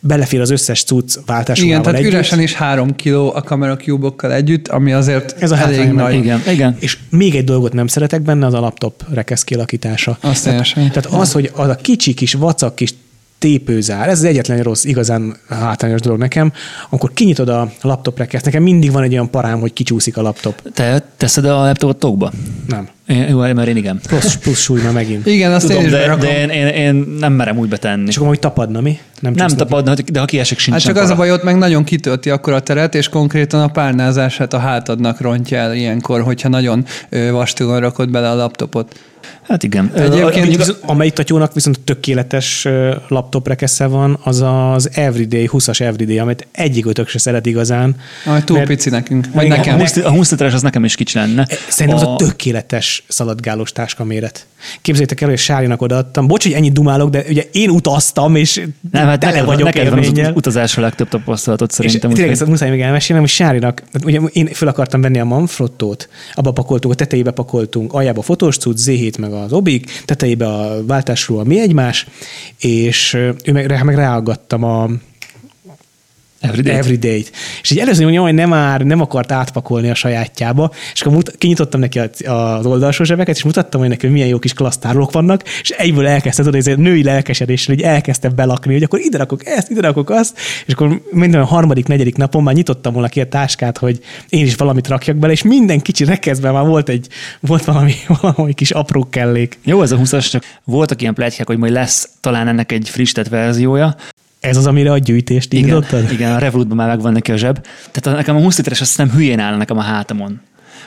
belefér 0.00 0.40
az 0.40 0.50
összes 0.50 0.84
cucc 0.84 1.16
váltásról 1.26 1.68
Igen, 1.68 1.82
tehát 1.82 1.98
együtt. 1.98 2.12
üresen 2.12 2.40
is 2.40 2.54
három 2.54 2.96
kiló 2.96 3.34
a 3.34 3.42
kamera 3.42 3.76
cube 3.76 4.34
együtt, 4.34 4.68
ami 4.68 4.92
azért 4.92 5.42
Ez 5.42 5.50
a 5.50 5.56
elég 5.56 5.76
hátrány, 5.76 5.94
nagy. 5.94 6.14
Igen, 6.14 6.42
igen. 6.48 6.76
És 6.78 6.98
még 7.10 7.34
egy 7.34 7.44
dolgot 7.44 7.72
nem 7.72 7.86
szeretek 7.86 8.22
benne, 8.22 8.46
az 8.46 8.54
a 8.54 8.60
laptop 8.60 9.04
rekesz 9.12 9.44
kialakítása. 9.44 10.18
Azt 10.20 10.44
tehát, 10.44 10.72
tehát 10.74 11.06
az, 11.06 11.32
hogy 11.32 11.50
az 11.54 11.68
a 11.68 11.74
kicsi 11.74 12.14
kis 12.14 12.32
vacak 12.32 12.76
kis 12.84 12.94
tépőzár, 13.38 14.08
ez 14.08 14.18
az 14.18 14.24
egyetlen 14.24 14.62
rossz, 14.62 14.84
igazán 14.84 15.36
hátrányos 15.48 16.00
dolog 16.00 16.18
nekem, 16.18 16.52
amikor 16.90 17.12
kinyitod 17.12 17.48
a 17.48 17.72
laptop 17.80 18.18
rekeszt, 18.18 18.44
nekem 18.44 18.62
mindig 18.62 18.92
van 18.92 19.02
egy 19.02 19.12
olyan 19.12 19.30
parám, 19.30 19.60
hogy 19.60 19.72
kicsúszik 19.72 20.16
a 20.16 20.22
laptop. 20.22 20.62
Te 20.74 21.02
teszed 21.16 21.44
a 21.44 21.64
laptopot 21.64 21.96
tokba? 21.96 22.32
Nem. 22.68 22.88
Én, 23.06 23.28
jó, 23.28 23.38
mert 23.38 23.68
én 23.68 23.76
igen. 23.76 24.00
Plusz, 24.06 24.36
plusz 24.36 24.60
súly 24.60 24.80
már 24.82 24.92
megint. 24.92 25.26
Igen, 25.26 25.52
azt 25.52 25.64
én 25.64 25.70
Tudom, 25.70 25.84
is 25.84 25.90
de, 25.90 26.16
de 26.16 26.40
én, 26.40 26.48
én, 26.48 26.66
én, 26.66 26.94
nem 27.18 27.32
merem 27.32 27.58
úgy 27.58 27.68
betenni. 27.68 28.08
És 28.08 28.16
akkor 28.16 28.28
hogy 28.28 28.38
tapadna, 28.38 28.80
mi? 28.80 28.98
nem 29.20 29.34
ki? 29.34 29.54
tapadna, 29.54 29.94
de 29.94 30.20
ha 30.20 30.24
kiesik, 30.24 30.58
sincs 30.58 30.76
Hát 30.76 30.84
csak 30.86 30.96
az 30.96 31.10
a 31.10 31.14
baj, 31.14 31.32
ott 31.32 31.42
meg 31.42 31.56
nagyon 31.56 31.84
kitölti 31.84 32.30
akkor 32.30 32.52
a 32.52 32.60
teret, 32.60 32.94
és 32.94 33.08
konkrétan 33.08 33.62
a 33.62 33.68
párnázását 33.68 34.52
a 34.52 34.58
hátadnak 34.58 35.20
rontja 35.20 35.58
el 35.58 35.74
ilyenkor, 35.74 36.22
hogyha 36.22 36.48
nagyon 36.48 36.84
vastagon 37.30 37.80
rakod 37.80 38.10
bele 38.10 38.30
a 38.30 38.34
laptopot. 38.34 38.94
Hát 39.42 39.62
igen. 39.62 39.90
Egyébként- 39.94 40.56
Viszont, 40.56 40.78
amelyik 40.86 41.12
tatyónak 41.12 41.54
viszont 41.54 41.80
tökéletes 41.80 42.68
laptop 43.08 43.48
rekesze 43.48 43.86
van, 43.86 44.18
az 44.24 44.40
az 44.46 44.90
Everyday, 44.92 45.48
20-as 45.52 45.80
Everyday, 45.80 46.18
amit 46.18 46.46
egyik 46.52 46.86
ötök 46.86 47.08
se 47.08 47.18
szeret 47.18 47.46
igazán. 47.46 47.96
Ami 48.26 48.44
túl 48.44 48.56
Mert- 48.56 48.68
pici 48.68 48.90
nekünk, 48.90 49.26
vagy 49.34 49.44
Igen, 49.44 49.56
nekem. 49.56 49.74
a 49.74 49.78
20, 49.78 49.96
a 49.96 50.10
20 50.10 50.30
literes 50.30 50.52
az 50.52 50.62
nekem 50.62 50.84
is 50.84 50.94
kicsi 50.94 51.18
lenne. 51.18 51.46
Szerintem 51.68 52.00
az 52.06 52.08
a 52.12 52.16
tökéletes 52.16 53.04
szaladgálós 53.08 53.72
táska 53.72 54.04
méret. 54.04 54.46
Képzeljétek 54.82 55.20
el, 55.20 55.28
hogy 55.28 55.38
Sárinak 55.38 55.82
odaadtam. 55.82 56.26
Bocs, 56.26 56.42
hogy 56.42 56.52
ennyit 56.52 56.72
dumálok, 56.72 57.10
de 57.10 57.24
ugye 57.28 57.42
én 57.52 57.70
utaztam, 57.70 58.36
és 58.36 58.62
Nem, 58.90 59.06
hát 59.06 59.20
tele 59.20 59.32
neked, 59.32 59.46
vagyok 59.46 59.64
neked 59.64 59.88
van 59.88 59.98
az 59.98 60.30
utazásra 60.34 60.82
legtöbb 60.82 61.08
tapasztalatot 61.08 61.68
És 61.70 61.74
szerintem. 61.74 62.00
tényleg 62.00 62.18
úgyhogy- 62.24 62.40
ezt 62.40 62.50
muszáj 62.50 62.70
még 62.70 62.80
elmesélnem, 62.80 63.24
hogy 63.24 63.32
Sárinak, 63.34 63.82
ugye 64.04 64.20
én 64.32 64.46
fel 64.46 64.68
akartam 64.68 65.00
venni 65.00 65.18
a 65.18 65.24
Manfrottót, 65.24 66.08
abba 66.34 66.52
pakoltunk, 66.52 66.94
a 66.94 66.96
tetejébe 66.96 67.30
pakoltunk, 67.30 67.92
aljába 67.92 68.20
a 68.20 68.22
fotós 68.22 68.56
cucc, 68.56 68.78
Z7 68.86 69.11
meg 69.16 69.32
az 69.32 69.52
Obik, 69.52 69.90
tetejébe 70.04 70.46
a 70.46 70.86
váltásról 70.86 71.44
mi 71.44 71.60
egymás, 71.60 72.06
és 72.58 73.14
ő 73.14 73.52
meg, 73.52 73.84
meg 73.84 73.94
ráaggattam 73.94 74.64
a 74.64 74.88
Everyday. 76.42 76.74
Everyday-t. 76.74 77.32
És 77.62 77.70
így 77.70 77.78
először 77.78 78.02
mondja, 78.02 78.22
hogy 78.22 78.34
nem 78.34 78.48
már 78.48 78.80
nem 78.80 79.00
akart 79.00 79.32
átpakolni 79.32 79.90
a 79.90 79.94
sajátjába, 79.94 80.70
és 80.92 81.00
akkor 81.00 81.12
mut, 81.12 81.36
kinyitottam 81.38 81.80
neki 81.80 81.98
az 81.98 82.66
oldalsó 82.66 83.04
zsebeket, 83.04 83.36
és 83.36 83.42
mutattam, 83.42 83.80
hogy 83.80 83.88
neki 83.88 84.06
milyen 84.06 84.28
jó 84.28 84.38
kis 84.38 84.52
klassztárlók 84.52 85.12
vannak, 85.12 85.42
és 85.62 85.70
egyből 85.70 86.06
elkezdte, 86.06 86.42
tudod, 86.42 86.66
ez 86.66 86.76
női 86.76 87.02
lelkesedéssel, 87.02 87.74
hogy 87.74 87.84
elkezdte 87.84 88.28
belakni, 88.28 88.72
hogy 88.72 88.82
akkor 88.82 88.98
ide 89.00 89.18
rakok 89.18 89.46
ezt, 89.46 89.70
ide 89.70 89.80
rakok 89.80 90.10
azt, 90.10 90.38
és 90.66 90.72
akkor 90.72 91.02
minden 91.10 91.40
a 91.40 91.44
harmadik, 91.44 91.86
negyedik 91.86 92.16
napon 92.16 92.42
már 92.42 92.54
nyitottam 92.54 92.92
volna 92.92 93.08
ki 93.08 93.20
a 93.20 93.28
táskát, 93.28 93.78
hogy 93.78 94.00
én 94.28 94.44
is 94.44 94.54
valamit 94.54 94.88
rakjak 94.88 95.16
bele, 95.16 95.32
és 95.32 95.42
minden 95.42 95.80
kicsi 95.80 96.04
rekeszben 96.04 96.52
már 96.52 96.66
volt 96.66 96.88
egy, 96.88 97.06
volt 97.40 97.64
valami, 97.64 97.94
valami 98.20 98.52
kis 98.52 98.70
apró 98.70 99.06
kellék. 99.10 99.58
Jó, 99.64 99.82
ez 99.82 99.92
a 99.92 99.96
20-as, 99.96 100.30
csak 100.30 100.44
voltak 100.64 101.02
ilyen 101.02 101.14
pletykák, 101.14 101.46
hogy 101.46 101.58
majd 101.58 101.72
lesz 101.72 102.08
talán 102.20 102.48
ennek 102.48 102.72
egy 102.72 102.88
frissített 102.88 103.28
verziója. 103.28 103.96
Ez 104.42 104.56
az, 104.56 104.66
amire 104.66 104.92
a 104.92 104.98
gyűjtést 104.98 105.52
Igen, 105.52 105.68
indítottad? 105.68 106.12
igen, 106.12 106.32
a 106.32 106.38
Revolutban 106.38 106.76
már 106.76 106.88
megvan 106.88 107.12
neki 107.12 107.32
a 107.32 107.36
zseb. 107.36 107.66
Tehát 107.90 108.18
nekem 108.18 108.36
a 108.36 108.40
20 108.40 108.56
literes 108.56 108.80
azt 108.80 108.98
nem 108.98 109.10
hülyén 109.10 109.38
áll 109.38 109.56
nekem 109.56 109.78
a 109.78 109.82
hátamon. 109.82 110.40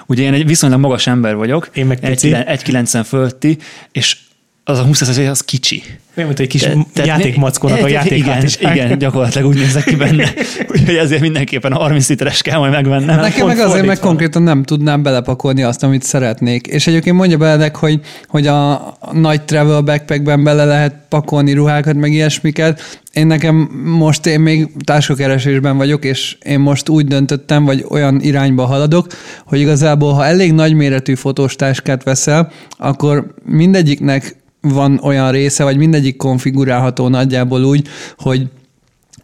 Ugye 0.05 0.23
én 0.23 0.33
egy 0.33 0.45
viszonylag 0.45 0.79
magas 0.79 1.07
ember 1.07 1.35
vagyok, 1.35 1.69
Én 1.73 1.85
meg 1.85 1.99
pici. 1.99 2.31
1,90 2.33 3.03
fölötti, 3.07 3.57
és 3.91 4.17
az 4.63 4.79
a 4.79 4.83
20 4.83 5.01
literes 5.01 5.29
az 5.29 5.41
kicsi. 5.41 5.83
Olyan, 6.18 6.30
mint 6.30 6.39
egy 6.39 6.47
kis 6.47 6.61
Te- 6.93 7.05
játékmackónak 7.05 7.78
a 7.84 7.88
igen, 7.88 7.91
játékhátizság. 7.91 8.76
igen, 8.76 8.97
gyakorlatilag 9.05 9.47
úgy 9.47 9.55
nézek 9.55 9.84
ki 9.84 9.95
benne. 9.95 10.34
Úgyhogy 10.72 10.95
ezért 10.95 11.22
mindenképpen 11.22 11.72
a 11.72 11.78
30 11.78 12.09
literes 12.09 12.41
kell 12.41 12.57
majd 12.57 12.72
megvennem. 12.72 13.20
Nekem 13.20 13.39
pont 13.39 13.57
meg 13.57 13.66
azért 13.66 13.86
meg 13.86 13.99
konkrétan 13.99 14.43
nem 14.43 14.63
tudnám 14.63 15.03
belepakolni 15.03 15.63
azt, 15.63 15.84
amit 15.84 16.03
szeretnék. 16.03 16.68
És 16.68 16.88
egyébként 16.88 17.16
mondja 17.16 17.38
belenek, 17.38 17.76
hogy, 17.76 17.99
hogy 18.28 18.47
a 18.47 18.93
nagy 19.11 19.41
travel 19.41 19.82
backpackben 19.82 20.43
bele 20.43 20.66
lehet 20.66 20.95
pakolni 21.09 21.53
ruhákat, 21.53 21.95
meg 21.95 22.11
ilyesmiket. 22.11 22.99
Én 23.13 23.28
nekem 23.28 23.55
most 23.84 24.26
én 24.26 24.39
még 24.39 24.68
táskakeresésben 24.84 25.78
vagyok, 25.78 26.05
és 26.05 26.38
én 26.43 26.59
most 26.59 26.89
úgy 26.89 27.05
döntöttem, 27.05 27.66
vagy 27.66 27.86
olyan 27.89 28.22
irányba 28.22 28.66
haladok, 28.66 29.07
hogy 29.45 29.59
igazából, 29.59 30.13
ha 30.13 30.26
elég 30.26 30.53
nagyméretű 30.53 31.16
fotós 31.16 31.55
táskát 31.55 32.03
veszel, 32.03 32.51
akkor 32.78 33.34
mindegyiknek 33.43 34.43
van 34.74 34.99
olyan 35.03 35.32
része, 35.32 35.63
vagy 35.63 35.78
mindegyik 35.78 36.16
konfigurálható 36.16 37.07
nagyjából 37.07 37.63
úgy, 37.63 37.88
hogy 38.18 38.49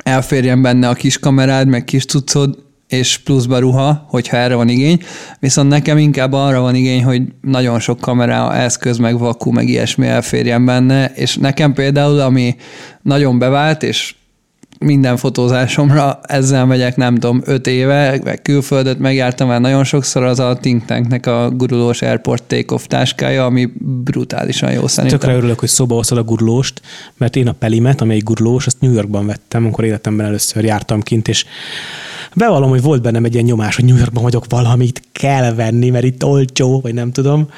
elférjen 0.04 0.62
benne 0.62 0.90
a 0.90 0.94
kis 0.94 1.20
kamerád, 1.20 1.68
meg 1.68 1.84
kis 1.84 2.06
cuccod, 2.06 2.58
és 2.88 3.18
pluszba 3.18 3.60
ruha, 3.60 4.06
hogyha 4.08 4.38
erre 4.38 4.56
van 4.56 4.70
igény. 4.70 5.00
Viszont 5.40 5.70
nekem 5.70 5.98
inkább 5.98 6.34
arra 6.34 6.60
van 6.60 6.76
igény, 6.76 7.04
hogy 7.04 7.22
nagyon 7.42 7.80
sok 7.80 8.00
kamera, 8.00 8.56
eszköz, 8.56 8.98
meg 8.98 9.18
vakú, 9.18 9.52
meg 9.52 9.68
ilyesmi 9.68 10.08
elférjen 10.08 10.66
benne, 10.66 11.12
és 11.16 11.36
nekem 11.36 11.74
például, 11.74 12.20
ami 12.20 12.56
nagyon 13.02 13.40
bevált, 13.40 13.84
és 13.84 14.16
minden 14.86 15.18
fotózásomra 15.18 16.20
ezzel 16.24 16.66
megyek, 16.66 16.96
nem 16.96 17.14
tudom, 17.14 17.42
öt 17.46 17.68
éve, 17.68 18.20
meg 18.24 18.42
külföldet 18.42 19.00
megjártam 19.00 19.48
már 19.48 19.62
nagyon 19.62 19.84
sokszor, 19.84 20.24
az 20.24 20.40
a 20.40 20.58
Think 20.62 20.86
Tanknek 20.86 21.26
a 21.26 21.50
gurulós 21.50 22.02
Airport 22.02 22.44
Takeoff 22.44 22.86
táskája, 22.86 23.46
ami 23.46 23.70
brutálisan 24.04 24.72
jó 24.72 24.88
szerintem. 24.88 25.20
Tökre 25.20 25.36
örülök, 25.36 25.60
hogy 25.60 25.70
szóba 25.70 25.96
hoztad 25.96 26.18
a 26.18 26.24
gurulóst, 26.24 26.82
mert 27.18 27.36
én 27.36 27.48
a 27.48 27.52
Pelimet, 27.52 28.02
amely 28.02 28.20
gurulós, 28.20 28.66
azt 28.66 28.80
New 28.80 28.94
Yorkban 28.94 29.26
vettem, 29.26 29.64
amikor 29.64 29.84
életemben 29.84 30.26
először 30.26 30.64
jártam 30.64 31.02
kint, 31.02 31.28
és 31.28 31.46
bevallom, 32.34 32.70
hogy 32.70 32.82
volt 32.82 33.02
bennem 33.02 33.26
egy 33.26 33.34
ilyen 33.34 33.46
nyomás, 33.46 33.76
hogy 33.76 33.86
New 33.86 33.98
Yorkban 33.98 34.24
vagyok 34.24 34.46
valamit, 34.50 35.02
kell 35.12 35.54
venni, 35.54 35.90
mert 35.90 36.06
itt 36.06 36.24
olcsó, 36.24 36.82
vagy 36.82 36.94
nem 36.94 37.12
tudom. 37.12 37.50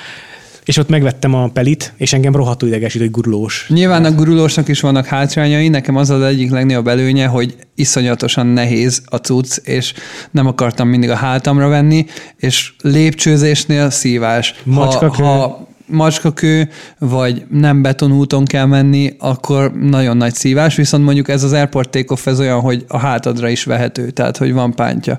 És 0.65 0.77
ott 0.77 0.89
megvettem 0.89 1.33
a 1.33 1.47
pelit, 1.47 1.93
és 1.97 2.13
engem 2.13 2.35
rohadtul 2.35 2.67
idegesít, 2.67 3.01
hogy 3.01 3.11
gurulós. 3.11 3.65
Nyilván 3.69 4.05
a 4.05 4.11
gurulósnak 4.11 4.67
is 4.67 4.79
vannak 4.79 5.05
hátrányai, 5.05 5.67
nekem 5.67 5.95
az 5.95 6.09
az 6.09 6.21
egyik 6.21 6.51
legnagyobb 6.51 6.87
előnye, 6.87 7.27
hogy 7.27 7.55
iszonyatosan 7.75 8.47
nehéz 8.47 9.01
a 9.05 9.15
cucc, 9.15 9.57
és 9.57 9.93
nem 10.31 10.47
akartam 10.47 10.87
mindig 10.87 11.09
a 11.09 11.15
hátamra 11.15 11.67
venni, 11.67 12.05
és 12.37 12.73
lépcsőzésnél 12.81 13.89
szívás. 13.89 14.55
Macskakő. 14.63 15.23
Ha, 15.23 15.29
ha 15.29 15.67
macskakő, 15.85 16.69
vagy 16.99 17.43
nem 17.49 17.81
betonúton 17.81 18.45
kell 18.45 18.65
menni, 18.65 19.15
akkor 19.19 19.73
nagyon 19.73 20.17
nagy 20.17 20.33
szívás, 20.33 20.75
viszont 20.75 21.03
mondjuk 21.03 21.29
ez 21.29 21.43
az 21.43 21.53
Airport 21.53 21.89
Takeoff 21.89 22.27
ez 22.27 22.39
olyan, 22.39 22.59
hogy 22.59 22.85
a 22.87 22.97
hátadra 22.97 23.49
is 23.49 23.63
vehető, 23.63 24.09
tehát 24.09 24.37
hogy 24.37 24.53
van 24.53 24.75
pántja. 24.75 25.17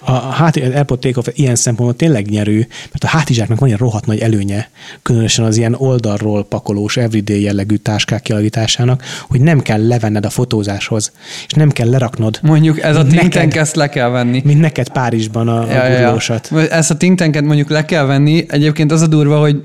A 0.00 0.12
hát 0.12 0.56
Airpod 0.56 0.98
Takeoff 0.98 1.26
ilyen 1.32 1.54
szempontból 1.54 1.96
tényleg 1.96 2.28
nyerő, 2.30 2.66
mert 2.90 3.04
a 3.04 3.06
hátizsáknak 3.06 3.58
van 3.58 3.70
egy 3.70 3.76
rohadt 3.76 4.06
nagy 4.06 4.18
előnye, 4.18 4.70
különösen 5.02 5.44
az 5.44 5.56
ilyen 5.56 5.74
oldalról 5.74 6.44
pakolós, 6.44 6.96
everyday 6.96 7.40
jellegű 7.42 7.76
táskák 7.76 8.22
kialakításának, 8.22 9.02
hogy 9.28 9.40
nem 9.40 9.60
kell 9.60 9.86
levenned 9.86 10.24
a 10.24 10.30
fotózáshoz, 10.30 11.12
és 11.46 11.52
nem 11.52 11.70
kell 11.70 11.88
leraknod, 11.88 12.38
Mondjuk 12.42 12.80
ez 12.80 12.96
a 12.96 13.06
tank, 13.30 13.54
ezt 13.54 13.76
le 13.76 13.88
kell 13.88 14.08
venni. 14.08 14.42
mint 14.44 14.60
neked 14.60 14.88
Párizsban 14.88 15.48
a, 15.48 15.60
a 15.60 15.88
gurulósat. 15.88 16.52
Ezt 16.70 16.90
a 16.90 16.96
think 16.96 17.18
tanket 17.18 17.44
mondjuk 17.44 17.70
le 17.70 17.84
kell 17.84 18.04
venni. 18.04 18.44
Egyébként 18.48 18.92
az 18.92 19.02
a 19.02 19.06
durva, 19.06 19.38
hogy 19.38 19.62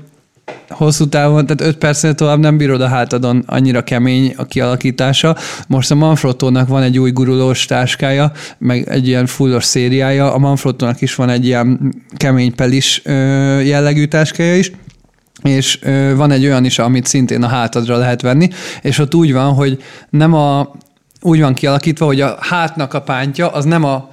hosszú 0.68 1.08
távon, 1.08 1.46
tehát 1.46 1.72
5 1.72 1.78
percnél 1.78 2.14
tovább 2.14 2.38
nem 2.38 2.56
bírod 2.56 2.80
a 2.80 2.88
hátadon, 2.88 3.42
annyira 3.46 3.82
kemény 3.82 4.34
a 4.36 4.44
kialakítása. 4.44 5.36
Most 5.68 5.90
a 5.90 5.94
Manfrottónak 5.94 6.68
van 6.68 6.82
egy 6.82 6.98
új 6.98 7.10
gurulós 7.10 7.64
táskája, 7.64 8.32
meg 8.58 8.88
egy 8.88 9.06
ilyen 9.06 9.26
fullos 9.26 9.64
szériája, 9.64 10.32
a 10.32 10.38
Manfrottónak 10.38 11.00
is 11.00 11.14
van 11.14 11.28
egy 11.28 11.46
ilyen 11.46 11.94
kemény 12.16 12.54
pelis 12.54 13.02
jellegű 13.64 14.04
táskája 14.06 14.56
is, 14.56 14.72
és 15.42 15.78
van 16.14 16.30
egy 16.30 16.44
olyan 16.44 16.64
is, 16.64 16.78
amit 16.78 17.06
szintén 17.06 17.42
a 17.42 17.48
hátadra 17.48 17.96
lehet 17.96 18.22
venni, 18.22 18.48
és 18.82 18.98
ott 18.98 19.14
úgy 19.14 19.32
van, 19.32 19.52
hogy 19.52 19.82
nem 20.10 20.34
a, 20.34 20.72
úgy 21.20 21.40
van 21.40 21.54
kialakítva, 21.54 22.06
hogy 22.06 22.20
a 22.20 22.36
hátnak 22.40 22.94
a 22.94 23.00
pántja 23.00 23.48
az 23.48 23.64
nem 23.64 23.84
a 23.84 24.08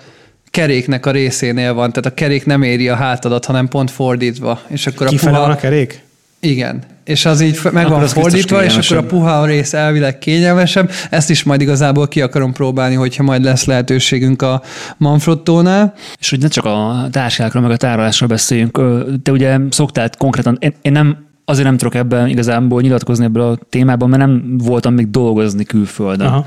keréknek 0.50 1.06
a 1.06 1.12
részénél 1.12 1.74
van, 1.74 1.92
tehát 1.92 2.12
a 2.12 2.14
kerék 2.14 2.46
nem 2.46 2.62
éri 2.62 2.90
a 2.90 2.96
hátadat, 2.96 3.46
hanem 3.46 3.68
pont 3.68 3.92
fordítva. 3.92 4.60
És 4.68 4.88
akkor 4.88 5.08
a 5.08 5.10
Kifele 5.10 5.32
puha... 5.32 5.42
van 5.42 5.56
a 5.56 5.60
kerék? 5.60 6.04
Igen. 6.42 6.84
És 7.04 7.26
az 7.26 7.42
így 7.42 7.60
meg 7.72 7.90
van 7.90 8.08
fordítva, 8.08 8.64
és 8.64 8.78
akkor 8.78 8.98
a 8.98 9.08
puha 9.08 9.46
rész 9.46 9.74
elvileg 9.74 10.18
kényelmesebb. 10.18 10.92
Ezt 11.10 11.30
is 11.30 11.44
majd 11.44 11.62
igazából 11.62 12.08
ki 12.08 12.22
akarom 12.22 12.54
próbálni, 12.54 12.96
hogyha 12.96 13.24
majd 13.24 13.44
lesz 13.44 13.66
lehetőségünk 13.66 14.42
a 14.42 14.62
Manfrottónál. 14.98 15.94
És 16.20 16.30
hogy 16.30 16.40
ne 16.40 16.48
csak 16.48 16.66
a 16.66 17.08
táskákról, 17.12 17.62
meg 17.62 17.72
a 17.72 17.78
tárolásról 17.78 18.30
beszéljünk. 18.30 18.82
Te 19.24 19.32
ugye 19.32 19.58
szoktál 19.70 20.10
konkrétan, 20.18 20.58
én, 20.60 20.74
én 20.82 20.92
nem 20.92 21.18
azért 21.46 21.68
nem 21.68 21.78
tudok 21.78 21.96
ebben 21.96 22.28
igazából 22.28 22.82
nyilatkozni 22.82 23.26
ebből 23.26 23.44
a 23.44 23.58
témában, 23.70 24.10
mert 24.10 24.22
nem 24.26 24.58
voltam 24.58 24.94
még 24.94 25.10
dolgozni 25.10 25.64
külföldön. 25.64 26.28
Aha. 26.28 26.46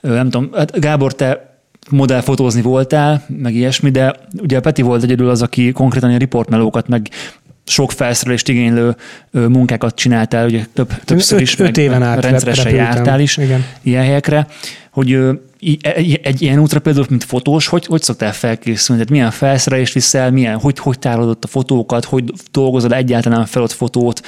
Nem 0.00 0.30
tudom, 0.30 0.50
hát 0.52 0.80
Gábor, 0.80 1.14
te 1.14 1.56
modellfotózni 1.90 2.62
voltál, 2.62 3.24
meg 3.28 3.54
ilyesmi, 3.54 3.90
de 3.90 4.14
ugye 4.42 4.60
Peti 4.60 4.82
volt 4.82 5.02
egyedül 5.02 5.28
az, 5.28 5.42
aki 5.42 5.72
konkrétan 5.72 6.10
a 6.10 6.16
riportmelókat, 6.16 6.88
meg 6.88 7.08
sok 7.66 7.92
felszerelést 7.92 8.48
igénylő 8.48 8.96
munkákat 9.30 9.94
csináltál, 9.94 10.46
ugye 10.46 10.66
több, 10.72 11.04
többször 11.04 11.40
is, 11.40 11.58
öt, 11.58 11.68
öt 11.68 11.76
éven 11.76 12.02
át 12.02 12.24
rendszeresen 12.24 12.74
jártál 12.74 13.20
is 13.20 13.36
igen. 13.36 13.64
ilyen 13.82 14.02
helyekre, 14.02 14.46
hogy 14.90 15.12
e, 15.12 15.94
egy 16.22 16.42
ilyen 16.42 16.58
útra 16.58 16.80
például, 16.80 17.06
mint 17.08 17.24
fotós, 17.24 17.66
hogy, 17.66 17.86
hogy 17.86 18.02
szoktál 18.02 18.32
felkészülni? 18.32 19.02
Tehát 19.02 19.18
milyen 19.18 19.30
felszerelést 19.30 19.92
viszel, 19.92 20.30
milyen, 20.30 20.58
hogy, 20.58 20.78
hogy 20.78 20.98
tárolod 20.98 21.38
a 21.40 21.46
fotókat, 21.46 22.04
hogy 22.04 22.24
dolgozod 22.50 22.92
egyáltalán 22.92 23.46
fel 23.46 23.62
ott 23.62 23.72
fotót, 23.72 24.22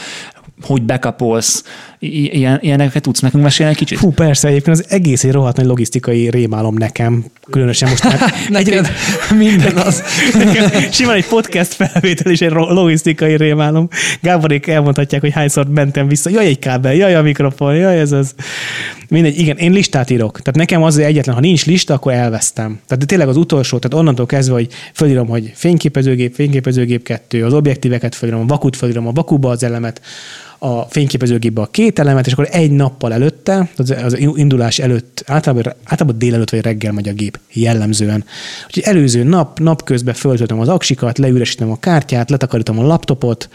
hogy 0.62 0.82
bekapolsz, 0.82 1.64
ilyen, 1.98 2.58
ilyeneket 2.62 3.02
tudsz 3.02 3.20
nekünk 3.20 3.42
mesélni 3.42 3.72
egy 3.72 3.78
kicsit? 3.78 3.98
Hú, 3.98 4.10
persze, 4.10 4.48
egyébként 4.48 4.76
az 4.76 4.84
egész 4.88 5.24
egy 5.24 5.32
rohadt 5.32 5.56
nagy 5.56 5.66
logisztikai 5.66 6.30
rémálom 6.30 6.74
nekem, 6.74 7.24
különösen 7.50 7.88
most 7.88 8.04
már 8.04 8.32
Neked 8.48 8.88
minden 9.38 9.76
az. 9.76 10.02
simán 10.92 11.16
egy 11.16 11.26
podcast 11.26 11.72
felvétel 11.72 12.32
is 12.32 12.40
egy 12.40 12.50
logisztikai 12.50 13.36
rémálom. 13.36 13.88
Gáborék 14.20 14.66
elmondhatják, 14.66 15.20
hogy 15.20 15.32
hányszor 15.32 15.68
mentem 15.68 16.08
vissza, 16.08 16.30
jaj, 16.30 16.46
egy 16.46 16.58
kábel, 16.58 16.94
jaj, 16.94 17.14
a 17.14 17.22
mikrofon, 17.22 17.74
jaj, 17.74 18.00
ez 18.00 18.12
az. 18.12 18.34
Mindegy, 19.08 19.38
igen, 19.38 19.56
én 19.56 19.72
listát 19.72 20.10
írok. 20.10 20.32
Tehát 20.40 20.56
nekem 20.56 20.82
az 20.82 20.98
egyetlen, 20.98 21.34
ha 21.34 21.40
nincs 21.40 21.66
lista, 21.66 21.94
akkor 21.94 22.12
elvesztem. 22.12 22.80
Tehát 22.86 22.98
de 22.98 23.04
tényleg 23.04 23.28
az 23.28 23.36
utolsó, 23.36 23.78
tehát 23.78 23.98
onnantól 23.98 24.26
kezdve, 24.26 24.54
hogy 24.54 24.68
fölírom, 24.92 25.28
hogy 25.28 25.52
fényképezőgép, 25.54 26.34
fényképezőgép 26.34 27.02
kettő, 27.02 27.44
az 27.44 27.52
objektíveket 27.52 28.14
fölírom, 28.14 28.40
a 28.40 28.46
vakut 28.46 28.76
fölírom, 28.76 29.06
a 29.06 29.12
vakuba 29.12 29.50
az 29.50 29.62
elemet, 29.62 30.00
a 30.58 30.82
fényképezőgépbe 30.82 31.60
a 31.60 31.66
két 31.66 31.98
elemet, 31.98 32.26
és 32.26 32.32
akkor 32.32 32.48
egy 32.50 32.70
nappal 32.70 33.12
előtte, 33.12 33.70
az, 33.76 33.90
az 33.90 34.18
indulás 34.18 34.78
előtt, 34.78 35.22
általában, 35.26 35.72
általában 35.84 36.18
délelőtt 36.18 36.50
vagy 36.50 36.60
reggel 36.60 36.92
megy 36.92 37.08
a 37.08 37.12
gép 37.12 37.38
jellemzően. 37.52 38.24
Úgyhogy 38.66 38.82
előző 38.82 39.22
nap, 39.22 39.58
napközben 39.58 40.14
föltöltöm 40.14 40.60
az 40.60 40.68
aksikat, 40.68 41.18
leüresítem 41.18 41.70
a 41.70 41.78
kártyát, 41.78 42.30
letakarítom 42.30 42.78
a 42.78 42.86
laptopot, 42.86 43.48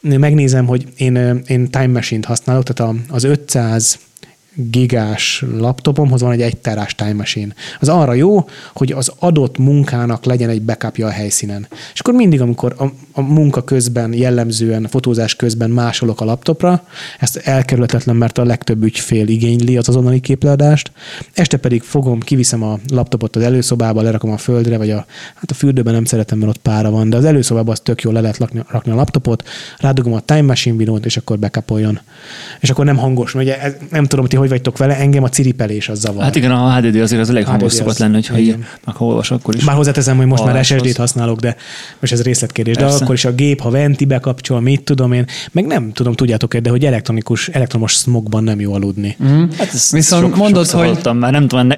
megnézem, 0.00 0.66
hogy 0.66 0.84
én, 0.96 1.42
én 1.46 1.70
Time 1.70 1.86
Machine-t 1.86 2.24
használok, 2.24 2.62
tehát 2.62 2.94
az 3.08 3.24
500 3.24 3.98
gigás 4.54 5.44
laptopomhoz 5.56 6.20
van 6.20 6.32
egy 6.32 6.42
1 6.42 6.56
terás 6.56 6.94
time 6.94 7.12
machine. 7.12 7.54
Az 7.80 7.88
arra 7.88 8.12
jó, 8.12 8.44
hogy 8.74 8.92
az 8.92 9.12
adott 9.18 9.58
munkának 9.58 10.24
legyen 10.24 10.48
egy 10.48 10.62
backupja 10.62 11.06
a 11.06 11.10
helyszínen. 11.10 11.66
És 11.92 12.00
akkor 12.00 12.14
mindig, 12.14 12.40
amikor 12.40 12.74
a, 12.78 12.84
a 13.12 13.20
munka 13.20 13.64
közben, 13.64 14.14
jellemzően, 14.14 14.86
fotózás 14.90 15.36
közben 15.36 15.70
másolok 15.70 16.20
a 16.20 16.24
laptopra, 16.24 16.84
ezt 17.18 17.36
elkerülhetetlen, 17.36 18.16
mert 18.16 18.38
a 18.38 18.44
legtöbb 18.44 18.82
ügyfél 18.82 19.28
igényli 19.28 19.76
az 19.76 19.88
azonnali 19.88 20.20
képleadást, 20.20 20.92
este 21.34 21.56
pedig 21.56 21.82
fogom, 21.82 22.20
kiviszem 22.20 22.62
a 22.62 22.78
laptopot 22.88 23.36
az 23.36 23.42
előszobába, 23.42 24.02
lerakom 24.02 24.30
a 24.30 24.36
földre, 24.36 24.76
vagy 24.76 24.90
a, 24.90 25.06
hát 25.34 25.50
a 25.50 25.54
fürdőben 25.54 25.94
nem 25.94 26.04
szeretem, 26.04 26.38
mert 26.38 26.50
ott 26.50 26.62
pára 26.62 26.90
van, 26.90 27.10
de 27.10 27.16
az 27.16 27.24
előszobában 27.24 27.72
az 27.72 27.80
tök 27.80 28.02
jól 28.02 28.12
le 28.12 28.20
lehet 28.20 28.38
rakni, 28.38 28.62
rakni 28.68 28.92
a 28.92 28.94
laptopot, 28.94 29.48
rádugom 29.78 30.12
a 30.12 30.20
Time 30.20 30.42
Machine 30.42 30.76
binót, 30.76 31.04
és 31.04 31.16
akkor 31.16 31.38
backupoljon. 31.38 32.00
És 32.60 32.70
akkor 32.70 32.84
nem 32.84 32.96
hangos, 32.96 33.32
mert 33.32 33.46
ugye 33.46 33.60
ez, 33.60 33.74
nem 33.90 34.04
tudom, 34.04 34.26
ti 34.26 34.36
hogy 34.42 34.50
vagytok 34.50 34.78
vele, 34.78 34.96
engem 34.96 35.22
a 35.22 35.28
ciripelés 35.28 35.88
az 35.88 36.00
zavar. 36.00 36.22
Hát 36.22 36.36
igen, 36.36 36.50
a 36.50 36.74
HDD 36.74 36.96
azért 36.96 37.20
az 37.20 37.30
elég 37.30 37.44
hangos 37.44 37.72
szokott 37.72 37.98
lenni, 37.98 38.14
hogyha 38.14 38.38
így, 38.38 38.56
ha 38.84 39.04
olvas, 39.04 39.30
akkor 39.30 39.54
is. 39.54 39.64
Már 39.64 39.76
hozzáteszem, 39.76 40.16
hogy 40.16 40.26
most 40.26 40.44
már 40.44 40.64
SSD-t 40.64 40.96
használok, 40.96 41.40
de 41.40 41.56
most 42.00 42.12
ez 42.12 42.22
részletkérdés. 42.22 42.76
Persze. 42.76 42.98
De 42.98 43.02
akkor 43.02 43.14
is 43.14 43.24
a 43.24 43.32
gép, 43.32 43.60
ha 43.60 43.70
venti 43.70 44.04
bekapcsol, 44.04 44.60
mit 44.60 44.82
tudom 44.82 45.12
én, 45.12 45.26
meg 45.52 45.66
nem 45.66 45.92
tudom, 45.92 46.12
tudjátok 46.12 46.56
de 46.56 46.70
hogy 46.70 46.84
elektronikus, 46.84 47.48
elektromos 47.48 47.92
smogban 47.92 48.44
nem 48.44 48.60
jó 48.60 48.72
aludni. 48.72 49.16
Mm. 49.24 49.44
Hát 49.58 49.72
ez 49.72 49.90
Viszont 49.90 50.22
sok, 50.22 50.36
mondod, 50.36 50.66
hogy... 50.66 50.80
Hallottam, 50.80 51.18
már 51.18 51.32
nem 51.32 51.48
tudom, 51.48 51.70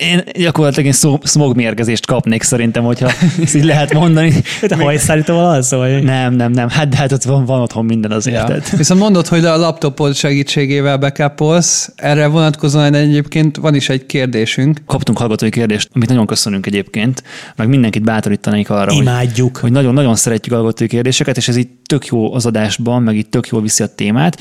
én 0.00 0.22
gyakorlatilag 0.34 0.86
én 0.86 1.18
smog 1.24 1.56
mérgezést 1.56 2.06
kapnék 2.06 2.42
szerintem, 2.42 2.84
hogyha 2.84 3.10
ezt 3.42 3.54
így 3.54 3.64
lehet 3.64 3.92
mondani. 3.92 4.32
Te 4.68 4.76
hajszállítóval 4.76 5.44
alszol? 5.44 5.78
Vagy? 5.78 6.02
Nem, 6.02 6.34
nem, 6.34 6.52
nem. 6.52 6.68
Hát 6.68 6.88
de 6.88 6.96
hát 6.96 7.12
ott 7.12 7.22
van, 7.22 7.44
van 7.44 7.60
otthon 7.60 7.84
minden 7.84 8.10
azért. 8.10 8.48
Ja. 8.48 8.58
Viszont 8.76 9.00
mondod, 9.00 9.26
hogy 9.26 9.44
a 9.44 9.56
laptopod 9.56 10.14
segítségével 10.14 10.96
bekapolsz, 10.96 11.92
erre 12.12 12.26
vonatkozóan 12.26 12.94
egyébként 12.94 13.56
van 13.56 13.74
is 13.74 13.88
egy 13.88 14.06
kérdésünk. 14.06 14.82
Kaptunk 14.86 15.18
hallgatói 15.18 15.50
kérdést, 15.50 15.88
amit 15.92 16.08
nagyon 16.08 16.26
köszönünk 16.26 16.66
egyébként, 16.66 17.22
meg 17.56 17.68
mindenkit 17.68 18.02
bátorítanék 18.02 18.70
arra, 18.70 18.92
Imádjuk. 18.92 19.56
hogy, 19.56 19.72
nagyon-nagyon 19.72 20.14
szeretjük 20.14 20.54
hallgatói 20.54 20.86
kérdéseket, 20.86 21.36
és 21.36 21.48
ez 21.48 21.56
itt 21.56 21.80
tök 21.86 22.06
jó 22.06 22.34
az 22.34 22.46
adásban, 22.46 23.02
meg 23.02 23.16
itt 23.16 23.30
tök 23.30 23.48
jól 23.48 23.62
viszi 23.62 23.82
a 23.82 23.94
témát. 23.94 24.40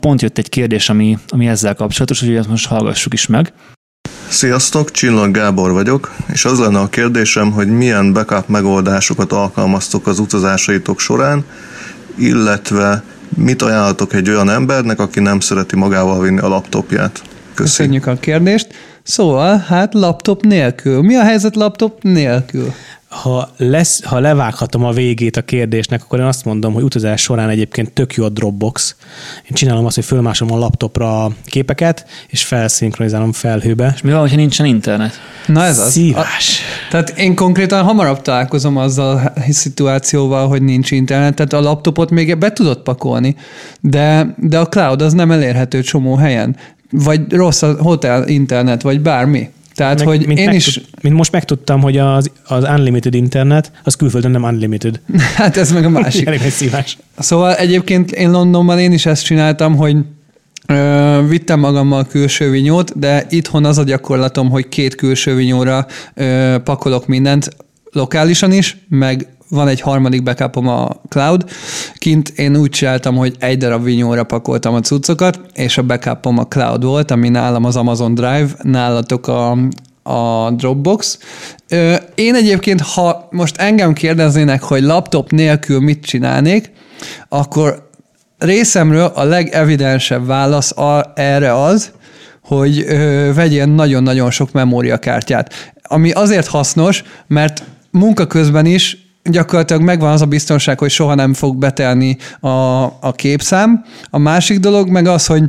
Pont 0.00 0.22
jött 0.22 0.38
egy 0.38 0.48
kérdés, 0.48 0.88
ami, 0.88 1.18
ami 1.28 1.48
ezzel 1.48 1.74
kapcsolatos, 1.74 2.20
hogy 2.20 2.34
ezt 2.34 2.48
most 2.48 2.66
hallgassuk 2.66 3.12
is 3.12 3.26
meg. 3.26 3.52
Sziasztok, 4.28 4.90
Csillag 4.90 5.30
Gábor 5.30 5.72
vagyok, 5.72 6.14
és 6.32 6.44
az 6.44 6.58
lenne 6.58 6.78
a 6.78 6.88
kérdésem, 6.88 7.52
hogy 7.52 7.68
milyen 7.68 8.12
backup 8.12 8.48
megoldásokat 8.48 9.32
alkalmaztok 9.32 10.06
az 10.06 10.18
utazásaitok 10.18 11.00
során, 11.00 11.44
illetve 12.18 13.02
mit 13.36 13.62
ajánlatok 13.62 14.14
egy 14.14 14.28
olyan 14.28 14.50
embernek, 14.50 15.00
aki 15.00 15.20
nem 15.20 15.40
szereti 15.40 15.76
magával 15.76 16.20
vinni 16.20 16.38
a 16.38 16.48
laptopját? 16.48 17.22
Köszi. 17.54 17.76
Köszönjük 17.76 18.06
a 18.06 18.14
kérdést. 18.14 18.66
Szóval, 19.02 19.56
hát 19.56 19.94
laptop 19.94 20.44
nélkül. 20.44 21.02
Mi 21.02 21.14
a 21.14 21.22
helyzet 21.22 21.56
laptop 21.56 22.02
nélkül? 22.02 22.72
Ha, 23.08 23.50
lesz, 23.56 24.04
ha 24.04 24.18
levághatom 24.18 24.84
a 24.84 24.92
végét 24.92 25.36
a 25.36 25.42
kérdésnek, 25.42 26.02
akkor 26.02 26.18
én 26.18 26.24
azt 26.24 26.44
mondom, 26.44 26.72
hogy 26.72 26.82
utazás 26.82 27.22
során 27.22 27.48
egyébként 27.48 27.92
tök 27.92 28.14
jó 28.14 28.24
a 28.24 28.28
Dropbox. 28.28 28.96
Én 29.44 29.52
csinálom 29.52 29.84
azt, 29.84 29.94
hogy 29.94 30.04
fölmásom 30.04 30.52
a 30.52 30.58
laptopra 30.58 31.24
a 31.24 31.32
képeket, 31.44 32.06
és 32.28 32.44
felszinkronizálom 32.44 33.32
felhőbe. 33.32 33.92
És 33.94 34.02
mi 34.02 34.10
van, 34.10 34.28
ha 34.28 34.36
nincsen 34.36 34.66
internet? 34.66 35.20
Na 35.46 35.64
ez 35.64 35.78
az. 35.78 35.90
Szívás. 35.90 36.60
A, 36.60 36.90
tehát 36.90 37.18
én 37.18 37.34
konkrétan 37.34 37.84
hamarabb 37.84 38.22
találkozom 38.22 38.76
azzal 38.76 39.32
a 39.34 39.40
szituációval, 39.50 40.48
hogy 40.48 40.62
nincs 40.62 40.90
internet, 40.90 41.34
tehát 41.34 41.52
a 41.52 41.60
laptopot 41.60 42.10
még 42.10 42.38
be 42.38 42.52
tudod 42.52 42.78
pakolni, 42.78 43.36
de, 43.80 44.34
de 44.36 44.58
a 44.58 44.68
cloud 44.68 45.02
az 45.02 45.12
nem 45.12 45.30
elérhető 45.30 45.82
csomó 45.82 46.14
helyen. 46.14 46.56
Vagy 46.90 47.32
rossz 47.32 47.62
a 47.62 47.76
hotel 47.82 48.28
internet, 48.28 48.82
vagy 48.82 49.00
bármi. 49.00 49.50
Tehát, 49.78 49.98
meg, 49.98 50.06
hogy 50.06 50.26
mint 50.26 50.38
én 50.38 50.52
is... 50.52 50.80
Mint 51.02 51.14
most 51.14 51.32
megtudtam, 51.32 51.80
hogy 51.80 51.98
az, 51.98 52.30
az 52.46 52.64
unlimited 52.64 53.14
internet, 53.14 53.72
az 53.84 53.94
külföldön 53.94 54.30
nem 54.30 54.42
unlimited. 54.42 55.00
hát 55.36 55.56
ez 55.56 55.72
meg 55.72 55.84
a 55.84 55.88
másik. 55.88 56.26
Elég 56.26 56.40
szívás. 56.40 56.98
Szóval 57.18 57.54
egyébként 57.54 58.10
én 58.10 58.30
Londonban 58.30 58.78
én 58.78 58.92
is 58.92 59.06
ezt 59.06 59.24
csináltam, 59.24 59.76
hogy 59.76 59.96
Ö, 60.66 61.22
vittem 61.28 61.60
magammal 61.60 62.06
külső 62.06 62.50
vinyót, 62.50 62.98
de 62.98 63.26
itthon 63.28 63.64
az 63.64 63.78
a 63.78 63.82
gyakorlatom, 63.82 64.50
hogy 64.50 64.68
két 64.68 64.94
külső 64.94 65.34
vinyóra 65.34 65.86
ö, 66.14 66.56
pakolok 66.64 67.06
mindent, 67.06 67.56
lokálisan 67.92 68.52
is, 68.52 68.76
meg 68.88 69.26
van 69.48 69.68
egy 69.68 69.80
harmadik 69.80 70.22
backupom 70.22 70.68
a 70.68 70.88
cloud. 71.08 71.44
Kint 71.94 72.28
én 72.28 72.56
úgy 72.56 72.70
csináltam, 72.70 73.16
hogy 73.16 73.34
egy 73.38 73.58
darab 73.58 73.84
vinyóra 73.84 74.24
pakoltam 74.24 74.74
a 74.74 74.80
cuccokat, 74.80 75.40
és 75.54 75.78
a 75.78 75.82
backupom 75.82 76.38
a 76.38 76.46
cloud 76.46 76.84
volt, 76.84 77.10
ami 77.10 77.28
nálam 77.28 77.64
az 77.64 77.76
Amazon 77.76 78.14
Drive, 78.14 78.48
nálatok 78.62 79.28
a, 79.28 79.50
a 80.02 80.50
Dropbox. 80.50 81.18
Én 82.14 82.34
egyébként, 82.34 82.80
ha 82.80 83.28
most 83.30 83.56
engem 83.56 83.92
kérdeznének, 83.92 84.62
hogy 84.62 84.82
laptop 84.82 85.30
nélkül 85.30 85.80
mit 85.80 86.04
csinálnék, 86.04 86.72
akkor 87.28 87.90
részemről 88.38 89.12
a 89.14 89.24
legevidensebb 89.24 90.26
válasz 90.26 90.72
erre 91.14 91.62
az, 91.62 91.90
hogy 92.42 92.84
ö, 92.86 93.30
vegyél 93.34 93.66
nagyon-nagyon 93.66 94.30
sok 94.30 94.52
memóriakártyát. 94.52 95.72
Ami 95.82 96.10
azért 96.10 96.46
hasznos, 96.46 97.02
mert 97.26 97.62
munka 97.90 98.26
közben 98.26 98.66
is 98.66 99.07
gyakorlatilag 99.30 99.82
megvan 99.82 100.12
az 100.12 100.22
a 100.22 100.26
biztonság, 100.26 100.78
hogy 100.78 100.90
soha 100.90 101.14
nem 101.14 101.34
fog 101.34 101.56
betelni 101.56 102.16
a, 102.40 102.82
a 102.84 103.12
képszám. 103.16 103.84
A 104.10 104.18
másik 104.18 104.58
dolog 104.58 104.88
meg 104.88 105.06
az, 105.06 105.26
hogy 105.26 105.42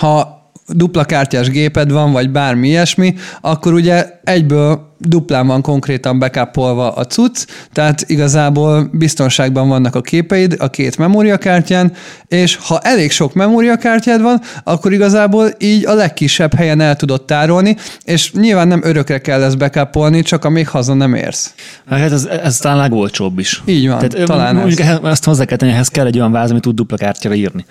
ha 0.00 0.40
dupla 0.66 1.04
kártyás 1.04 1.50
géped 1.50 1.92
van, 1.92 2.12
vagy 2.12 2.30
bármi 2.30 2.68
ilyesmi, 2.68 3.14
akkor 3.40 3.72
ugye 3.72 4.20
egyből 4.24 4.90
duplán 5.08 5.46
van 5.46 5.62
konkrétan 5.62 6.18
bekápolva 6.18 6.92
a 6.92 7.06
cucc, 7.06 7.46
tehát 7.72 8.04
igazából 8.06 8.88
biztonságban 8.92 9.68
vannak 9.68 9.94
a 9.94 10.00
képeid 10.00 10.56
a 10.58 10.70
két 10.70 10.98
memóriakártyán, 10.98 11.92
és 12.28 12.56
ha 12.56 12.78
elég 12.78 13.10
sok 13.10 13.34
memóriakártyád 13.34 14.22
van, 14.22 14.40
akkor 14.64 14.92
igazából 14.92 15.48
így 15.58 15.86
a 15.86 15.94
legkisebb 15.94 16.54
helyen 16.54 16.80
el 16.80 16.96
tudod 16.96 17.24
tárolni, 17.24 17.76
és 18.04 18.32
nyilván 18.32 18.68
nem 18.68 18.80
örökre 18.84 19.20
kell 19.20 19.42
ezt 19.42 19.58
bekápolni, 19.58 20.22
csak 20.22 20.44
amíg 20.44 20.68
haza 20.68 20.94
nem 20.94 21.14
érsz. 21.14 21.54
Hát 21.88 22.12
ez, 22.12 22.24
ez 22.24 22.56
talán 22.56 22.78
legolcsóbb 22.78 23.38
is. 23.38 23.62
Így 23.64 23.88
van, 23.88 23.98
Tehát, 23.98 24.26
talán 24.26 24.54
mondjuk 24.54 24.80
ez. 24.80 24.98
ezt 25.04 25.24
hozzá 25.24 25.44
kell 25.44 25.56
tenni, 25.56 25.72
ehhez 25.72 25.88
kell 25.88 26.06
egy 26.06 26.18
olyan 26.18 26.32
váz, 26.32 26.50
amit 26.50 26.62
tud 26.62 26.74
dupla 26.74 26.96
kártyára 26.96 27.34
írni. 27.34 27.64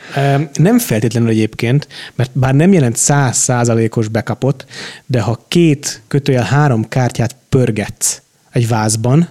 Nem 0.53 0.79
feltétlenül 0.79 1.29
egyébként, 1.29 1.87
mert 2.15 2.29
bár 2.33 2.53
nem 2.53 2.73
jelent 2.73 2.95
száz 2.95 3.37
százalékos 3.37 4.07
bekapot, 4.07 4.65
de 5.05 5.21
ha 5.21 5.45
két 5.47 6.01
kötőjel 6.07 6.40
három 6.43 6.87
kártyát 6.87 7.35
pörgetsz 7.49 8.21
egy 8.51 8.67
vázban, 8.67 9.29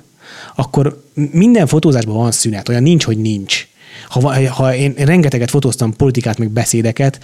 akkor 0.54 1.04
minden 1.14 1.66
fotózásban 1.66 2.16
van 2.16 2.32
szünet, 2.32 2.68
olyan 2.68 2.82
nincs, 2.82 3.04
hogy 3.04 3.18
nincs. 3.18 3.68
ha, 4.08 4.50
ha 4.50 4.74
én, 4.74 4.94
én 4.98 5.06
rengeteget 5.06 5.50
fotóztam 5.50 5.96
politikát, 5.96 6.38
meg 6.38 6.50
beszédeket, 6.50 7.20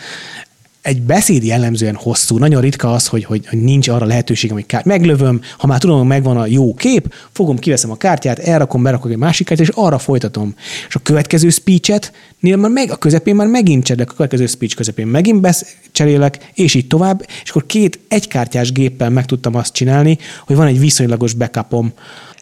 egy 0.87 1.03
beszéd 1.03 1.45
jellemzően 1.45 1.95
hosszú. 1.95 2.39
Nagyon 2.39 2.61
ritka 2.61 2.93
az, 2.93 3.07
hogy, 3.07 3.25
hogy, 3.25 3.47
hogy 3.47 3.63
nincs 3.63 3.89
arra 3.89 4.07
lehetőségem, 4.07 4.57
hogy 4.57 4.67
kár... 4.67 4.85
meglövöm, 4.85 5.41
ha 5.59 5.67
már 5.67 5.79
tudom, 5.79 5.99
hogy 5.99 6.07
megvan 6.07 6.37
a 6.37 6.47
jó 6.47 6.75
kép, 6.75 7.15
fogom, 7.33 7.59
kiveszem 7.59 7.91
a 7.91 7.97
kártyát, 7.97 8.39
elrakom, 8.39 8.83
berakok 8.83 9.11
egy 9.11 9.17
másik 9.17 9.47
kártyát, 9.47 9.69
és 9.69 9.75
arra 9.75 9.99
folytatom. 9.99 10.55
És 10.89 10.95
a 10.95 11.01
következő 11.03 11.49
speechet, 11.49 12.13
már 12.41 12.71
meg, 12.71 12.91
a 12.91 12.97
közepén 12.97 13.35
már 13.35 13.47
megint 13.47 13.85
cserélek, 13.85 14.11
a 14.11 14.15
következő 14.15 14.47
speech 14.47 14.77
közepén 14.77 15.07
megint 15.07 15.41
besz, 15.41 15.77
cserélek, 15.93 16.51
és 16.55 16.75
így 16.75 16.87
tovább, 16.87 17.27
és 17.43 17.51
akkor 17.51 17.67
két 17.67 17.99
egykártyás 18.09 18.73
géppel 18.73 19.11
meg 19.11 19.25
tudtam 19.25 19.55
azt 19.55 19.73
csinálni, 19.73 20.19
hogy 20.47 20.57
van 20.57 20.67
egy 20.67 20.81
viszonylagos 20.81 21.33
backupom. 21.33 21.93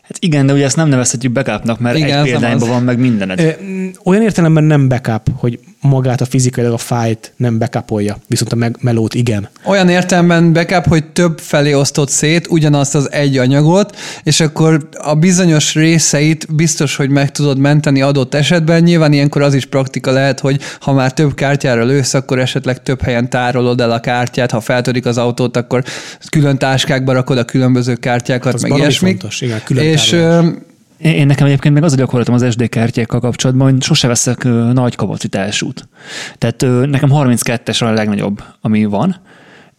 Hát 0.02 0.16
igen, 0.18 0.46
de 0.46 0.52
ugye 0.52 0.64
ezt 0.64 0.76
nem 0.76 0.88
nevezhetjük 0.88 1.32
backupnak, 1.32 1.80
mert 1.80 1.96
Igen, 1.96 2.18
egy 2.18 2.24
példányban 2.24 2.68
az. 2.68 2.74
van 2.74 2.82
meg 2.82 2.98
mindened. 2.98 3.40
Ö, 3.40 3.50
Olyan 4.04 4.22
értelemben 4.22 4.64
nem 4.64 4.88
backup, 4.88 5.28
hogy 5.36 5.58
magát 5.88 6.20
a 6.20 6.24
fizikailag 6.24 6.72
a 6.72 6.78
fájlt 6.78 7.32
nem 7.36 7.58
backupolja, 7.58 8.16
viszont 8.26 8.52
a 8.52 8.70
melót 8.80 9.14
igen. 9.14 9.48
Olyan 9.64 9.88
értelemben 9.88 10.52
backup, 10.52 10.86
hogy 10.86 11.04
több 11.04 11.38
felé 11.38 11.74
osztott 11.74 12.08
szét 12.08 12.46
ugyanazt 12.50 12.94
az 12.94 13.12
egy 13.12 13.38
anyagot, 13.38 13.96
és 14.22 14.40
akkor 14.40 14.88
a 14.92 15.14
bizonyos 15.14 15.74
részeit 15.74 16.54
biztos, 16.54 16.96
hogy 16.96 17.10
meg 17.10 17.30
tudod 17.30 17.58
menteni 17.58 18.02
adott 18.02 18.34
esetben. 18.34 18.82
Nyilván 18.82 19.12
ilyenkor 19.12 19.42
az 19.42 19.54
is 19.54 19.66
praktika 19.66 20.10
lehet, 20.10 20.40
hogy 20.40 20.60
ha 20.80 20.92
már 20.92 21.12
több 21.12 21.34
kártyára 21.34 21.84
lősz, 21.84 22.14
akkor 22.14 22.38
esetleg 22.38 22.82
több 22.82 23.02
helyen 23.02 23.30
tárolod 23.30 23.80
el 23.80 23.90
a 23.90 24.00
kártyát, 24.00 24.50
ha 24.50 24.60
feltörik 24.60 25.06
az 25.06 25.18
autót, 25.18 25.56
akkor 25.56 25.84
külön 26.30 26.58
táskákba 26.58 27.12
rakod 27.12 27.38
a 27.38 27.44
különböző 27.44 27.94
kártyákat, 27.94 28.54
Az 28.54 28.62
meg 28.62 28.78
ilyesmi. 28.78 29.08
fontos, 29.08 29.40
igen, 29.40 29.60
külön 29.64 29.84
és 29.84 30.08
tárolás. 30.08 30.52
Én 30.98 31.26
nekem 31.26 31.46
egyébként 31.46 31.74
meg 31.74 31.82
az 31.82 31.92
a 31.92 31.96
gyakorlatom 31.96 32.34
az 32.34 32.46
SD 32.50 32.68
kártyákkal 32.68 33.20
kapcsolatban, 33.20 33.70
hogy 33.70 33.82
sose 33.82 34.08
veszek 34.08 34.44
nagy 34.72 34.94
kapacitásút. 34.94 35.88
Tehát 36.38 36.86
nekem 36.86 37.10
32-es 37.12 37.82
a 37.82 37.90
legnagyobb, 37.90 38.42
ami 38.60 38.84
van, 38.84 39.20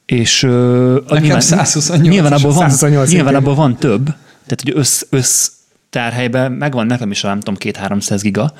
és 0.06 0.44
ö, 0.44 1.00
Nekem 1.08 1.38
128-as. 1.40 2.02
nyilván 2.02 2.34
abból, 2.34 2.52
van, 2.52 2.70
128 2.70 3.12
nyilván 3.12 3.36
abból 3.36 3.56
van 3.56 3.76
több, 3.76 4.04
tehát 4.46 4.62
hogy 4.64 4.74
össz, 4.76 5.02
össz 5.10 5.50
tárhelyben 5.90 6.52
megvan 6.52 6.86
nekem 6.86 7.12
is, 7.12 7.22
nem 7.22 7.40
tudom, 7.40 7.56
2-300 7.60 8.20
giga, 8.22 8.54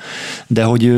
de 0.46 0.64
hogy 0.64 0.92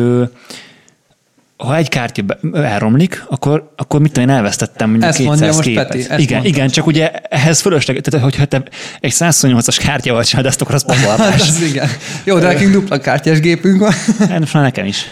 ha 1.58 1.76
egy 1.76 1.88
kártya 1.88 2.22
elromlik, 2.52 3.24
akkor, 3.28 3.72
akkor 3.76 4.00
mit 4.00 4.12
tudom, 4.12 4.28
én 4.28 4.34
elvesztettem 4.34 4.90
mondjuk 4.90 5.10
Ezt 5.10 5.18
200 5.18 5.38
mondja 5.38 5.56
most 5.56 5.68
képet. 5.68 5.86
Peti, 5.86 5.98
ezt 5.98 6.20
igen, 6.20 6.38
mondta. 6.40 6.56
igen, 6.56 6.68
csak 6.68 6.86
ugye 6.86 7.10
ehhez 7.10 7.60
fölösleg, 7.60 8.00
tehát 8.00 8.24
hogyha 8.24 8.44
te 8.44 8.62
egy 9.00 9.12
128-as 9.18 9.76
kártyával 9.82 10.24
csinálod 10.24 10.50
ezt, 10.50 10.60
akkor 10.60 10.74
az 10.74 10.84
hát 11.06 11.40
az 11.40 11.62
igen. 11.62 11.88
Jó, 12.24 12.38
de 12.38 12.46
nekünk 12.46 12.72
dupla 12.72 12.98
kártyás 12.98 13.40
gépünk 13.40 13.80
van. 13.80 13.92
Hát 14.28 14.52
nekem 14.52 14.84
is. 14.84 15.06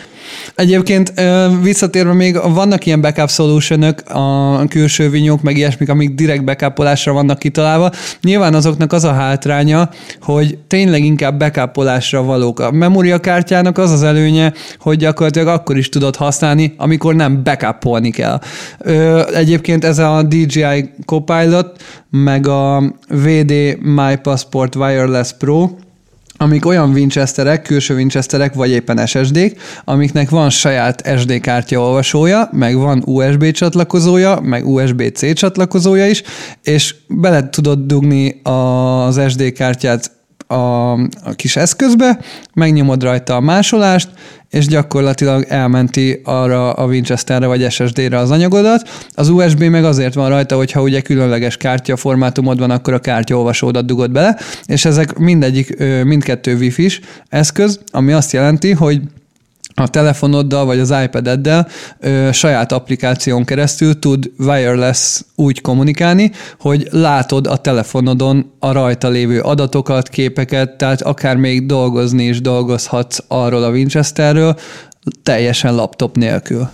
Egyébként 0.56 1.12
visszatérve 1.62 2.12
még 2.12 2.40
vannak 2.54 2.86
ilyen 2.86 3.00
backup 3.00 3.30
solution 3.30 3.82
a 3.82 4.66
külső 4.66 5.10
vinyók, 5.10 5.42
meg 5.42 5.56
ilyesmik, 5.56 5.88
amik 5.88 6.14
direkt 6.14 6.44
backupolásra 6.44 7.12
vannak 7.12 7.38
kitalálva. 7.38 7.90
Nyilván 8.22 8.54
azoknak 8.54 8.92
az 8.92 9.04
a 9.04 9.12
hátránya, 9.12 9.90
hogy 10.20 10.58
tényleg 10.66 11.04
inkább 11.04 11.38
backupolásra 11.38 12.22
valók. 12.22 12.60
A 12.60 12.70
memóriakártyának 12.70 13.78
az 13.78 13.90
az 13.90 14.02
előnye, 14.02 14.52
hogy 14.78 14.96
gyakorlatilag 14.96 15.48
akkor 15.48 15.76
is 15.76 15.88
tudod 15.88 16.16
használni, 16.16 16.74
amikor 16.76 17.14
nem 17.14 17.42
backupolni 17.42 18.10
kell. 18.10 18.40
Egyébként 19.34 19.84
ez 19.84 19.98
a 19.98 20.22
DJI 20.22 20.90
Copilot, 21.04 21.82
meg 22.10 22.48
a 22.48 22.94
VD 23.08 23.52
My 23.80 24.16
Passport 24.22 24.74
Wireless 24.74 25.32
Pro, 25.38 25.70
amik 26.36 26.66
olyan 26.66 26.90
Winchesterek, 26.90 27.62
külső 27.62 27.94
Winchesterek, 27.94 28.54
vagy 28.54 28.70
éppen 28.70 29.06
SSD-k, 29.06 29.60
amiknek 29.84 30.30
van 30.30 30.50
saját 30.50 31.18
SD 31.18 31.40
kártya 31.40 31.80
olvasója, 31.80 32.48
meg 32.52 32.76
van 32.76 33.02
USB 33.06 33.50
csatlakozója, 33.50 34.40
meg 34.40 34.68
USB-C 34.68 35.34
csatlakozója 35.34 36.06
is, 36.06 36.22
és 36.62 36.94
bele 37.08 37.48
tudod 37.48 37.78
dugni 37.78 38.40
az 38.42 39.20
SD 39.28 39.52
kártyát 39.52 40.15
a, 40.46 40.92
a 40.92 41.32
kis 41.36 41.56
eszközbe, 41.56 42.18
megnyomod 42.54 43.02
rajta 43.02 43.36
a 43.36 43.40
másolást, 43.40 44.08
és 44.50 44.66
gyakorlatilag 44.66 45.44
elmenti 45.48 46.20
arra 46.24 46.72
a 46.72 46.86
Winchesterre 46.86 47.46
vagy 47.46 47.70
SSD-re 47.70 48.18
az 48.18 48.30
anyagodat. 48.30 48.88
Az 49.14 49.28
USB 49.28 49.62
meg 49.62 49.84
azért 49.84 50.14
van 50.14 50.28
rajta, 50.28 50.56
hogyha 50.56 50.82
ugye 50.82 51.00
különleges 51.00 51.56
kártya 51.56 51.96
formátumod 51.96 52.58
van, 52.58 52.70
akkor 52.70 52.94
a 52.94 52.98
kártyaolvasódat 52.98 53.86
dugod 53.86 54.10
bele, 54.10 54.38
és 54.66 54.84
ezek 54.84 55.18
mindegyik, 55.18 55.76
mindkettő 56.04 56.56
Wi-Fi-s 56.56 57.00
eszköz, 57.28 57.80
ami 57.90 58.12
azt 58.12 58.32
jelenti, 58.32 58.72
hogy 58.72 59.00
a 59.78 59.88
telefonoddal 59.88 60.64
vagy 60.64 60.78
az 60.78 60.94
iPad-eddel 61.04 61.68
ö, 62.00 62.28
saját 62.32 62.72
applikáción 62.72 63.44
keresztül 63.44 63.98
tud 63.98 64.30
wireless 64.38 65.20
úgy 65.34 65.60
kommunikálni, 65.60 66.30
hogy 66.60 66.88
látod 66.90 67.46
a 67.46 67.56
telefonodon 67.56 68.52
a 68.58 68.72
rajta 68.72 69.08
lévő 69.08 69.40
adatokat, 69.40 70.08
képeket, 70.08 70.76
tehát 70.76 71.02
akár 71.02 71.36
még 71.36 71.66
dolgozni 71.66 72.24
is 72.24 72.40
dolgozhatsz 72.40 73.18
arról 73.28 73.62
a 73.62 73.70
Winchesterről, 73.70 74.56
teljesen 75.22 75.74
laptop 75.74 76.16
nélkül. 76.16 76.68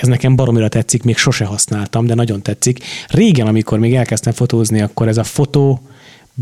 Ez 0.00 0.08
nekem 0.08 0.36
baromira 0.36 0.68
tetszik, 0.68 1.02
még 1.02 1.16
sose 1.16 1.44
használtam, 1.44 2.06
de 2.06 2.14
nagyon 2.14 2.42
tetszik. 2.42 2.84
Régen, 3.08 3.46
amikor 3.46 3.78
még 3.78 3.94
elkezdtem 3.94 4.32
fotózni, 4.32 4.80
akkor 4.80 5.08
ez 5.08 5.16
a 5.16 5.22
Photo 5.22 5.78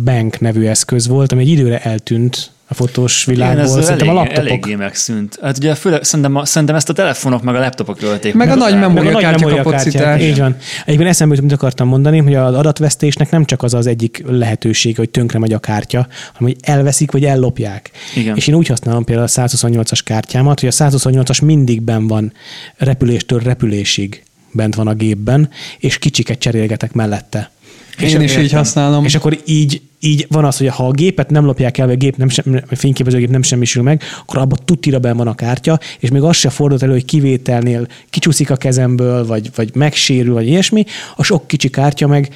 Bank 0.04 0.40
nevű 0.40 0.64
eszköz 0.64 1.06
volt, 1.08 1.32
ami 1.32 1.42
egy 1.42 1.48
időre 1.48 1.82
eltűnt 1.82 2.50
a 2.68 2.74
fotós 2.74 3.24
világból. 3.24 3.64
Igen, 3.64 3.78
ez 3.78 3.84
Szerintem 3.84 4.08
elég, 4.08 4.20
a 4.20 4.22
laptopok. 4.22 4.48
eléggé 4.48 4.74
megszűnt. 4.74 5.38
Hát 5.42 5.56
ugye 5.56 5.74
főleg, 5.74 6.04
szerintem, 6.04 6.36
a, 6.36 6.44
szerintem 6.44 6.76
ezt 6.76 6.88
a 6.88 6.92
telefonok 6.92 7.42
meg 7.42 7.54
a 7.54 7.58
laptopok 7.58 8.02
ölték. 8.02 8.34
Meg 8.34 8.48
a 8.48 8.54
nagy 8.54 8.72
Meg 8.74 8.82
a 8.82 8.86
memóriakártya 8.88 9.30
nagy 9.30 9.40
memóriakártyák, 9.40 9.92
kapacitás. 9.92 10.22
Így 10.22 10.38
van. 10.38 10.56
Egyébként 10.84 11.08
eszembe 11.10 11.34
jutott, 11.34 11.50
mit 11.50 11.58
akartam 11.58 11.88
mondani, 11.88 12.18
hogy 12.18 12.34
az 12.34 12.54
adatvesztésnek 12.54 13.30
nem 13.30 13.44
csak 13.44 13.62
az 13.62 13.74
az 13.74 13.86
egyik 13.86 14.22
lehetőség, 14.26 14.96
hogy 14.96 15.10
tönkre 15.10 15.38
megy 15.38 15.52
a 15.52 15.58
kártya, 15.58 16.06
hanem 16.32 16.52
hogy 16.52 16.56
elveszik, 16.60 17.10
vagy 17.10 17.24
ellopják. 17.24 17.90
Igen. 18.16 18.36
És 18.36 18.46
én 18.46 18.54
úgy 18.54 18.66
használom 18.66 19.04
például 19.04 19.28
a 19.34 19.40
128-as 19.40 20.00
kártyámat, 20.04 20.60
hogy 20.60 20.68
a 20.68 20.84
128-as 20.84 21.44
mindig 21.44 21.82
ben 21.82 22.06
van 22.06 22.32
repüléstől 22.76 23.40
repülésig 23.40 24.22
bent 24.52 24.74
van 24.74 24.86
a 24.86 24.94
gépben, 24.94 25.50
és 25.78 25.98
kicsiket 25.98 26.38
cserélgetek 26.38 26.92
mellette. 26.92 27.50
Én 28.00 28.20
is 28.20 28.36
így 28.36 28.52
használom. 28.52 29.04
És 29.04 29.14
akkor 29.14 29.38
így, 29.44 29.80
így 30.00 30.26
van 30.30 30.44
az, 30.44 30.56
hogy 30.56 30.68
ha 30.68 30.86
a 30.86 30.90
gépet 30.90 31.30
nem 31.30 31.44
lopják 31.44 31.78
el, 31.78 31.86
vagy 31.86 31.94
a, 31.94 31.98
gép 31.98 32.16
nem 32.16 32.28
sem, 32.28 32.62
a 32.70 32.76
fényképezőgép 32.76 33.30
nem 33.30 33.42
semmisül 33.42 33.82
meg, 33.82 34.02
akkor 34.20 34.38
abban 34.38 34.58
tutira 34.64 34.98
ben 34.98 35.16
van 35.16 35.26
a 35.26 35.34
kártya, 35.34 35.78
és 35.98 36.10
még 36.10 36.22
az 36.22 36.36
se 36.36 36.50
fordult 36.50 36.82
elő, 36.82 36.92
hogy 36.92 37.04
kivételnél 37.04 37.86
kicsúszik 38.10 38.50
a 38.50 38.56
kezemből, 38.56 39.26
vagy, 39.26 39.50
vagy 39.54 39.70
megsérül, 39.74 40.34
vagy 40.34 40.46
ilyesmi. 40.46 40.84
A 41.16 41.22
sok 41.22 41.46
kicsi 41.46 41.70
kártya 41.70 42.06
meg, 42.06 42.34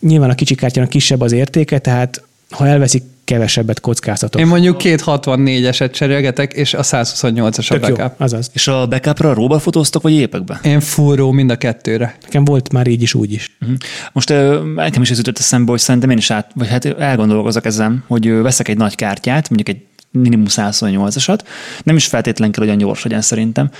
nyilván 0.00 0.30
a 0.30 0.34
kicsi 0.34 0.54
kártyának 0.54 0.90
kisebb 0.90 1.20
az 1.20 1.32
értéke, 1.32 1.78
tehát 1.78 2.22
ha 2.50 2.66
elveszik, 2.66 3.02
kevesebbet 3.28 3.80
kockáztatok. 3.80 4.40
Én 4.40 4.46
mondjuk 4.46 4.76
két 4.76 5.02
64-eset 5.06 5.92
cserélgetek, 5.92 6.52
és 6.52 6.74
a 6.74 6.82
128-as 6.82 7.70
a 7.70 7.78
Tök 7.78 7.88
jó, 7.88 7.94
backup. 7.94 8.20
azaz. 8.20 8.50
És 8.52 8.68
a 8.68 8.86
backupra 8.86 9.34
róba 9.34 9.58
fotóztok, 9.58 10.02
vagy 10.02 10.12
épekbe? 10.12 10.60
Én 10.62 10.80
furró 10.80 11.30
mind 11.30 11.50
a 11.50 11.56
kettőre. 11.56 12.16
Nekem 12.22 12.44
volt 12.44 12.72
már 12.72 12.86
így 12.86 13.02
is, 13.02 13.14
úgy 13.14 13.32
is. 13.32 13.56
Mhm. 13.58 13.72
Most 14.12 14.28
nekem 14.74 15.02
is 15.02 15.10
ez 15.10 15.16
jutott 15.16 15.38
eszembe, 15.38 15.70
hogy 15.70 15.80
szerintem 15.80 16.10
én 16.10 16.16
is 16.16 16.30
át, 16.30 16.50
vagy 16.54 16.68
hát 16.68 16.84
elgondolkozok 16.84 17.64
ezen, 17.64 18.04
hogy 18.06 18.30
veszek 18.30 18.68
egy 18.68 18.76
nagy 18.76 18.94
kártyát, 18.94 19.48
mondjuk 19.50 19.76
egy 19.76 19.82
minimum 20.10 20.46
128-asat, 20.48 21.40
nem 21.82 21.96
is 21.96 22.06
feltétlen 22.06 22.50
kell, 22.50 22.64
hogy 22.64 22.74
olyan 22.74 22.86
gyors 22.88 23.02
legyen 23.02 23.20
szerintem, 23.20 23.70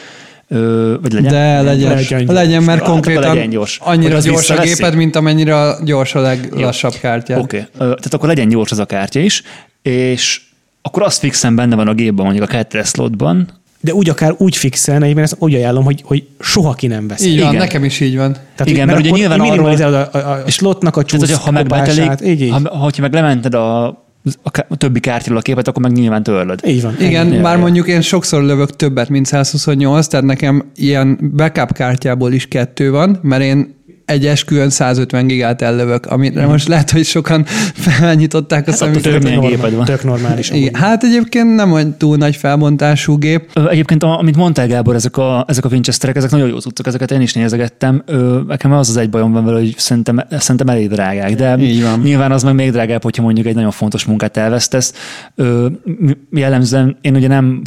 vagy 1.01 1.13
legyen. 1.13 1.33
De 1.33 1.63
legyen, 1.63 1.95
legyen 1.95 1.97
legyen, 1.97 2.35
legyen 2.35 2.63
mert 2.63 2.81
Hát 2.81 2.89
konkrétan 2.89 3.35
legyen 3.35 3.51
gyors. 3.51 3.79
Hogy 3.79 3.97
annyira 3.97 4.17
az 4.17 4.25
gyors 4.25 4.51
a 4.51 4.63
géped, 4.63 4.95
mint 4.95 5.17
amennyire 5.17 5.77
gyors 5.85 6.15
a 6.15 6.21
leglassabb 6.21 6.95
kártya. 7.01 7.39
Oké, 7.39 7.57
okay. 7.57 7.69
tehát 7.77 8.15
akkor 8.15 8.29
legyen 8.29 8.49
gyors 8.49 8.71
az 8.71 8.79
a 8.79 8.85
kártya 8.85 9.21
is, 9.21 9.43
és 9.83 10.41
akkor 10.83 11.03
az 11.03 11.19
fixen 11.19 11.55
benne 11.55 11.77
van 11.77 11.89
a 11.89 11.95
gépben, 11.95 12.25
mondjuk 12.25 12.49
a 12.49 12.53
kettes 12.53 12.89
slotban, 12.89 13.49
De 13.81 13.95
úgy 13.95 14.09
akár 14.09 14.35
úgy 14.39 14.57
fixen, 14.57 15.03
egyben 15.03 15.23
ezt 15.23 15.37
úgy 15.39 15.55
ajánlom, 15.55 15.85
hogy, 15.85 16.03
hogy 16.05 16.27
soha 16.41 16.75
ki 16.75 16.87
nem 16.87 17.09
veszi. 17.09 17.29
Így 17.29 17.41
van, 17.41 17.49
Igen. 17.49 17.61
nekem 17.61 17.85
is 17.85 18.01
így 18.01 18.17
van. 18.17 18.33
Tehát, 18.33 18.73
Igen, 18.73 18.87
mert 18.87 18.99
ugye 18.99 19.09
akkor 19.09 19.21
nyilván 19.21 19.41
arról- 19.41 19.81
a, 19.81 20.19
a, 20.19 20.43
a 20.47 20.51
slotnak 20.51 20.97
a 20.97 21.03
Tehát, 21.03 21.27
csúsz 21.27 21.39
hogyha 21.39 21.53
ha 21.53 22.23
így, 22.23 22.41
így. 22.41 22.51
ha, 22.51 22.69
hogyha 22.69 23.03
meg 23.03 23.13
lemented 23.13 23.55
a, 23.55 23.87
a, 24.43 24.77
többi 24.77 25.01
kártyáról 25.01 25.39
a 25.39 25.43
képet, 25.43 25.69
akkor 25.69 25.83
meg 25.83 25.93
nyilván 25.93 26.23
törlöd. 26.23 26.61
így 26.67 26.83
van. 26.83 26.95
Igen, 27.01 27.27
ennyi. 27.27 27.41
bár 27.41 27.57
ja. 27.57 27.63
mondjuk 27.63 27.89
én 27.89 28.01
sokszor 28.01 28.43
lövök 28.43 28.77
többet, 28.77 29.09
mint 29.09 29.27
128, 29.27 30.07
tehát 30.07 30.27
nekem 30.27 30.71
ilyen 30.75 31.33
backup 31.37 31.73
kártyából 31.73 32.33
is 32.33 32.47
kettő 32.47 32.91
van, 32.91 33.19
mert 33.23 33.43
én 33.43 33.77
egy 34.09 34.27
esküvőn 34.27 34.71
150 34.71 35.27
gigát 35.27 35.63
ellövök, 35.63 36.07
amire 36.07 36.47
most 36.47 36.69
lehet, 36.69 36.91
hogy 36.91 37.05
sokan 37.05 37.45
felnyitották 37.89 38.67
a 38.67 38.71
Hát 38.71 38.79
szemüket. 38.79 39.23
milyen 39.23 39.39
normál-. 39.41 39.85
Tök 39.87 40.05
normális. 40.05 40.51
Igen, 40.51 40.75
hát 40.75 41.05
egyébként 41.05 41.55
nem 41.55 41.75
egy 41.75 41.89
túl 41.89 42.17
nagy 42.17 42.37
felbontású 42.37 43.19
gép. 43.19 43.51
Ö, 43.53 43.69
Egyébként, 43.69 44.03
a- 44.03 44.19
amit 44.19 44.37
mondtál, 44.37 44.67
Gábor, 44.67 44.95
ezek 44.95 45.17
a, 45.17 45.45
ezek 45.49 45.65
a 45.65 45.69
Winchesterek, 45.69 46.17
ezek 46.17 46.31
nagyon 46.31 46.49
jó 46.49 46.59
cuccok, 46.59 46.87
ezeket 46.87 47.11
én 47.11 47.21
is 47.21 47.33
nézegettem. 47.33 48.03
Ö, 48.07 48.41
Nekem 48.47 48.73
az 48.73 48.89
az 48.89 48.97
egy 48.97 49.11
bajom 49.11 49.33
van 49.33 49.45
vele, 49.45 49.59
hogy 49.59 49.75
szerintem, 49.77 50.25
szerintem 50.31 50.69
elég 50.69 50.89
drágák, 50.89 51.35
de 51.35 51.57
Így 51.59 51.83
van. 51.83 52.01
nyilván 52.01 52.33
az 52.33 52.43
meg 52.43 52.55
még 52.55 52.71
drágább, 52.71 53.03
hogyha 53.03 53.23
mondjuk 53.23 53.47
egy 53.47 53.55
nagyon 53.55 53.71
fontos 53.71 54.05
munkát 54.05 54.37
elvesztesz. 54.37 54.93
Ö, 55.35 55.67
Jellemzően 56.31 56.97
én 57.01 57.15
ugye 57.15 57.29
nem 57.29 57.63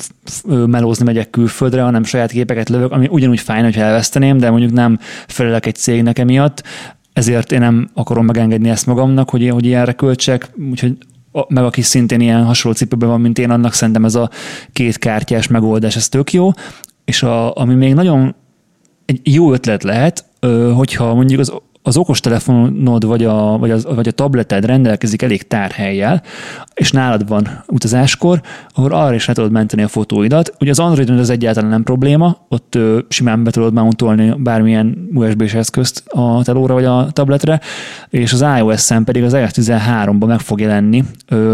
melózni 0.66 1.06
megyek 1.06 1.30
külföldre, 1.30 1.82
hanem 1.82 2.04
saját 2.04 2.32
képeket 2.32 2.70
lövök, 2.70 2.92
ami 2.92 3.08
ugyanúgy 3.10 3.40
fájna, 3.40 3.64
hogyha 3.66 3.82
elveszteném, 3.82 4.38
de 4.38 4.50
mondjuk 4.50 4.72
nem 4.72 5.00
felelek 5.28 5.66
egy 5.66 5.76
cégnek 5.76 6.20
emiatt, 6.32 6.64
ezért 7.14 7.52
én 7.52 7.60
nem 7.60 7.90
akarom 7.94 8.26
megengedni 8.26 8.70
ezt 8.70 8.86
magamnak, 8.86 9.30
hogy, 9.30 9.50
hogy 9.50 9.66
ilyenre 9.66 9.94
költsek, 9.94 10.50
úgyhogy 10.70 10.98
meg 11.48 11.64
aki 11.64 11.82
szintén 11.82 12.20
ilyen 12.20 12.44
hasonló 12.44 12.78
cipőben 12.78 13.10
van, 13.10 13.22
mint 13.22 13.38
én, 13.38 13.50
annak 13.50 13.74
szerintem 13.74 14.06
ez 14.06 14.16
a 14.16 14.30
két 14.74 14.98
kártyás 14.98 15.48
megoldás, 15.48 15.96
ez 15.96 16.10
tök 16.10 16.34
jó. 16.34 16.50
És 17.06 17.24
a, 17.24 17.56
ami 17.56 17.74
még 17.74 17.94
nagyon 17.94 18.36
egy 19.06 19.20
jó 19.24 19.54
ötlet 19.54 19.84
lehet, 19.84 20.26
hogyha 20.76 21.14
mondjuk 21.14 21.40
az, 21.40 21.54
az 21.84 21.98
okostelefonod 21.98 23.06
vagy 23.06 23.24
a, 23.24 23.58
vagy, 23.58 23.72
az, 23.72 23.86
vagy 23.96 24.08
a 24.08 24.12
tableted 24.12 24.66
rendelkezik 24.66 25.22
elég 25.22 25.48
tárhelyjel, 25.48 26.24
és 26.74 26.92
nálad 26.92 27.28
van 27.28 27.64
utazáskor, 27.68 28.42
akkor 28.74 28.94
arra 28.94 29.14
is 29.14 29.26
le 29.26 29.34
tudod 29.34 29.52
menteni 29.52 29.84
a 29.84 29.88
fotóidat. 29.88 30.54
Ugye 30.60 30.72
az 30.72 30.80
Androidon 30.80 31.18
ez 31.18 31.30
egyáltalán 31.30 31.70
nem 31.70 31.84
probléma, 31.84 32.38
ott 32.50 32.76
ö, 32.76 33.00
simán 33.08 33.44
be 33.44 33.52
tudod 33.52 33.74
mountolni 33.74 34.34
bármilyen 34.38 35.10
USB-s 35.14 35.54
eszközt 35.54 36.04
a 36.08 36.44
telóra 36.44 36.74
vagy 36.74 36.86
a 36.86 37.08
tabletre, 37.12 37.60
és 38.10 38.34
az 38.34 38.46
iOS-en 38.58 39.04
pedig 39.04 39.24
az 39.24 39.34
iOS 39.34 39.52
13-ban 39.54 40.28
meg 40.28 40.40
fog 40.40 40.60
jelenni 40.60 41.04
ö, 41.28 41.54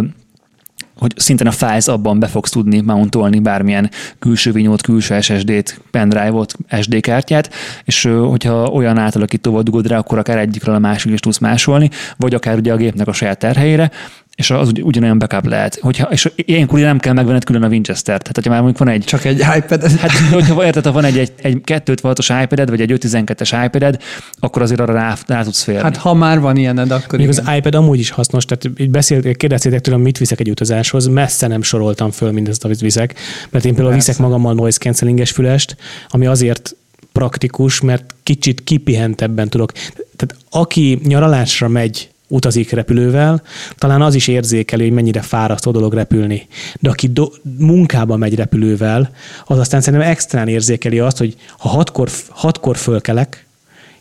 hogy 0.98 1.14
szintén 1.16 1.48
a 1.48 1.52
files 1.52 1.88
abban 1.88 2.20
be 2.20 2.28
fogsz 2.28 2.50
tudni 2.50 2.82
mountolni 2.82 3.40
bármilyen 3.40 3.92
külső 4.20 4.52
vinyót, 4.52 4.82
külső 4.82 5.22
SSD-t, 5.22 5.82
pendrive-ot, 5.92 6.56
SD 6.82 7.00
kártyát, 7.00 7.54
és 7.84 8.04
hogyha 8.04 8.64
olyan 8.64 8.98
átalakítóval 8.98 9.62
dugod 9.62 9.88
rá, 9.88 9.98
akkor 9.98 10.18
akár 10.18 10.38
egyikről 10.38 10.76
a 10.76 10.80
másikra 10.80 11.14
is 11.14 11.20
tudsz 11.20 11.38
másolni, 11.38 11.90
vagy 12.18 12.34
akár 12.34 12.58
ugye 12.58 12.74
a 12.74 12.78
gépnek 12.78 13.08
a 13.08 13.14
saját 13.14 13.40
terhelyére, 13.40 13.92
és 14.38 14.52
az 14.52 14.68
ugy- 14.68 14.84
ugyanolyan 14.84 15.20
backup 15.20 15.46
lehet. 15.46 15.80
Hogyha, 15.82 16.08
és 16.12 16.32
ilyenkor 16.36 16.80
nem 16.80 17.00
kell 17.00 17.14
megvenned 17.14 17.44
külön 17.44 17.64
a 17.64 17.68
Winchester-t. 17.68 18.22
Tehát, 18.22 18.36
hogyha 18.36 18.52
már 18.52 18.62
mondjuk 18.62 18.84
van 18.86 18.94
egy 18.94 19.04
Csak 19.04 19.26
egy 19.26 19.40
iPad. 19.58 19.84
Hát, 19.92 20.12
hogyha 20.12 20.66
érted, 20.66 20.86
ha 20.86 20.92
van 20.92 21.04
egy, 21.04 21.18
egy, 21.18 21.32
egy 21.42 21.62
256-os 21.66 22.40
iPad-ed, 22.44 22.70
vagy 22.70 22.82
egy 22.82 22.92
512-es 22.94 23.62
iPad-ed, 23.66 24.02
akkor 24.40 24.62
azért 24.62 24.80
arra 24.80 24.94
rá, 24.94 25.18
rá 25.28 25.44
tudsz 25.44 25.64
férni. 25.64 25.82
Hát 25.82 25.98
ha 25.98 26.14
már 26.14 26.40
van 26.40 26.58
ilyened, 26.58 26.92
akkor 26.92 27.20
Még 27.20 27.30
igen. 27.30 27.46
az 27.46 27.56
iPad 27.56 27.76
amúgy 27.76 28.00
is 28.00 28.10
hasznos, 28.10 28.46
tehát 28.46 28.80
így 28.80 28.90
beszélt, 28.90 29.38
kérdeztétek 29.38 29.82
tőlem, 29.82 30.02
mit 30.02 30.18
viszek 30.18 30.40
egy 30.40 30.50
utazáshoz, 30.50 31.08
messze 31.08 31.48
nem 31.48 31.62
soroltam 31.62 32.12
föl 32.12 32.32
mindezt, 32.32 32.66
amit 32.66 32.80
viszek, 32.80 33.14
mert 33.50 33.66
én 33.66 33.74
például 33.74 33.94
Persze. 33.94 34.12
viszek 34.12 34.26
magammal 34.26 34.54
noise 34.54 34.78
cancellinges 34.78 35.32
fülest, 35.32 35.76
ami 36.08 36.26
azért 36.26 36.76
praktikus, 37.12 37.82
mert 37.82 38.16
kicsit 38.24 38.64
kipihentebben 38.64 39.50
tudok. 39.50 39.72
Tehát 40.16 40.36
aki 40.50 41.00
nyaralásra 41.04 41.68
megy, 41.68 42.10
utazik 42.28 42.72
repülővel, 42.72 43.42
talán 43.78 44.02
az 44.02 44.16
is 44.16 44.28
érzékeli, 44.28 44.84
hogy 44.84 44.92
mennyire 44.92 45.22
fárasztó 45.22 45.72
dolog 45.72 45.94
repülni. 45.94 46.48
De 46.80 46.90
aki 46.90 47.08
do- 47.08 47.42
munkába 47.58 48.18
megy 48.18 48.36
repülővel, 48.36 49.10
az 49.46 49.60
aztán 49.60 49.82
szerintem 49.82 50.10
extrán 50.10 50.48
érzékeli 50.48 51.00
azt, 51.00 51.18
hogy 51.18 51.36
ha 51.58 51.70
hatkor, 51.70 52.10
hatkor 52.30 52.78
fölkelek, 52.78 53.46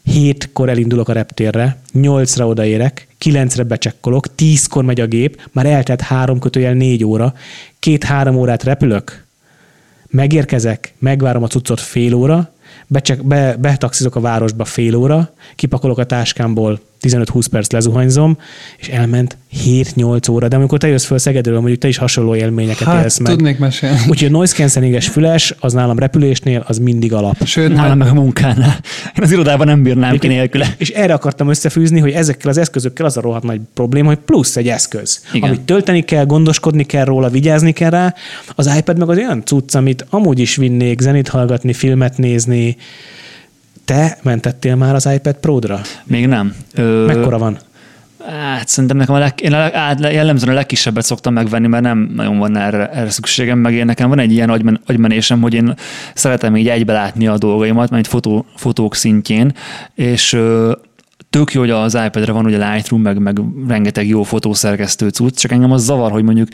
hétkor 0.03 0.69
elindulok 0.69 1.09
a 1.09 1.13
reptérre, 1.13 1.79
nyolcra 1.93 2.47
odaérek, 2.47 3.09
kilencre 3.19 3.63
becsekkolok, 3.63 4.35
tízkor 4.35 4.85
megy 4.85 5.01
a 5.01 5.07
gép, 5.07 5.49
már 5.53 5.67
eltelt 5.67 6.01
három 6.01 6.39
kötőjel 6.39 6.75
négy 6.75 7.05
óra, 7.05 7.35
két-három 7.79 8.37
órát 8.37 8.63
repülök, 8.63 9.25
megérkezek, 10.09 10.95
megvárom 10.99 11.43
a 11.43 11.47
cuccot 11.47 11.81
fél 11.81 12.15
óra, 12.15 12.53
becsek, 12.87 13.25
be, 13.25 13.57
betaxizok 13.57 14.15
a 14.17 14.21
városba 14.21 14.65
fél 14.65 14.95
óra, 14.95 15.33
kipakolok 15.55 15.99
a 15.99 16.07
táskámból 16.07 16.81
15-20 17.07 17.45
perc 17.51 17.71
lezuhanyzom, 17.73 18.39
és 18.79 18.89
elment 18.89 19.37
7-8 19.65 20.31
óra, 20.31 20.49
de 20.49 20.57
amikor 20.57 20.79
te 20.79 20.89
jössz 20.89 21.05
föl 21.05 21.19
Szegedről, 21.19 21.59
mondjuk 21.59 21.79
te 21.79 21.89
is 21.89 21.97
hasonló 21.97 22.35
élményeket 22.35 22.87
Hát 22.89 23.03
élsz 23.03 23.19
meg. 23.19 23.33
tudnék 23.33 23.59
mesélni. 23.59 23.99
Úgyhogy 24.09 24.29
a 24.29 24.31
noise 24.31 24.55
cancellinges 24.55 25.09
füles, 25.09 25.55
az 25.61 25.73
nálam 25.73 25.99
repülésnél, 25.99 26.65
az 26.67 26.79
mindig 26.79 27.13
alap. 27.13 27.45
Sőt, 27.45 27.73
Nálam 27.75 27.99
meg 27.99 28.09
a 28.09 28.15
munkánál. 28.15 28.81
Én 29.17 29.23
az 29.23 29.31
irodában 29.31 29.67
nem 29.67 29.83
bírnám 29.83 30.19
ki 30.19 30.27
nélküle. 30.27 30.75
És 30.79 30.89
erre 30.91 31.15
akartam 31.15 31.49
összefűzni, 31.49 32.01
hogy 32.01 32.11
ezekkel 32.13 32.51
az 32.51 32.59
eszközökkel 32.59 33.07
az 33.07 33.17
a 33.17 33.21
rohadt 33.21 33.45
nagy 33.45 33.61
probléma, 33.75 34.09
hogy 34.09 34.19
plusz 34.19 34.57
egy 34.57 34.69
eszköz, 34.69 35.21
Igen. 35.23 35.37
Igen. 35.37 35.49
amit 35.49 35.61
tölteni 35.61 36.01
kell, 36.03 36.25
gondoskodni 36.25 36.85
kell 36.85 37.05
róla, 37.05 37.29
vigyázni 37.29 37.73
kell 37.73 37.91
rá. 37.91 38.15
Az 38.55 38.75
iPad 38.79 38.99
meg 38.99 39.09
az 39.09 39.17
olyan 39.17 39.43
cucc, 39.45 39.75
amit 39.75 40.07
amúgy 40.11 40.39
is 40.39 40.57
vinnék, 40.57 41.01
zenét 41.01 41.29
hallgatni, 41.29 41.73
filmet 41.73 42.19
nézni. 42.19 42.77
Te 43.87 44.19
mentettél 44.23 44.77
már 44.77 44.95
az 44.95 45.09
iPad 45.15 45.37
Pro-dra? 45.37 45.81
Még 46.05 46.27
nem. 46.27 46.55
Ö, 46.75 47.05
Mekkora 47.07 47.39
van? 47.39 47.59
Hát 48.27 48.69
szerintem 48.69 48.99
nekem 48.99 49.15
a 49.15 49.19
leg, 49.19 49.41
én 49.41 49.53
a 49.53 49.59
leg, 49.59 49.75
át, 49.75 50.01
jellemzően 50.01 50.53
a 50.53 50.55
legkisebbet 50.55 51.05
szoktam 51.05 51.33
megvenni, 51.33 51.67
mert 51.67 51.83
nem 51.83 52.11
nagyon 52.15 52.39
van 52.39 52.57
erre, 52.57 52.91
erre 52.91 53.11
szükségem, 53.11 53.59
meg 53.59 53.75
én 53.75 53.85
nekem 53.85 54.09
van 54.09 54.19
egy 54.19 54.33
ilyen 54.33 54.51
agymen, 54.51 54.81
agymenésem, 54.87 55.41
hogy 55.41 55.55
én 55.55 55.75
szeretem 56.15 56.57
így 56.57 56.69
egybe 56.69 56.93
látni 56.93 57.27
a 57.27 57.39
dolgaimat, 57.39 57.91
mert 57.91 58.07
fotó, 58.07 58.47
fotók 58.57 58.95
szintjén, 58.95 59.53
és 59.95 60.33
ö, 60.33 60.73
tök 61.31 61.53
jó, 61.53 61.61
hogy 61.61 61.71
az 61.71 61.95
iPad-re 61.95 62.33
van 62.33 62.45
ugye 62.45 62.73
Lightroom, 62.73 63.03
meg, 63.03 63.19
meg 63.19 63.41
rengeteg 63.69 64.09
jó 64.09 64.23
fotószerkesztő 64.23 65.09
cucc, 65.09 65.39
csak 65.39 65.53
engem 65.53 65.73
az 65.73 65.85
zavar, 65.85 66.11
hogy 66.11 66.25
mondjuk 66.25 66.49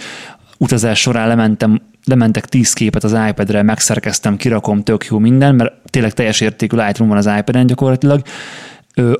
utazás 0.58 1.00
során 1.00 1.28
lementem, 1.28 1.80
lementek 2.04 2.46
tíz 2.46 2.72
képet 2.72 3.04
az 3.04 3.16
iPad-re, 3.28 3.62
megszerkeztem, 3.62 4.36
kirakom, 4.36 4.82
tök 4.82 5.04
jó 5.04 5.18
minden, 5.18 5.54
mert 5.54 5.72
tényleg 5.90 6.12
teljes 6.12 6.40
értékű 6.40 6.76
Lightroom 6.76 7.08
van 7.08 7.18
az 7.18 7.30
iPad-en 7.38 7.66
gyakorlatilag, 7.66 8.22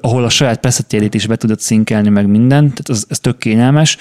ahol 0.00 0.24
a 0.24 0.28
saját 0.28 0.60
presetjét 0.60 1.14
is 1.14 1.26
be 1.26 1.36
tudod 1.36 1.60
szinkelni, 1.60 2.08
meg 2.08 2.26
minden, 2.26 2.68
tehát 2.68 2.88
az, 2.88 3.06
ez 3.08 3.18
tök 3.18 3.38
kényelmes, 3.38 3.96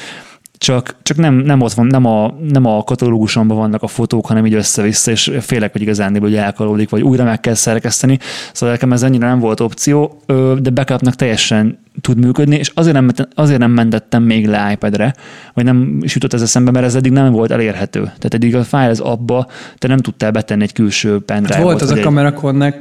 csak, 0.61 0.95
csak 1.03 1.17
nem, 1.17 1.33
nem 1.33 1.61
ott 1.61 1.73
van, 1.73 1.85
nem 1.85 2.05
a, 2.05 2.35
nem 2.49 2.65
a 2.65 2.83
katalógusomban 2.83 3.57
vannak 3.57 3.83
a 3.83 3.87
fotók, 3.87 4.25
hanem 4.25 4.45
így 4.45 4.53
össze-vissza, 4.53 5.11
és 5.11 5.31
félek, 5.39 5.71
hogy 5.71 5.81
igazán 5.81 6.19
hogy 6.19 6.35
elkalódik, 6.35 6.89
vagy 6.89 7.01
újra 7.01 7.23
meg 7.23 7.39
kell 7.39 7.53
szerkeszteni. 7.53 8.19
Szóval 8.53 8.75
nekem 8.75 8.93
ez 8.93 9.03
ennyire 9.03 9.27
nem 9.27 9.39
volt 9.39 9.59
opció, 9.59 10.21
de 10.59 10.69
backupnak 10.69 11.15
teljesen 11.15 11.79
tud 12.01 12.17
működni, 12.17 12.55
és 12.55 12.71
azért 12.73 12.95
nem, 12.95 13.09
azért 13.35 13.59
nem 13.59 13.71
mentettem 13.71 14.23
még 14.23 14.47
le 14.47 14.71
iPad-re, 14.71 15.13
vagy 15.53 15.63
nem 15.63 15.97
is 16.01 16.13
jutott 16.13 16.33
ez 16.33 16.41
eszembe, 16.41 16.71
mert 16.71 16.85
ez 16.85 16.95
eddig 16.95 17.11
nem 17.11 17.31
volt 17.31 17.51
elérhető. 17.51 18.01
Tehát 18.01 18.33
eddig 18.33 18.55
a 18.55 18.63
file 18.63 18.89
az 18.89 18.99
abba, 18.99 19.47
te 19.77 19.87
nem 19.87 19.97
tudtál 19.97 20.31
betenni 20.31 20.63
egy 20.63 20.73
külső 20.73 21.19
pendrive 21.19 21.55
hát 21.55 21.63
volt 21.63 21.81
az 21.81 21.91
a 21.91 21.95
Camera 21.95 22.33
Connect, 22.33 22.79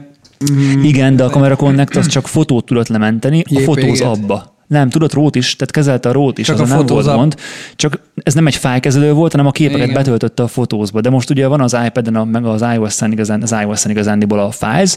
mm, 0.53 0.83
igen, 0.83 1.17
de 1.17 1.25
a 1.25 1.29
Camera 1.29 1.57
Connect 1.57 1.97
az 1.97 2.07
csak 2.07 2.29
fotót 2.29 2.65
tudott 2.65 2.89
lementeni, 2.89 3.41
a 3.41 3.45
JPG-t. 3.49 3.65
fotóz 3.65 4.01
abba. 4.01 4.59
Nem, 4.71 4.89
tudott 4.91 5.13
rót 5.13 5.37
is, 5.37 5.57
tehát 5.57 5.73
kezelte 5.73 6.09
a 6.09 6.13
rót 6.13 6.39
is, 6.39 6.47
Csak 6.47 6.55
azon 6.55 6.67
a 6.67 6.77
nem 6.77 6.87
volt 6.87 7.07
gond. 7.07 7.35
Csak 7.77 8.01
ez 8.15 8.35
nem 8.35 8.47
egy 8.47 8.57
fájkezelő 8.57 9.13
volt, 9.13 9.31
hanem 9.33 9.47
a 9.47 9.51
képeket 9.51 9.83
Igen. 9.83 9.95
betöltötte 9.95 10.43
a 10.43 10.47
fotózba. 10.49 11.01
De 11.01 11.11
most 11.11 11.31
ugye 11.31 11.47
van 11.47 11.61
az 11.61 11.77
iPad-en, 11.87 12.17
a- 12.17 12.25
meg 12.25 12.45
az 12.45 12.65
iOS-en 12.75 13.13
igazán, 13.13 13.43
az 13.43 13.55
iOS-en 13.63 13.91
igazándiból 13.91 14.39
a 14.39 14.51
files, 14.51 14.97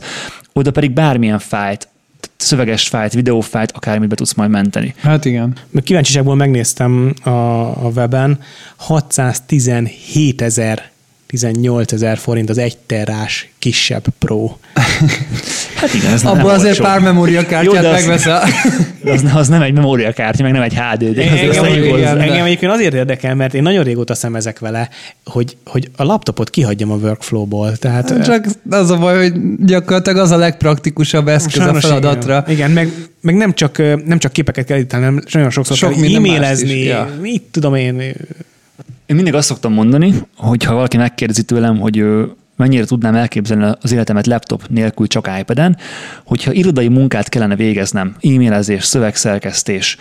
oda 0.53 0.71
pedig 0.71 0.91
bármilyen 0.91 1.39
fájt, 1.39 1.87
szöveges 2.37 2.87
fájt, 2.87 3.13
videófájt, 3.13 3.71
akármit 3.71 4.09
be 4.09 4.15
tudsz 4.15 4.33
majd 4.33 4.49
menteni. 4.49 4.95
hát 5.01 5.25
igen. 5.25 5.55
Kíváncsiságból 5.83 6.35
megnéztem 6.35 7.13
a, 7.23 7.29
a 7.85 7.91
weben, 7.95 8.39
617 8.75 10.41
ezer 10.41 10.91
18 11.33 11.91
ezer 11.91 12.17
forint 12.17 12.49
az 12.49 12.57
egy 12.57 12.77
terás 12.77 13.49
kisebb 13.59 14.03
Pro. 14.19 14.49
Hát 15.75 15.93
igen, 15.93 16.11
ez 16.11 16.23
volt 16.23 16.43
azért 16.43 16.75
sok. 16.75 16.85
pár 16.85 16.99
memóriakártyát 16.99 17.91
megveszel. 17.91 18.43
Az, 19.05 19.23
az, 19.33 19.47
nem 19.47 19.61
egy 19.61 19.73
memóriakártya, 19.73 20.43
meg 20.43 20.51
nem 20.51 20.61
egy 20.61 20.73
HDD. 20.73 21.17
Az 21.17 21.57
Engem, 21.57 22.19
engem, 22.19 22.45
egyébként 22.45 22.71
azért 22.71 22.93
érdekel, 22.93 23.35
mert 23.35 23.53
én 23.53 23.61
nagyon 23.61 23.83
régóta 23.83 24.15
szemezek 24.15 24.59
vele, 24.59 24.89
hogy, 25.25 25.57
hogy 25.65 25.89
a 25.95 26.03
laptopot 26.03 26.49
kihagyjam 26.49 26.91
a 26.91 26.95
workflow-ból. 26.95 27.77
Tehát 27.77 28.23
Csak 28.23 28.45
az 28.69 28.89
a 28.89 28.97
baj, 28.97 29.17
hogy 29.17 29.33
gyakorlatilag 29.65 30.17
az 30.17 30.31
a 30.31 30.37
legpraktikusabb 30.37 31.27
eszköz 31.27 31.65
a 31.65 31.73
feladatra. 31.73 32.43
Igen, 32.47 32.55
igen 32.55 32.71
meg, 32.71 32.91
meg 33.21 33.35
nem, 33.35 33.53
csak, 33.53 33.77
nem 34.05 34.17
csak 34.17 34.31
képeket 34.31 34.65
kell 34.65 34.77
editálni, 34.77 35.05
hanem 35.05 35.23
nagyon 35.31 35.49
sokszor 35.49 35.77
Sok 35.77 35.93
kell 35.93 36.15
e-mailezni, 36.15 36.73
is, 36.73 36.87
ja. 36.87 37.09
mit 37.21 37.43
tudom 37.51 37.75
én. 37.75 38.13
Én 39.05 39.15
mindig 39.15 39.33
azt 39.33 39.47
szoktam 39.47 39.73
mondani, 39.73 40.13
hogy 40.37 40.63
ha 40.63 40.73
valaki 40.73 40.97
megkérdezi 40.97 41.43
tőlem, 41.43 41.79
hogy 41.79 42.05
mennyire 42.55 42.85
tudnám 42.85 43.15
elképzelni 43.15 43.75
az 43.81 43.91
életemet 43.91 44.27
laptop 44.27 44.67
nélkül 44.69 45.07
csak 45.07 45.29
iPad-en, 45.39 45.77
hogyha 46.23 46.51
irodai 46.51 46.87
munkát 46.87 47.29
kellene 47.29 47.55
végeznem, 47.55 48.15
e-mailezés, 48.21 48.83
szövegszerkesztés, 48.83 49.97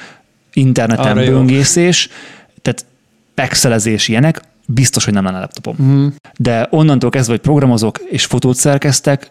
interneten 0.53 1.07
Arra 1.07 1.21
jó. 1.21 1.33
böngészés, 1.33 2.09
tehát 2.63 2.85
pexelezés 3.35 4.09
ilyenek, 4.09 4.41
biztos, 4.67 5.05
hogy 5.05 5.15
nem 5.15 5.25
lenne 5.25 5.39
laptopom. 5.39 5.75
Mhm. 5.79 6.07
De 6.39 6.67
onnantól 6.71 7.11
kezdve, 7.11 7.33
hogy 7.33 7.43
programozok 7.43 7.99
és 7.99 8.25
fotót 8.25 8.57
szerkeztek, 8.57 9.31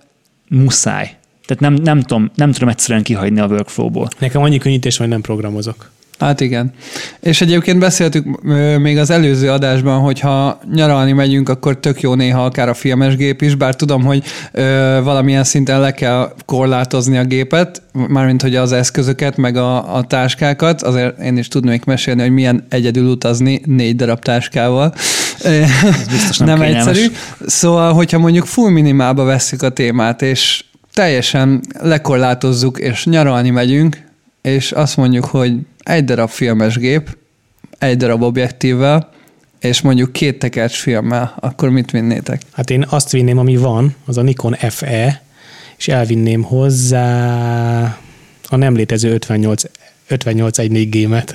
muszáj. 0.50 1.16
Tehát 1.46 1.62
nem, 1.62 1.74
nem, 1.74 2.02
tudom, 2.02 2.32
nem 2.36 2.52
tudom 2.52 2.70
egyszerűen 2.70 3.04
kihagyni 3.04 3.40
a 3.40 3.46
workflow-ból. 3.46 4.08
Nekem 4.20 4.42
annyi 4.42 4.58
könnyítés 4.58 4.98
hogy 4.98 5.08
nem 5.08 5.22
programozok. 5.22 5.92
Hát 6.22 6.42
igen. 6.42 6.72
És 7.20 7.42
egyébként 7.42 7.80
beszéltük 7.80 8.42
még 8.80 8.98
az 8.98 9.10
előző 9.10 9.50
adásban, 9.50 10.00
hogy 10.00 10.20
ha 10.20 10.60
nyaralni 10.74 11.12
megyünk, 11.12 11.50
akkor 11.50 11.80
tök 11.80 12.02
jó 12.02 12.14
néha 12.14 12.46
akár 12.46 12.70
a 12.70 12.74
filmes 12.74 13.16
gép 13.16 13.42
is, 13.42 13.56
bár 13.56 13.76
tudom, 13.76 14.04
hogy 14.04 14.24
ö, 14.52 15.00
valamilyen 15.04 15.44
szinten 15.44 15.80
le 15.80 15.92
kell 15.92 16.34
korlátozni 16.46 17.18
a 17.18 17.24
gépet, 17.24 17.82
mármint 18.08 18.42
hogy 18.42 18.56
az 18.56 18.72
eszközöket, 18.72 19.38
meg 19.38 19.56
a, 19.56 19.96
a 19.96 20.04
táskákat, 20.04 20.82
azért 20.82 21.20
én 21.20 21.38
is 21.38 21.48
tudnék 21.48 21.84
mesélni, 21.86 22.22
hogy 22.22 22.32
milyen 22.32 22.66
egyedül 22.70 23.06
utazni 23.06 23.62
négy 23.66 23.96
darab 23.96 24.20
táskával. 24.20 24.94
Ez 25.44 26.08
biztos 26.12 26.38
nem, 26.38 26.48
nem 26.48 26.60
kényelmes. 26.60 26.88
egyszerű. 26.88 27.14
Szóval, 27.46 27.94
hogyha 27.94 28.20
mondjuk 28.20 28.46
full 28.46 28.72
minimálba 28.72 29.24
vesszük 29.24 29.62
a 29.62 29.70
témát, 29.70 30.22
és 30.22 30.64
teljesen 30.94 31.62
lekorlátozzuk, 31.80 32.80
és 32.80 33.06
nyaralni 33.06 33.50
megyünk, 33.50 34.10
és 34.42 34.72
azt 34.72 34.98
mondjuk, 34.98 35.26
hogy 35.26 35.54
egy 35.84 36.04
darab 36.04 36.30
filmes 36.30 36.78
gép, 36.78 37.18
egy 37.78 37.98
darab 37.98 38.22
objektívvel, 38.22 39.10
és 39.60 39.82
mondjuk 39.82 40.14
két 40.14 40.40
tekercs 40.40 40.76
filmmel, 40.76 41.34
akkor 41.40 41.70
mit 41.70 41.92
vinnétek? 41.92 42.42
Hát 42.52 42.70
én 42.70 42.86
azt 42.90 43.12
vinném, 43.12 43.38
ami 43.38 43.58
van, 43.58 43.96
az 44.06 44.18
a 44.18 44.22
Nikon 44.22 44.54
FE, 44.54 45.22
és 45.78 45.88
elvinném 45.88 46.42
hozzá 46.44 47.98
a 48.50 48.56
nem 48.56 48.76
létező 48.76 49.14
58 49.14 49.64
5814 50.08 50.90
gémet. 50.90 51.34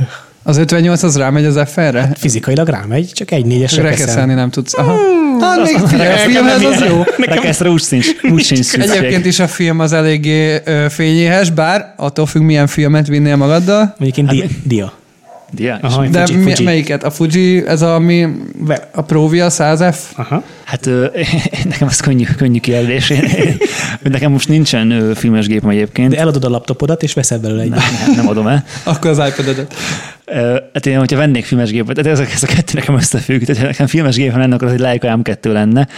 Az 0.48 0.56
58 0.56 1.02
az 1.02 1.16
rámegy 1.16 1.44
az 1.44 1.60
FR-re? 1.66 2.10
Fizikailag 2.18 2.68
rámegy, 2.68 3.10
csak 3.12 3.30
egy 3.30 3.46
négyesre 3.46 3.82
Rekeszelni 3.82 4.12
keszel. 4.12 4.34
nem 4.34 4.50
tudsz. 4.50 4.74
Aha. 4.74 4.96
Hát 5.40 5.62
még 5.62 5.76
figyelj, 5.76 6.12
a 6.12 6.16
filmhez 6.16 6.64
az 6.64 6.84
jó. 6.88 7.02
Rekeszre 7.34 7.70
úgy 7.70 7.82
sincs, 7.82 8.06
úgy 8.32 8.42
sincs 8.44 8.64
szükség. 8.64 8.90
Egyébként 8.90 9.26
is 9.26 9.38
a 9.38 9.48
film 9.48 9.80
az 9.80 9.92
eléggé 9.92 10.62
fényéhes, 10.88 11.50
bár 11.50 11.94
attól 11.96 12.26
függ, 12.26 12.42
milyen 12.42 12.66
filmet 12.66 13.06
vinnél 13.06 13.36
magaddal. 13.36 13.94
Mondjuk 13.98 14.16
én 14.16 14.26
di- 14.40 14.56
dia. 14.64 14.92
Dia, 15.50 15.78
Aha, 15.82 16.06
De 16.06 16.26
Fuji, 16.26 16.38
mi, 16.38 16.50
Fuji. 16.54 16.64
melyiket? 16.64 17.04
A 17.04 17.10
Fuji, 17.10 17.66
ez 17.66 17.82
a, 17.82 17.94
ami 17.94 18.26
Ve- 18.58 18.88
a 18.94 19.02
Provia 19.02 19.46
100F? 19.50 19.96
Aha. 20.16 20.42
Hát 20.64 20.86
ö, 20.86 21.06
nekem 21.70 21.88
az 21.88 22.00
könnyű, 22.00 22.24
könnyű 22.36 22.58
kérdés. 22.58 23.12
Nekem 24.02 24.30
most 24.32 24.48
nincsen 24.48 24.90
ö, 24.90 25.14
filmes 25.14 25.46
gépem 25.46 25.70
egyébként. 25.70 26.10
De 26.10 26.18
eladod 26.18 26.44
a 26.44 26.48
laptopodat, 26.48 27.02
és 27.02 27.12
veszel 27.12 27.38
belőle 27.38 27.62
egy. 27.62 27.68
nem, 27.68 27.80
nem 28.16 28.28
adom 28.28 28.46
el. 28.46 28.64
Akkor 28.82 29.10
az 29.10 29.18
iPad-edet. 29.28 29.74
Hát 30.72 30.86
én, 30.86 30.98
hogyha 30.98 31.16
vennék 31.16 31.44
filmes 31.44 31.70
gépet, 31.70 31.96
tehát 31.96 32.20
ez, 32.20 32.28
ez 32.34 32.42
a 32.42 32.46
kettő 32.46 32.72
nekem 32.74 32.94
összefügg, 32.94 33.42
tehát 33.42 33.60
ha 33.60 33.66
nekem 33.68 33.86
filmes 33.86 34.16
gépem 34.16 34.38
lenne, 34.38 34.54
akkor 34.54 34.66
az 34.66 34.72
egy 34.72 34.80
Leica 34.80 35.18
M2 35.22 35.52
lenne, 35.52 35.88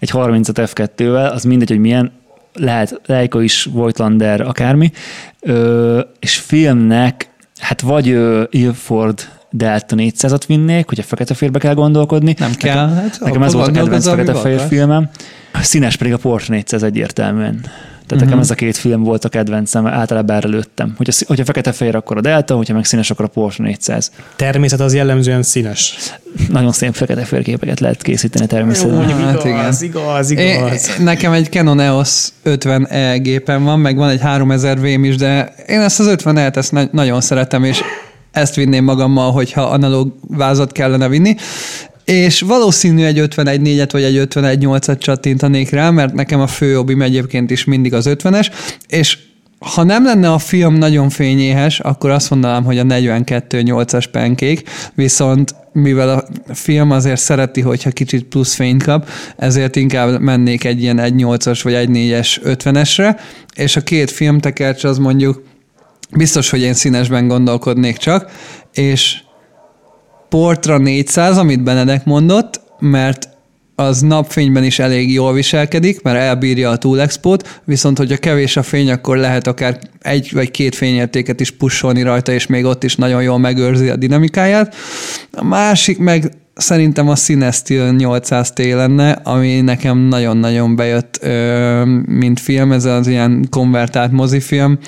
egy 0.00 0.10
35 0.10 0.70
F2-vel, 0.74 1.32
az 1.32 1.42
mindegy, 1.44 1.68
hogy 1.68 1.78
milyen, 1.78 2.12
lehet 2.54 3.00
Leica 3.06 3.42
is, 3.42 3.64
Voigtlander, 3.72 4.40
akármi, 4.40 4.90
Ö, 5.40 6.00
és 6.20 6.36
filmnek, 6.36 7.28
hát 7.58 7.80
vagy 7.80 8.08
ö, 8.08 8.42
Ilford 8.50 9.20
Delta 9.50 9.94
400-at 9.98 10.42
vinnék, 10.46 10.88
hogyha 10.88 11.04
fekete-férbe 11.04 11.58
kell 11.58 11.74
gondolkodni. 11.74 12.34
Nem 12.38 12.52
kell. 12.54 12.88
Hát, 12.88 13.18
Nekem 13.20 13.42
ez 13.42 13.52
volt 13.52 13.68
a 13.68 13.70
kedvenc 13.70 14.08
fekete-fehér 14.08 14.58
van. 14.58 14.68
filmem. 14.68 15.10
A 15.52 15.62
színes 15.62 15.96
pedig 15.96 16.12
a 16.12 16.16
Porsche 16.16 16.54
400 16.54 16.82
egyértelműen. 16.82 17.60
Tehát 18.06 18.24
nekem 18.24 18.38
ez 18.38 18.50
a 18.50 18.54
két 18.54 18.76
film 18.76 19.02
volt 19.02 19.24
a 19.24 19.28
kedvencem, 19.28 19.86
általában 19.86 20.36
erre 20.36 20.48
lőttem. 20.48 20.94
Hogyha, 20.96 21.12
hogyha 21.26 21.44
fekete-fehér, 21.44 21.94
akkor 21.96 22.16
a 22.16 22.20
Delta, 22.20 22.54
hogyha 22.56 22.74
meg 22.74 22.84
színes, 22.84 23.10
akkor 23.10 23.24
a 23.24 23.28
Porsche 23.28 23.64
400. 23.64 24.10
Természet 24.36 24.80
az 24.80 24.94
jellemzően 24.94 25.42
színes. 25.42 25.96
Nagyon 26.48 26.72
szép 26.72 26.94
fekete-fehér 26.94 27.44
képeket 27.44 27.80
lehet 27.80 28.02
készíteni 28.02 28.46
természetesen. 28.46 28.96
mondjuk 28.96 29.18
Hát 29.20 29.44
igaz, 29.44 29.82
igaz, 29.82 30.30
Én, 30.30 30.56
igaz. 30.56 30.96
nekem 30.98 31.32
egy 31.32 31.48
Canon 31.50 31.80
EOS 31.80 32.28
50E 32.44 33.18
gépem 33.22 33.64
van, 33.64 33.78
meg 33.78 33.96
van 33.96 34.08
egy 34.08 34.20
3000 34.20 34.80
vém 34.80 35.04
is, 35.04 35.16
de 35.16 35.54
én 35.66 35.80
ezt 35.80 36.00
az 36.00 36.06
50E-t 36.08 36.56
ezt 36.56 36.72
na- 36.72 36.88
nagyon 36.92 37.20
szeretem, 37.20 37.64
és 37.64 37.80
ezt 38.32 38.54
vinném 38.54 38.84
magammal, 38.84 39.32
hogyha 39.32 39.62
analóg 39.62 40.14
vázat 40.28 40.72
kellene 40.72 41.08
vinni. 41.08 41.34
És 42.06 42.40
valószínű 42.40 43.04
egy 43.04 43.18
51 43.18 43.60
4-et 43.64 43.88
vagy 43.92 44.02
egy 44.02 44.16
51 44.16 44.58
8-at 44.60 44.98
csattintanék 44.98 45.70
rá, 45.70 45.90
mert 45.90 46.14
nekem 46.14 46.40
a 46.40 46.46
fő 46.46 46.74
hobbim 46.74 47.02
egyébként 47.02 47.50
is 47.50 47.64
mindig 47.64 47.94
az 47.94 48.06
50-es, 48.08 48.52
és 48.88 49.18
ha 49.58 49.82
nem 49.82 50.04
lenne 50.04 50.32
a 50.32 50.38
film 50.38 50.74
nagyon 50.74 51.08
fényéhes, 51.08 51.80
akkor 51.80 52.10
azt 52.10 52.30
mondanám, 52.30 52.64
hogy 52.64 52.78
a 52.78 52.82
42-8-as 52.82 54.04
pancake, 54.12 54.62
viszont 54.94 55.54
mivel 55.72 56.08
a 56.08 56.24
film 56.54 56.90
azért 56.90 57.20
szereti, 57.20 57.60
hogyha 57.60 57.90
kicsit 57.90 58.24
plusz 58.24 58.54
fényt 58.54 58.82
kap, 58.82 59.08
ezért 59.36 59.76
inkább 59.76 60.20
mennék 60.20 60.64
egy 60.64 60.82
ilyen 60.82 60.98
1.8-as 60.98 61.60
vagy 61.62 61.74
1.4-es 61.74 62.38
50-esre, 62.44 63.20
és 63.54 63.76
a 63.76 63.80
két 63.80 64.10
filmtekercs 64.10 64.84
az 64.84 64.98
mondjuk 64.98 65.42
biztos, 66.16 66.50
hogy 66.50 66.60
én 66.60 66.74
színesben 66.74 67.28
gondolkodnék 67.28 67.96
csak, 67.96 68.30
és 68.72 69.24
Portra 70.28 70.78
400, 70.78 71.36
amit 71.36 71.62
Benedek 71.62 72.04
mondott, 72.04 72.60
mert 72.78 73.28
az 73.74 74.00
napfényben 74.00 74.64
is 74.64 74.78
elég 74.78 75.12
jól 75.12 75.32
viselkedik, 75.32 76.02
mert 76.02 76.18
elbírja 76.18 76.70
a 76.70 76.76
túlexpót, 76.76 77.60
viszont 77.64 77.98
hogyha 77.98 78.16
kevés 78.16 78.56
a 78.56 78.62
fény, 78.62 78.90
akkor 78.90 79.16
lehet 79.16 79.46
akár 79.46 79.78
egy 80.00 80.30
vagy 80.32 80.50
két 80.50 80.74
fényértéket 80.74 81.40
is 81.40 81.50
pusolni 81.50 82.02
rajta, 82.02 82.32
és 82.32 82.46
még 82.46 82.64
ott 82.64 82.84
is 82.84 82.96
nagyon 82.96 83.22
jól 83.22 83.38
megőrzi 83.38 83.88
a 83.88 83.96
dinamikáját. 83.96 84.74
A 85.32 85.44
másik 85.44 85.98
meg 85.98 86.30
szerintem 86.54 87.08
a 87.08 87.14
Cinestill 87.14 87.94
800T 87.98 88.74
lenne, 88.74 89.10
ami 89.10 89.60
nekem 89.60 89.98
nagyon-nagyon 89.98 90.76
bejött, 90.76 91.26
mint 92.06 92.40
film, 92.40 92.72
ez 92.72 92.84
az 92.84 93.06
ilyen 93.06 93.46
konvertált 93.50 94.12
mozifilm, 94.12 94.78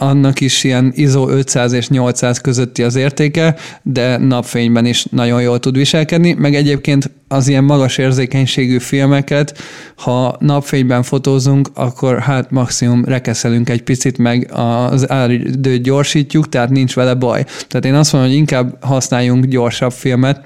annak 0.00 0.40
is 0.40 0.64
ilyen 0.64 0.92
ISO 0.94 1.28
500 1.28 1.72
és 1.72 1.88
800 1.88 2.40
közötti 2.40 2.82
az 2.82 2.96
értéke, 2.96 3.54
de 3.82 4.16
napfényben 4.16 4.84
is 4.84 5.04
nagyon 5.04 5.42
jól 5.42 5.58
tud 5.58 5.76
viselkedni, 5.76 6.32
meg 6.32 6.54
egyébként 6.54 7.10
az 7.28 7.48
ilyen 7.48 7.64
magas 7.64 7.98
érzékenységű 7.98 8.78
filmeket, 8.78 9.58
ha 9.96 10.36
napfényben 10.40 11.02
fotózunk, 11.02 11.68
akkor 11.74 12.18
hát 12.18 12.50
maximum 12.50 13.04
rekeszelünk 13.04 13.68
egy 13.68 13.82
picit, 13.82 14.18
meg 14.18 14.50
az 14.52 15.10
áridőt 15.10 15.82
gyorsítjuk, 15.82 16.48
tehát 16.48 16.70
nincs 16.70 16.94
vele 16.94 17.14
baj. 17.14 17.44
Tehát 17.68 17.84
én 17.84 17.94
azt 17.94 18.12
mondom, 18.12 18.30
hogy 18.30 18.38
inkább 18.38 18.84
használjunk 18.84 19.44
gyorsabb 19.44 19.92
filmet, 19.92 20.44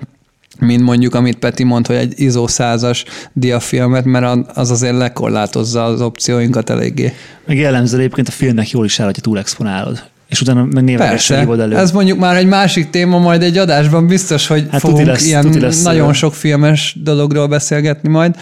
mint 0.62 0.82
mondjuk, 0.82 1.14
amit 1.14 1.38
Peti 1.38 1.64
mond, 1.64 1.86
hogy 1.86 1.96
egy 1.96 2.12
ISO 2.16 2.44
100-as 2.48 3.04
diafilmet, 3.32 4.04
mert 4.04 4.50
az 4.56 4.70
azért 4.70 4.96
lekorlátozza 4.96 5.84
az 5.84 6.00
opcióinkat 6.00 6.70
eléggé. 6.70 7.12
Meg 7.46 7.56
jellemző 7.56 7.98
egyébként 7.98 8.28
a 8.28 8.30
filmnek 8.30 8.70
jól 8.70 8.84
is 8.84 9.00
áll, 9.00 9.06
hogyha 9.06 9.22
túlexponálod. 9.22 10.02
És 10.28 10.40
utána 10.40 10.64
meg 10.64 10.96
Persze, 10.96 11.38
hívod 11.38 11.60
elő. 11.60 11.76
ez 11.76 11.92
mondjuk 11.92 12.18
már 12.18 12.36
egy 12.36 12.46
másik 12.46 12.90
téma, 12.90 13.18
majd 13.18 13.42
egy 13.42 13.58
adásban 13.58 14.06
biztos, 14.06 14.46
hogy 14.46 14.66
Hát 14.70 14.80
fogunk 14.80 15.06
lesz, 15.06 15.26
ilyen 15.26 15.56
lesz, 15.60 15.82
nagyon 15.82 16.08
ö, 16.08 16.12
sok 16.12 16.34
filmes 16.34 16.96
dologról 17.02 17.46
beszélgetni 17.46 18.08
majd. 18.08 18.36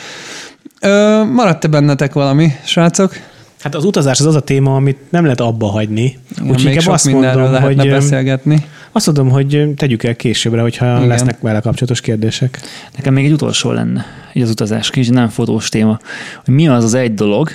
Ö, 0.80 1.24
maradt-e 1.24 1.68
bennetek 1.68 2.12
valami, 2.12 2.52
srácok? 2.64 3.12
Hát 3.60 3.74
az 3.74 3.84
utazás 3.84 4.20
az 4.20 4.26
az 4.26 4.34
a 4.34 4.40
téma, 4.40 4.74
amit 4.74 4.98
nem 5.10 5.22
lehet 5.22 5.40
abba 5.40 5.66
hagyni. 5.66 6.18
Igen, 6.30 6.50
Úgyhogy 6.50 6.72
inkább 6.72 6.92
azt 6.92 7.06
mondom, 7.06 7.62
hogy, 7.62 7.88
beszélgetni. 7.88 8.64
azt 8.92 9.06
mondom, 9.06 9.30
hogy 9.30 9.68
tegyük 9.76 10.02
el 10.02 10.16
későbbre, 10.16 10.60
hogyha. 10.60 10.96
Igen. 10.96 11.08
lesznek 11.08 11.40
vele 11.40 11.60
kapcsolatos 11.60 12.00
kérdések. 12.00 12.60
Nekem 12.96 13.14
még 13.14 13.24
egy 13.24 13.32
utolsó 13.32 13.70
lenne, 13.70 14.06
így 14.32 14.42
az 14.42 14.50
utazás, 14.50 14.90
kicsit 14.90 15.12
nem 15.12 15.28
fotós 15.28 15.68
téma, 15.68 15.98
hogy 16.44 16.54
mi 16.54 16.68
az 16.68 16.84
az 16.84 16.94
egy 16.94 17.14
dolog, 17.14 17.50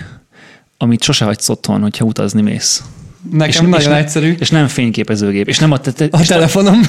amit 0.77 1.03
sose 1.03 1.25
hagysz 1.25 1.49
otthon, 1.49 1.81
hogyha 1.81 2.05
utazni 2.05 2.41
mész. 2.41 2.83
Nekem 3.31 3.65
és, 3.65 3.69
nagyon 3.71 3.91
és 3.91 3.97
egyszerű. 3.97 4.35
És 4.39 4.49
nem 4.49 4.67
fényképezőgép. 4.67 5.47
És 5.47 5.59
nem 5.59 5.71
a, 5.71 5.77
te, 5.77 5.91
te, 5.91 6.03
A 6.11 6.17
nem- 6.17 6.25
telefonom. 6.25 6.79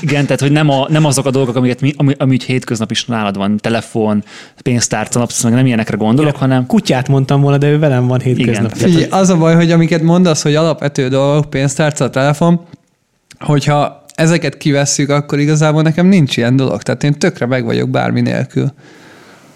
Igen, 0.00 0.24
tehát 0.24 0.40
hogy 0.40 0.52
nem, 0.52 0.68
a, 0.70 0.86
nem 0.88 1.04
azok 1.04 1.26
a 1.26 1.30
dolgok, 1.30 1.56
amiket 1.56 1.80
mi, 1.80 1.92
ami, 1.96 2.14
ami 2.18 2.32
úgy 2.32 2.42
hétköznap 2.42 2.90
is 2.90 3.04
nálad 3.04 3.36
van, 3.36 3.56
telefon, 3.56 4.24
pénztárca, 4.62 5.26
meg 5.42 5.52
nem 5.52 5.66
ilyenekre 5.66 5.96
gondolok, 5.96 6.36
hanem 6.36 6.66
Kutyát 6.66 7.08
mondtam 7.08 7.40
volna, 7.40 7.58
de 7.58 7.68
ő 7.68 7.78
velem 7.78 8.06
van 8.06 8.20
hétköznap. 8.20 8.74
Igen. 8.74 8.88
Figyelj, 8.88 9.10
az 9.10 9.28
a 9.28 9.36
baj, 9.36 9.54
hogy 9.54 9.70
amiket 9.70 10.02
mondasz, 10.02 10.42
hogy 10.42 10.54
alapvető 10.54 11.08
dolgok, 11.08 11.50
pénztárca, 11.50 12.10
telefon, 12.10 12.60
hogyha 13.38 14.04
ezeket 14.14 14.56
kivesszük, 14.56 15.10
akkor 15.10 15.38
igazából 15.38 15.82
nekem 15.82 16.06
nincs 16.06 16.36
ilyen 16.36 16.56
dolog. 16.56 16.82
Tehát 16.82 17.04
én 17.04 17.12
tökre 17.12 17.46
meg 17.46 17.64
vagyok 17.64 17.90
bármi 17.90 18.20
nélkül. 18.20 18.72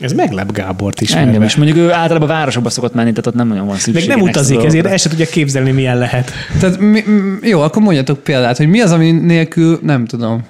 Ez 0.01 0.13
meglep 0.13 0.53
Gábort 0.53 1.01
is. 1.01 1.11
engem 1.15 1.43
is. 1.43 1.57
Mondjuk 1.57 1.79
ő 1.79 1.93
általában 1.93 2.29
városokba 2.29 2.71
szokott 2.71 2.95
menni, 2.95 3.11
tehát 3.11 3.27
ott 3.27 3.35
nem 3.35 3.49
nagyon 3.49 3.67
van 3.67 3.77
szükség. 3.77 4.09
Meg 4.09 4.17
nem 4.17 4.27
utazik, 4.27 4.65
ezért 4.65 4.87
el 4.87 4.97
se 4.97 5.09
tudja 5.09 5.27
képzelni, 5.27 5.71
milyen 5.71 5.99
lehet. 5.99 6.33
Tehát 6.61 6.79
mi, 6.79 7.05
jó, 7.43 7.61
akkor 7.61 7.83
mondjatok 7.83 8.23
példát, 8.23 8.57
hogy 8.57 8.69
mi 8.69 8.81
az, 8.81 8.91
ami 8.93 9.11
nélkül, 9.11 9.79
nem 9.83 10.07
tudom, 10.07 10.43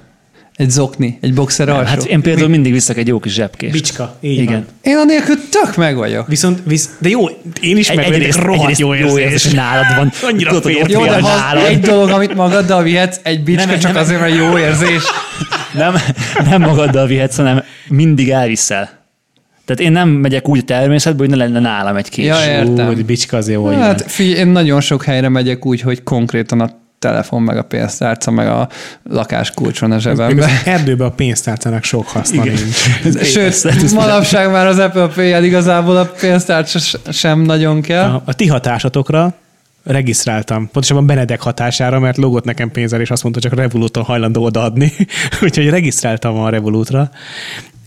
egy 0.55 0.69
zokni, 0.69 1.17
egy 1.21 1.33
boxer 1.33 1.69
alsó. 1.69 1.85
Hát 1.89 2.03
én 2.03 2.21
például 2.21 2.47
mindig 2.49 2.71
viszek 2.71 2.97
egy 2.97 3.07
jó 3.07 3.19
kis 3.19 3.33
zsebkést. 3.33 3.71
Bicska, 3.73 4.15
így 4.19 4.39
Igen. 4.39 4.53
van. 4.53 4.65
Én 4.81 4.97
a 4.97 5.03
nélkül 5.03 5.35
tök 5.49 5.75
meg 5.75 5.95
vagyok. 5.95 6.27
Viszont, 6.27 6.59
visz, 6.65 6.89
de 6.99 7.09
jó, 7.09 7.25
én 7.61 7.77
is 7.77 7.89
Egy, 7.89 7.95
meg 7.95 8.05
vagyok, 8.05 8.19
egyrészt, 8.19 8.39
rohadt 8.39 8.61
egyrészt 8.61 8.79
jó 8.79 8.95
érzés. 8.95 9.45
hogy 9.45 9.55
nálad 9.55 9.85
van. 9.95 10.11
Annyira 10.31 10.49
Tudod, 10.49 10.63
hogy 10.63 10.89
Jó, 10.89 11.05
de 11.05 11.19
nálad. 11.21 11.65
egy 11.65 11.79
dolog, 11.79 12.09
amit 12.09 12.35
magaddal 12.35 12.83
vihetsz, 12.83 13.19
egy 13.23 13.43
bicska, 13.43 13.65
Nem, 13.65 13.79
csak 13.79 13.93
nem, 13.93 14.01
azért, 14.01 14.19
mert 14.19 14.35
jó 14.35 14.57
érzés. 14.57 15.03
Nem, 15.73 15.95
nem 16.49 16.61
magaddal 16.61 17.07
vihetsz, 17.07 17.35
hanem 17.35 17.63
mindig 17.87 18.29
elviszel. 18.29 19.00
Tehát 19.75 19.91
én 19.91 19.91
nem 19.91 20.09
megyek 20.09 20.47
úgy 20.47 20.59
a 20.59 20.63
természetbe, 20.63 21.19
hogy 21.19 21.29
ne 21.29 21.35
lenne 21.35 21.59
nálam 21.59 21.95
egy 21.95 22.09
kés. 22.09 22.25
Ja, 22.25 22.45
értem. 22.45 22.87
Úgy, 22.87 23.05
bicska 23.05 23.37
azért 23.37 23.57
jó, 23.57 23.65
hogy 23.65 23.75
Hát 23.75 24.01
figyelj, 24.01 24.37
én 24.37 24.47
nagyon 24.47 24.81
sok 24.81 25.03
helyre 25.03 25.29
megyek 25.29 25.65
úgy, 25.65 25.81
hogy 25.81 26.03
konkrétan 26.03 26.59
a 26.59 26.69
telefon, 26.99 27.41
meg 27.41 27.57
a 27.57 27.63
pénztárca, 27.63 28.31
meg 28.31 28.47
a 28.47 28.69
lakáskulcs 29.03 29.79
van 29.79 29.91
a 29.91 29.99
zsebemben. 29.99 30.49
az 30.49 30.61
erdőben 30.65 31.07
a 31.07 31.11
pénztárcának 31.11 31.83
sok 31.83 32.07
haszna 32.07 32.45
Igen. 32.45 32.57
nincs. 33.03 33.23
Sőt, 33.23 33.91
manapság 33.93 34.51
már 34.51 34.67
az 34.67 34.77
Apple 34.77 35.07
pay 35.07 35.45
igazából 35.45 35.97
a 35.97 36.11
pénztárca 36.19 36.79
sem 37.11 37.41
nagyon 37.41 37.81
kell. 37.81 38.09
A, 38.09 38.21
a 38.25 38.33
ti 38.33 38.47
hatásatokra 38.47 39.33
regisztráltam, 39.83 40.69
pontosabban 40.71 41.05
Benedek 41.05 41.41
hatására, 41.41 41.99
mert 41.99 42.17
logott 42.17 42.43
nekem 42.43 42.71
pénzzel, 42.71 43.01
és 43.01 43.11
azt 43.11 43.23
mondta, 43.23 43.41
csak 43.41 43.53
Revoluton 43.53 44.03
hajlandó 44.03 44.43
odaadni. 44.43 44.91
Úgyhogy 45.43 45.69
regisztráltam 45.69 46.37
a 46.37 46.49
Revolutra, 46.49 47.09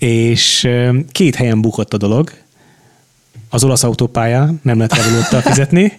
és 0.04 0.68
két 1.12 1.34
helyen 1.34 1.60
bukott 1.60 1.94
a 1.94 1.96
dolog. 1.96 2.30
Az 3.50 3.64
olasz 3.64 3.82
autópálya, 3.82 4.54
nem 4.62 4.76
lehet 4.76 4.96
Revoluttal 4.96 5.40
fizetni, 5.40 5.92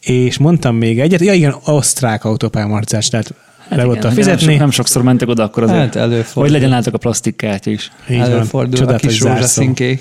és 0.00 0.38
mondtam 0.38 0.76
még 0.76 1.00
egyet, 1.00 1.20
ja 1.20 1.32
igen, 1.32 1.54
osztrák 1.64 2.24
autópálya 2.24 2.66
marcás, 2.66 3.08
tehát 3.08 3.34
hát 3.68 3.78
Revoluttal 3.78 4.12
Igen, 4.12 4.24
Nem, 4.24 4.36
fizetni. 4.36 4.52
so, 4.54 4.58
nem 4.58 4.70
sokszor 4.70 5.02
mentek 5.02 5.28
oda, 5.28 5.42
akkor 5.42 5.62
azért. 5.62 5.78
Hát 5.78 5.96
előfordul. 5.96 6.42
Hogy 6.42 6.52
legyen 6.52 6.68
nálatok 6.68 6.94
a 6.94 6.98
plastikkártya 6.98 7.70
is. 7.70 7.92
Így 8.10 8.18
van. 8.18 8.30
Előfordul 8.30 8.74
a 8.74 8.78
Csodálatos 8.78 9.12
kis 9.12 9.20
rózsaszínkék. 9.20 10.00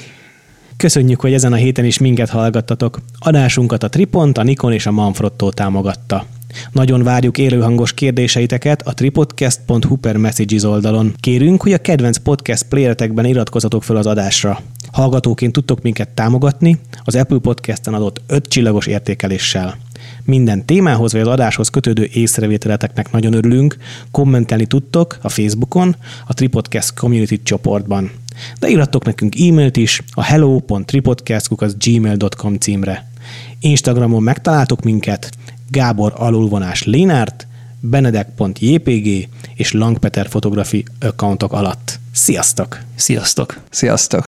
Köszönjük, 0.77 1.21
hogy 1.21 1.33
ezen 1.33 1.53
a 1.53 1.55
héten 1.55 1.85
is 1.85 1.97
minket 1.97 2.29
hallgattatok. 2.29 2.99
Adásunkat 3.19 3.83
a 3.83 3.89
Tripont, 3.89 4.37
a 4.37 4.43
Nikon 4.43 4.73
és 4.73 4.85
a 4.85 4.91
Manfrotto 4.91 5.51
támogatta. 5.51 6.25
Nagyon 6.71 7.03
várjuk 7.03 7.37
élőhangos 7.37 7.93
kérdéseiteket 7.93 8.81
a 8.81 8.93
tripodcast.hu 8.93 9.95
per 9.95 10.17
messages 10.17 10.63
oldalon. 10.63 11.13
Kérünk, 11.19 11.61
hogy 11.61 11.73
a 11.73 11.77
kedvenc 11.77 12.17
podcast 12.17 12.63
playeretekben 12.63 13.25
iratkozatok 13.25 13.83
fel 13.83 13.95
az 13.95 14.05
adásra. 14.05 14.61
Hallgatóként 14.91 15.53
tudtok 15.53 15.81
minket 15.81 16.09
támogatni 16.09 16.79
az 17.03 17.15
Apple 17.15 17.39
Podcast-en 17.39 17.93
adott 17.93 18.21
5 18.27 18.47
csillagos 18.47 18.85
értékeléssel. 18.85 19.77
Minden 20.25 20.65
témához 20.65 21.11
vagy 21.11 21.21
az 21.21 21.27
adáshoz 21.27 21.69
kötődő 21.69 22.09
észrevételeteknek 22.13 23.11
nagyon 23.11 23.33
örülünk, 23.33 23.77
kommentelni 24.11 24.65
tudtok 24.65 25.17
a 25.21 25.29
Facebookon, 25.29 25.95
a 26.27 26.33
Tripodcast 26.33 26.93
Community 26.93 27.35
csoportban. 27.43 28.11
De 28.59 28.69
írhattok 28.69 29.05
nekünk 29.05 29.39
e-mailt 29.39 29.77
is 29.77 30.01
a 30.11 30.23
hello.tripodcast.gmail.com 30.23 32.57
címre. 32.57 33.11
Instagramon 33.59 34.23
megtaláltok 34.23 34.83
minket, 34.83 35.31
Gábor 35.73 36.13
alulvonás 36.15 36.83
Lénárt, 36.83 37.47
benedek.jpg 37.79 39.27
és 39.55 39.71
Langpeter 39.71 40.27
fotografi 40.27 40.85
accountok 40.99 41.53
alatt. 41.53 41.99
Sziasztok! 42.11 42.79
Sziasztok! 42.95 43.59
Sziasztok! 43.69 44.21